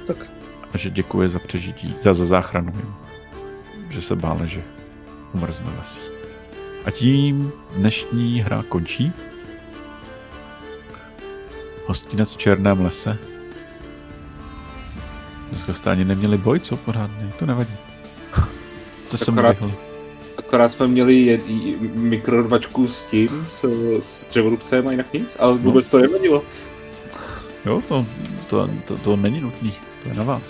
Tak 0.08 0.18
A 0.74 0.78
že 0.78 0.90
děkuje 0.90 1.30
za 1.30 1.40
přežití, 1.40 1.96
za, 2.04 2.14
za 2.14 2.26
záchranu 2.26 2.74
jim. 2.76 2.96
Že 3.90 4.02
se 4.02 4.16
bále, 4.16 4.48
že 4.48 4.62
umrzne 5.34 5.72
v 5.72 5.78
lesích. 5.78 6.12
A 6.86 6.92
tím 6.92 7.52
dnešní 7.76 8.42
hra 8.42 8.64
končí. 8.70 9.14
Hostinec 11.86 12.36
v 12.36 12.38
Černém 12.38 12.82
lese. 12.82 13.18
Dneska 15.50 15.74
jste 15.74 15.92
ani 15.92 16.06
neměli 16.06 16.38
boj, 16.38 16.60
co 16.60 16.78
pořádně, 16.78 17.32
to 17.40 17.46
nevadí. 17.46 17.74
To 19.12 19.18
jsem 19.18 19.34
Akorát- 19.40 19.60
vyhl. 19.60 19.72
Akorát 20.38 20.72
jsme 20.72 20.88
měli 20.88 21.16
jed, 21.16 21.42
j- 21.48 21.78
mikrodvačku 21.96 22.88
s 22.88 23.06
tím, 23.06 23.48
s, 23.50 23.66
s 24.00 24.28
dřevorubcem 24.30 24.88
a 24.88 24.92
jinak 24.92 25.14
nic, 25.14 25.36
ale 25.40 25.58
vůbec 25.58 25.90
to 25.90 25.98
nevadilo. 26.00 26.44
Jo, 27.66 27.82
to, 27.88 28.06
to, 28.50 28.70
to, 28.88 28.98
to 28.98 29.16
není 29.16 29.42
nutný, 29.42 29.74
to 30.04 30.10
je 30.10 30.16
na 30.16 30.24
vás. 30.24 30.42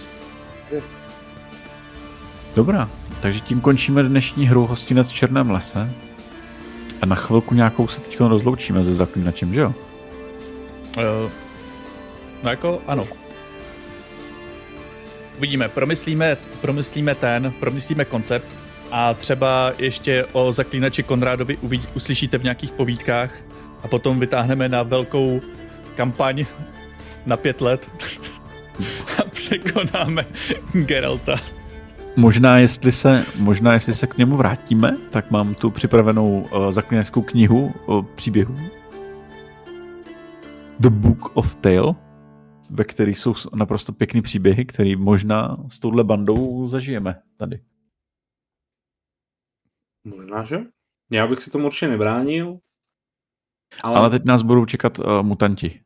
Dobrá, 2.56 2.90
takže 3.22 3.40
tím 3.40 3.62
končíme 3.62 4.04
dnešní 4.04 4.46
hru 4.48 4.66
Hostinec 4.68 5.10
v 5.10 5.14
Černém 5.14 5.52
lese. 5.52 5.92
A 7.02 7.06
na 7.06 7.16
chvilku 7.16 7.56
nějakou 7.56 7.88
se 7.88 8.02
teď 8.02 8.20
rozloučíme 8.20 8.86
se 8.86 8.96
zaklínačem, 8.96 9.54
že 9.54 9.62
jo? 9.62 9.74
Uh, 10.98 11.32
no 12.44 12.50
jako 12.50 12.82
ano. 12.88 13.04
Uvidíme, 15.38 15.70
promyslíme, 15.70 16.38
promyslíme 16.62 17.16
ten, 17.16 17.54
promyslíme 17.60 18.06
koncept 18.06 18.48
a 18.92 19.14
třeba 19.14 19.72
ještě 19.78 20.26
o 20.32 20.52
zaklínači 20.52 21.04
Konrádovi 21.04 21.58
uvidí, 21.58 21.88
uslyšíte 21.96 22.38
v 22.38 22.44
nějakých 22.44 22.72
povídkách 22.72 23.32
a 23.84 23.88
potom 23.88 24.20
vytáhneme 24.20 24.70
na 24.70 24.84
velkou 24.84 25.42
kampaň 25.96 26.46
na 27.26 27.38
pět 27.38 27.62
let 27.62 27.90
a 29.20 29.30
překonáme 29.30 30.26
Geralta. 30.74 31.36
Možná 32.16 32.58
jestli 32.58 32.92
se, 32.92 33.26
možná 33.40 33.74
jestli 33.74 33.96
se 33.96 34.08
k 34.08 34.18
němu 34.18 34.38
vrátíme, 34.38 34.98
tak 35.10 35.32
mám 35.32 35.56
tu 35.56 35.70
připravenou 35.70 36.40
uh, 36.40 36.72
zaklínačskou 36.72 37.22
knihu 37.22 37.74
o 37.86 38.02
příběhu. 38.02 38.56
The 40.80 40.90
Book 40.90 41.32
of 41.34 41.56
Tale, 41.56 41.96
ve 42.70 42.84
které 42.84 43.12
jsou 43.12 43.34
naprosto 43.56 43.94
pěkný 43.94 44.22
příběhy, 44.22 44.66
který 44.66 44.96
možná 44.96 45.58
s 45.70 45.80
touhle 45.80 46.04
bandou 46.04 46.68
zažijeme 46.68 47.22
tady. 47.38 47.62
Možná, 50.04 50.44
že? 50.44 50.60
Já 51.12 51.28
bych 51.28 51.40
se 51.42 51.52
tomu 51.52 51.66
určitě 51.66 51.88
nebránil. 51.88 52.60
Ale, 53.84 54.00
Ale 54.00 54.10
teď 54.10 54.26
nás 54.26 54.42
budou 54.42 54.66
čekat 54.66 55.00
uh, 55.00 55.24
mutanti. 55.24 55.82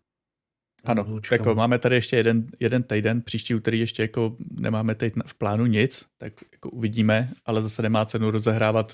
Ano, 0.85 1.19
jako 1.31 1.55
máme 1.55 1.79
tady 1.79 1.95
ještě 1.95 2.15
jeden, 2.15 2.47
jeden 2.59 2.83
týden, 2.83 3.21
příští 3.21 3.55
úterý 3.55 3.79
ještě 3.79 4.01
jako 4.01 4.37
nemáme 4.51 4.95
teď 4.95 5.13
v 5.25 5.33
plánu 5.33 5.65
nic, 5.65 6.07
tak 6.17 6.33
jako 6.51 6.69
uvidíme, 6.69 7.29
ale 7.45 7.61
zase 7.61 7.81
nemá 7.81 8.05
cenu 8.05 8.31
rozehrávat 8.31 8.93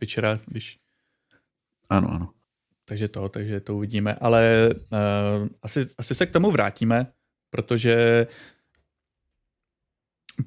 večera, 0.00 0.40
když 0.46 0.78
Ano, 1.88 2.10
ano. 2.10 2.30
takže 2.84 3.08
to, 3.08 3.28
takže 3.28 3.60
to 3.60 3.76
uvidíme, 3.76 4.14
ale 4.14 4.70
uh, 4.72 5.48
asi, 5.62 5.86
asi 5.98 6.14
se 6.14 6.26
k 6.26 6.32
tomu 6.32 6.50
vrátíme, 6.50 7.12
protože 7.52 8.26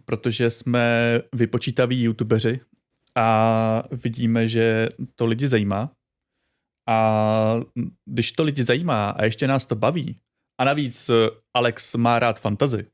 protože 0.05 0.49
jsme 0.49 1.19
vypočítaví 1.33 2.01
youtubeři 2.03 2.59
a 3.15 3.83
vidíme, 3.91 4.47
že 4.47 4.89
to 5.15 5.25
lidi 5.25 5.47
zajímá 5.47 5.91
a 6.87 7.55
když 8.05 8.31
to 8.31 8.43
lidi 8.43 8.63
zajímá 8.63 9.09
a 9.09 9.23
ještě 9.23 9.47
nás 9.47 9.65
to 9.65 9.75
baví 9.75 10.19
a 10.57 10.63
navíc 10.63 11.09
eh, 11.09 11.13
Alex 11.53 11.95
má 11.95 12.19
rád 12.19 12.39
fantazy, 12.39 12.87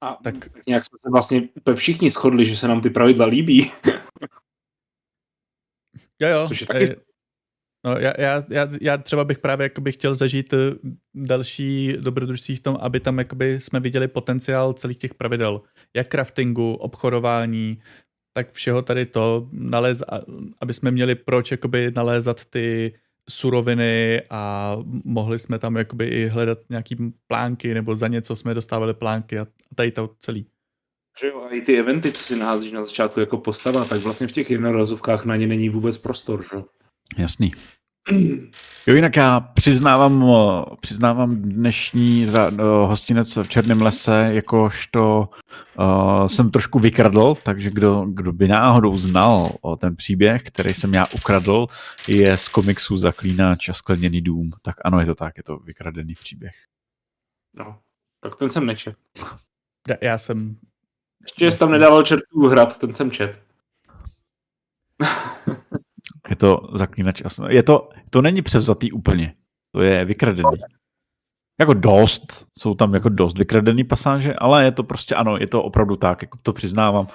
a 0.00 0.14
tak 0.14 0.34
nějak 0.66 0.84
jsme 0.84 0.98
se 1.02 1.10
vlastně 1.10 1.48
všichni 1.74 2.10
shodli, 2.10 2.46
že 2.46 2.56
se 2.56 2.68
nám 2.68 2.80
ty 2.80 2.90
pravidla 2.90 3.26
líbí. 3.26 3.70
Jo, 6.20 6.28
jo. 6.28 6.48
Což 6.48 6.60
je 6.60 6.66
taky- 6.66 6.90
eh, 6.90 6.96
No, 7.84 7.98
já, 7.98 8.12
já, 8.18 8.44
já, 8.48 8.68
já 8.80 8.98
třeba 8.98 9.24
bych 9.24 9.38
právě 9.38 9.64
jakoby 9.64 9.92
chtěl 9.92 10.14
zažít 10.14 10.52
eh, 10.52 10.56
další 11.14 11.96
dobrodružství 12.00 12.56
v 12.56 12.60
tom, 12.60 12.78
aby 12.80 13.00
tam 13.00 13.18
jakoby 13.18 13.60
jsme 13.60 13.80
viděli 13.80 14.08
potenciál 14.08 14.72
celých 14.72 14.98
těch 14.98 15.14
pravidel. 15.14 15.62
Jak 15.96 16.08
craftingu, 16.08 16.74
obchodování, 16.74 17.82
tak 18.34 18.52
všeho 18.52 18.82
tady 18.82 19.06
to, 19.06 19.48
naléz, 19.52 20.02
aby 20.60 20.74
jsme 20.74 20.90
měli 20.90 21.14
proč 21.14 21.50
jakoby 21.50 21.92
nalézat 21.96 22.44
ty 22.44 22.94
suroviny 23.30 24.22
a 24.30 24.76
mohli 25.04 25.38
jsme 25.38 25.58
tam 25.58 25.76
jakoby 25.76 26.06
i 26.06 26.26
hledat 26.26 26.58
nějaký 26.70 26.96
plánky, 27.26 27.74
nebo 27.74 27.96
za 27.96 28.08
něco 28.08 28.36
jsme 28.36 28.54
dostávali 28.54 28.94
plánky 28.94 29.38
a 29.38 29.46
tady 29.74 29.90
to 29.90 30.10
celý. 30.20 30.46
Že 31.20 31.26
jo, 31.26 31.42
a 31.42 31.48
i 31.48 31.60
ty 31.60 31.78
eventy, 31.78 32.12
co 32.12 32.22
si 32.22 32.36
naházíš 32.36 32.72
na 32.72 32.84
začátku 32.84 33.20
jako 33.20 33.38
postava, 33.38 33.84
tak 33.84 34.00
vlastně 34.00 34.26
v 34.26 34.32
těch 34.32 34.50
jednorazovkách 34.50 35.24
na 35.24 35.36
ně 35.36 35.46
není 35.46 35.68
vůbec 35.68 35.98
prostor, 35.98 36.44
že? 36.52 36.62
Jasný. 37.16 37.52
Jo, 38.86 38.94
jinak 38.94 39.16
já 39.16 39.40
přiznávám, 39.40 40.26
přiznávám 40.80 41.36
dnešní 41.36 42.26
hostinec 42.84 43.36
v 43.36 43.48
Černém 43.48 43.82
lese, 43.82 44.30
jakožto 44.32 45.28
uh, 45.78 46.26
jsem 46.26 46.50
trošku 46.50 46.78
vykradl, 46.78 47.34
takže 47.42 47.70
kdo, 47.70 48.04
kdo 48.08 48.32
by 48.32 48.48
náhodou 48.48 48.98
znal 48.98 49.52
o 49.60 49.76
ten 49.76 49.96
příběh, 49.96 50.42
který 50.42 50.74
jsem 50.74 50.94
já 50.94 51.06
ukradl, 51.14 51.66
je 52.08 52.38
z 52.38 52.48
komiksu 52.48 52.96
Zaklínač 52.96 53.68
a 53.68 53.72
skleněný 53.72 54.20
dům. 54.20 54.50
Tak 54.62 54.76
ano, 54.84 55.00
je 55.00 55.06
to 55.06 55.14
tak, 55.14 55.36
je 55.36 55.42
to 55.42 55.56
vykradený 55.56 56.14
příběh. 56.14 56.54
No, 57.56 57.78
tak 58.20 58.36
ten 58.36 58.50
jsem 58.50 58.66
nečet. 58.66 58.96
Já, 59.88 59.96
já 60.00 60.18
jsem... 60.18 60.56
Ještě 61.22 61.50
jsi 61.50 61.58
tam 61.58 61.70
nedával 61.70 62.02
čertů 62.02 62.48
hrad, 62.48 62.78
ten 62.78 62.94
jsem 62.94 63.10
čet. 63.10 63.42
Je 66.30 66.36
to 66.36 66.70
zaklínač. 66.74 67.22
Je 67.48 67.62
to, 67.62 67.88
to 68.10 68.22
není 68.22 68.42
převzatý 68.42 68.92
úplně. 68.92 69.34
To 69.74 69.82
je 69.82 70.04
vykradený. 70.04 70.58
Jako 71.60 71.74
dost, 71.74 72.46
jsou 72.58 72.74
tam 72.74 72.94
jako 72.94 73.08
dost 73.08 73.38
vykradený 73.38 73.84
pasáže, 73.84 74.34
ale 74.34 74.64
je 74.64 74.72
to 74.72 74.84
prostě, 74.84 75.14
ano, 75.14 75.36
je 75.36 75.46
to 75.46 75.62
opravdu 75.62 75.96
tak, 75.96 76.22
jako 76.22 76.38
to 76.42 76.52
přiznávám. 76.52 77.06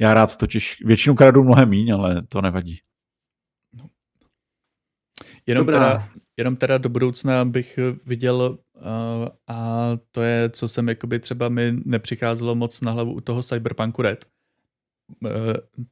Já 0.00 0.14
rád 0.14 0.36
totiž 0.36 0.76
většinu 0.84 1.14
kradu 1.14 1.44
mnohem 1.44 1.68
míň, 1.68 1.92
ale 1.92 2.22
to 2.22 2.40
nevadí. 2.40 2.78
Jenom 5.46 5.66
teda, 5.66 6.08
jenom 6.36 6.56
teda 6.56 6.78
do 6.78 6.88
budoucna 6.88 7.44
bych 7.44 7.78
viděl, 8.06 8.58
uh, 8.74 8.82
a 9.48 9.90
to 10.12 10.22
je, 10.22 10.50
co 10.50 10.68
jsem 10.68 10.88
jakoby 10.88 11.20
třeba 11.20 11.48
mi 11.48 11.72
nepřicházelo 11.84 12.54
moc 12.54 12.80
na 12.80 12.92
hlavu 12.92 13.12
u 13.12 13.20
toho 13.20 13.42
Cyberpunku 13.42 14.02
Red, 14.02 14.24
Eh, 14.24 14.35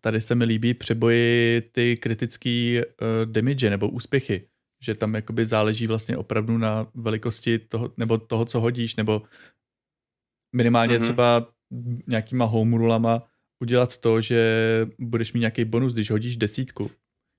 tady 0.01 0.21
se 0.21 0.35
mi 0.35 0.45
líbí 0.45 0.75
přeboji 0.75 1.61
ty 1.61 1.97
kritický 1.97 2.81
uh, 2.81 3.33
damage 3.33 3.71
nebo 3.71 3.89
úspěchy, 3.89 4.49
že 4.81 4.95
tam 4.95 5.15
jakoby 5.15 5.47
záleží 5.47 5.87
vlastně 5.87 6.17
opravdu 6.17 6.59
na 6.59 6.91
velikosti 6.95 7.59
toho, 7.59 7.93
nebo 7.97 8.19
toho, 8.19 8.45
co 8.45 8.61
hodíš, 8.61 8.97
nebo 8.97 9.23
minimálně 10.53 10.99
mm-hmm. 10.99 11.03
třeba 11.03 11.53
nějakýma 12.07 12.45
home 12.45 12.75
rulama 12.75 13.31
udělat 13.61 13.97
to, 13.97 14.21
že 14.21 14.41
budeš 14.99 15.33
mít 15.33 15.41
nějaký 15.41 15.65
bonus, 15.65 15.93
když 15.93 16.11
hodíš 16.11 16.37
desítku. 16.37 16.91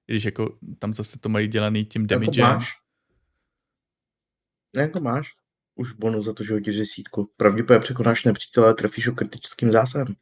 Když 0.05 0.23
jako 0.23 0.57
tam 0.79 0.93
zase 0.93 1.19
to 1.19 1.29
mají 1.29 1.47
dělaný 1.47 1.85
tím 1.85 2.07
damage. 2.07 2.41
Jako 2.41 2.53
máš. 2.53 2.73
Jako 4.75 4.99
máš 4.99 5.27
už 5.75 5.93
bonus 5.93 6.25
za 6.25 6.33
to, 6.33 6.43
že 6.43 6.53
hodíš 6.53 6.77
desítku. 6.77 7.31
Pravděpodobně 7.37 7.83
překonáš 7.83 8.23
nepřítele 8.23 8.69
a 8.69 8.73
trefíš 8.73 9.07
ho 9.07 9.15
kritickým 9.15 9.71
zásahem. 9.71 10.15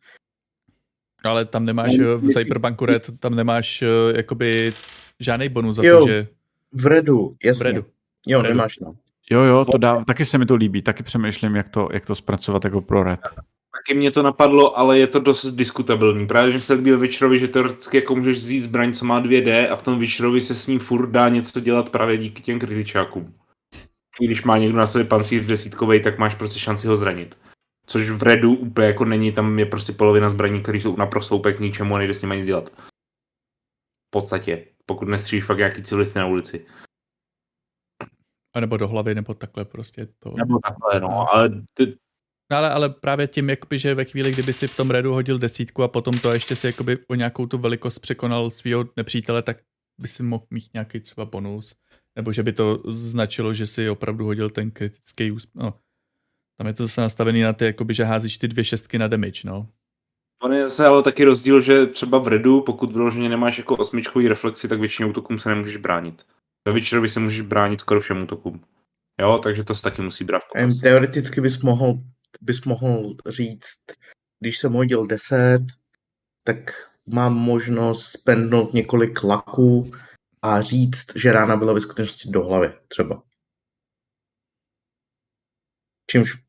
Ale 1.23 1.45
tam 1.45 1.65
nemáš 1.65 1.97
no, 1.97 2.17
v 2.17 2.27
Cyberpunku 2.27 2.85
Red, 2.85 3.19
tam 3.19 3.35
nemáš 3.35 3.81
eh, 3.81 3.87
jakoby 4.17 4.73
žádný 5.19 5.49
bonus 5.49 5.75
za 5.75 5.83
jo, 5.83 5.99
to, 5.99 6.07
že... 6.07 6.27
v 6.73 6.85
Redu, 6.85 7.35
jasně. 7.43 7.63
V 7.63 7.65
Redu. 7.65 7.85
Jo, 8.27 8.39
v 8.39 8.43
Redu. 8.43 8.55
nemáš 8.55 8.79
no. 8.79 8.93
Jo, 9.31 9.41
jo, 9.41 9.65
to 9.65 9.77
dá, 9.77 10.03
taky 10.03 10.25
se 10.25 10.37
mi 10.37 10.45
to 10.45 10.55
líbí, 10.55 10.81
taky 10.81 11.03
přemýšlím, 11.03 11.55
jak 11.55 11.69
to, 11.69 11.89
jak 11.93 12.05
to 12.05 12.15
zpracovat 12.15 12.65
jako 12.65 12.81
pro 12.81 13.03
Red. 13.03 13.19
Taky 13.85 13.99
mě 13.99 14.11
to 14.11 14.23
napadlo, 14.23 14.79
ale 14.79 14.99
je 14.99 15.07
to 15.07 15.19
dost 15.19 15.45
diskutabilní. 15.45 16.27
Právě, 16.27 16.51
že 16.51 16.61
se 16.61 16.73
líbí 16.73 16.91
ve 16.91 16.97
Witcherovi, 16.97 17.39
že 17.39 17.47
teoreticky 17.47 17.97
jako 17.97 18.15
můžeš 18.15 18.37
vzít 18.37 18.61
zbraň, 18.61 18.93
co 18.93 19.05
má 19.05 19.21
2D 19.21 19.71
a 19.71 19.75
v 19.75 19.81
tom 19.81 19.99
Witcherovi 19.99 20.41
se 20.41 20.55
s 20.55 20.67
ním 20.67 20.79
furt 20.79 21.07
dá 21.07 21.29
něco 21.29 21.59
dělat 21.59 21.89
právě 21.89 22.17
díky 22.17 22.41
těm 22.41 22.59
kritičákům. 22.59 23.33
Když 24.19 24.43
má 24.43 24.57
někdo 24.57 24.77
na 24.77 24.87
sobě 24.87 25.05
pancíř 25.05 25.43
desítkovej, 25.43 25.99
tak 25.99 26.17
máš 26.17 26.35
prostě 26.35 26.59
šanci 26.59 26.87
ho 26.87 26.97
zranit. 26.97 27.35
Což 27.85 28.09
v 28.09 28.23
Redu 28.23 28.55
úplně 28.55 28.87
jako 28.87 29.05
není, 29.05 29.31
tam 29.31 29.59
je 29.59 29.65
prostě 29.65 29.93
polovina 29.93 30.29
zbraní, 30.29 30.61
které 30.61 30.77
jsou 30.77 30.95
naprosto 30.95 31.37
úplně 31.37 31.55
k 31.55 31.59
ničemu 31.59 31.95
a 31.95 31.97
nejde 31.97 32.13
s 32.13 32.21
nimi 32.21 32.37
nic 32.37 32.45
dělat. 32.45 32.69
V 34.07 34.09
podstatě, 34.09 34.67
pokud 34.85 35.07
nestříš 35.07 35.45
fakt 35.45 35.57
nějaký 35.57 35.83
civilisty 35.83 36.19
na 36.19 36.27
ulici. 36.27 36.65
A 38.55 38.59
nebo 38.59 38.77
do 38.77 38.87
hlavy, 38.87 39.15
nebo 39.15 39.33
takhle 39.33 39.65
prostě 39.65 40.07
to. 40.19 40.33
Nebo 40.37 40.59
takhle, 40.63 40.99
no, 40.99 41.33
ale 41.33 41.49
ty... 41.73 41.97
No 42.51 42.57
ale, 42.57 42.69
ale 42.69 42.89
právě 42.89 43.27
tím, 43.27 43.49
jakoby, 43.49 43.79
že 43.79 43.95
ve 43.95 44.05
chvíli, 44.05 44.31
kdyby 44.31 44.53
si 44.53 44.67
v 44.67 44.77
tom 44.77 44.89
redu 44.91 45.13
hodil 45.13 45.39
desítku 45.39 45.83
a 45.83 45.87
potom 45.87 46.13
to 46.13 46.31
ještě 46.31 46.55
si 46.55 46.67
jakoby 46.67 46.97
o 47.07 47.15
nějakou 47.15 47.45
tu 47.45 47.57
velikost 47.57 47.99
překonal 47.99 48.51
svého 48.51 48.85
nepřítele, 48.97 49.41
tak 49.41 49.57
by 49.97 50.07
si 50.07 50.23
mohl 50.23 50.45
mít 50.49 50.73
nějaký 50.73 50.99
třeba 50.99 51.25
bonus. 51.25 51.75
Nebo 52.15 52.31
že 52.31 52.43
by 52.43 52.53
to 52.53 52.83
značilo, 52.91 53.53
že 53.53 53.67
si 53.67 53.89
opravdu 53.89 54.25
hodil 54.25 54.49
ten 54.49 54.71
kritický 54.71 55.31
úspěch. 55.31 55.63
No, 55.63 55.79
tam 56.63 56.67
je 56.67 56.73
to 56.73 56.83
zase 56.83 57.01
nastavený 57.01 57.41
na 57.41 57.53
ty, 57.53 57.65
jakoby, 57.65 57.93
že 57.93 58.03
házíš 58.03 58.37
ty 58.37 58.47
dvě 58.47 58.65
šestky 58.65 58.97
na 58.97 59.07
damage, 59.07 59.41
no. 59.45 59.69
On 60.43 60.53
je 60.53 60.63
zase 60.63 60.85
ale 60.85 61.03
taky 61.03 61.23
rozdíl, 61.23 61.61
že 61.61 61.85
třeba 61.85 62.17
v 62.17 62.27
redu, 62.27 62.61
pokud 62.61 62.91
vyloženě 62.91 63.29
nemáš 63.29 63.57
jako 63.57 63.75
osmičkový 63.75 64.27
reflexy, 64.27 64.67
tak 64.67 64.79
většinou 64.79 65.09
útokům 65.09 65.39
se 65.39 65.49
nemůžeš 65.49 65.77
bránit. 65.77 66.25
Ve 66.67 66.73
Witcherovi 66.73 67.09
se 67.09 67.19
můžeš 67.19 67.41
bránit 67.41 67.79
skoro 67.79 68.01
všem 68.01 68.23
útokům. 68.23 68.63
Jo, 69.21 69.39
takže 69.43 69.63
to 69.63 69.75
se 69.75 69.81
taky 69.81 70.01
musí 70.01 70.23
brát 70.23 70.41
v 70.43 70.81
Teoreticky 70.81 71.41
bys 71.41 71.59
mohl, 71.59 71.99
bys 72.41 72.65
mohl 72.65 73.15
říct, 73.27 73.81
když 74.39 74.57
jsem 74.57 74.73
hodil 74.73 75.05
10, 75.05 75.59
tak 76.43 76.57
mám 77.05 77.33
možnost 77.33 78.05
spendnout 78.05 78.73
několik 78.73 79.23
laků 79.23 79.91
a 80.41 80.61
říct, 80.61 81.15
že 81.15 81.31
rána 81.31 81.57
byla 81.57 81.73
ve 81.73 81.81
skutečnosti 81.81 82.29
do 82.29 82.43
hlavy, 82.43 82.73
třeba. 82.87 83.23
Čímž 86.11 86.42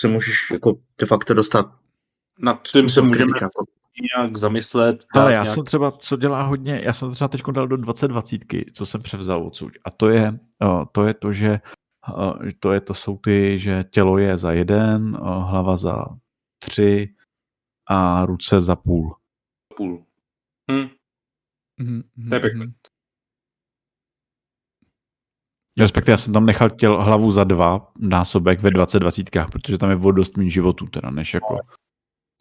se 0.00 0.08
můžeš 0.08 0.50
jako 0.52 0.78
de 0.98 1.06
facto 1.06 1.34
dostat. 1.34 1.66
Na 2.38 2.60
tím 2.72 2.88
se 2.88 3.02
můžeme 3.02 3.32
jako... 3.42 3.64
nějak 4.16 4.36
zamyslet. 4.36 5.04
Ale 5.14 5.32
já 5.32 5.42
nějak... 5.42 5.54
jsem 5.54 5.64
třeba, 5.64 5.90
co 5.90 6.16
dělá 6.16 6.42
hodně, 6.42 6.80
já 6.84 6.92
jsem 6.92 7.12
třeba 7.12 7.28
teď 7.28 7.42
dal 7.52 7.68
do 7.68 7.76
2020, 7.76 8.40
co 8.72 8.86
jsem 8.86 9.02
převzal 9.02 9.46
odsud. 9.46 9.72
A 9.84 9.90
to 9.90 10.08
je, 10.08 10.38
to 10.92 11.06
je 11.06 11.14
to, 11.14 11.32
že 11.32 11.60
to, 12.60 12.72
je, 12.72 12.80
to 12.80 12.94
jsou 12.94 13.18
ty, 13.18 13.58
že 13.58 13.84
tělo 13.90 14.18
je 14.18 14.38
za 14.38 14.52
jeden, 14.52 15.16
hlava 15.22 15.76
za 15.76 16.04
tři 16.58 17.14
a 17.86 18.24
ruce 18.24 18.60
za 18.60 18.76
půl. 18.76 19.16
Půl. 19.76 20.04
Hm. 20.72 20.88
Mm-hmm. 21.80 22.28
To 22.28 22.34
je 22.34 22.40
pěkné. 22.40 22.72
Respektive 25.78 26.12
já 26.12 26.16
jsem 26.16 26.32
tam 26.32 26.46
nechal 26.46 26.70
těl, 26.70 27.02
hlavu 27.02 27.30
za 27.30 27.44
dva 27.44 27.92
násobek 27.98 28.60
ve 28.60 28.70
20 28.70 28.98
dvacítkách, 28.98 29.50
protože 29.50 29.78
tam 29.78 29.90
je 29.90 29.96
o 29.96 30.12
dost 30.12 30.36
méně 30.36 30.50
životů 30.50 30.86
teda, 30.86 31.10
než 31.10 31.34
jako... 31.34 31.58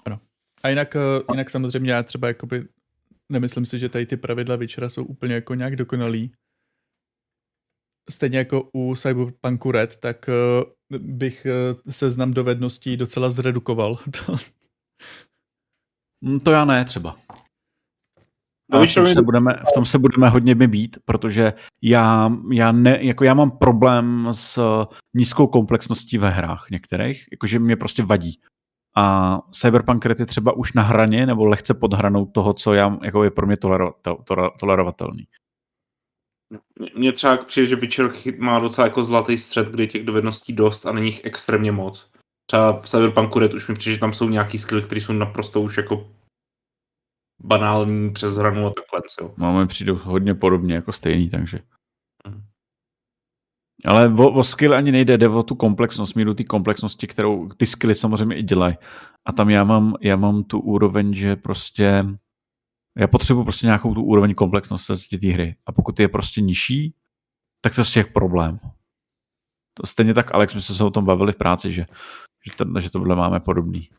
Ano. 0.05 0.19
A 0.63 0.69
jinak, 0.69 0.95
eh, 0.95 0.99
jinak 1.31 1.49
samozřejmě 1.49 1.91
já 1.91 2.03
třeba 2.03 2.27
jakoby 2.27 2.67
nemyslím 3.31 3.65
si, 3.65 3.79
že 3.79 3.89
tady 3.89 4.05
ty 4.05 4.17
pravidla 4.17 4.55
večera 4.55 4.89
jsou 4.89 5.03
úplně 5.03 5.33
jako 5.33 5.55
nějak 5.55 5.75
dokonalý. 5.75 6.31
Stejně 8.09 8.37
jako 8.37 8.69
u 8.73 8.95
Cyberpunku 8.95 9.71
Red, 9.71 9.97
tak 9.97 10.29
eh, 10.29 10.97
bych 10.99 11.45
eh, 11.45 11.91
seznam 11.91 12.33
dovedností 12.33 12.97
docela 12.97 13.29
zredukoval. 13.29 13.97
Hm, 16.25 16.39
to 16.39 16.51
já 16.51 16.65
ne 16.65 16.85
třeba. 16.85 17.17
A 18.71 18.85
v, 18.85 18.93
tom 18.93 19.07
se 19.07 19.21
budeme, 19.21 19.53
v 19.53 19.73
tom 19.73 19.85
se 19.85 19.99
budeme 19.99 20.29
hodně 20.29 20.55
být, 20.55 20.97
protože 21.05 21.53
já, 21.81 22.31
já, 22.51 22.71
ne, 22.71 22.97
jako 23.01 23.23
já 23.23 23.33
mám 23.33 23.51
problém 23.51 24.27
s 24.31 24.59
nízkou 25.13 25.47
komplexností 25.47 26.17
ve 26.17 26.29
hrách 26.29 26.67
některých, 26.71 27.25
jakože 27.31 27.59
mě 27.59 27.75
prostě 27.75 28.03
vadí. 28.03 28.39
A 28.95 29.37
Cyberpunk 29.51 30.05
Red 30.05 30.19
je 30.19 30.25
třeba 30.25 30.51
už 30.51 30.73
na 30.73 30.83
hraně 30.83 31.25
nebo 31.25 31.45
lehce 31.45 31.73
pod 31.73 31.93
hranou 31.93 32.25
toho, 32.25 32.53
co 32.53 32.73
já, 32.73 32.97
jako 33.03 33.23
je 33.23 33.31
pro 33.31 33.47
mě 33.47 33.57
tolero, 33.57 33.91
to, 34.01 34.17
to, 34.23 34.35
tolerovatelný. 34.59 35.27
Mně 36.95 37.11
třeba 37.11 37.37
přijde, 37.37 37.67
že 37.67 37.75
Witcher 37.75 38.11
má 38.37 38.59
docela 38.59 38.87
jako 38.87 39.03
zlatý 39.03 39.37
střed, 39.37 39.67
kde 39.67 39.83
je 39.83 39.87
těch 39.87 40.05
dovedností 40.05 40.53
dost 40.53 40.85
a 40.85 40.91
není 40.91 41.07
jich 41.07 41.21
extrémně 41.23 41.71
moc. 41.71 42.11
Třeba 42.45 42.79
v 42.81 42.89
Cyberpunku 42.89 43.39
Red 43.39 43.53
už 43.53 43.67
mi 43.67 43.75
přijde, 43.75 43.93
že 43.93 43.99
tam 43.99 44.13
jsou 44.13 44.29
nějaký 44.29 44.57
skilly, 44.57 44.81
které 44.81 45.01
jsou 45.01 45.13
naprosto 45.13 45.61
už 45.61 45.77
jako 45.77 46.07
banální 47.39 48.13
přes 48.13 48.35
hranu 48.35 48.65
a 48.65 48.69
takhle. 48.69 49.01
Jo. 49.21 49.33
Máme 49.37 49.67
přijdu 49.67 49.95
hodně 50.03 50.35
podobně 50.35 50.75
jako 50.75 50.91
stejný, 50.91 51.29
takže. 51.29 51.59
Mm. 52.27 52.43
Ale 53.85 54.13
o, 54.13 54.31
o 54.31 54.43
skill 54.43 54.75
ani 54.75 54.91
nejde, 54.91 55.17
jde 55.17 55.29
o 55.29 55.43
tu 55.43 55.55
komplexnost, 55.55 56.15
míru 56.15 56.33
ty 56.33 56.45
komplexnosti, 56.45 57.07
kterou 57.07 57.49
ty 57.49 57.65
skilly 57.65 57.95
samozřejmě 57.95 58.35
i 58.35 58.43
dělají. 58.43 58.75
A 59.25 59.31
tam 59.31 59.49
já 59.49 59.63
mám, 59.63 59.95
já 60.01 60.15
mám 60.15 60.43
tu 60.43 60.59
úroveň, 60.59 61.13
že 61.13 61.35
prostě 61.35 62.05
já 62.97 63.07
potřebuji 63.07 63.43
prostě 63.43 63.65
nějakou 63.65 63.93
tu 63.93 64.03
úroveň 64.03 64.35
komplexnosti 64.35 65.17
té 65.17 65.27
hry. 65.27 65.55
A 65.65 65.71
pokud 65.71 65.99
je 65.99 66.07
prostě 66.07 66.41
nižší, 66.41 66.93
tak 67.61 67.75
to 67.75 67.81
je 67.81 67.85
těch 67.85 68.07
problém. 68.07 68.59
To 69.73 69.87
stejně 69.87 70.13
tak, 70.13 70.35
Alex, 70.35 70.53
my 70.53 70.61
jsme 70.61 70.75
se 70.75 70.83
o 70.83 70.89
tom 70.89 71.05
bavili 71.05 71.31
v 71.31 71.37
práci, 71.37 71.71
že, 71.71 71.85
že, 72.45 72.51
to, 72.57 72.79
že 72.79 72.89
tohle 72.89 73.15
máme 73.15 73.39
podobný. 73.39 73.89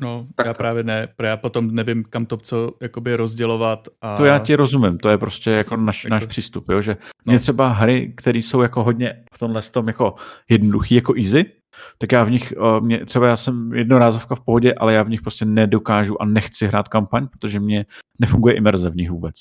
No, 0.00 0.26
Tak 0.34 0.46
já 0.46 0.52
to. 0.52 0.58
právě 0.58 0.82
ne, 0.82 1.06
protože 1.16 1.26
já 1.28 1.36
potom 1.36 1.74
nevím, 1.74 2.04
kam 2.04 2.26
to 2.26 2.36
co 2.36 2.72
jakoby 2.80 3.14
rozdělovat. 3.16 3.88
A... 4.00 4.16
To 4.16 4.24
já 4.24 4.38
ti 4.38 4.54
rozumím, 4.54 4.98
to 4.98 5.10
je 5.10 5.18
prostě 5.18 5.50
jako 5.50 5.68
jsem 5.68 5.84
naš, 5.84 6.04
jako- 6.04 6.14
náš 6.14 6.24
přístup, 6.26 6.68
jo? 6.70 6.82
že 6.82 6.96
No. 7.26 7.30
mě 7.30 7.38
třeba 7.38 7.68
hry, 7.68 8.14
které 8.16 8.38
jsou 8.38 8.62
jako 8.62 8.84
hodně 8.84 9.24
v 9.34 9.38
tomhle 9.38 9.62
tom 9.62 9.88
jako 9.88 10.14
jednoduchý, 10.50 10.94
jako 10.94 11.14
easy, 11.16 11.52
tak 11.98 12.12
já 12.12 12.24
v 12.24 12.30
nich, 12.30 12.52
eh, 12.52 12.80
mě, 12.80 13.04
třeba 13.04 13.26
já 13.28 13.36
jsem 13.36 13.72
jednorázovka 13.72 14.34
v 14.34 14.40
pohodě, 14.40 14.74
ale 14.74 14.94
já 14.94 15.02
v 15.02 15.08
nich 15.08 15.22
prostě 15.22 15.44
nedokážu 15.44 16.22
a 16.22 16.24
nechci 16.24 16.66
hrát 16.66 16.88
kampaň, 16.88 17.28
protože 17.28 17.60
mě 17.60 17.86
nefunguje 18.18 18.54
imerze 18.54 18.90
v 18.90 18.96
nich 18.96 19.10
vůbec. 19.10 19.34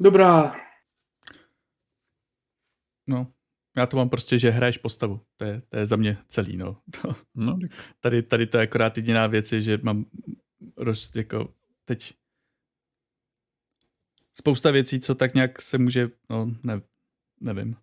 Dobrá. 0.00 0.54
No, 3.06 3.26
já 3.76 3.86
to 3.86 3.96
mám 3.96 4.08
prostě, 4.08 4.38
že 4.38 4.50
hraješ 4.50 4.78
postavu. 4.78 5.20
To 5.36 5.44
je, 5.44 5.62
to 5.68 5.76
je 5.76 5.86
za 5.86 5.96
mě 5.96 6.18
celý, 6.28 6.56
no. 6.56 6.82
No, 7.34 7.58
tady, 8.00 8.22
tady 8.22 8.46
to 8.46 8.56
je 8.58 8.62
akorát 8.62 8.96
jediná 8.96 9.26
věc, 9.26 9.52
je, 9.52 9.62
že 9.62 9.78
mám 9.82 10.04
roz, 10.76 11.10
jako 11.14 11.54
teď 11.84 12.14
spousta 14.34 14.70
věcí, 14.70 15.00
co 15.00 15.14
tak 15.14 15.34
nějak 15.34 15.62
se 15.62 15.78
může, 15.78 16.10
no, 16.30 16.50
ne, 16.62 16.80
nevím. 17.40 17.76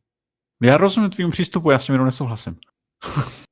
já 0.64 0.78
rozumím 0.78 1.10
tvým 1.10 1.30
přístupu, 1.30 1.72
já 1.72 1.80
s 1.80 1.86
tím 1.86 1.94
jenom 1.94 2.06
nesouhlasím. 2.06 2.60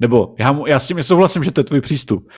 Nebo 0.00 0.34
já, 0.38 0.52
mu- 0.52 0.66
já 0.66 0.80
s 0.80 0.86
tím 0.88 0.96
nesouhlasím, 0.96 1.44
že 1.44 1.52
to 1.52 1.60
je 1.60 1.64
tvůj 1.64 1.80
přístup. 1.80 2.30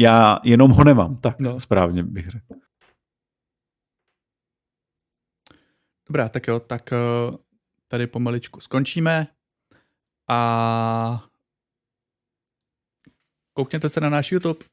Já 0.00 0.38
jenom 0.44 0.70
ho 0.70 0.84
nemám, 0.84 1.16
tak 1.16 1.40
No. 1.40 1.60
správně 1.60 2.02
bych 2.02 2.30
řekl. 2.30 2.54
Dobrá, 6.08 6.28
tak 6.28 6.46
jo, 6.46 6.60
tak 6.60 6.92
eh, 6.92 6.96
tady 7.88 8.06
pomaličku 8.06 8.60
skončíme 8.60 9.26
a 10.28 11.24
koukněte 13.52 13.88
se 13.88 14.00
na 14.00 14.08
náš 14.08 14.32
YouTube. 14.32 14.64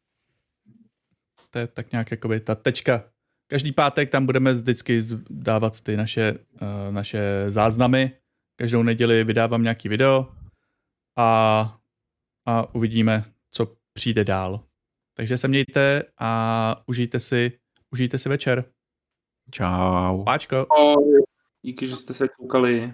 To 1.50 1.60
je 1.60 1.68
tak 1.68 1.92
nějak 1.92 2.12
jakoby 2.12 2.40
ta 2.40 2.56
tečka. 2.56 3.04
Každý 3.48 3.72
pátek 3.72 4.10
tam 4.10 4.26
budeme 4.26 4.52
vždycky 4.52 5.02
dávat 5.30 5.82
ty 5.82 5.98
naše, 5.98 6.34
uh, 6.34 6.40
naše 6.92 7.52
záznamy. 7.52 8.18
Každou 8.56 8.84
neděli 8.84 9.24
vydávám 9.24 9.64
nějaký 9.64 9.90
video 9.90 10.36
a, 11.18 11.80
a 12.46 12.76
uvidíme, 12.76 13.24
co 13.52 13.76
přijde 13.94 14.24
dál. 14.24 14.64
Takže 15.14 15.38
se 15.38 15.48
mějte 15.48 16.04
a 16.18 16.84
užijte 16.86 17.20
si, 17.20 17.60
užijte 17.92 18.18
si 18.18 18.30
večer. 18.30 18.66
Čau. 19.52 20.24
Páčko. 20.24 20.68
Díky, 21.62 21.88
že 21.88 21.96
jste 21.96 22.14
se 22.14 22.28
koukali. 22.28 22.94